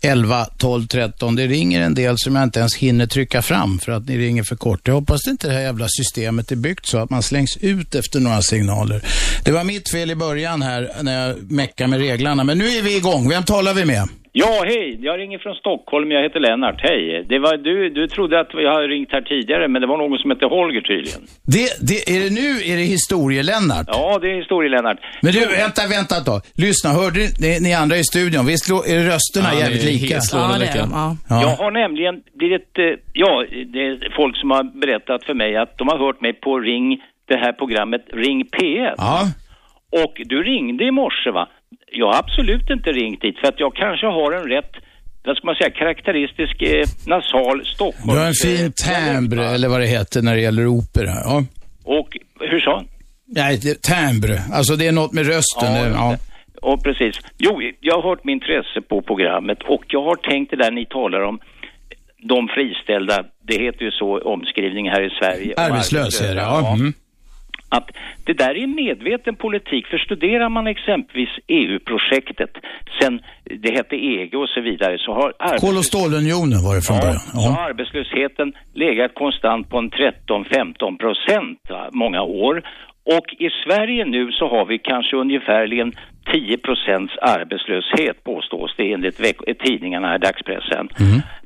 11 0.02 0.46
12 0.58 0.88
13. 0.88 1.36
Det 1.36 1.48
ringer 1.48 1.82
en 1.82 1.94
del 1.94 2.18
som 2.18 2.36
jag 2.36 2.44
inte 2.44 2.60
ens 2.60 2.76
hinner 2.76 3.06
trycka 3.06 3.42
fram 3.42 3.80
för 3.80 3.92
att 3.92 4.08
ni 4.08 4.18
ringer 4.18 4.44
för 4.44 4.56
kort. 4.56 4.88
Jag 4.88 4.94
hoppas 4.94 5.28
inte 5.28 5.48
det 5.48 5.54
här 5.54 5.62
jävla 5.62 5.88
systemet 5.90 6.52
är 6.52 6.56
byggt 6.56 6.86
så 6.86 6.98
att 6.98 7.10
man 7.10 7.24
slängs 7.24 7.58
ut 7.58 7.96
efter 7.96 8.20
några 8.20 8.42
signaler. 8.42 9.04
Det 9.44 9.52
var 9.52 9.64
mitt 9.64 9.90
fel 9.90 10.12
i 10.12 10.16
början 10.16 10.62
här 10.62 10.92
när 11.02 11.28
jag 11.28 11.52
meckade 11.52 11.90
med 11.90 12.00
reglerna, 12.00 12.44
men 12.44 12.58
nu 12.58 12.68
är 12.68 12.82
vi 12.82 12.98
igång. 12.98 13.30
Vem 13.30 13.44
talar 13.44 13.74
vi 13.74 13.86
med? 13.86 14.10
Ja, 14.36 14.64
hej. 14.66 15.00
Jag 15.02 15.20
ringer 15.20 15.40
från 15.40 15.56
Stockholm. 15.56 16.12
Jag 16.12 16.24
heter 16.24 16.40
Lennart. 16.40 16.80
Hej. 16.90 17.26
Det 17.30 17.40
var, 17.40 17.58
du, 17.58 17.90
du 17.90 18.08
trodde 18.08 18.40
att 18.40 18.48
jag 18.54 18.74
hade 18.74 18.88
ringt 18.88 19.12
här 19.12 19.22
tidigare, 19.22 19.68
men 19.68 19.82
det 19.82 19.88
var 19.88 19.98
någon 19.98 20.20
som 20.20 20.30
hette 20.32 20.46
Holger 20.46 20.82
tydligen. 20.82 21.22
Det, 21.56 21.68
det, 21.90 22.00
är 22.16 22.20
det 22.24 22.32
nu, 22.42 22.50
är 22.72 22.76
det 22.78 22.88
historie-Lennart? 22.98 23.88
Ja, 23.88 24.20
det 24.22 24.28
är 24.32 24.36
historie-Lennart. 24.44 25.00
Men 25.22 25.32
du, 25.32 25.40
vänta, 25.64 25.82
vänta 25.98 26.16
tag. 26.30 26.40
Lyssna, 26.66 26.90
hörde 27.02 27.20
ni, 27.44 27.52
ni, 27.66 27.74
andra 27.74 27.96
i 27.98 28.04
studion, 28.04 28.46
visst 28.46 28.70
är 28.70 29.00
rösterna 29.12 29.50
Ja, 29.54 29.60
jävligt 29.60 29.86
lika? 29.92 30.16
Ja, 30.32 30.48
det 30.48 30.56
är 30.56 30.60
lika. 30.60 30.80
de, 30.82 30.92
ja. 31.30 31.42
Jag 31.46 31.54
har 31.64 31.72
nämligen 31.72 32.16
blivit, 32.40 32.70
eh, 32.78 32.94
ja, 33.24 33.32
det 33.74 33.82
är 33.88 34.16
folk 34.20 34.36
som 34.42 34.52
har 34.52 34.64
berättat 34.84 35.24
för 35.28 35.34
mig 35.34 35.52
att 35.64 35.78
de 35.78 35.88
har 35.88 35.98
hört 36.06 36.22
mig 36.22 36.34
på 36.34 36.60
Ring, 36.60 36.88
det 37.30 37.38
här 37.44 37.54
programmet 37.62 38.04
Ring 38.14 38.40
P1. 38.56 38.94
Ja. 38.98 39.20
Och 40.04 40.14
du 40.26 40.44
ringde 40.44 40.84
i 40.86 40.92
morse 40.92 41.32
va? 41.32 41.48
Jag 41.96 42.08
har 42.08 42.20
absolut 42.20 42.70
inte 42.70 42.90
ringt 42.92 43.22
dit 43.22 43.40
för 43.40 43.48
att 43.48 43.60
jag 43.60 43.76
kanske 43.76 44.08
har 44.08 44.32
en 44.32 44.48
rätt, 44.50 44.72
vad 45.26 45.38
ska 45.38 45.46
man 45.46 45.56
säga, 45.56 45.70
karaktäristisk 45.70 46.62
eh, 46.62 46.86
nasal 47.08 47.66
Stockholm. 47.66 48.08
Du 48.14 48.20
har 48.20 48.28
en 48.28 48.34
fin 48.34 48.72
timbre, 48.72 49.46
eller 49.46 49.70
vad 49.70 49.80
det 49.80 49.88
heter 49.88 50.22
när 50.22 50.36
det 50.36 50.42
gäller 50.42 50.68
opera. 50.68 51.14
Ja. 51.26 51.44
Och 51.84 52.18
hur 52.40 52.60
sa? 52.60 52.84
Nej, 53.28 53.60
det, 53.64 53.82
timbre. 53.82 54.38
Alltså 54.54 54.76
det 54.76 54.88
är 54.88 54.92
något 54.92 55.14
med 55.14 55.26
rösten. 55.26 55.74
Ja, 55.74 55.88
ja. 55.88 56.18
Och 56.62 56.84
precis. 56.84 57.16
Jo, 57.38 57.62
jag 57.80 57.96
har 57.96 58.10
hört 58.10 58.24
med 58.24 58.34
intresse 58.34 58.82
på 58.90 59.02
programmet 59.02 59.58
och 59.68 59.84
jag 59.88 60.04
har 60.04 60.16
tänkt 60.16 60.52
det 60.52 60.58
där 60.58 60.72
ni 60.72 60.86
talar 60.86 61.22
om, 61.22 61.40
de 62.24 62.48
friställda, 62.48 63.24
det 63.48 63.54
heter 63.54 63.82
ju 63.86 63.92
så 63.92 64.20
omskrivning 64.22 64.90
här 64.90 65.02
i 65.02 65.10
Sverige. 65.20 65.54
om 65.58 65.64
Arbetslös 65.64 66.22
är 66.22 66.36
det, 66.36 66.42
ja. 66.42 66.74
Mm. 66.74 66.94
Att 67.78 67.88
det 68.26 68.34
där 68.34 68.54
är 68.58 68.64
en 68.64 68.76
medveten 68.76 69.36
politik, 69.36 69.88
för 69.88 69.98
studerar 69.98 70.50
man 70.50 70.68
exempelvis 70.68 71.30
EU-projektet, 71.48 72.52
sen 73.02 73.14
det 73.64 73.72
hette 73.78 73.96
EG 73.96 74.34
och 74.36 74.50
så 74.50 74.62
vidare, 74.62 74.98
så 74.98 75.12
har 75.14 75.34
arbetslös- 75.40 75.66
Kol 75.66 75.78
och 75.78 75.86
stålunionen 75.86 76.60
var 76.68 76.76
det 76.76 76.82
från 76.82 77.00
början. 77.00 77.20
så 77.20 77.50
har 77.50 77.70
arbetslösheten 77.70 78.54
legat 78.74 79.12
konstant 79.16 79.70
på 79.70 79.78
en 79.78 79.90
13-15 79.92 80.98
procent 80.98 81.60
många 81.92 82.22
år. 82.22 82.56
Och 83.18 83.28
i 83.46 83.50
Sverige 83.66 84.06
nu 84.06 84.32
så 84.32 84.48
har 84.48 84.66
vi 84.66 84.78
kanske 84.80 85.16
ungefärligen 85.18 85.92
10 86.32 86.58
procents 86.58 87.14
arbetslöshet 87.22 88.24
påstås 88.24 88.74
det 88.78 88.92
enligt 88.94 89.18
tidningarna 89.66 90.08
här, 90.08 90.20
dagspressen. 90.20 90.90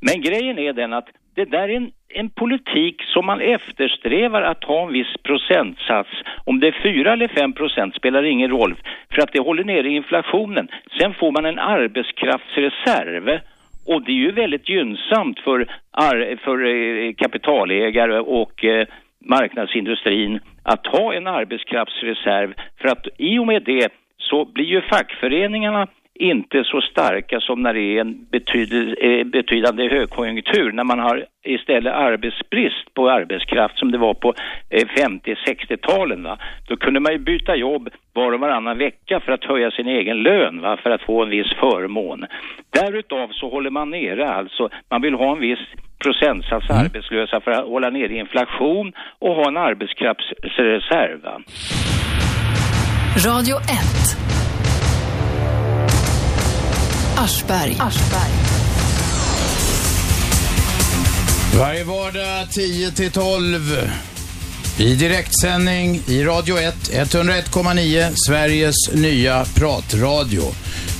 Men 0.01 0.21
grejen 0.21 0.59
är 0.59 0.73
den 0.73 0.93
att 0.93 1.07
det 1.37 1.45
där 1.45 1.69
är 1.69 1.75
en, 1.75 1.91
en 2.09 2.29
politik 2.29 3.03
som 3.13 3.25
man 3.25 3.41
eftersträvar 3.41 4.41
att 4.41 4.63
ha 4.63 4.87
en 4.87 4.93
viss 4.93 5.13
procentsats. 5.23 6.09
Om 6.45 6.59
det 6.59 6.67
är 6.67 6.81
4 6.83 7.13
eller 7.13 7.27
5 7.27 7.53
procent 7.53 7.95
spelar 7.95 8.23
ingen 8.23 8.49
roll 8.49 8.75
för 9.11 9.21
att 9.21 9.33
det 9.33 9.39
håller 9.39 9.63
nere 9.63 9.89
inflationen. 9.89 10.67
Sen 10.99 11.13
får 11.13 11.31
man 11.31 11.45
en 11.45 11.59
arbetskraftsreserv 11.59 13.39
och 13.87 14.01
det 14.01 14.11
är 14.11 14.23
ju 14.27 14.31
väldigt 14.31 14.69
gynnsamt 14.69 15.39
för, 15.39 15.67
för 16.43 16.65
eh, 16.65 17.13
kapitalägare 17.13 18.19
och 18.19 18.65
eh, 18.65 18.87
marknadsindustrin 19.19 20.39
att 20.63 20.87
ha 20.87 21.13
en 21.13 21.27
arbetskraftsreserv 21.27 22.53
för 22.81 22.87
att 22.87 23.07
i 23.17 23.39
och 23.39 23.47
med 23.47 23.63
det 23.63 23.93
så 24.17 24.45
blir 24.45 24.65
ju 24.65 24.81
fackföreningarna 24.81 25.87
inte 26.19 26.63
så 26.63 26.81
starka 26.81 27.39
som 27.39 27.61
när 27.61 27.73
det 27.73 27.97
är 27.97 28.01
en 28.01 28.27
eh, 29.01 29.25
betydande 29.25 29.89
högkonjunktur, 29.89 30.71
när 30.71 30.83
man 30.83 30.99
har 30.99 31.25
istället 31.45 31.93
arbetsbrist 31.93 32.93
på 32.93 33.09
arbetskraft 33.09 33.79
som 33.79 33.91
det 33.91 33.97
var 33.97 34.13
på 34.13 34.33
eh, 34.69 34.87
50-60-talen. 34.87 36.23
Va? 36.23 36.37
Då 36.67 36.77
kunde 36.77 36.99
man 36.99 37.11
ju 37.11 37.19
byta 37.19 37.55
jobb 37.55 37.89
var 38.13 38.31
och 38.31 38.39
varannan 38.39 38.77
vecka 38.77 39.19
för 39.19 39.31
att 39.31 39.43
höja 39.43 39.71
sin 39.71 39.87
egen 39.87 40.17
lön, 40.23 40.61
va? 40.61 40.77
för 40.83 40.89
att 40.89 41.01
få 41.01 41.23
en 41.23 41.29
viss 41.29 41.53
förmån. 41.59 42.25
Därutav 42.69 43.27
så 43.31 43.49
håller 43.49 43.69
man 43.69 43.89
nere 43.89 44.29
alltså, 44.29 44.69
man 44.89 45.01
vill 45.01 45.13
ha 45.13 45.31
en 45.31 45.39
viss 45.39 45.59
procentsats 46.03 46.69
arbetslösa 46.69 47.41
för 47.41 47.51
att 47.51 47.65
hålla 47.65 47.89
nere 47.89 48.13
inflation 48.13 48.93
och 49.19 49.35
ha 49.35 49.47
en 49.47 49.57
arbetskraftsreserv. 49.57 51.21
Va? 51.21 51.41
Radio 53.27 53.55
1. 53.57 54.26
Aschberg. 57.17 57.75
Varje 61.59 61.83
vardag 61.83 62.49
10 62.51 62.91
till 62.91 63.11
12 63.11 63.21
i 64.79 64.95
direktsändning 64.95 65.95
i 66.07 66.23
Radio 66.23 66.57
1, 66.57 66.75
101,9, 66.75 68.11
Sveriges 68.27 68.75
nya 68.95 69.43
pratradio. 69.59 70.41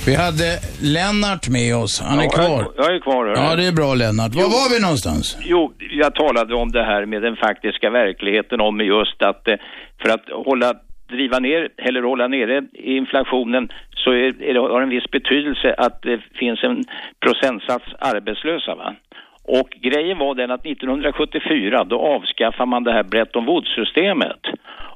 Vi 0.06 0.14
hade 0.14 0.58
Lennart 0.80 1.48
med 1.48 1.76
oss, 1.76 2.00
han 2.00 2.18
är 2.18 2.24
Ja, 2.24 2.30
kvar. 2.30 2.46
Jag, 2.46 2.72
jag 2.86 2.94
är 2.96 3.00
kvar. 3.00 3.26
hörru. 3.26 3.38
Ja, 3.50 3.56
det 3.56 3.64
är 3.66 3.72
bra 3.72 3.94
Lennart. 3.94 4.34
Var 4.34 4.42
var 4.42 4.74
vi 4.74 4.80
någonstans? 4.80 5.36
Jo, 5.40 5.72
jag 5.90 6.14
talade 6.14 6.54
om 6.54 6.72
det 6.72 6.84
här 6.84 7.06
med 7.06 7.22
den 7.22 7.36
faktiska 7.36 7.90
verkligheten 7.90 8.60
om 8.60 8.80
just 8.80 9.22
att 9.22 9.48
eh, 9.48 9.54
för 10.02 10.08
att 10.08 10.24
hålla 10.46 10.74
driva 11.08 11.38
ner 11.38 11.68
eller 11.76 12.02
hålla 12.02 12.28
nere 12.28 12.62
inflationen 12.72 13.68
så 13.96 14.10
är, 14.10 14.42
är 14.42 14.54
det, 14.54 14.60
har 14.60 14.82
en 14.82 14.88
viss 14.88 15.10
betydelse 15.10 15.74
att 15.78 16.02
det 16.02 16.20
finns 16.34 16.64
en 16.64 16.84
procentsats 17.20 17.86
arbetslösa. 17.98 18.74
Va? 18.74 18.94
Och 19.44 19.68
grejen 19.80 20.18
var 20.18 20.34
den 20.34 20.50
att 20.50 20.66
1974 20.66 21.84
då 21.84 21.98
avskaffade 22.00 22.70
man 22.70 22.84
det 22.84 22.92
här 22.92 23.02
Bretton 23.02 23.46
Woods-systemet. 23.46 24.40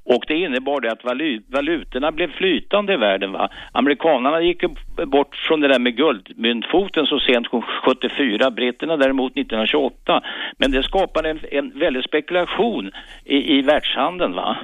Och 0.04 0.24
det 0.28 0.34
innebar 0.34 0.80
det 0.80 0.92
att 0.92 1.04
valu 1.04 1.42
valutorna 1.46 2.12
blev 2.12 2.32
flytande 2.32 2.92
i 2.92 2.96
världen. 2.96 3.32
Va? 3.32 3.48
Amerikanerna 3.72 4.40
gick 4.40 4.64
bort 5.06 5.36
från 5.36 5.60
det 5.60 5.68
där 5.68 5.78
med 5.78 5.96
guldmyntfoten 5.96 7.06
så 7.06 7.20
sent 7.20 7.46
som 7.46 7.62
74, 7.62 8.50
britterna 8.50 8.96
däremot 8.96 9.32
1928. 9.32 10.22
Men 10.58 10.70
det 10.70 10.82
skapade 10.82 11.30
en, 11.30 11.40
en 11.50 11.78
väldig 11.78 12.04
spekulation 12.04 12.90
i, 13.24 13.58
i 13.58 13.62
världshandeln. 13.62 14.32
Va? 14.32 14.56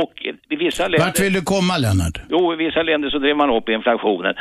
Och 0.00 0.14
i 0.50 0.56
vissa 0.56 0.88
länder... 0.88 1.06
Vart 1.06 1.20
vill 1.20 1.32
du 1.32 1.42
komma 1.42 1.78
Lennart? 1.78 2.16
Jo, 2.28 2.52
i 2.52 2.56
vissa 2.56 2.82
länder 2.82 3.10
så 3.10 3.18
drev 3.18 3.36
man 3.36 3.50
upp 3.50 3.68
inflationen. 3.68 4.34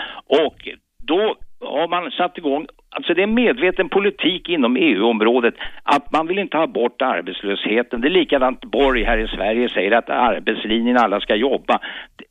Och 0.43 0.57
då 1.03 1.35
har 1.59 1.87
man 1.87 2.11
satt 2.11 2.37
igång, 2.37 2.65
alltså 2.89 3.13
det 3.13 3.21
är 3.21 3.23
en 3.23 3.33
medveten 3.33 3.89
politik 3.89 4.49
inom 4.49 4.75
EU-området 4.75 5.53
att 5.83 6.11
man 6.11 6.27
vill 6.27 6.39
inte 6.39 6.57
ha 6.57 6.67
bort 6.67 7.01
arbetslösheten. 7.01 8.01
Det 8.01 8.07
är 8.07 8.09
likadant 8.21 8.65
Borg 8.65 9.03
här 9.03 9.17
i 9.17 9.27
Sverige 9.27 9.69
säger 9.69 9.91
att 9.91 10.09
arbetslinjen, 10.09 10.97
alla 10.97 11.19
ska 11.19 11.35
jobba. 11.35 11.79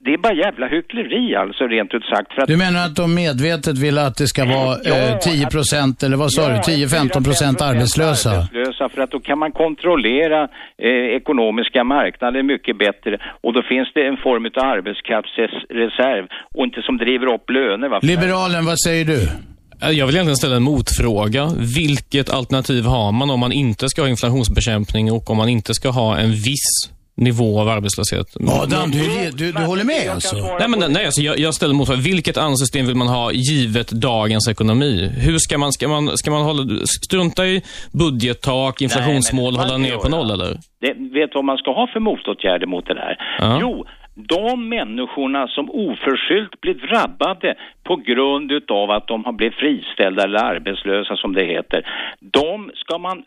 Det 0.04 0.10
är 0.12 0.18
bara 0.18 0.34
jävla 0.34 0.66
hyckleri 0.68 1.34
alltså 1.36 1.64
rent 1.66 1.94
ut 1.94 2.04
sagt. 2.04 2.34
För 2.34 2.42
att 2.42 2.48
Du 2.48 2.56
menar 2.56 2.84
att 2.86 2.96
de 2.96 3.14
medvetet 3.14 3.78
vill 3.78 3.98
att 3.98 4.16
det 4.16 4.26
ska 4.26 4.44
vara 4.44 4.74
eh, 4.90 5.18
10 5.18 5.46
procent, 5.46 6.02
eller 6.02 6.16
vad 6.16 6.32
sa 6.32 6.48
du, 6.48 6.54
10-15 6.54 7.24
procent 7.24 7.60
arbetslösa? 7.60 8.30
arbetslösa 8.30 8.88
för 8.88 9.02
att 9.02 9.10
då 9.10 9.20
kan 9.20 9.38
man 9.38 9.52
kontrollera 9.52 10.42
eh, 10.88 11.16
ekonomiska 11.20 11.84
marknader 11.84 12.42
mycket 12.42 12.78
bättre 12.78 13.18
och 13.42 13.52
då 13.52 13.62
finns 13.62 13.88
det 13.94 14.02
en 14.06 14.16
form 14.16 14.44
av 14.46 14.64
arbetskraftsreserv 14.76 16.24
och 16.54 16.64
inte 16.64 16.82
som 16.82 16.96
driver 16.96 17.34
upp 17.34 17.50
löner. 17.50 17.88
Va? 17.88 17.98
Liberalen, 18.02 18.64
vad 18.66 18.80
säger 18.80 19.04
du? 19.04 19.22
Eh, 19.82 19.90
Jag 19.90 20.06
vill 20.06 20.14
egentligen 20.16 20.36
ställa 20.36 20.56
en 20.56 20.62
motfråga. 20.62 21.44
Vilket 21.76 22.30
alternativ 22.30 22.84
har 22.84 23.12
man 23.12 23.30
om 23.30 23.40
man 23.40 23.52
inte 23.52 23.88
ska 23.88 24.02
ha 24.02 24.08
inflationsbekämpning 24.08 25.12
och 25.12 25.30
om 25.30 25.36
man 25.36 25.48
inte 25.48 25.74
ska 25.74 25.88
ha 25.90 26.18
en 26.18 26.30
viss 26.30 26.70
nivå 27.20 27.60
av 27.60 27.68
arbetslöshet? 27.68 28.26
Adam, 28.62 28.90
du, 28.90 29.30
du, 29.36 29.52
du 29.52 29.62
håller 29.62 29.84
med 29.84 30.10
alltså? 30.14 30.36
Nej, 30.58 30.68
men, 30.68 30.92
nej 30.92 31.04
alltså, 31.04 31.22
jag, 31.22 31.38
jag 31.38 31.54
ställer 31.54 31.74
motfrågan. 31.74 32.02
Vilket 32.02 32.36
annat 32.36 32.58
system 32.58 32.86
vill 32.86 32.96
man 32.96 33.08
ha 33.08 33.32
givet 33.32 33.90
dagens 33.90 34.48
ekonomi? 34.48 35.10
Hur 35.26 35.38
ska 35.38 35.58
man, 35.58 35.72
ska 35.72 35.88
man, 35.88 36.16
ska 36.16 36.30
man 36.30 36.42
hålla, 36.42 36.62
strunta 36.86 37.46
i 37.46 37.62
budgettak, 37.92 38.82
inflationsmål, 38.82 39.52
Nej, 39.52 39.62
hålla 39.62 39.78
ner 39.78 39.96
på 39.96 40.08
noll 40.08 40.28
det. 40.28 40.34
eller? 40.34 40.50
Det, 40.80 40.92
vet 41.18 41.30
du 41.30 41.34
vad 41.34 41.44
man 41.44 41.56
ska 41.56 41.70
ha 41.74 41.86
för 41.92 42.00
motåtgärder 42.00 42.66
mot 42.66 42.86
det 42.86 42.94
där? 42.94 43.16
Ja. 43.38 43.58
Jo, 43.60 43.84
de 44.14 44.68
människorna 44.68 45.48
som 45.48 45.70
oförskyllt 45.70 46.60
blir 46.60 46.74
drabbade 46.74 47.54
på 47.84 47.96
grund 47.96 48.52
utav 48.52 48.90
att 48.90 49.06
de 49.06 49.24
har 49.24 49.32
blivit 49.32 49.54
friställda 49.54 50.22
eller 50.24 50.38
arbetslösa 50.38 51.16
som 51.16 51.34
det 51.34 51.44
heter, 51.44 51.86
de 52.20 52.70
ska 52.74 52.98
man 52.98 53.22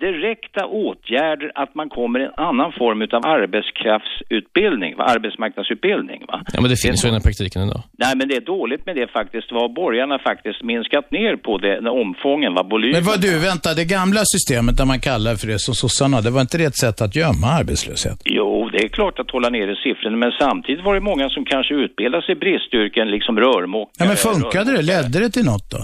direkta 0.00 0.66
åtgärder 0.66 1.52
att 1.54 1.74
man 1.74 1.88
kommer 1.88 2.20
i 2.20 2.24
en 2.24 2.36
annan 2.36 2.72
form 2.72 3.02
av 3.16 3.22
arbetskraftsutbildning, 3.36 4.96
va? 4.96 5.04
arbetsmarknadsutbildning. 5.04 6.20
Va? 6.28 6.42
Ja, 6.52 6.60
men 6.60 6.70
det 6.70 6.76
finns 6.84 7.04
ju 7.04 7.06
redan 7.06 7.20
i 7.20 7.22
praktiken 7.22 7.62
idag. 7.62 7.82
Nej, 8.02 8.12
men 8.16 8.28
det 8.28 8.36
är 8.36 8.40
dåligt 8.40 8.86
med 8.86 8.96
det 8.96 9.08
faktiskt. 9.18 9.52
Vad 9.52 9.74
borgarna 9.74 10.18
faktiskt 10.18 10.62
minskat 10.62 11.10
ner 11.10 11.36
på 11.36 11.58
det, 11.58 11.74
den 11.74 11.86
omfången, 11.86 12.54
vad 12.54 12.70
volymen. 12.70 12.96
Men 12.98 13.04
vad 13.12 13.20
du, 13.20 13.32
vänta, 13.38 13.68
det 13.74 13.84
gamla 13.84 14.22
systemet 14.34 14.76
där 14.80 14.86
man 14.92 15.00
kallar 15.00 15.34
för 15.40 15.46
det 15.52 15.58
som 15.58 15.74
sossarna, 15.74 16.20
det 16.20 16.30
var 16.30 16.40
inte 16.40 16.58
det 16.58 16.64
ett 16.64 16.80
sätt 16.86 16.98
att 17.04 17.16
gömma 17.16 17.46
arbetslöshet? 17.60 18.18
Jo, 18.24 18.68
Det 18.72 18.82
är 18.84 18.88
klart 18.88 19.18
att 19.18 19.30
hålla 19.30 19.48
nere 19.50 19.76
siffrorna, 19.84 20.16
men 20.16 20.32
samtidigt 20.44 20.84
var 20.84 20.94
det 20.94 21.00
många 21.00 21.28
som 21.28 21.44
kanske 21.44 21.74
utbildade 21.74 22.22
sig 22.26 22.32
i 22.32 22.38
bristyrken, 22.44 23.10
liksom 23.16 23.34
rörmokare. 23.40 23.94
Ja, 23.98 24.04
men 24.06 24.16
funkade 24.16 24.68
det? 24.76 24.82
Ledde 24.82 25.18
det 25.24 25.30
till 25.30 25.44
något 25.52 25.70
då? 25.70 25.80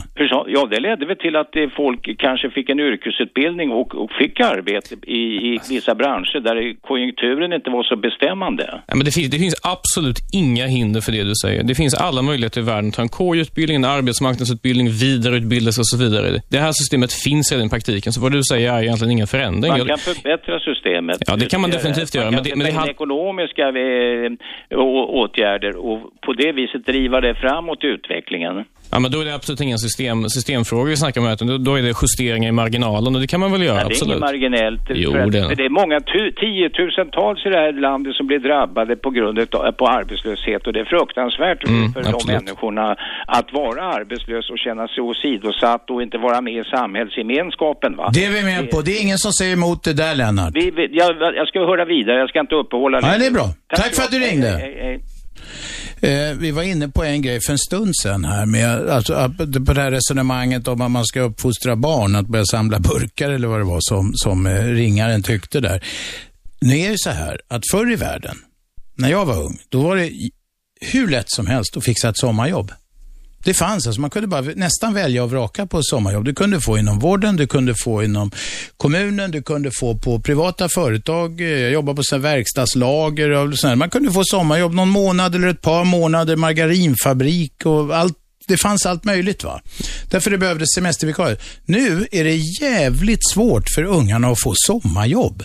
Ja, 0.47 0.66
det 0.70 0.81
ledde 0.81 1.07
väl 1.07 1.16
till 1.16 1.37
att 1.37 1.57
eh, 1.57 1.62
folk 1.77 2.03
kanske 2.19 2.51
fick 2.51 2.69
en 2.70 2.81
yrkesutbildning 2.81 3.70
och, 3.70 3.95
och 4.02 4.10
fick 4.20 4.40
arbete 4.40 4.94
i, 5.06 5.20
i 5.55 5.59
vissa 5.68 5.94
branscher 5.94 6.40
där 6.40 6.81
konjunkturen 6.89 7.52
inte 7.52 7.70
var 7.70 7.82
så 7.82 7.97
bestämmande. 7.97 8.64
Ja, 8.86 8.94
men 8.94 9.05
det, 9.05 9.10
finns, 9.14 9.31
det 9.31 9.39
finns 9.39 9.55
absolut 9.74 10.18
inga 10.43 10.66
hinder 10.66 11.01
för 11.01 11.12
det 11.12 11.22
du 11.24 11.35
säger. 11.44 11.62
Det 11.64 11.74
finns 11.74 11.94
alla 11.94 12.22
möjligheter 12.22 12.60
i 12.60 12.64
världen 12.64 12.89
att 12.89 12.94
ta 12.94 13.02
en 13.02 13.09
KY-utbildning, 13.09 13.77
en 13.77 13.85
arbetsmarknadsutbildning, 13.85 14.89
vidareutbildelse 14.90 15.81
och 15.81 15.86
så 15.86 15.97
vidare. 16.05 16.27
Det 16.51 16.59
här 16.59 16.72
systemet 16.72 17.12
finns 17.12 17.52
redan 17.52 17.66
i 17.66 17.70
praktiken, 17.70 18.12
så 18.12 18.20
vad 18.20 18.32
du 18.32 18.43
säger 18.52 18.72
är 18.74 18.82
egentligen 18.82 19.10
ingen 19.12 19.27
förändring. 19.27 19.70
Man 19.72 19.86
kan 19.86 19.98
förbättra 19.98 20.60
systemet. 20.60 21.18
Ja, 21.27 21.36
det 21.36 21.47
kan 21.47 21.60
man 21.60 21.70
definitivt 21.70 22.14
göra, 22.14 22.24
Man 22.31 22.35
men 22.35 22.44
kan 22.44 22.51
det- 22.51 22.56
men 22.56 22.66
det 22.66 22.72
sätta 22.72 22.82
in 22.82 22.89
har- 22.89 22.90
ekonomiska 22.90 23.64
eh, 23.68 24.78
åtgärder 25.22 25.77
och 25.77 26.01
på 26.27 26.32
det 26.32 26.52
viset 26.52 26.86
driva 26.86 27.20
det 27.20 27.35
framåt 27.35 27.85
utvecklingen. 27.85 28.64
Ja, 28.92 28.98
men 28.98 29.10
då 29.10 29.20
är 29.20 29.24
det 29.24 29.34
absolut 29.34 29.60
inga 29.60 29.78
system, 29.78 30.28
systemfrågor 30.28 30.86
vi 30.88 30.96
snackar 30.96 31.20
om, 31.20 31.26
utan 31.32 31.46
då, 31.48 31.58
då 31.58 31.74
är 31.78 31.82
det 31.82 31.94
justeringar 32.02 32.48
i 32.48 32.52
marginalen 32.52 33.14
och 33.14 33.20
det 33.20 33.26
kan 33.26 33.40
man 33.40 33.52
väl 33.52 33.62
göra, 33.62 33.76
Ja, 33.76 33.82
det 33.84 33.84
är 33.84 33.86
absolut. 33.86 34.10
inget 34.16 34.20
marginellt. 34.30 34.80
Jo, 34.88 35.10
för 35.12 35.18
att, 35.18 35.32
det 35.32 35.38
är 35.38 35.42
det. 35.42 35.48
för 35.48 35.56
det 35.56 35.64
är 35.64 35.74
många 35.82 36.00
tu, 36.00 36.22
tiotusentals 36.42 37.46
i 37.46 37.48
det 37.48 37.60
här 37.64 37.72
landet 37.72 38.14
som 38.14 38.26
blir 38.26 38.38
drabbade 38.38 38.96
på 38.96 39.10
grund 39.10 39.38
av 39.38 39.72
på 39.72 39.86
arbetslöshet 39.86 40.66
och 40.66 40.72
det 40.72 40.80
är 40.80 40.84
fruktansvärt 40.84 41.60
Mm, 41.68 41.92
för 41.92 42.02
de 42.02 42.08
absolut. 42.08 42.36
människorna 42.42 42.96
att 43.26 43.48
vara 43.52 43.82
arbetslös 43.98 44.50
och 44.50 44.58
känna 44.58 44.88
sig 44.88 45.00
åsidosatt 45.02 45.90
och 45.90 46.02
inte 46.02 46.18
vara 46.18 46.40
med 46.40 46.54
i 46.54 46.64
samhällsgemenskapen. 46.76 47.96
Va? 47.96 48.10
Det 48.14 48.24
är 48.24 48.30
vi 48.30 48.42
med 48.44 48.70
på. 48.70 48.80
Det 48.80 48.90
är 48.96 49.02
ingen 49.02 49.18
som 49.18 49.32
säger 49.32 49.52
emot 49.52 49.82
det 49.84 49.92
där, 49.92 50.14
Lennart. 50.14 50.50
Vi, 50.54 50.70
vi, 50.70 50.88
jag, 50.92 51.10
jag 51.40 51.48
ska 51.48 51.58
höra 51.58 51.84
vidare, 51.84 52.16
jag 52.18 52.28
ska 52.28 52.40
inte 52.40 52.54
uppehålla 52.54 53.00
Nej, 53.00 53.18
det 53.18 53.26
är 53.26 53.30
bra. 53.30 53.48
Tack 53.76 53.94
så 53.94 54.00
för 54.00 54.02
att 54.08 54.10
du 54.10 54.18
ringde. 54.18 54.48
Hej, 54.48 54.60
hej, 54.60 54.78
hej. 54.82 55.00
Eh, 56.01 56.35
vi 56.39 56.51
var 56.51 56.62
inne 56.62 56.89
på 56.89 57.05
en 57.05 57.22
grej 57.22 57.40
för 57.40 57.52
en 57.52 57.59
stund 57.59 57.97
sedan 58.02 58.24
här 58.24 58.47
med, 58.47 58.89
alltså, 58.89 59.35
på 59.66 59.72
det 59.72 59.81
här 59.81 59.90
resonemanget 59.90 60.68
om 60.68 60.81
att 60.81 60.90
man 60.90 61.06
ska 61.06 61.20
uppfostra 61.20 61.77
barn, 61.77 62.16
att 62.16 62.27
börja 62.27 62.44
samla 62.44 62.78
burkar 62.78 63.31
eller 63.31 63.48
vad 63.48 63.60
det 63.60 63.64
var 63.64 63.81
som, 63.81 64.12
som 64.14 64.47
eh, 64.47 64.64
ringaren 64.64 65.22
tyckte 65.22 65.60
där. 65.60 65.85
Nu 66.60 66.78
är 66.78 66.90
det 66.90 66.98
så 66.98 67.10
här 67.10 67.40
att 67.48 67.62
förr 67.70 67.93
i 67.93 67.97
världen, 67.97 68.36
när 68.94 69.10
jag 69.10 69.27
var 69.27 69.43
ung, 69.43 69.59
då 69.68 69.82
var 69.82 69.97
det 69.97 70.12
hur 70.81 71.09
lätt 71.09 71.31
som 71.31 71.47
helst 71.47 71.77
att 71.77 71.85
fixa 71.85 72.09
ett 72.09 72.18
sommarjobb. 72.18 72.72
Det 73.44 73.54
fanns, 73.54 73.86
alltså 73.86 74.00
man 74.00 74.10
kunde 74.10 74.28
bara 74.28 74.40
nästan 74.40 74.94
välja 74.94 75.24
och 75.24 75.30
vraka 75.30 75.66
på 75.66 75.82
sommarjobb. 75.82 76.24
Du 76.24 76.34
kunde 76.34 76.60
få 76.60 76.78
inom 76.78 76.98
vården, 76.98 77.36
du 77.36 77.46
kunde 77.46 77.74
få 77.84 78.02
inom 78.04 78.30
kommunen, 78.76 79.30
du 79.30 79.42
kunde 79.42 79.70
få 79.80 79.96
på 79.96 80.20
privata 80.20 80.68
företag. 80.68 81.40
Eh, 81.40 81.46
Jag 81.48 81.72
jobbade 81.72 81.96
på 81.96 82.02
sådana 82.02 82.22
verkstadslager 82.22 83.30
och 83.30 83.58
sådär. 83.58 83.76
Man 83.76 83.90
kunde 83.90 84.12
få 84.12 84.22
sommarjobb 84.24 84.74
någon 84.74 84.88
månad 84.88 85.34
eller 85.34 85.48
ett 85.48 85.62
par 85.62 85.84
månader, 85.84 86.36
margarinfabrik 86.36 87.66
och 87.66 87.96
allt. 87.96 88.16
Det 88.48 88.56
fanns 88.56 88.86
allt 88.86 89.04
möjligt 89.04 89.44
va. 89.44 89.60
Därför 90.10 90.30
det 90.30 90.38
behövdes 90.38 90.68
semestervikarier. 90.74 91.38
Nu 91.64 92.06
är 92.12 92.24
det 92.24 92.36
jävligt 92.36 93.30
svårt 93.32 93.64
för 93.74 93.82
ungarna 93.84 94.28
att 94.28 94.40
få 94.42 94.54
sommarjobb. 94.56 95.42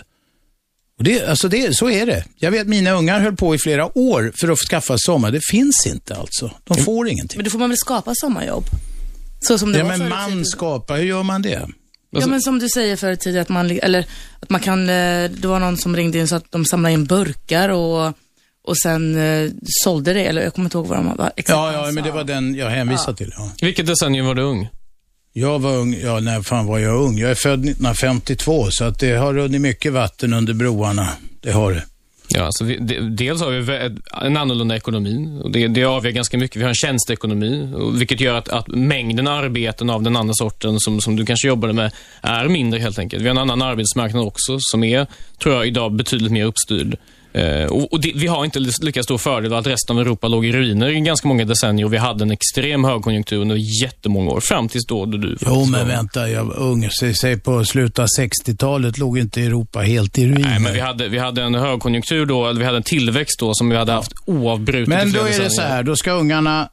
Och 0.98 1.04
det, 1.04 1.26
alltså 1.26 1.48
det, 1.48 1.76
så 1.76 1.90
är 1.90 2.06
det. 2.06 2.24
Jag 2.36 2.50
vet 2.50 2.66
mina 2.66 2.90
ungar 2.90 3.20
höll 3.20 3.36
på 3.36 3.54
i 3.54 3.58
flera 3.58 3.98
år 3.98 4.32
för 4.40 4.48
att 4.48 4.58
skaffa 4.58 4.98
sommar. 4.98 5.30
Det 5.30 5.40
finns 5.50 5.86
inte 5.86 6.14
alltså. 6.16 6.50
De 6.64 6.76
får 6.76 7.08
ingenting. 7.08 7.38
Men 7.38 7.44
då 7.44 7.50
får 7.50 7.58
man 7.58 7.68
väl 7.70 7.78
skapa 7.78 8.12
sommarjobb? 8.14 8.64
Så 9.40 9.58
som 9.58 9.72
det 9.72 9.78
Ja, 9.78 9.84
var 9.84 9.96
men 9.96 10.08
man 10.08 10.30
tiden. 10.30 10.44
skapar, 10.44 10.96
hur 10.96 11.04
gör 11.04 11.22
man 11.22 11.42
det? 11.42 11.68
Ja, 12.10 12.26
men 12.26 12.40
som 12.40 12.58
du 12.58 12.68
säger 12.68 12.96
förr 12.96 13.12
i 13.12 13.16
tiden, 13.16 13.42
att 13.42 13.48
man, 13.48 13.70
eller 13.70 14.06
att 14.40 14.50
man 14.50 14.60
kan, 14.60 14.80
eh, 14.90 15.30
det 15.30 15.44
var 15.48 15.60
någon 15.60 15.76
som 15.76 15.96
ringde 15.96 16.18
in 16.18 16.28
så 16.28 16.36
att 16.36 16.52
de 16.52 16.64
samlade 16.64 16.92
in 16.92 17.04
burkar 17.04 17.68
och, 17.68 18.06
och 18.64 18.78
sen 18.82 19.16
eh, 19.18 19.50
sålde 19.84 20.12
det, 20.12 20.24
eller 20.24 20.42
jag 20.42 20.54
kommer 20.54 20.66
inte 20.66 20.76
ihåg 20.78 20.86
vad 20.86 20.98
de 20.98 21.16
var 21.16 21.32
exakt 21.36 21.48
Ja, 21.56 21.72
ja, 21.86 21.92
men 21.92 22.04
det 22.04 22.10
var 22.10 22.24
den 22.24 22.54
jag 22.54 22.70
hänvisade 22.70 23.16
till. 23.16 23.32
Ja. 23.36 23.50
Vilket 23.60 23.86
decennium 23.86 24.26
var 24.26 24.34
du 24.34 24.42
ung? 24.42 24.68
Jag 25.38 25.58
var 25.58 25.76
ung, 25.76 25.96
ja 26.02 26.20
när 26.20 26.42
fan 26.42 26.66
var 26.66 26.78
jag 26.78 27.02
ung? 27.02 27.18
Jag 27.18 27.30
är 27.30 27.34
född 27.34 27.60
1952 27.60 28.66
så 28.70 28.84
att 28.84 28.98
det 28.98 29.12
har 29.12 29.34
runnit 29.34 29.60
mycket 29.60 29.92
vatten 29.92 30.32
under 30.32 30.54
broarna. 30.54 31.08
Det 31.40 31.52
har 31.52 31.72
det. 31.72 31.82
Ja, 32.28 32.42
alltså 32.42 32.64
vi, 32.64 32.76
dels 33.16 33.40
har 33.40 33.50
vi 33.50 33.96
en 34.22 34.36
annorlunda 34.36 34.76
ekonomi. 34.76 35.40
Och 35.42 35.50
det, 35.50 35.68
det 35.68 35.84
avgör 35.84 36.12
ganska 36.12 36.38
mycket. 36.38 36.56
Vi 36.56 36.62
har 36.62 36.68
en 36.68 36.74
tjänsteekonomi, 36.74 37.72
vilket 37.98 38.20
gör 38.20 38.34
att, 38.34 38.48
att 38.48 38.68
mängden 38.68 39.26
arbeten 39.26 39.90
av 39.90 40.02
den 40.02 40.16
andra 40.16 40.34
sorten 40.34 40.80
som, 40.80 41.00
som 41.00 41.16
du 41.16 41.26
kanske 41.26 41.48
jobbade 41.48 41.72
med 41.72 41.92
är 42.20 42.48
mindre 42.48 42.80
helt 42.80 42.98
enkelt. 42.98 43.22
Vi 43.22 43.28
har 43.28 43.34
en 43.34 43.38
annan 43.38 43.62
arbetsmarknad 43.62 44.26
också 44.26 44.56
som 44.60 44.84
är, 44.84 45.06
tror 45.42 45.54
jag, 45.54 45.66
idag 45.66 45.92
betydligt 45.92 46.32
mer 46.32 46.44
uppstyrd. 46.44 46.98
Eh, 47.36 47.64
och 47.66 47.92
och 47.92 48.00
det, 48.00 48.12
vi 48.14 48.26
har 48.26 48.44
inte 48.44 48.58
lika 48.58 49.02
stor 49.02 49.18
fördel 49.18 49.54
att 49.54 49.66
resten 49.66 49.96
av 49.96 50.02
Europa 50.02 50.28
låg 50.28 50.46
i 50.46 50.52
ruiner 50.52 50.88
i 50.88 51.00
ganska 51.00 51.28
många 51.28 51.44
decennier 51.44 51.86
och 51.86 51.92
vi 51.92 51.96
hade 51.96 52.24
en 52.24 52.30
extrem 52.30 52.84
högkonjunktur 52.84 53.36
under 53.40 53.82
jättemånga 53.82 54.30
år, 54.30 54.40
fram 54.40 54.68
tills 54.68 54.86
då, 54.86 55.06
då 55.06 55.18
du 55.18 55.36
Jo, 55.40 55.64
men 55.64 55.80
var- 55.80 55.86
vänta, 55.88 56.28
jag 56.30 56.52
ung. 56.56 56.88
Säg, 57.20 57.40
på 57.40 57.64
slutet 57.64 57.98
av 57.98 58.06
60-talet 58.18 58.98
låg 58.98 59.18
inte 59.18 59.42
Europa 59.42 59.80
helt 59.80 60.18
i 60.18 60.26
ruiner. 60.26 60.40
Nej, 60.48 60.60
men 60.60 60.72
vi 60.74 60.80
hade, 60.80 61.08
vi 61.08 61.18
hade 61.18 61.42
en 61.42 61.54
högkonjunktur 61.54 62.26
då, 62.26 62.46
eller 62.48 62.60
vi 62.60 62.66
hade 62.66 62.76
en 62.76 62.82
tillväxt 62.82 63.40
då 63.40 63.54
som 63.54 63.68
vi 63.68 63.76
hade 63.76 63.92
haft 63.92 64.12
oavbrutet 64.26 64.88
Men 64.88 65.12
då 65.12 65.20
är 65.20 65.38
det 65.42 65.50
så 65.50 65.62
här, 65.62 65.82
då 65.82 65.96
ska 65.96 66.12
ungarna, 66.12 66.68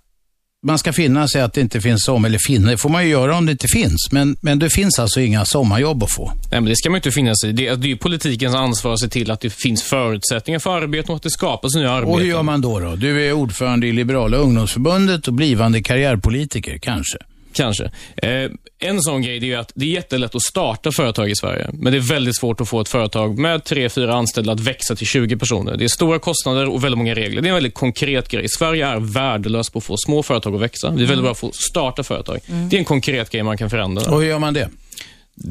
man 0.63 0.79
ska 0.79 0.93
finna 0.93 1.27
sig 1.27 1.41
att 1.41 1.53
det 1.53 1.61
inte 1.61 1.81
finns 1.81 2.03
som, 2.03 2.25
eller 2.25 2.39
finna, 2.47 2.71
det 2.71 2.77
får 2.77 2.89
man 2.89 3.03
ju 3.03 3.09
göra 3.09 3.37
om 3.37 3.45
det 3.45 3.51
inte 3.51 3.67
finns. 3.67 4.07
Men, 4.11 4.37
men 4.41 4.59
det 4.59 4.69
finns 4.69 4.99
alltså 4.99 5.21
inga 5.21 5.45
sommarjobb 5.45 6.03
att 6.03 6.11
få. 6.11 6.31
Nej, 6.51 6.61
men 6.61 6.65
det 6.65 6.75
ska 6.75 6.89
man 6.89 6.95
ju 6.95 6.97
inte 6.97 7.11
finna 7.11 7.35
sig 7.35 7.49
i. 7.49 7.53
Det, 7.53 7.75
det 7.75 7.87
är 7.87 7.89
ju 7.89 7.97
politikens 7.97 8.55
ansvar 8.55 8.93
att 8.93 8.99
se 8.99 9.07
till 9.07 9.31
att 9.31 9.41
det 9.41 9.49
finns 9.49 9.83
förutsättningar 9.83 10.59
för 10.59 10.81
arbete 10.81 11.11
och 11.11 11.15
att 11.15 11.23
det 11.23 11.29
skapas 11.29 11.75
nya 11.75 11.91
arbeten. 11.91 12.13
Och 12.13 12.19
hur 12.19 12.27
gör 12.27 12.43
man 12.43 12.61
då? 12.61 12.79
då? 12.79 12.95
Du 12.95 13.27
är 13.27 13.33
ordförande 13.33 13.87
i 13.87 13.91
Liberala 13.91 14.37
ungdomsförbundet 14.37 15.27
och 15.27 15.33
blivande 15.33 15.83
karriärpolitiker, 15.83 16.77
kanske? 16.77 17.17
Kanske. 17.53 17.91
Eh, 18.15 18.49
en 18.79 19.01
sån 19.01 19.21
grej 19.21 19.39
det 19.39 19.45
är 19.45 19.47
ju 19.47 19.55
att 19.55 19.71
det 19.75 19.85
är 19.85 19.89
jättelätt 19.89 20.35
att 20.35 20.41
starta 20.41 20.91
företag 20.91 21.29
i 21.29 21.35
Sverige, 21.35 21.69
men 21.73 21.93
det 21.93 21.99
är 21.99 22.01
väldigt 22.01 22.37
svårt 22.37 22.61
att 22.61 22.69
få 22.69 22.81
ett 22.81 22.89
företag 22.89 23.39
med 23.39 23.63
tre, 23.63 23.89
fyra 23.89 24.15
anställda 24.15 24.53
att 24.53 24.59
växa 24.59 24.95
till 24.95 25.07
20 25.07 25.37
personer. 25.37 25.77
Det 25.77 25.83
är 25.83 25.87
stora 25.87 26.19
kostnader 26.19 26.69
och 26.69 26.83
väldigt 26.83 26.97
många 26.97 27.15
regler. 27.15 27.41
Det 27.41 27.47
är 27.47 27.49
en 27.49 27.55
väldigt 27.55 27.73
konkret 27.73 28.29
grej. 28.29 28.49
Sverige 28.49 28.87
är 28.87 28.99
värdelöst 28.99 29.73
på 29.73 29.77
att 29.77 29.83
få 29.83 29.95
små 29.97 30.23
företag 30.23 30.55
att 30.55 30.61
växa. 30.61 30.89
Vi 30.89 31.03
är 31.03 31.07
väldigt 31.07 31.23
bra 31.23 31.33
på 31.33 31.47
att 31.47 31.55
starta 31.55 32.03
företag. 32.03 32.39
Mm. 32.47 32.69
Det 32.69 32.75
är 32.75 32.79
en 32.79 32.85
konkret 32.85 33.29
grej 33.29 33.43
man 33.43 33.57
kan 33.57 33.69
förändra. 33.69 34.11
Och 34.11 34.21
hur 34.21 34.27
gör 34.27 34.39
man 34.39 34.53
det? 34.53 34.69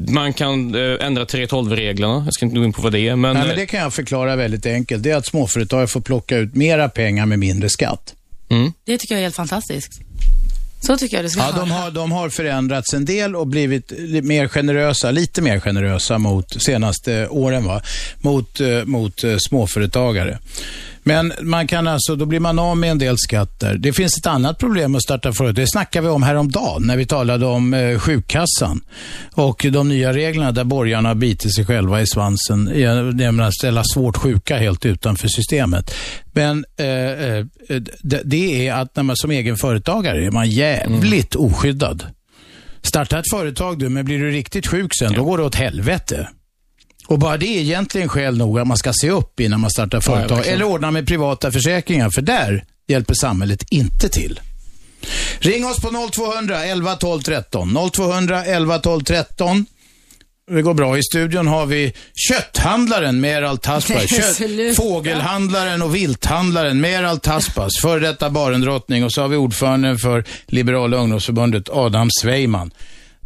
Man 0.09 0.33
kan 0.33 0.75
eh, 0.75 1.05
ändra 1.05 1.25
3.12-reglerna. 1.25 2.21
Jag 2.25 2.33
ska 2.33 2.45
inte 2.45 2.57
gå 2.57 2.65
in 2.65 2.73
på 2.73 2.81
vad 2.81 2.91
det 2.91 2.99
är, 2.99 3.15
men... 3.15 3.33
Nej, 3.33 3.47
men 3.47 3.55
det 3.55 3.65
kan 3.65 3.79
jag 3.79 3.93
förklara 3.93 4.35
väldigt 4.35 4.65
enkelt. 4.65 5.03
Det 5.03 5.11
är 5.11 5.15
att 5.15 5.25
småföretag 5.25 5.89
får 5.89 6.01
plocka 6.01 6.37
ut 6.37 6.55
mera 6.55 6.89
pengar 6.89 7.25
med 7.25 7.39
mindre 7.39 7.69
skatt. 7.69 8.13
Det 8.85 8.97
tycker 8.97 9.15
jag 9.15 9.19
är 9.19 9.23
helt 9.23 9.35
fantastiskt. 9.35 10.01
Så 10.85 10.97
tycker 10.97 11.17
jag 11.17 11.25
det 11.25 11.29
ska 11.29 11.41
Ja, 11.41 11.51
vara. 11.51 11.59
de 11.59 11.71
har, 11.71 11.91
de 11.91 12.11
har 12.11 12.29
förändrats 12.29 12.93
en 12.93 13.05
del 13.05 13.35
och 13.35 13.47
blivit 13.47 13.91
li- 13.91 14.21
mer 14.21 14.47
generösa, 14.47 15.11
lite 15.11 15.41
mer 15.41 15.59
generösa 15.59 16.17
mot 16.17 16.61
senaste 16.63 17.27
åren, 17.27 17.65
va? 17.65 17.81
Mot, 18.21 18.59
eh, 18.61 18.85
mot 18.85 19.23
eh, 19.23 19.35
småföretagare. 19.49 20.39
Men 21.03 21.33
man 21.41 21.67
kan 21.67 21.87
alltså, 21.87 22.15
då 22.15 22.25
blir 22.25 22.39
man 22.39 22.59
av 22.59 22.77
med 22.77 22.91
en 22.91 22.97
del 22.97 23.17
skatter. 23.17 23.77
Det 23.77 23.93
finns 23.93 24.17
ett 24.17 24.27
annat 24.27 24.57
problem 24.57 24.95
att 24.95 25.03
starta 25.03 25.33
företag. 25.33 25.55
Det 25.55 25.67
snackade 25.67 26.07
vi 26.07 26.13
om 26.13 26.23
häromdagen 26.23 26.87
när 26.87 26.97
vi 26.97 27.05
talade 27.05 27.45
om 27.45 27.73
eh, 27.73 27.99
sjukkassan 27.99 28.81
och 29.33 29.65
de 29.71 29.89
nya 29.89 30.13
reglerna 30.13 30.51
där 30.51 30.63
borgarna 30.63 31.09
har 31.09 31.15
bitit 31.15 31.55
sig 31.55 31.65
själva 31.65 32.01
i 32.01 32.07
svansen 32.07 32.71
genom 32.75 33.39
att 33.39 33.53
ställa 33.53 33.83
svårt 33.83 34.17
sjuka 34.17 34.57
helt 34.57 34.85
utanför 34.85 35.27
systemet. 35.27 35.93
Men 36.31 36.65
eh, 36.77 36.87
eh, 36.87 37.45
det, 38.23 38.67
är 38.67 38.73
att 38.73 38.95
när 38.95 39.03
man 39.03 39.15
som 39.17 39.31
egen 39.31 39.57
företagare 39.57 40.25
är 40.25 40.31
man 40.31 40.49
jävligt 40.49 41.35
oskyddad. 41.35 42.05
Starta 42.81 43.19
ett 43.19 43.29
företag 43.31 43.79
du, 43.79 43.89
men 43.89 44.05
blir 44.05 44.19
du 44.19 44.31
riktigt 44.31 44.67
sjuk 44.67 44.91
sen, 44.99 45.13
då 45.13 45.23
går 45.23 45.37
det 45.37 45.43
åt 45.43 45.55
helvete. 45.55 46.27
Och 47.07 47.19
bara 47.19 47.37
det 47.37 47.45
är 47.45 47.61
egentligen 47.61 48.09
skäl 48.09 48.37
nog 48.37 48.59
att 48.59 48.67
man 48.67 48.77
ska 48.77 48.93
se 48.93 49.09
upp 49.09 49.39
innan 49.39 49.59
man 49.59 49.69
startar 49.71 50.01
företag. 50.01 50.35
verkligen. 50.35 50.55
Eller 50.55 50.65
ordna 50.65 50.91
med 50.91 51.07
privata 51.07 51.51
försäkringar, 51.51 52.09
för 52.09 52.21
där 52.21 52.65
hjälper 52.87 53.13
samhället 53.13 53.63
inte 53.69 54.09
till. 54.09 54.39
Ring 55.39 55.65
oss 55.65 55.81
på 55.81 56.09
0200 56.13 56.65
11 56.65 56.95
12 56.95 57.21
13. 57.21 57.89
0200 57.93 58.45
11 58.45 58.79
12 58.79 59.03
13. 59.03 59.65
Det 60.51 60.61
går 60.61 60.73
bra. 60.73 60.97
I 60.97 61.03
studion 61.03 61.47
har 61.47 61.65
vi 61.65 61.93
kötthandlaren 62.15 63.21
Meral 63.21 63.57
Taspas, 63.57 64.09
Kött, 64.09 64.75
fågelhandlaren 64.75 65.81
och 65.81 65.95
vilthandlaren 65.95 66.81
Meral 66.81 67.19
Taspas, 67.19 67.71
före 67.81 67.99
detta 67.99 68.29
barendrottning. 68.29 69.03
Och 69.03 69.13
så 69.13 69.21
har 69.21 69.27
vi 69.27 69.37
ordföranden 69.37 69.97
för 69.97 70.23
Liberala 70.47 70.97
ungdomsförbundet 70.97 71.69
Adam 71.69 72.09
Sveiman. 72.21 72.71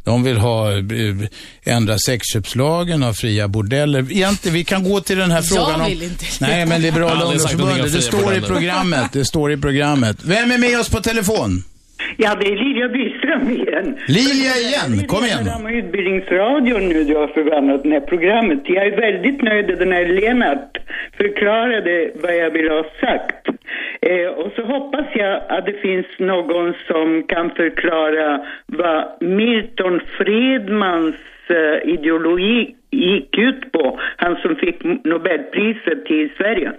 De 0.07 0.23
vill 0.23 0.38
ha, 0.38 0.71
eh, 0.71 1.75
ändra 1.75 1.97
sexköpslagen, 1.97 3.03
ha 3.03 3.13
fria 3.13 3.47
bordeller. 3.47 3.99
Egentligen, 3.99 4.55
vi 4.55 4.63
kan 4.63 4.84
gå 4.84 5.01
till 5.01 5.17
den 5.17 5.31
här 5.31 5.43
Jag 5.43 5.47
frågan 5.47 5.81
om... 5.81 5.88
vill 5.88 6.03
inte 6.03 6.25
det. 6.25 6.47
Nej, 6.47 6.65
men 6.65 6.81
Jag 6.81 6.81
Liberala 6.81 7.13
om 7.13 7.21
ungdomsförbundet, 7.21 7.93
det 7.93 8.01
står 8.01 8.34
i 8.34 8.41
programmet. 8.41 9.11
Det 9.13 9.25
står 9.25 9.51
i 9.51 9.57
programmet. 9.57 10.17
Vem 10.25 10.51
är 10.51 10.57
med 10.57 10.79
oss 10.79 10.89
på 10.89 10.99
telefon? 10.99 11.63
Ja, 12.17 12.35
det 12.39 12.47
är 12.53 12.57
Lilja 12.65 12.88
Byström 12.89 13.49
igen. 13.57 13.97
Lilja 14.07 14.53
igen, 14.65 15.07
kom 15.07 15.25
igen. 15.25 15.45
Det 15.45 15.51
är 15.51 15.77
utbildningsradion 15.84 16.89
nu 16.89 17.03
du 17.03 17.15
har 17.15 17.27
förvandlat 17.27 17.84
det 17.84 17.89
här 17.89 17.99
programmet. 18.13 18.61
Jag 18.65 18.88
är 18.88 18.95
väldigt 19.07 19.41
nöjd 19.41 19.71
att 19.71 19.79
den 19.79 19.91
här 19.91 20.05
Lennart 20.19 20.77
förklarade 21.17 22.11
vad 22.23 22.35
jag 22.43 22.51
vill 22.51 22.69
ha 22.69 22.84
sagt. 23.01 23.43
Eh, 24.01 24.27
och 24.27 24.51
så 24.55 24.61
hoppas 24.61 25.05
jag 25.13 25.41
att 25.49 25.65
det 25.65 25.73
finns 25.81 26.05
någon 26.19 26.73
som 26.87 27.23
kan 27.23 27.49
förklara 27.49 28.45
vad 28.65 29.21
Milton 29.21 29.99
Friedmans 30.17 31.15
eh, 31.47 31.89
ideologi 31.93 32.75
gick 32.91 33.37
ut 33.37 33.71
på. 33.71 33.99
Han 34.17 34.35
som 34.35 34.55
fick 34.55 34.83
Nobelpriset 34.83 36.05
till 36.05 36.29
Sverige. 36.37 36.71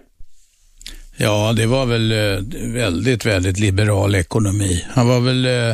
Ja, 1.21 1.53
det 1.57 1.67
var 1.67 1.87
väl 1.87 2.13
eh, 2.13 2.39
väldigt, 2.85 3.27
väldigt 3.27 3.59
liberal 3.61 4.15
ekonomi. 4.15 4.85
Han 4.97 5.09
var 5.09 5.21
väl 5.21 5.45
eh, 5.47 5.71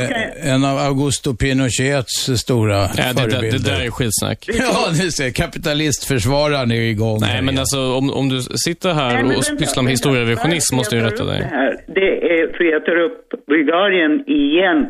eh, 0.00 0.52
en 0.54 0.64
av 0.64 0.78
Augusto 0.78 1.36
Pinochets 1.36 2.30
stora 2.44 2.74
Ja, 2.74 2.88
det, 2.96 3.02
det, 3.24 3.30
förebilder. 3.30 3.58
det 3.58 3.76
där 3.76 3.84
är 3.86 3.90
skitsnack. 3.90 4.38
Ja, 4.58 4.88
ni 4.90 5.10
ser, 5.10 5.30
kapitalistförsvararen 5.30 6.70
är 6.70 6.80
igång. 6.80 7.18
Nej, 7.20 7.36
men 7.42 7.48
igen. 7.54 7.58
alltså 7.58 7.80
om, 7.98 8.10
om 8.10 8.28
du 8.28 8.40
sitter 8.40 8.90
här 8.94 9.12
Nej, 9.22 9.36
och 9.36 9.42
vänta, 9.48 9.56
pysslar 9.60 9.82
med 9.82 9.90
historierevisionism 9.90 10.76
måste 10.76 10.96
ju 10.96 11.02
rätta 11.02 11.24
Det 11.24 11.30
dig. 11.32 11.42
här, 11.50 11.76
det 11.86 12.08
är 12.34 12.52
för 12.56 12.64
jag 12.64 12.84
tar 12.84 12.96
upp 13.06 13.46
Bulgarien 13.46 14.14
igen. 14.26 14.80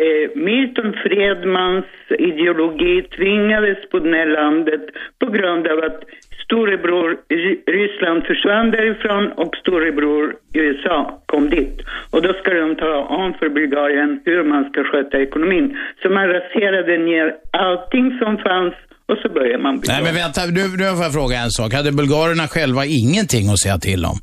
Eh, 0.00 0.26
Milton 0.48 0.92
Friedmans 1.02 1.84
ideologi 2.30 3.02
tvingades 3.16 3.78
på 3.90 3.98
det 3.98 4.16
här 4.20 4.30
landet 4.40 4.84
på 5.20 5.26
grund 5.36 5.66
av 5.72 5.78
att 5.88 6.00
storebror 6.48 7.08
Ry- 7.28 7.60
Ryssland 7.78 8.20
försvann 8.30 8.70
därifrån 8.70 9.24
och 9.42 9.52
storebror 9.62 10.24
USA 10.54 10.98
kom 11.26 11.44
dit. 11.50 11.76
Och 12.10 12.22
då 12.22 12.32
ska 12.32 12.50
de 12.54 12.74
ta 12.76 12.94
om 13.20 13.34
för 13.38 13.48
Bulgarien 13.48 14.10
hur 14.24 14.44
man 14.44 14.62
ska 14.70 14.84
sköta 14.84 15.16
ekonomin. 15.26 15.66
Så 16.02 16.08
man 16.08 16.26
raserade 16.36 16.98
ner 16.98 17.26
allting 17.50 18.18
som 18.20 18.32
fanns 18.46 18.74
och 19.10 19.18
så 19.22 19.28
börjar 19.28 19.58
man 19.58 19.74
bygga 19.80 19.92
Nej, 19.94 20.02
men 20.06 20.14
vänta, 20.22 20.40
nu, 20.58 20.64
nu 20.82 20.84
får 20.96 21.04
jag 21.08 21.14
fråga 21.20 21.36
en 21.46 21.50
sak. 21.58 21.70
Hade 21.78 21.92
bulgarerna 21.92 22.46
själva 22.54 22.82
ingenting 23.02 23.44
att 23.52 23.60
säga 23.64 23.78
till 23.88 24.02
om? 24.12 24.18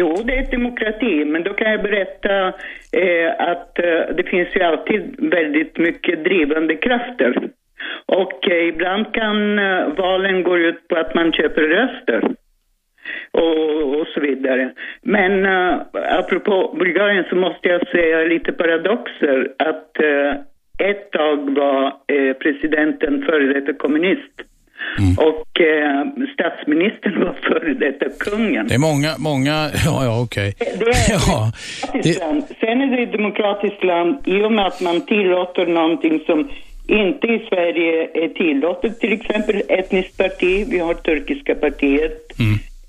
Jo, 0.00 0.08
det 0.26 0.34
är 0.40 0.50
demokrati, 0.50 1.24
men 1.32 1.42
då 1.42 1.52
kan 1.58 1.70
jag 1.74 1.82
berätta 1.82 2.34
eh, 3.02 3.30
att 3.52 3.78
eh, 3.78 4.14
det 4.16 4.24
finns 4.32 4.48
ju 4.56 4.60
alltid 4.62 5.02
väldigt 5.36 5.78
mycket 5.78 6.24
drivande 6.24 6.74
krafter. 6.76 7.30
Och 8.06 8.50
eh, 8.50 8.68
ibland 8.68 9.14
kan 9.14 9.58
eh, 9.58 9.88
valen 9.96 10.42
gå 10.42 10.58
ut 10.58 10.88
på 10.88 10.96
att 10.96 11.14
man 11.14 11.32
köper 11.32 11.62
röster 11.62 12.34
och, 13.30 14.00
och 14.00 14.06
så 14.14 14.20
vidare. 14.20 14.72
Men 15.02 15.46
eh, 15.46 15.80
apropå 16.18 16.76
Bulgarien 16.78 17.24
så 17.30 17.36
måste 17.36 17.68
jag 17.68 17.88
säga 17.88 18.18
lite 18.18 18.52
paradoxer 18.52 19.52
att 19.58 20.00
eh, 20.00 20.40
ett 20.88 21.10
tag 21.10 21.56
var 21.56 21.86
eh, 21.86 22.32
presidenten 22.32 23.22
före 23.22 23.60
detta 23.60 23.72
kommunist 23.72 24.40
och 25.18 25.60
eh, 25.60 26.04
statsministern 26.34 27.20
var 27.20 27.32
före 27.42 27.74
detta 27.74 28.06
kungen. 28.18 28.66
Det 28.68 28.74
är 28.74 28.78
många, 28.78 29.10
många, 29.18 29.52
ja, 29.86 30.04
ja, 30.04 30.22
okej. 30.22 30.54
Det 30.58 30.64
är 30.64 30.94
Ja, 31.28 31.52
demokratiskt 31.92 32.20
land. 32.20 32.44
Sen 32.60 32.80
är 32.80 32.96
det 32.96 33.02
ett 33.02 33.12
demokratiskt 33.12 33.84
land 33.84 34.18
i 34.24 34.42
och 34.42 34.52
med 34.52 34.66
att 34.66 34.80
man 34.80 35.00
tillåter 35.00 35.66
någonting 35.66 36.20
som 36.26 36.48
inte 36.86 37.26
i 37.26 37.46
Sverige 37.48 38.08
är 38.14 38.28
tillåtet. 38.28 39.00
Till 39.00 39.12
exempel 39.12 39.62
etniskt 39.68 40.18
parti. 40.18 40.66
Vi 40.70 40.78
har 40.78 40.94
turkiska 40.94 41.54
partiet. 41.54 42.32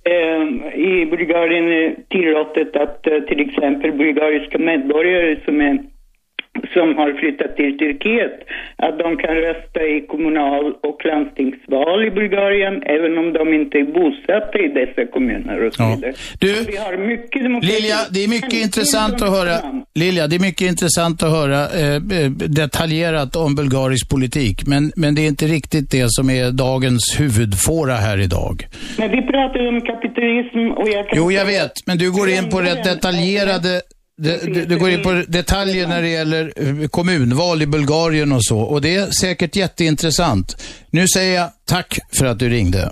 Eh, 0.04 0.80
I 0.80 1.06
Bulgarien 1.06 1.72
är 1.72 1.96
tillåtet 2.10 2.76
att 2.76 3.08
eh, 3.08 3.20
till 3.20 3.40
exempel 3.40 3.92
bulgariska 3.92 4.58
medborgare 4.58 5.38
som 5.46 5.62
är 5.62 5.80
som 6.74 6.88
har 7.00 7.10
flyttat 7.20 7.56
till 7.56 7.78
Turkiet, 7.78 8.36
att 8.76 9.00
de 9.00 9.18
kan 9.24 9.36
rösta 9.36 9.80
i 9.96 10.06
kommunal 10.14 10.66
och 10.90 11.00
landstingsval 11.06 12.06
i 12.08 12.12
Bulgarien, 12.12 12.76
även 12.96 13.18
om 13.18 13.34
de 13.34 13.54
inte 13.54 13.78
är 13.78 13.88
bosatta 13.98 14.58
i 14.66 14.68
dessa 14.80 15.06
kommuner 15.12 15.58
och 15.68 15.74
så 15.74 15.84
Ja. 15.84 15.96
vidare. 15.96 16.14
Du, 16.40 16.54
Vi 16.72 16.78
har 16.78 16.98
mycket 16.98 17.44
demokrati. 17.44 17.74
Lilja, 17.74 17.98
det 18.14 18.24
är 18.24 18.28
mycket 18.30 18.54
intressant 18.68 19.22
att 19.22 19.30
höra. 19.38 19.56
Lilja, 19.96 20.28
det 20.28 20.36
är 20.36 20.40
mycket 20.50 20.68
intressant 20.74 21.24
att 21.24 21.32
höra 21.40 21.60
eh, 21.82 22.00
detaljerat 22.64 23.36
om 23.36 23.56
bulgarisk 23.56 24.10
politik, 24.10 24.58
men, 24.68 24.92
men 24.96 25.16
det 25.16 25.22
är 25.22 25.28
inte 25.28 25.46
riktigt 25.46 25.92
det 25.92 26.06
som 26.08 26.30
är 26.30 26.52
dagens 26.52 27.20
huvudfåra 27.20 27.94
här 27.94 28.18
idag. 28.22 28.56
Men 28.98 29.12
vi 29.12 29.22
pratar 29.22 29.68
om 29.68 29.82
kapitalism 29.82 30.72
och 30.82 30.90
jag 30.90 31.06
Jo, 31.16 31.32
jag 31.32 31.46
vet, 31.46 31.72
men 31.88 31.98
du 31.98 32.12
går 32.12 32.30
in 32.30 32.50
på 32.50 32.62
rätt 32.62 32.84
detaljerade 32.84 33.82
det- 34.18 34.54
Du, 34.54 34.66
du 34.66 34.78
går 34.80 34.90
in 34.90 35.04
på 35.04 35.24
detaljer 35.28 35.88
när 35.88 36.02
det 36.02 36.10
gäller 36.10 36.54
eh, 36.82 36.88
kommunval 36.88 37.62
i 37.62 37.66
Bulgarien 37.66 38.32
och 38.32 38.46
så. 38.46 38.60
Och 38.60 38.82
det 38.82 38.96
är 38.96 39.12
säkert 39.12 39.56
jätteintressant. 39.56 40.62
Nu 40.90 41.08
säger 41.08 41.36
jag 41.36 41.50
tack 41.66 42.00
för 42.18 42.26
att 42.26 42.40
du 42.40 42.50
ringde. 42.50 42.92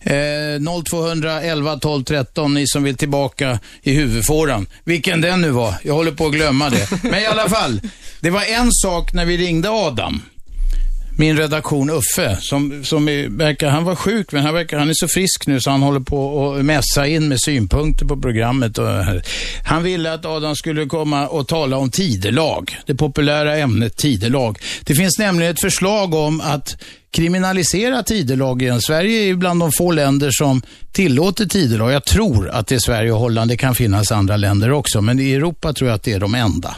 Eh, 0.00 0.60
0211 0.84 1.76
12 1.78 2.04
13, 2.04 2.54
ni 2.54 2.66
som 2.66 2.82
vill 2.82 2.96
tillbaka 2.96 3.58
i 3.82 3.92
huvudfåran. 3.94 4.66
Vilken 4.84 5.20
den 5.20 5.40
nu 5.40 5.50
var, 5.50 5.74
jag 5.82 5.94
håller 5.94 6.12
på 6.12 6.26
att 6.26 6.32
glömma 6.32 6.70
det. 6.70 6.88
Men 7.02 7.22
i 7.22 7.26
alla 7.26 7.48
fall, 7.48 7.80
det 8.20 8.30
var 8.30 8.42
en 8.42 8.72
sak 8.72 9.12
när 9.12 9.24
vi 9.24 9.36
ringde 9.36 9.70
Adam 9.70 10.22
min 11.18 11.36
redaktion 11.36 11.90
Uffe, 11.90 12.36
som, 12.40 12.84
som 12.84 13.08
är, 13.08 13.28
verkar, 13.28 13.70
han 13.70 13.84
var 13.84 13.94
sjuk, 13.94 14.32
men 14.32 14.44
han, 14.44 14.54
verkar, 14.54 14.78
han 14.78 14.88
är 14.88 14.94
så 14.94 15.08
frisk 15.08 15.46
nu 15.46 15.60
så 15.60 15.70
han 15.70 15.82
håller 15.82 16.00
på 16.00 16.52
att 16.54 16.64
mässa 16.64 17.06
in 17.06 17.28
med 17.28 17.40
synpunkter 17.40 18.06
på 18.06 18.16
programmet. 18.16 18.78
Och, 18.78 18.88
han 19.64 19.82
ville 19.82 20.12
att 20.12 20.24
Adam 20.24 20.56
skulle 20.56 20.86
komma 20.86 21.26
och 21.26 21.48
tala 21.48 21.76
om 21.76 21.90
tidelag, 21.90 22.76
det 22.86 22.94
populära 22.94 23.56
ämnet 23.56 23.96
tidelag. 23.96 24.58
Det 24.84 24.94
finns 24.94 25.18
nämligen 25.18 25.52
ett 25.52 25.60
förslag 25.60 26.14
om 26.14 26.40
att 26.40 26.82
kriminalisera 27.10 28.02
tidelag 28.02 28.62
igen. 28.62 28.80
Sverige 28.80 29.30
är 29.30 29.34
bland 29.34 29.60
de 29.60 29.72
få 29.72 29.90
länder 29.90 30.30
som 30.32 30.62
tillåter 30.92 31.46
tidelag. 31.46 31.92
Jag 31.92 32.04
tror 32.04 32.48
att 32.48 32.66
det 32.66 32.74
är 32.74 32.78
Sverige 32.78 33.12
och 33.12 33.18
Holland, 33.18 33.50
det 33.50 33.56
kan 33.56 33.74
finnas 33.74 34.12
andra 34.12 34.36
länder 34.36 34.72
också, 34.72 35.00
men 35.00 35.20
i 35.20 35.32
Europa 35.32 35.72
tror 35.72 35.88
jag 35.88 35.94
att 35.94 36.02
det 36.02 36.12
är 36.12 36.20
de 36.20 36.34
enda. 36.34 36.76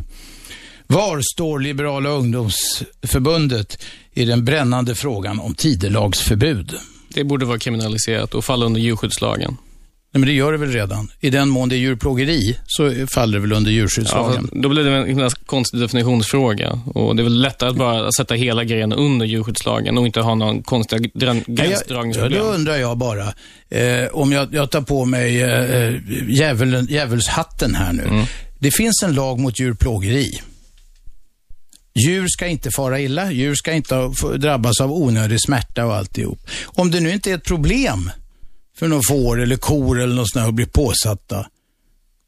Var 0.87 1.21
står 1.35 1.61
Liberala 1.61 2.09
ungdomsförbundet 2.09 3.79
i 4.19 4.25
den 4.25 4.45
brännande 4.45 4.95
frågan 4.95 5.41
om 5.41 5.55
tidelagsförbud? 5.55 6.75
Det 7.09 7.25
borde 7.25 7.45
vara 7.47 7.59
kriminaliserat 7.59 8.35
och 8.35 8.45
falla 8.45 8.67
under 8.67 8.81
djurskyddslagen. 8.81 9.57
Nej, 10.13 10.21
men 10.21 10.27
det 10.29 10.33
gör 10.33 10.53
det 10.53 10.59
väl 10.59 10.73
redan? 10.73 11.11
I 11.21 11.31
den 11.31 11.49
mån 11.49 11.69
det 11.69 11.75
är 11.75 11.79
djurplågeri 11.79 12.57
så 12.67 13.07
faller 13.07 13.33
det 13.35 13.41
väl 13.41 13.53
under 13.53 13.71
Ja, 13.71 13.75
djurskyddslagen? 13.77 14.49
för 14.49 14.57
då 14.57 14.69
blir 14.69 14.85
det 14.85 14.97
en 14.97 15.31
konstig 15.47 15.81
definitionsfråga. 15.81 16.81
Och 16.87 17.17
det 17.17 17.23
är 17.23 17.25
väl 17.25 17.41
lättare 17.41 17.71
att 17.71 17.77
bara 17.77 18.13
sätta 18.13 18.35
hela 18.35 18.65
grejen 18.65 18.93
under 18.93 19.27
djurskyddslagen 19.27 19.99
och 19.99 20.07
inte 20.07 20.21
ha 20.21 20.35
någon 20.35 20.63
konstiga 20.63 20.99
grän- 21.15 21.37
Ja, 21.47 21.55
ja, 21.57 21.65
gränsdragningsproblem. 21.65 22.41
då 22.41 22.47
undrar 22.53 22.77
jag 22.77 22.99
bara, 22.99 23.25
eh, 23.71 24.09
om 24.13 24.33
jag, 24.33 24.55
jag 24.55 24.71
tar 24.71 24.81
på 24.81 25.05
mig 25.05 25.43
eh, 25.43 25.75
eh, 25.75 25.95
djävulen, 26.29 26.87
djävulshatten 26.91 27.75
här 27.75 27.93
nu. 27.93 28.03
Mm. 28.03 28.25
Det 28.59 28.71
finns 28.71 29.03
en 29.05 29.15
lag 29.15 29.39
mot 29.41 29.61
djurplågeri. 29.61 30.41
Djur 32.07 32.27
ska 32.29 32.47
inte 32.47 32.71
fara 32.71 33.01
illa, 33.01 33.33
djur 33.33 33.55
ska 33.55 33.73
inte 33.73 34.11
drabbas 34.39 34.81
av 34.81 34.93
onödig 34.93 35.41
smärta 35.41 35.87
och 35.87 35.95
alltihop. 35.95 36.39
Om 36.67 36.91
det 36.91 37.01
nu 37.01 37.13
inte 37.13 37.31
är 37.31 37.35
ett 37.35 37.45
problem 37.45 38.11
för 38.79 38.89
några 38.89 39.03
får 39.09 39.41
eller 39.41 39.57
kor 39.57 40.01
eller 40.01 40.15
något 40.15 40.31
sånt 40.31 40.43
här 40.43 40.49
att 40.49 40.55
bli 40.55 40.67
påsatta, 40.67 41.47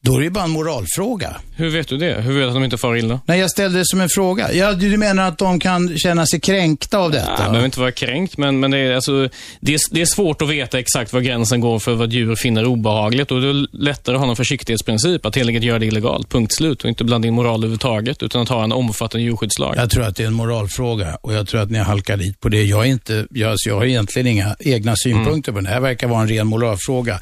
då 0.03 0.17
är 0.17 0.21
det 0.21 0.31
bara 0.31 0.45
en 0.45 0.51
moralfråga. 0.51 1.37
Hur 1.57 1.71
vet 1.71 1.89
du 1.89 1.97
det? 1.97 2.21
Hur 2.21 2.33
vet 2.33 2.43
du 2.43 2.49
att 2.49 2.55
de 2.55 2.65
inte 2.65 2.79
far 2.79 2.97
illa? 2.97 3.21
Nej, 3.27 3.41
jag 3.41 3.51
ställde 3.51 3.79
det 3.79 3.87
som 3.87 4.01
en 4.01 4.09
fråga. 4.09 4.53
Ja, 4.53 4.73
du 4.73 4.97
menar 4.97 5.29
att 5.29 5.39
de 5.39 5.61
kan 5.61 5.99
känna 5.99 6.27
sig 6.27 6.41
kränkta 6.41 6.99
av 6.99 7.11
detta? 7.11 7.35
Nej, 7.39 7.49
behöver 7.49 7.65
inte 7.65 7.81
vara 7.81 7.93
kränkt, 7.93 8.37
men, 8.37 8.61
men 8.61 8.71
det, 8.71 8.79
är, 8.79 8.95
alltså, 8.95 9.29
det, 9.61 9.75
är, 9.75 9.81
det 9.91 10.01
är 10.01 10.07
svårt 10.07 10.43
att 10.43 10.49
veta 10.49 10.79
exakt 10.79 11.13
var 11.13 11.21
gränsen 11.21 11.61
går 11.61 11.79
för 11.79 11.95
vad 11.95 12.13
djur 12.13 12.35
finner 12.35 12.65
obehagligt. 12.65 13.31
Och 13.31 13.41
det 13.41 13.49
är 13.49 13.77
lättare 13.77 14.15
att 14.15 14.21
ha 14.21 14.27
någon 14.27 14.37
försiktighetsprincip, 14.37 15.27
att 15.27 15.37
helt 15.37 15.49
enkelt 15.49 15.65
göra 15.65 15.79
det 15.79 15.87
illegalt, 15.87 16.29
punkt 16.29 16.55
slut. 16.55 16.83
Och 16.83 16.89
inte 16.89 17.05
blanda 17.05 17.29
in 17.29 17.35
moral 17.35 17.61
överhuvudtaget, 17.61 18.23
utan 18.23 18.43
att 18.43 18.49
ha 18.49 18.65
en 18.65 18.73
omfattande 18.73 19.25
djurskyddslag. 19.25 19.75
Jag 19.77 19.91
tror 19.91 20.05
att 20.05 20.17
det 20.17 20.23
är 20.23 20.27
en 20.27 20.35
moralfråga 20.35 21.19
och 21.23 21.35
jag 21.35 21.49
tror 21.49 21.61
att 21.61 21.71
ni 21.71 21.79
halkar 21.79 22.17
dit 22.17 22.41
på 22.41 22.49
det. 22.49 22.63
Jag, 22.63 22.81
är 22.81 22.91
inte, 22.91 23.27
jag, 23.31 23.57
jag 23.67 23.75
har 23.75 23.85
egentligen 23.85 24.27
inga 24.27 24.57
egna 24.61 24.95
synpunkter 24.97 25.53
på 25.53 25.59
det. 25.61 25.67
Det 25.67 25.73
här 25.73 25.81
verkar 25.81 26.09
vara 26.09 26.21
en 26.23 26.29
ren 26.29 26.47
moralfråga. 26.47 27.21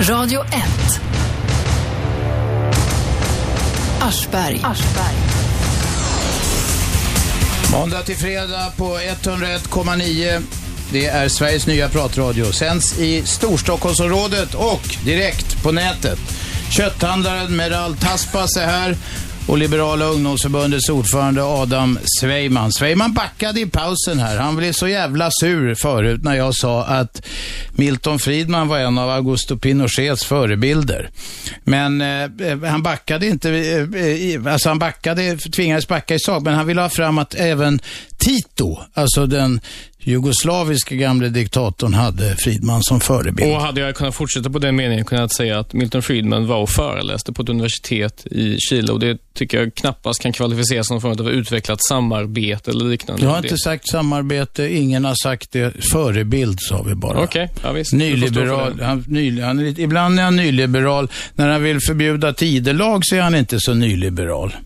Radio 0.00 0.40
1. 0.40 1.00
Aschberg. 4.00 4.60
Måndag 7.72 8.02
till 8.02 8.16
fredag 8.16 8.72
på 8.76 8.98
101,9. 8.98 10.42
Det 10.92 11.06
är 11.06 11.28
Sveriges 11.28 11.66
nya 11.66 11.88
pratradio. 11.88 12.52
Sänds 12.52 12.98
i 12.98 13.22
Storstockholmsområdet 13.26 14.54
och 14.54 14.96
direkt 15.04 15.62
på 15.62 15.72
nätet. 15.72 16.18
Kötthandlaren 16.70 17.56
Meral 17.56 17.96
Taspas 17.96 18.56
är 18.56 18.66
här 18.66 18.96
och 19.46 19.58
Liberala 19.58 20.04
ungdomsförbundets 20.04 20.88
ordförande 20.88 21.44
Adam 21.44 21.98
Sveiman. 22.20 22.72
Sveiman 22.72 23.14
backade 23.14 23.60
i 23.60 23.66
pausen 23.66 24.18
här. 24.18 24.38
Han 24.38 24.56
blev 24.56 24.72
så 24.72 24.88
jävla 24.88 25.30
sur 25.30 25.74
förut 25.74 26.22
när 26.22 26.34
jag 26.34 26.54
sa 26.54 26.84
att 26.84 27.22
Milton 27.72 28.18
Friedman 28.18 28.68
var 28.68 28.78
en 28.78 28.98
av 28.98 29.10
Augusto 29.10 29.58
Pinochets 29.58 30.24
förebilder. 30.24 31.10
Men 31.64 32.00
eh, 32.00 32.60
han 32.70 32.82
backade 32.82 33.26
inte, 33.26 33.50
eh, 33.50 34.02
eh 34.02 34.52
alltså 34.52 34.68
han 34.68 34.78
backade, 34.78 35.36
tvingades 35.36 35.88
backa 35.88 36.14
i 36.14 36.18
sak, 36.18 36.42
men 36.42 36.54
han 36.54 36.66
ville 36.66 36.80
ha 36.80 36.88
fram 36.88 37.18
att 37.18 37.34
även 37.34 37.80
Tito, 38.24 38.78
alltså 38.94 39.26
den 39.26 39.60
jugoslaviska 39.98 40.94
gamle 40.94 41.28
diktatorn, 41.28 41.94
hade 41.94 42.36
Friedman 42.36 42.82
som 42.82 43.00
förebild. 43.00 43.52
Och 43.52 43.60
hade 43.60 43.80
jag 43.80 43.94
kunnat 43.94 44.14
fortsätta 44.14 44.50
på 44.50 44.58
den 44.58 44.76
meningen 44.76 45.04
kunnat 45.04 45.34
säga 45.34 45.58
att 45.58 45.72
Milton 45.72 46.02
Friedman 46.02 46.46
var 46.46 46.56
och 46.56 46.70
föreläste 46.70 47.32
på 47.32 47.42
ett 47.42 47.48
universitet 47.48 48.26
i 48.26 48.56
Chile 48.58 48.92
och 48.92 49.00
det 49.00 49.18
tycker 49.34 49.58
jag 49.58 49.74
knappast 49.74 50.22
kan 50.22 50.32
kvalificeras 50.32 50.86
som 50.86 50.94
någon 50.94 51.00
form 51.00 51.26
av 51.26 51.32
utvecklat 51.32 51.84
samarbete 51.84 52.70
eller 52.70 52.84
liknande. 52.84 53.24
Jag 53.24 53.30
har 53.30 53.38
inte 53.38 53.58
sagt 53.58 53.88
samarbete, 53.88 54.74
ingen 54.74 55.04
har 55.04 55.14
sagt 55.22 55.52
det. 55.52 55.84
Förebild 55.92 56.58
sa 56.60 56.82
vi 56.82 56.94
bara. 56.94 57.22
Okej, 57.22 57.50
ja, 57.62 57.72
visst. 57.72 57.92
Nyliberal. 57.92 58.80
Han, 58.80 59.04
ny, 59.08 59.40
han 59.40 59.58
är 59.58 59.64
lite, 59.64 59.82
ibland 59.82 60.18
är 60.18 60.22
han 60.24 60.36
nyliberal. 60.36 61.08
När 61.34 61.48
han 61.48 61.62
vill 61.62 61.78
förbjuda 61.80 62.32
tidelag 62.32 63.00
så 63.04 63.16
är 63.16 63.20
han 63.20 63.34
inte 63.34 63.60
så 63.60 63.74
nyliberal. 63.74 64.56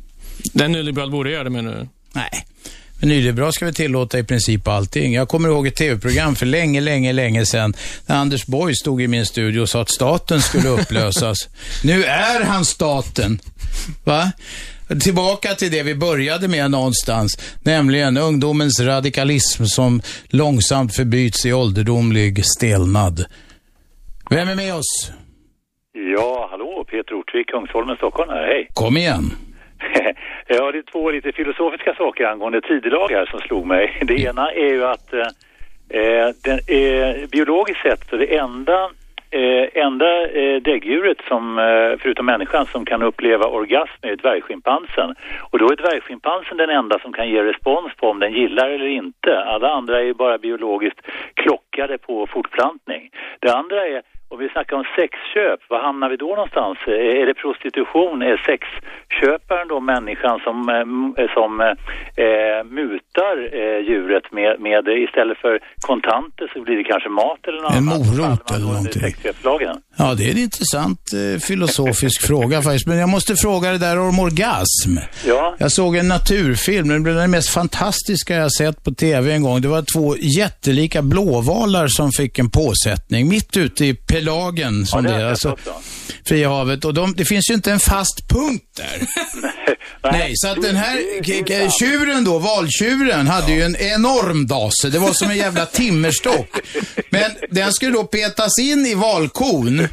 Den 0.52 0.72
nyliberal 0.72 1.10
borde 1.10 1.30
göra 1.30 1.44
det 1.44 1.50
menar 1.50 1.72
du? 1.72 1.88
Nej. 2.12 2.44
Men 3.00 3.08
nyliberal 3.08 3.52
ska 3.52 3.66
vi 3.66 3.72
tillåta 3.72 4.18
i 4.18 4.24
princip 4.24 4.68
allting. 4.68 5.14
Jag 5.14 5.28
kommer 5.28 5.48
ihåg 5.48 5.66
ett 5.66 5.76
tv-program 5.76 6.34
för 6.34 6.46
länge, 6.46 6.80
länge, 6.80 7.12
länge 7.12 7.46
sedan 7.46 7.74
när 8.06 8.16
Anders 8.16 8.46
Borg 8.46 8.74
stod 8.74 9.02
i 9.02 9.08
min 9.08 9.26
studio 9.26 9.60
och 9.60 9.68
sa 9.68 9.80
att 9.80 9.90
staten 9.90 10.40
skulle 10.40 10.68
upplösas. 10.68 11.36
nu 11.84 12.04
är 12.04 12.44
han 12.44 12.64
staten. 12.64 13.38
Va? 14.04 14.32
Tillbaka 15.00 15.54
till 15.54 15.70
det 15.70 15.82
vi 15.82 15.94
började 15.94 16.48
med 16.48 16.70
någonstans, 16.70 17.58
nämligen 17.64 18.16
ungdomens 18.16 18.80
radikalism 18.80 19.64
som 19.64 20.02
långsamt 20.28 20.96
förbyts 20.96 21.46
i 21.46 21.52
ålderdomlig 21.52 22.44
stelnad. 22.44 23.24
Vem 24.30 24.48
är 24.48 24.54
med 24.54 24.74
oss? 24.74 25.10
Ja, 25.92 26.48
hallå, 26.50 26.84
Peter 26.90 27.14
Ortvik, 27.14 27.46
Kungsholmen, 27.46 27.96
Stockholm 27.96 28.30
här. 28.30 28.46
Hej. 28.46 28.68
Kom 28.74 28.96
igen. 28.96 29.32
ja, 30.46 30.72
det 30.72 30.78
är 30.78 30.92
två 30.92 31.10
lite 31.10 31.32
filosofiska 31.32 31.94
saker 31.94 32.26
angående 32.26 32.60
tidelagar 32.60 33.26
som 33.26 33.40
slog 33.40 33.66
mig. 33.66 33.98
Det 34.02 34.20
ena 34.20 34.52
är 34.52 34.68
ju 34.68 34.84
att 34.84 35.12
eh, 35.12 36.00
eh, 36.00 36.28
den, 36.44 36.58
eh, 36.66 37.28
biologiskt 37.28 37.82
sett 37.82 38.08
så 38.10 38.16
det 38.16 38.36
enda 38.36 38.90
Eh, 39.30 39.84
enda 39.84 40.28
eh, 40.28 40.62
däggdjuret 40.62 41.18
som, 41.28 41.58
eh, 41.58 41.98
förutom 41.98 42.26
människan, 42.26 42.66
som 42.66 42.84
kan 42.84 43.02
uppleva 43.02 43.46
orgasm 43.46 44.00
är 44.02 44.16
dvärgschimpansen. 44.16 45.14
Och 45.50 45.58
då 45.58 45.72
är 45.72 45.76
dvärgschimpansen 45.76 46.56
den 46.56 46.70
enda 46.70 46.98
som 46.98 47.12
kan 47.12 47.28
ge 47.28 47.42
respons 47.42 47.94
på 47.96 48.10
om 48.10 48.18
den 48.18 48.32
gillar 48.32 48.70
eller 48.70 48.86
inte. 48.86 49.38
Alla 49.38 49.70
andra 49.70 50.00
är 50.00 50.04
ju 50.04 50.14
bara 50.14 50.38
biologiskt 50.38 51.00
klockade 51.34 51.98
på 51.98 52.26
fortplantning. 52.26 53.10
Det 53.40 53.52
andra 53.52 53.86
är, 53.86 54.02
om 54.32 54.38
vi 54.38 54.48
snackar 54.54 54.76
om 54.76 54.84
sexköp, 54.96 55.60
var 55.72 55.80
hamnar 55.88 56.08
vi 56.12 56.16
då 56.16 56.30
någonstans? 56.38 56.78
Eh, 56.86 57.20
Är 57.20 57.26
det 57.26 57.34
prostitution? 57.44 58.16
Är 58.30 58.36
sexköparen 58.50 59.68
då 59.68 59.78
människan 59.94 60.36
som, 60.46 60.56
eh, 60.76 61.22
eh, 61.22 61.30
som 61.36 61.50
eh, 62.24 62.60
mutar 62.78 63.34
eh, 63.60 63.78
djuret 63.88 64.26
med, 64.36 64.52
med, 64.66 64.82
istället 65.06 65.38
för 65.44 65.54
kontanter 65.90 66.46
så 66.52 66.56
blir 66.64 66.76
det 66.80 66.84
kanske 66.92 67.08
mat 67.08 67.40
eller 67.48 67.60
något 67.62 67.72
En 67.80 67.88
annat? 67.88 68.06
morot 68.06 68.50
eller 68.54 68.66
någonting. 68.66 69.14
Ja, 70.00 70.14
det 70.16 70.24
är 70.28 70.30
en 70.36 70.42
intressant 70.48 71.00
eh, 71.20 71.40
filosofisk 71.48 72.18
fråga 72.30 72.62
faktiskt. 72.62 72.86
Men 72.86 72.98
jag 72.98 73.08
måste 73.08 73.32
fråga 73.36 73.66
det 73.72 73.78
där 73.78 73.98
om 73.98 74.18
orgasm. 74.28 74.92
Ja. 75.26 75.54
Jag 75.58 75.72
såg 75.72 75.96
en 75.96 76.08
naturfilm, 76.08 76.88
det 76.88 77.00
blev 77.00 77.14
den 77.14 77.30
mest 77.30 77.50
fantastiska 77.54 78.34
jag 78.34 78.52
sett 78.52 78.84
på 78.84 78.90
tv 78.90 79.32
en 79.32 79.42
gång. 79.42 79.60
Det 79.60 79.68
var 79.68 79.84
två 79.94 80.16
jättelika 80.38 81.02
blåvalar 81.02 81.86
som 81.86 82.10
fick 82.12 82.38
en 82.38 82.50
påsättning 82.50 83.28
mitt 83.28 83.56
ute 83.56 83.84
i 83.84 83.94
pelagen, 84.18 84.86
som 84.86 85.02
det 85.02 85.08
det 85.08 85.14
har 85.14 85.22
är. 85.22 85.30
Alltså. 85.30 85.56
Fria 86.24 86.48
havet. 86.48 86.84
Och 86.84 86.94
de, 86.94 87.14
det 87.14 87.24
finns 87.24 87.50
ju 87.50 87.54
inte 87.54 87.72
en 87.72 87.80
fast 87.80 88.28
punkt 88.28 88.64
där. 88.76 89.00
Nej, 90.12 90.32
så 90.34 90.48
att 90.48 90.62
den 90.62 90.76
här 90.76 91.78
tjuren 91.78 92.24
då, 92.24 92.38
valtjuren, 92.38 93.26
hade 93.26 93.52
ju 93.52 93.62
en 93.62 93.76
enorm 93.76 94.46
dase. 94.46 94.88
Det 94.88 94.98
var 94.98 95.12
som 95.12 95.30
en 95.30 95.36
jävla 95.36 95.66
timmerstock. 95.66 96.60
Men 97.10 97.30
den 97.50 97.72
skulle 97.72 97.92
då 97.92 98.04
petas 98.04 98.58
in 98.58 98.86
i 98.86 98.94
valkon. 98.94 99.88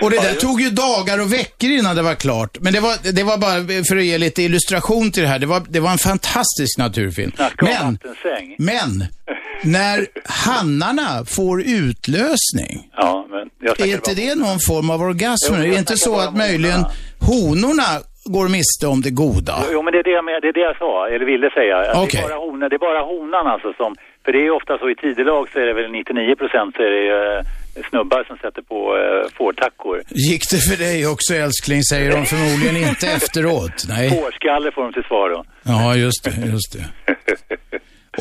Och 0.00 0.10
det 0.10 0.16
där 0.16 0.34
tog 0.34 0.60
ju 0.60 0.70
dagar 0.70 1.18
och 1.18 1.32
veckor 1.32 1.70
innan 1.70 1.96
det 1.96 2.02
var 2.02 2.14
klart. 2.14 2.58
Men 2.60 2.72
det 2.72 2.80
var, 2.80 3.12
det 3.12 3.22
var 3.22 3.38
bara 3.38 3.84
för 3.84 3.96
att 3.96 4.04
ge 4.04 4.18
lite 4.18 4.42
illustration 4.42 5.12
till 5.12 5.22
det 5.22 5.28
här. 5.28 5.38
Det 5.38 5.46
var, 5.46 5.62
det 5.68 5.80
var 5.80 5.90
en 5.90 5.98
fantastisk 5.98 6.78
naturfilm. 6.78 7.32
Men, 7.62 7.98
men, 8.58 9.06
när 9.64 10.06
hannarna 10.24 11.24
får 11.36 11.62
utlösning, 11.62 12.90
Ja, 12.96 13.26
är 13.78 13.86
inte 13.94 14.14
det 14.14 14.34
någon 14.34 14.58
form 14.68 14.90
av 14.90 15.00
orgasm? 15.02 15.54
Jo, 15.54 15.62
är 15.62 15.68
det 15.68 15.78
inte 15.78 15.96
så 15.96 16.20
att 16.20 16.36
möjligen 16.36 16.80
honorna 17.20 17.90
går 18.24 18.48
miste 18.48 18.86
om 18.86 19.00
det 19.02 19.10
goda? 19.10 19.54
Jo, 19.72 19.82
men 19.82 19.92
det 19.92 19.98
är 19.98 20.02
det, 20.02 20.10
jag, 20.10 20.24
det 20.42 20.48
är 20.48 20.52
det 20.52 20.66
jag 20.70 20.76
sa, 20.78 21.08
eller 21.08 21.26
ville 21.26 21.50
säga. 21.50 21.76
Att 21.78 22.10
Det, 22.10 22.18
är 22.18 22.22
bara 22.28 22.38
honan, 22.46 22.68
det 22.70 22.76
är 22.76 22.84
bara 22.90 23.02
honan 23.12 23.46
alltså 23.46 23.72
som... 23.80 23.94
För 24.24 24.32
det 24.32 24.38
är 24.38 24.46
ju 24.50 24.50
ofta 24.50 24.78
så 24.78 24.90
i 24.90 24.94
tidelag 24.94 25.48
så 25.52 25.58
är 25.62 25.66
det 25.66 25.74
väl 25.74 25.90
99 25.92 26.34
procent 26.42 26.70
så 26.76 26.82
är 26.82 26.90
det 26.96 27.02
ju 27.10 27.18
eh, 27.38 27.42
snubbar 27.90 28.24
som 28.28 28.36
sätter 28.44 28.62
på 28.62 28.78
eh, 29.00 29.22
fårtackor. 29.38 29.96
Gick 30.30 30.42
det 30.52 30.60
för 30.68 30.76
dig 30.86 31.06
också 31.06 31.34
älskling, 31.34 31.82
säger 31.92 32.10
de 32.16 32.20
förmodligen 32.26 32.76
inte 32.88 33.06
efteråt. 33.18 33.76
Nej. 33.88 34.10
Fårskalle 34.10 34.68
får 34.74 34.82
de 34.82 34.92
till 34.92 35.04
svar 35.10 35.26
då. 35.30 35.44
Ja, 35.62 35.96
just 35.96 36.24
det, 36.24 36.32
just 36.54 36.70
det. 36.76 36.84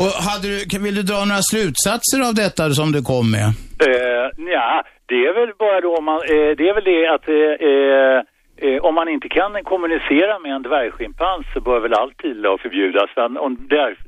Och 0.02 0.12
hade 0.28 0.48
du, 0.48 0.80
vill 0.86 0.96
du 0.96 1.04
dra 1.12 1.20
några 1.26 1.44
slutsatser 1.52 2.20
av 2.28 2.34
detta 2.44 2.64
som 2.80 2.92
du 2.96 3.02
kom 3.12 3.26
med? 3.38 3.48
Eh, 3.88 3.90
uh, 3.90 4.52
ja, 4.58 4.84
det 5.10 5.20
är 5.28 5.34
väl 5.40 5.52
bara 5.64 5.82
då 5.82 5.98
om 5.98 6.06
man, 6.06 6.20
uh, 6.34 6.52
det 6.58 6.66
är 6.70 6.74
väl 6.78 6.90
det 6.94 7.04
att 7.16 7.26
uh, 7.30 8.20
eh, 8.58 8.82
om 8.88 8.96
man 8.96 9.08
inte 9.08 9.30
kan 9.30 9.64
kommunicera 9.64 10.40
med 10.40 10.52
en 10.56 10.62
dvärgschimpans 10.62 11.46
så 11.54 11.62
bör 11.62 11.80
väl 11.80 11.94
allt 11.94 12.24
lag 12.24 12.60
förbjudas. 12.60 13.10
Men 13.16 13.38
om 13.38 13.56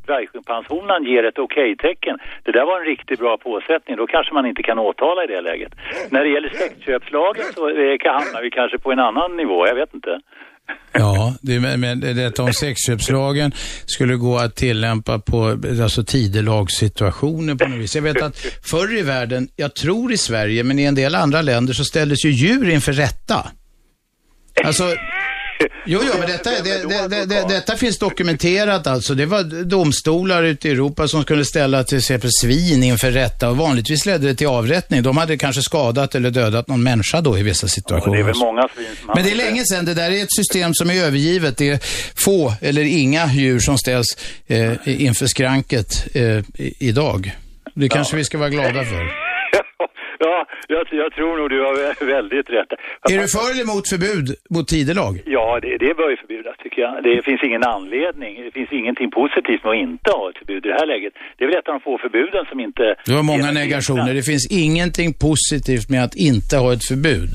dvärgschimpanshonan 0.06 1.03
ger 1.03 1.24
ett 1.24 1.40
okej-tecken, 1.40 2.18
det 2.44 2.52
där 2.52 2.66
var 2.66 2.80
en 2.80 2.86
riktigt 2.86 3.20
bra 3.20 3.38
påsättning, 3.38 3.98
då 3.98 4.07
kanske 4.07 4.34
man 4.34 4.45
inte 4.45 4.64
kan 4.64 4.80
åtala 4.80 5.24
i 5.24 5.28
det 5.28 5.41
läget. 5.41 5.74
När 6.11 6.24
det 6.24 6.30
gäller 6.30 6.49
sexköpslagen 6.49 7.45
så 7.56 7.70
eh, 7.70 8.14
hamnar 8.20 8.41
vi 8.41 8.49
kanske 8.49 8.78
på 8.78 8.91
en 8.91 8.99
annan 8.99 9.38
nivå, 9.38 9.68
jag 9.68 9.76
vet 9.76 9.94
inte. 9.94 10.20
Ja, 10.91 11.35
det, 11.41 11.59
men, 11.59 11.99
detta 11.99 12.43
om 12.43 12.53
sexköpslagen 12.53 13.51
skulle 13.85 14.15
gå 14.15 14.37
att 14.37 14.55
tillämpa 14.55 15.19
på 15.19 15.59
alltså 15.81 16.03
tidelagssituationer 16.03 17.55
på 17.55 17.67
något 17.67 17.79
vis. 17.79 17.95
Jag 17.95 18.01
vet 18.01 18.21
att 18.21 18.37
förr 18.63 18.97
i 18.97 19.01
världen, 19.01 19.49
jag 19.55 19.75
tror 19.75 20.11
i 20.11 20.17
Sverige, 20.17 20.63
men 20.63 20.79
i 20.79 20.83
en 20.83 20.95
del 20.95 21.15
andra 21.15 21.41
länder 21.41 21.73
så 21.73 21.83
ställdes 21.83 22.25
ju 22.25 22.29
djur 22.31 22.69
inför 22.69 22.93
rätta. 22.93 23.51
Alltså, 24.63 24.95
jo, 25.86 25.99
jo, 26.03 26.14
men 26.19 26.27
detta, 26.27 26.49
det, 26.49 26.88
det, 26.88 27.07
det, 27.07 27.26
det, 27.26 27.45
detta 27.49 27.76
finns 27.76 27.98
dokumenterat 27.98 28.88
alltså. 28.88 29.15
Det 29.15 29.26
var 29.26 29.64
domstolar 29.64 30.44
ute 30.44 30.68
i 30.68 30.72
Europa 30.72 31.07
som 31.07 31.23
skulle 31.23 31.45
ställa 31.45 31.84
till 31.84 31.98
exempel 31.98 32.30
svin 32.41 32.84
inför 32.84 33.11
rätta 33.11 33.49
och 33.49 33.57
vanligtvis 33.57 34.06
ledde 34.06 34.27
det 34.27 34.36
till 34.36 34.48
avrättning. 34.48 35.03
De 35.03 35.18
hade 35.18 35.38
kanske 35.38 35.61
skadat 35.61 36.15
eller 36.15 36.31
dödat 36.31 36.68
någon 36.68 36.84
människa 36.84 37.22
då 37.22 37.38
i 37.38 37.44
vissa 37.44 37.68
situationer. 37.68 38.15
det 38.15 38.22
är 38.22 38.26
väl 38.26 38.36
många 38.36 38.68
svin 38.76 38.86
som 39.06 39.11
Men 39.15 39.23
det 39.23 39.31
är 39.31 39.36
länge 39.36 39.64
sedan. 39.65 39.86
Det 39.86 39.94
där 39.94 40.11
är 40.11 40.23
ett 40.23 40.36
system 40.36 40.73
som 40.73 40.90
är 40.90 41.03
övergivet. 41.03 41.57
Det 41.57 41.69
är 41.69 41.80
få 42.15 42.53
eller 42.61 42.81
inga 42.81 43.34
djur 43.34 43.60
som 43.60 43.77
ställs 43.77 44.18
eh, 44.48 44.73
inför 44.86 45.27
skranket 45.27 46.07
eh, 46.14 46.44
idag. 46.80 47.31
Det 47.76 47.90
kanske 47.90 48.15
vi 48.18 48.23
ska 48.23 48.38
vara 48.38 48.49
glada 48.49 48.86
för. 48.86 49.03
Ja, 50.27 50.45
jag, 50.67 50.87
jag 51.03 51.09
tror 51.17 51.37
nog 51.39 51.49
du 51.49 51.59
har 51.67 51.73
vä- 51.83 52.05
väldigt 52.15 52.49
rätt. 52.49 52.71
Är 53.11 53.17
du 53.21 53.27
för 53.35 53.51
eller 53.51 53.63
emot 53.67 53.85
förbud 53.93 54.25
mot 54.55 54.67
tidelag? 54.67 55.13
Ja, 55.25 55.59
det, 55.63 55.77
det 55.85 55.91
bör 55.99 56.09
ju 56.13 56.17
förbjudas 56.23 56.55
tycker 56.63 56.81
jag. 56.81 57.03
Det 57.03 57.21
finns 57.29 57.41
ingen 57.43 57.63
anledning, 57.63 58.31
det 58.45 58.51
finns 58.51 58.71
ingenting 58.71 59.09
positivt 59.11 59.63
med 59.63 59.71
att 59.73 59.83
inte 59.89 60.09
ha 60.11 60.23
ett 60.29 60.37
förbud 60.41 60.65
i 60.65 60.69
det 60.69 60.77
här 60.81 60.87
läget. 60.93 61.13
Det 61.37 61.43
är 61.43 61.47
väl 61.47 61.57
ett 61.57 61.67
av 61.67 61.73
de 61.77 61.81
få 61.87 61.97
förbuden 62.05 62.43
som 62.51 62.59
inte... 62.67 62.83
Det 63.05 63.13
var 63.19 63.23
många 63.33 63.51
negationer. 63.51 64.13
Det 64.19 64.23
finns 64.31 64.45
ingenting 64.65 65.09
positivt 65.27 65.89
med 65.93 66.01
att 66.03 66.15
inte 66.31 66.57
ha 66.63 66.67
ett 66.73 66.85
förbud. 66.91 67.29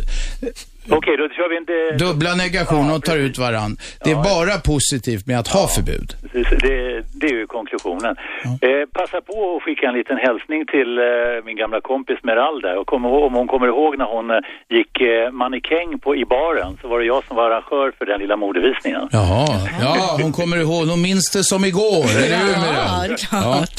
Okej, 0.90 1.16
då 1.16 1.28
kör 1.28 1.48
vi 1.48 1.56
inte... 1.56 2.04
Dubbla 2.04 2.34
negationer 2.34 2.94
och 2.94 3.02
tar 3.04 3.16
ut 3.16 3.38
varann. 3.38 3.76
Det 4.04 4.10
är 4.10 4.14
bara 4.14 4.58
positivt 4.58 5.26
med 5.26 5.38
att 5.38 5.48
ha 5.48 5.68
förbud. 5.68 6.08
Det, 6.32 7.02
det 7.20 7.26
är 7.26 7.32
ju 7.40 7.46
konklusionen. 7.46 8.16
Eh, 8.44 8.70
passa 8.92 9.20
på 9.20 9.56
att 9.56 9.62
skicka 9.62 9.88
en 9.88 9.94
liten 9.94 10.16
hälsning 10.16 10.66
till 10.66 10.98
eh, 10.98 11.04
min 11.44 11.56
gamla 11.56 11.80
kompis 11.80 12.18
Meral 12.22 12.60
där. 12.60 12.76
Och 12.80 12.86
kom, 12.86 13.04
om 13.06 13.34
hon 13.34 13.46
kommer 13.48 13.66
ihåg 13.66 13.98
när 13.98 14.04
hon 14.04 14.30
eh, 14.30 14.36
gick 14.76 15.00
eh, 15.00 15.30
mannekäng 15.32 15.98
på, 15.98 16.16
i 16.16 16.24
baren 16.24 16.78
så 16.82 16.88
var 16.88 16.98
det 17.00 17.06
jag 17.06 17.24
som 17.26 17.36
var 17.36 17.50
arrangör 17.50 17.92
för 17.98 18.06
den 18.06 18.20
lilla 18.20 18.36
modevisningen. 18.36 19.08
Jaha, 19.12 19.46
ja, 19.80 20.18
hon 20.22 20.32
kommer 20.32 20.56
ihåg. 20.56 20.86
Hon 20.88 21.02
minns 21.02 21.30
det 21.30 21.44
som 21.44 21.64
igår, 21.64 22.04
eller 22.24 22.36
hur 22.44 22.52
Ja, 22.52 22.60
Meral? 22.60 23.08
det 23.08 23.12
är 23.14 23.16
klart. 23.16 23.78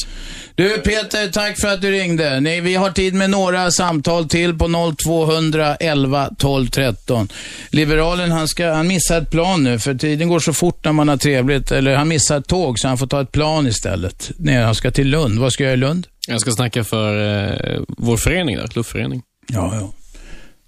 Du 0.55 0.69
Peter, 0.69 1.31
tack 1.31 1.59
för 1.61 1.67
att 1.67 1.81
du 1.81 1.91
ringde. 1.91 2.39
Nej, 2.39 2.61
vi 2.61 2.75
har 2.75 2.91
tid 2.91 3.13
med 3.13 3.29
några 3.29 3.71
samtal 3.71 4.29
till 4.29 4.57
på 4.57 4.95
0200 4.97 5.75
11 5.75 6.29
12 6.37 6.67
13. 6.67 7.29
Liberalen, 7.69 8.31
han, 8.31 8.47
ska, 8.47 8.71
han 8.71 8.87
missar 8.87 9.21
ett 9.21 9.31
plan 9.31 9.63
nu, 9.63 9.79
för 9.79 9.95
tiden 9.95 10.29
går 10.29 10.39
så 10.39 10.53
fort 10.53 10.85
när 10.85 10.91
man 10.91 11.07
har 11.07 11.17
trevligt. 11.17 11.71
Eller 11.71 11.95
han 11.95 12.07
missar 12.07 12.37
ett 12.37 12.47
tåg, 12.47 12.79
så 12.79 12.87
han 12.87 12.97
får 12.97 13.07
ta 13.07 13.21
ett 13.21 13.31
plan 13.31 13.67
istället. 13.67 14.31
Nej, 14.37 14.63
han 14.63 14.75
ska 14.75 14.91
till 14.91 15.09
Lund. 15.09 15.39
Vad 15.39 15.53
ska 15.53 15.63
jag 15.63 15.67
göra 15.67 15.77
i 15.77 15.77
Lund? 15.77 16.07
Jag 16.27 16.41
ska 16.41 16.51
snacka 16.51 16.83
för 16.83 17.41
eh, 17.73 17.81
vår 17.87 18.17
förening 18.17 18.57
där, 18.57 18.69
luftförening. 18.75 19.21
Ja, 19.47 19.71
ja. 19.75 19.93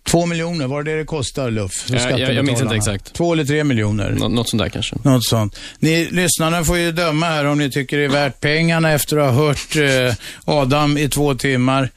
Två 0.08 0.26
miljoner, 0.26 0.68
var 0.68 0.84
det 0.84 0.98
det 0.98 1.06
kostar 1.06 1.52
Luff? 1.52 1.72
Jag, 1.90 2.20
jag, 2.20 2.34
jag 2.34 2.46
minns 2.46 2.62
inte 2.62 2.76
exakt. 2.76 3.14
Två 3.14 3.34
eller 3.34 3.46
tre 3.46 3.64
miljoner? 3.64 4.12
Nå, 4.20 4.28
något 4.28 4.50
sånt 4.50 4.64
där 4.64 4.70
kanske. 4.70 4.96
Något 5.04 5.26
sånt. 5.26 5.60
Ni 5.80 6.08
lyssnarna 6.12 6.64
får 6.64 6.78
ju 6.78 6.92
döma 6.92 7.26
här 7.26 7.46
om 7.46 7.58
ni 7.58 7.72
tycker 7.72 7.98
det 7.98 8.04
är 8.04 8.10
värt 8.10 8.40
pengarna 8.42 8.92
efter 8.92 9.18
att 9.18 9.34
ha 9.36 9.46
hört 9.48 9.76
eh, 9.76 10.16
Adam 10.46 10.98
i 10.98 11.10
två 11.10 11.36
timmar. 11.36 11.90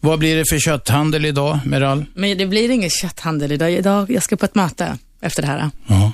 Vad 0.00 0.18
blir 0.18 0.36
det 0.36 0.44
för 0.50 0.58
kötthandel 0.58 1.24
idag, 1.24 1.58
Meral? 1.64 2.04
Men 2.14 2.38
det 2.38 2.46
blir 2.46 2.70
ingen 2.70 2.90
kötthandel 2.90 3.52
idag. 3.52 3.72
idag. 3.72 4.10
Jag 4.10 4.22
ska 4.22 4.36
på 4.36 4.44
ett 4.44 4.54
möte 4.54 4.98
efter 5.20 5.42
det 5.42 5.48
här. 5.48 5.70
Ja. 5.86 6.12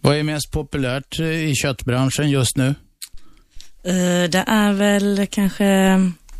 Vad 0.00 0.16
är 0.16 0.22
mest 0.22 0.50
populärt 0.52 1.20
eh, 1.20 1.26
i 1.26 1.54
köttbranschen 1.54 2.30
just 2.30 2.56
nu? 2.56 2.66
Eh, 3.84 4.30
Det 4.30 4.44
är 4.46 4.72
väl 4.72 5.26
kanske 5.30 5.64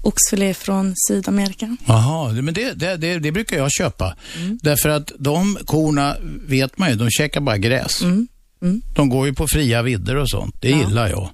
oxfilé 0.03 0.55
från 0.55 0.95
Sydamerika. 1.09 1.77
Jaha, 1.87 2.33
men 2.33 2.55
det, 2.55 2.73
det, 2.73 2.97
det, 2.97 3.19
det 3.19 3.33
brukar 3.33 3.57
jag 3.57 3.73
köpa. 3.73 4.17
Därför 4.63 4.89
att 4.89 5.13
de 5.19 5.59
korna, 5.65 6.17
vet 6.47 6.79
man 6.79 6.91
ju, 6.91 6.97
de 6.97 7.11
käkar 7.11 7.41
bara 7.41 7.59
gräs. 7.59 8.03
De 8.95 9.09
går 9.09 9.27
ju 9.27 9.35
på 9.35 9.49
fria 9.49 9.83
vidder 9.83 10.17
och 10.17 10.31
sånt. 10.31 10.57
Det 10.61 10.69
gillar 10.69 11.09
jag. 11.09 11.31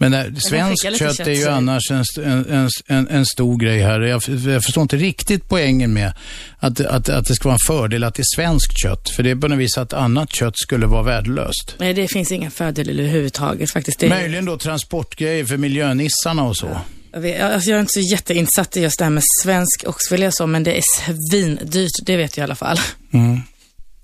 Men 0.00 0.10
när, 0.10 0.34
svenskt 0.34 0.82
kött, 0.82 1.16
kött, 1.16 1.26
är 1.26 1.30
ju 1.30 1.42
så- 1.42 1.50
annars 1.50 1.90
en, 1.90 2.04
en, 2.24 2.68
en, 2.86 3.08
en, 3.08 3.26
stor 3.26 3.56
grej 3.56 3.80
här. 3.80 4.00
Jag, 4.00 4.22
jag 4.28 4.64
förstår 4.64 4.82
inte 4.82 4.96
riktigt 4.96 5.48
poängen 5.48 5.92
med 5.92 6.12
att, 6.58 6.80
att, 6.80 7.08
att 7.08 7.24
det 7.24 7.34
ska 7.34 7.48
vara 7.48 7.54
en 7.54 7.66
fördel 7.66 8.04
att 8.04 8.14
det 8.14 8.20
är 8.20 8.36
svenskt 8.36 8.78
kött. 8.82 9.10
För 9.16 9.22
det 9.22 9.30
är 9.30 9.36
på 9.36 9.48
något 9.48 9.58
vis 9.58 9.78
att 9.78 9.92
annat 9.92 10.32
kött 10.32 10.58
skulle 10.58 10.86
vara 10.86 11.02
värdelöst. 11.02 11.74
Nej, 11.78 11.94
det 11.94 12.08
finns 12.08 12.32
ingen 12.32 12.50
fördel 12.50 12.90
överhuvudtaget 12.90 13.70
faktiskt. 13.70 14.00
Det, 14.00 14.08
Möjligen 14.08 14.44
då 14.44 14.58
transportgrejer 14.58 15.44
för 15.44 15.56
miljönissarna 15.56 16.42
och 16.42 16.56
så. 16.56 16.80
Jag, 17.12 17.20
vet, 17.20 17.42
alltså, 17.42 17.70
jag 17.70 17.76
är 17.76 17.80
inte 17.80 17.92
så 17.92 18.00
jätteinsatt 18.00 18.76
i 18.76 18.80
just 18.80 18.98
det 18.98 19.04
här 19.04 19.10
med 19.10 19.22
svensk 19.42 19.84
oxfilé 19.86 20.26
och 20.26 20.34
så, 20.34 20.46
men 20.46 20.62
det 20.62 20.78
är 20.78 20.82
svindyrt. 21.30 21.90
Det 22.06 22.16
vet 22.16 22.36
jag 22.36 22.42
i 22.42 22.44
alla 22.44 22.54
fall. 22.54 22.78
Mm. 23.12 23.40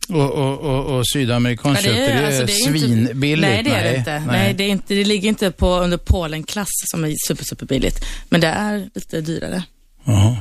Och, 0.09 0.33
och, 0.33 0.61
och, 0.61 0.99
och 0.99 1.09
sydamerikanskt 1.09 1.87
Ja, 1.87 1.93
det 1.93 2.07
är, 2.07 2.27
alltså, 2.27 2.47
det 2.47 2.53
är 2.53 2.71
svinbilligt. 2.71 3.49
Nej, 3.49 3.63
det 3.63 3.71
är 3.71 3.93
det 3.93 3.97
inte. 3.97 4.23
Nej. 4.27 4.55
det, 4.55 4.65
är 4.65 4.69
inte 4.69 4.95
det 4.95 5.05
ligger 5.05 5.29
inte 5.29 5.51
på 5.51 5.77
under 5.77 5.97
Polenklass 5.97 6.69
som 6.71 7.05
är 7.05 7.15
super, 7.27 7.45
super 7.45 7.67
billigt. 7.67 8.05
Men 8.29 8.41
det 8.41 8.49
är 8.49 8.91
lite 8.95 9.21
dyrare. 9.21 9.63
Jaha. 10.05 10.37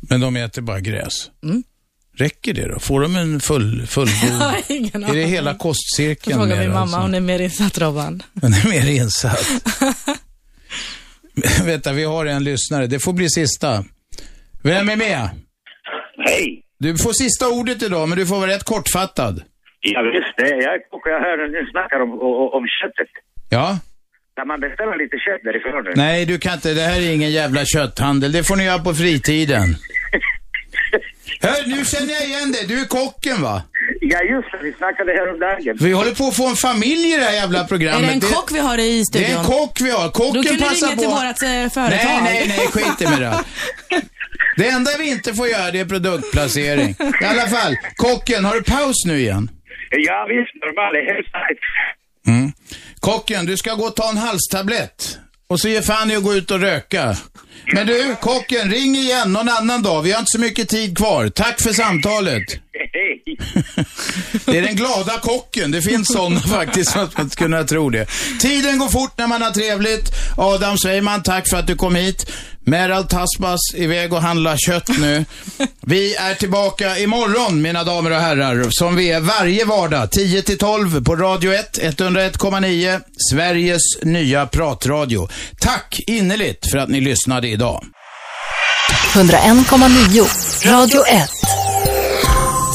Men 0.00 0.20
de 0.20 0.36
äter 0.36 0.62
bara 0.62 0.80
gräs? 0.80 1.30
Mm. 1.44 1.62
Räcker 2.18 2.54
det 2.54 2.68
då? 2.68 2.78
Får 2.78 3.00
de 3.00 3.16
en 3.16 3.40
full, 3.40 3.86
fullgod... 3.86 4.54
Ingen 4.68 5.04
är 5.04 5.14
det 5.14 5.24
hela 5.24 5.54
kostcirkeln? 5.54 6.36
frågar 6.36 6.56
med 6.56 6.58
min 6.58 6.68
mamma, 6.68 6.80
alltså? 6.80 6.98
hon 6.98 7.14
är 7.14 7.20
mer 7.20 7.40
insatt 7.40 7.78
Robban. 7.78 8.22
Den 8.32 8.54
är 8.54 8.68
mer 8.68 8.86
insatt. 8.86 9.46
Vänta, 11.66 11.92
vi 11.92 12.04
har 12.04 12.26
en 12.26 12.44
lyssnare. 12.44 12.86
Det 12.86 12.98
får 12.98 13.12
bli 13.12 13.28
sista. 13.28 13.84
Vem 14.62 14.88
är 14.88 14.96
med? 14.96 15.28
Hej! 16.26 16.62
Du 16.78 16.98
får 16.98 17.12
sista 17.12 17.48
ordet 17.48 17.82
idag, 17.82 18.08
men 18.08 18.18
du 18.18 18.26
får 18.26 18.36
vara 18.36 18.50
rätt 18.50 18.64
kortfattad. 18.64 19.42
Ja, 19.80 20.02
visst, 20.02 20.34
det. 20.36 20.48
Jag, 20.48 20.80
jag 21.04 21.20
hör 21.20 21.48
nu 21.48 21.70
snackar 21.70 22.00
om, 22.00 22.10
om, 22.12 22.48
om 22.52 22.66
köttet. 22.80 23.08
Ja? 23.50 23.78
Kan 24.36 24.48
man 24.48 24.60
beställa 24.60 24.94
lite 24.96 25.16
kött 25.18 25.40
därifrån 25.44 25.84
nu? 25.84 25.92
Nej, 25.96 26.26
du 26.26 26.38
kan 26.38 26.52
inte. 26.52 26.74
Det 26.74 26.80
här 26.80 27.00
är 27.00 27.14
ingen 27.14 27.30
jävla 27.30 27.64
kötthandel. 27.64 28.32
Det 28.32 28.44
får 28.44 28.56
ni 28.56 28.64
göra 28.64 28.78
på 28.78 28.94
fritiden. 28.94 29.66
Hör, 31.40 31.66
nu 31.66 31.84
känner 31.84 32.12
jag 32.12 32.24
igen 32.24 32.52
dig. 32.52 32.64
Du 32.68 32.80
är 32.80 32.84
kocken, 32.84 33.42
va? 33.42 33.62
Ja, 34.00 34.22
just 34.22 34.52
det. 34.52 34.58
Vi 34.62 34.72
snackade 34.72 35.12
häromdagen. 35.12 35.76
Vi 35.80 35.92
håller 35.92 36.14
på 36.14 36.26
att 36.26 36.36
få 36.36 36.48
en 36.48 36.56
familj 36.56 37.12
i 37.14 37.16
det 37.16 37.24
här 37.24 37.32
jävla 37.32 37.64
programmet. 37.64 38.02
Är 38.02 38.06
det 38.06 38.12
en 38.26 38.32
kock 38.34 38.52
vi 38.52 38.58
har 38.58 38.78
i 38.78 38.82
Det 38.82 38.98
är 39.00 39.04
studion? 39.04 39.38
en 39.40 39.44
kock 39.44 39.80
vi 39.80 39.90
har. 39.90 40.10
Kocken 40.10 40.34
Då 40.34 40.42
kan 40.42 40.56
du 40.56 40.62
passar 40.64 40.86
ringa 40.86 40.96
på... 40.96 41.00
till 41.02 41.08
vårt 41.10 41.42
eh, 41.42 41.72
företag. 41.74 42.22
Nej, 42.22 42.22
nej, 42.22 42.54
nej, 42.58 42.66
skit 42.68 43.00
i 43.00 43.04
med 43.04 43.20
det. 43.20 43.44
Det 44.56 44.68
enda 44.68 44.90
vi 44.98 45.10
inte 45.10 45.34
får 45.34 45.48
göra 45.48 45.70
det 45.70 45.80
är 45.80 45.84
produktplacering. 45.84 46.90
I 47.22 47.24
alla 47.24 47.46
fall, 47.46 47.76
kocken, 47.96 48.44
har 48.44 48.54
du 48.54 48.62
paus 48.62 49.04
nu 49.06 49.18
igen? 49.18 49.50
Ja, 49.90 50.26
visst. 50.28 50.64
Är 50.64 51.14
helt 51.14 51.28
starkt. 51.28 51.60
Mm. 52.26 52.52
Kocken, 53.00 53.46
du 53.46 53.56
ska 53.56 53.74
gå 53.74 53.84
och 53.84 53.96
ta 53.96 54.10
en 54.10 54.16
halstablett. 54.16 55.18
Och 55.48 55.60
så 55.60 55.68
ge 55.68 55.82
fan 55.82 56.10
i 56.10 56.16
att 56.16 56.22
gå 56.22 56.34
ut 56.34 56.50
och 56.50 56.60
röka. 56.60 57.16
Men 57.72 57.86
du, 57.86 58.16
kocken, 58.20 58.70
ring 58.70 58.96
igen 58.96 59.32
någon 59.32 59.48
annan 59.48 59.82
dag. 59.82 60.02
Vi 60.02 60.12
har 60.12 60.18
inte 60.18 60.30
så 60.30 60.40
mycket 60.40 60.68
tid 60.68 60.96
kvar. 60.96 61.28
Tack 61.28 61.62
för 61.62 61.72
samtalet. 61.72 62.42
Det 64.44 64.58
är 64.58 64.62
den 64.62 64.76
glada 64.76 65.18
kocken. 65.18 65.70
Det 65.70 65.82
finns 65.82 66.08
sådana 66.08 66.40
faktiskt, 66.58 66.92
så 66.92 66.98
att 66.98 67.16
man 67.16 67.26
inte 67.26 67.36
kunna 67.36 67.64
tro 67.64 67.90
det. 67.90 68.06
Tiden 68.40 68.78
går 68.78 68.88
fort 68.88 69.18
när 69.18 69.26
man 69.26 69.42
har 69.42 69.50
trevligt. 69.50 70.10
Adam 70.36 70.78
Sveiman, 70.78 71.22
tack 71.22 71.48
för 71.48 71.56
att 71.56 71.66
du 71.66 71.76
kom 71.76 71.94
hit. 71.94 72.32
Meral 72.66 73.04
Tasbas, 73.04 73.60
iväg 73.74 74.12
och 74.12 74.22
handla 74.22 74.56
kött 74.56 74.88
nu. 74.98 75.24
Vi 75.80 76.14
är 76.14 76.34
tillbaka 76.34 76.98
imorgon, 76.98 77.62
mina 77.62 77.84
damer 77.84 78.10
och 78.10 78.16
herrar, 78.16 78.66
som 78.70 78.96
vi 78.96 79.10
är 79.10 79.20
varje 79.20 79.64
vardag, 79.64 80.10
10 80.10 80.42
till 80.42 80.58
12 80.58 81.04
på 81.04 81.16
Radio 81.16 81.52
1, 81.52 81.78
101,9, 81.78 83.00
Sveriges 83.30 84.02
nya 84.02 84.46
pratradio. 84.46 85.28
Tack 85.60 86.00
innerligt 86.06 86.70
för 86.70 86.78
att 86.78 86.88
ni 86.88 87.00
lyssnade 87.00 87.48
idag. 87.48 87.84
101,9 89.12 90.70
Radio 90.70 91.06
1. 91.06 91.30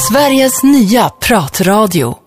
Sveriges 0.09 0.63
nya 0.63 1.09
pratradio. 1.09 2.17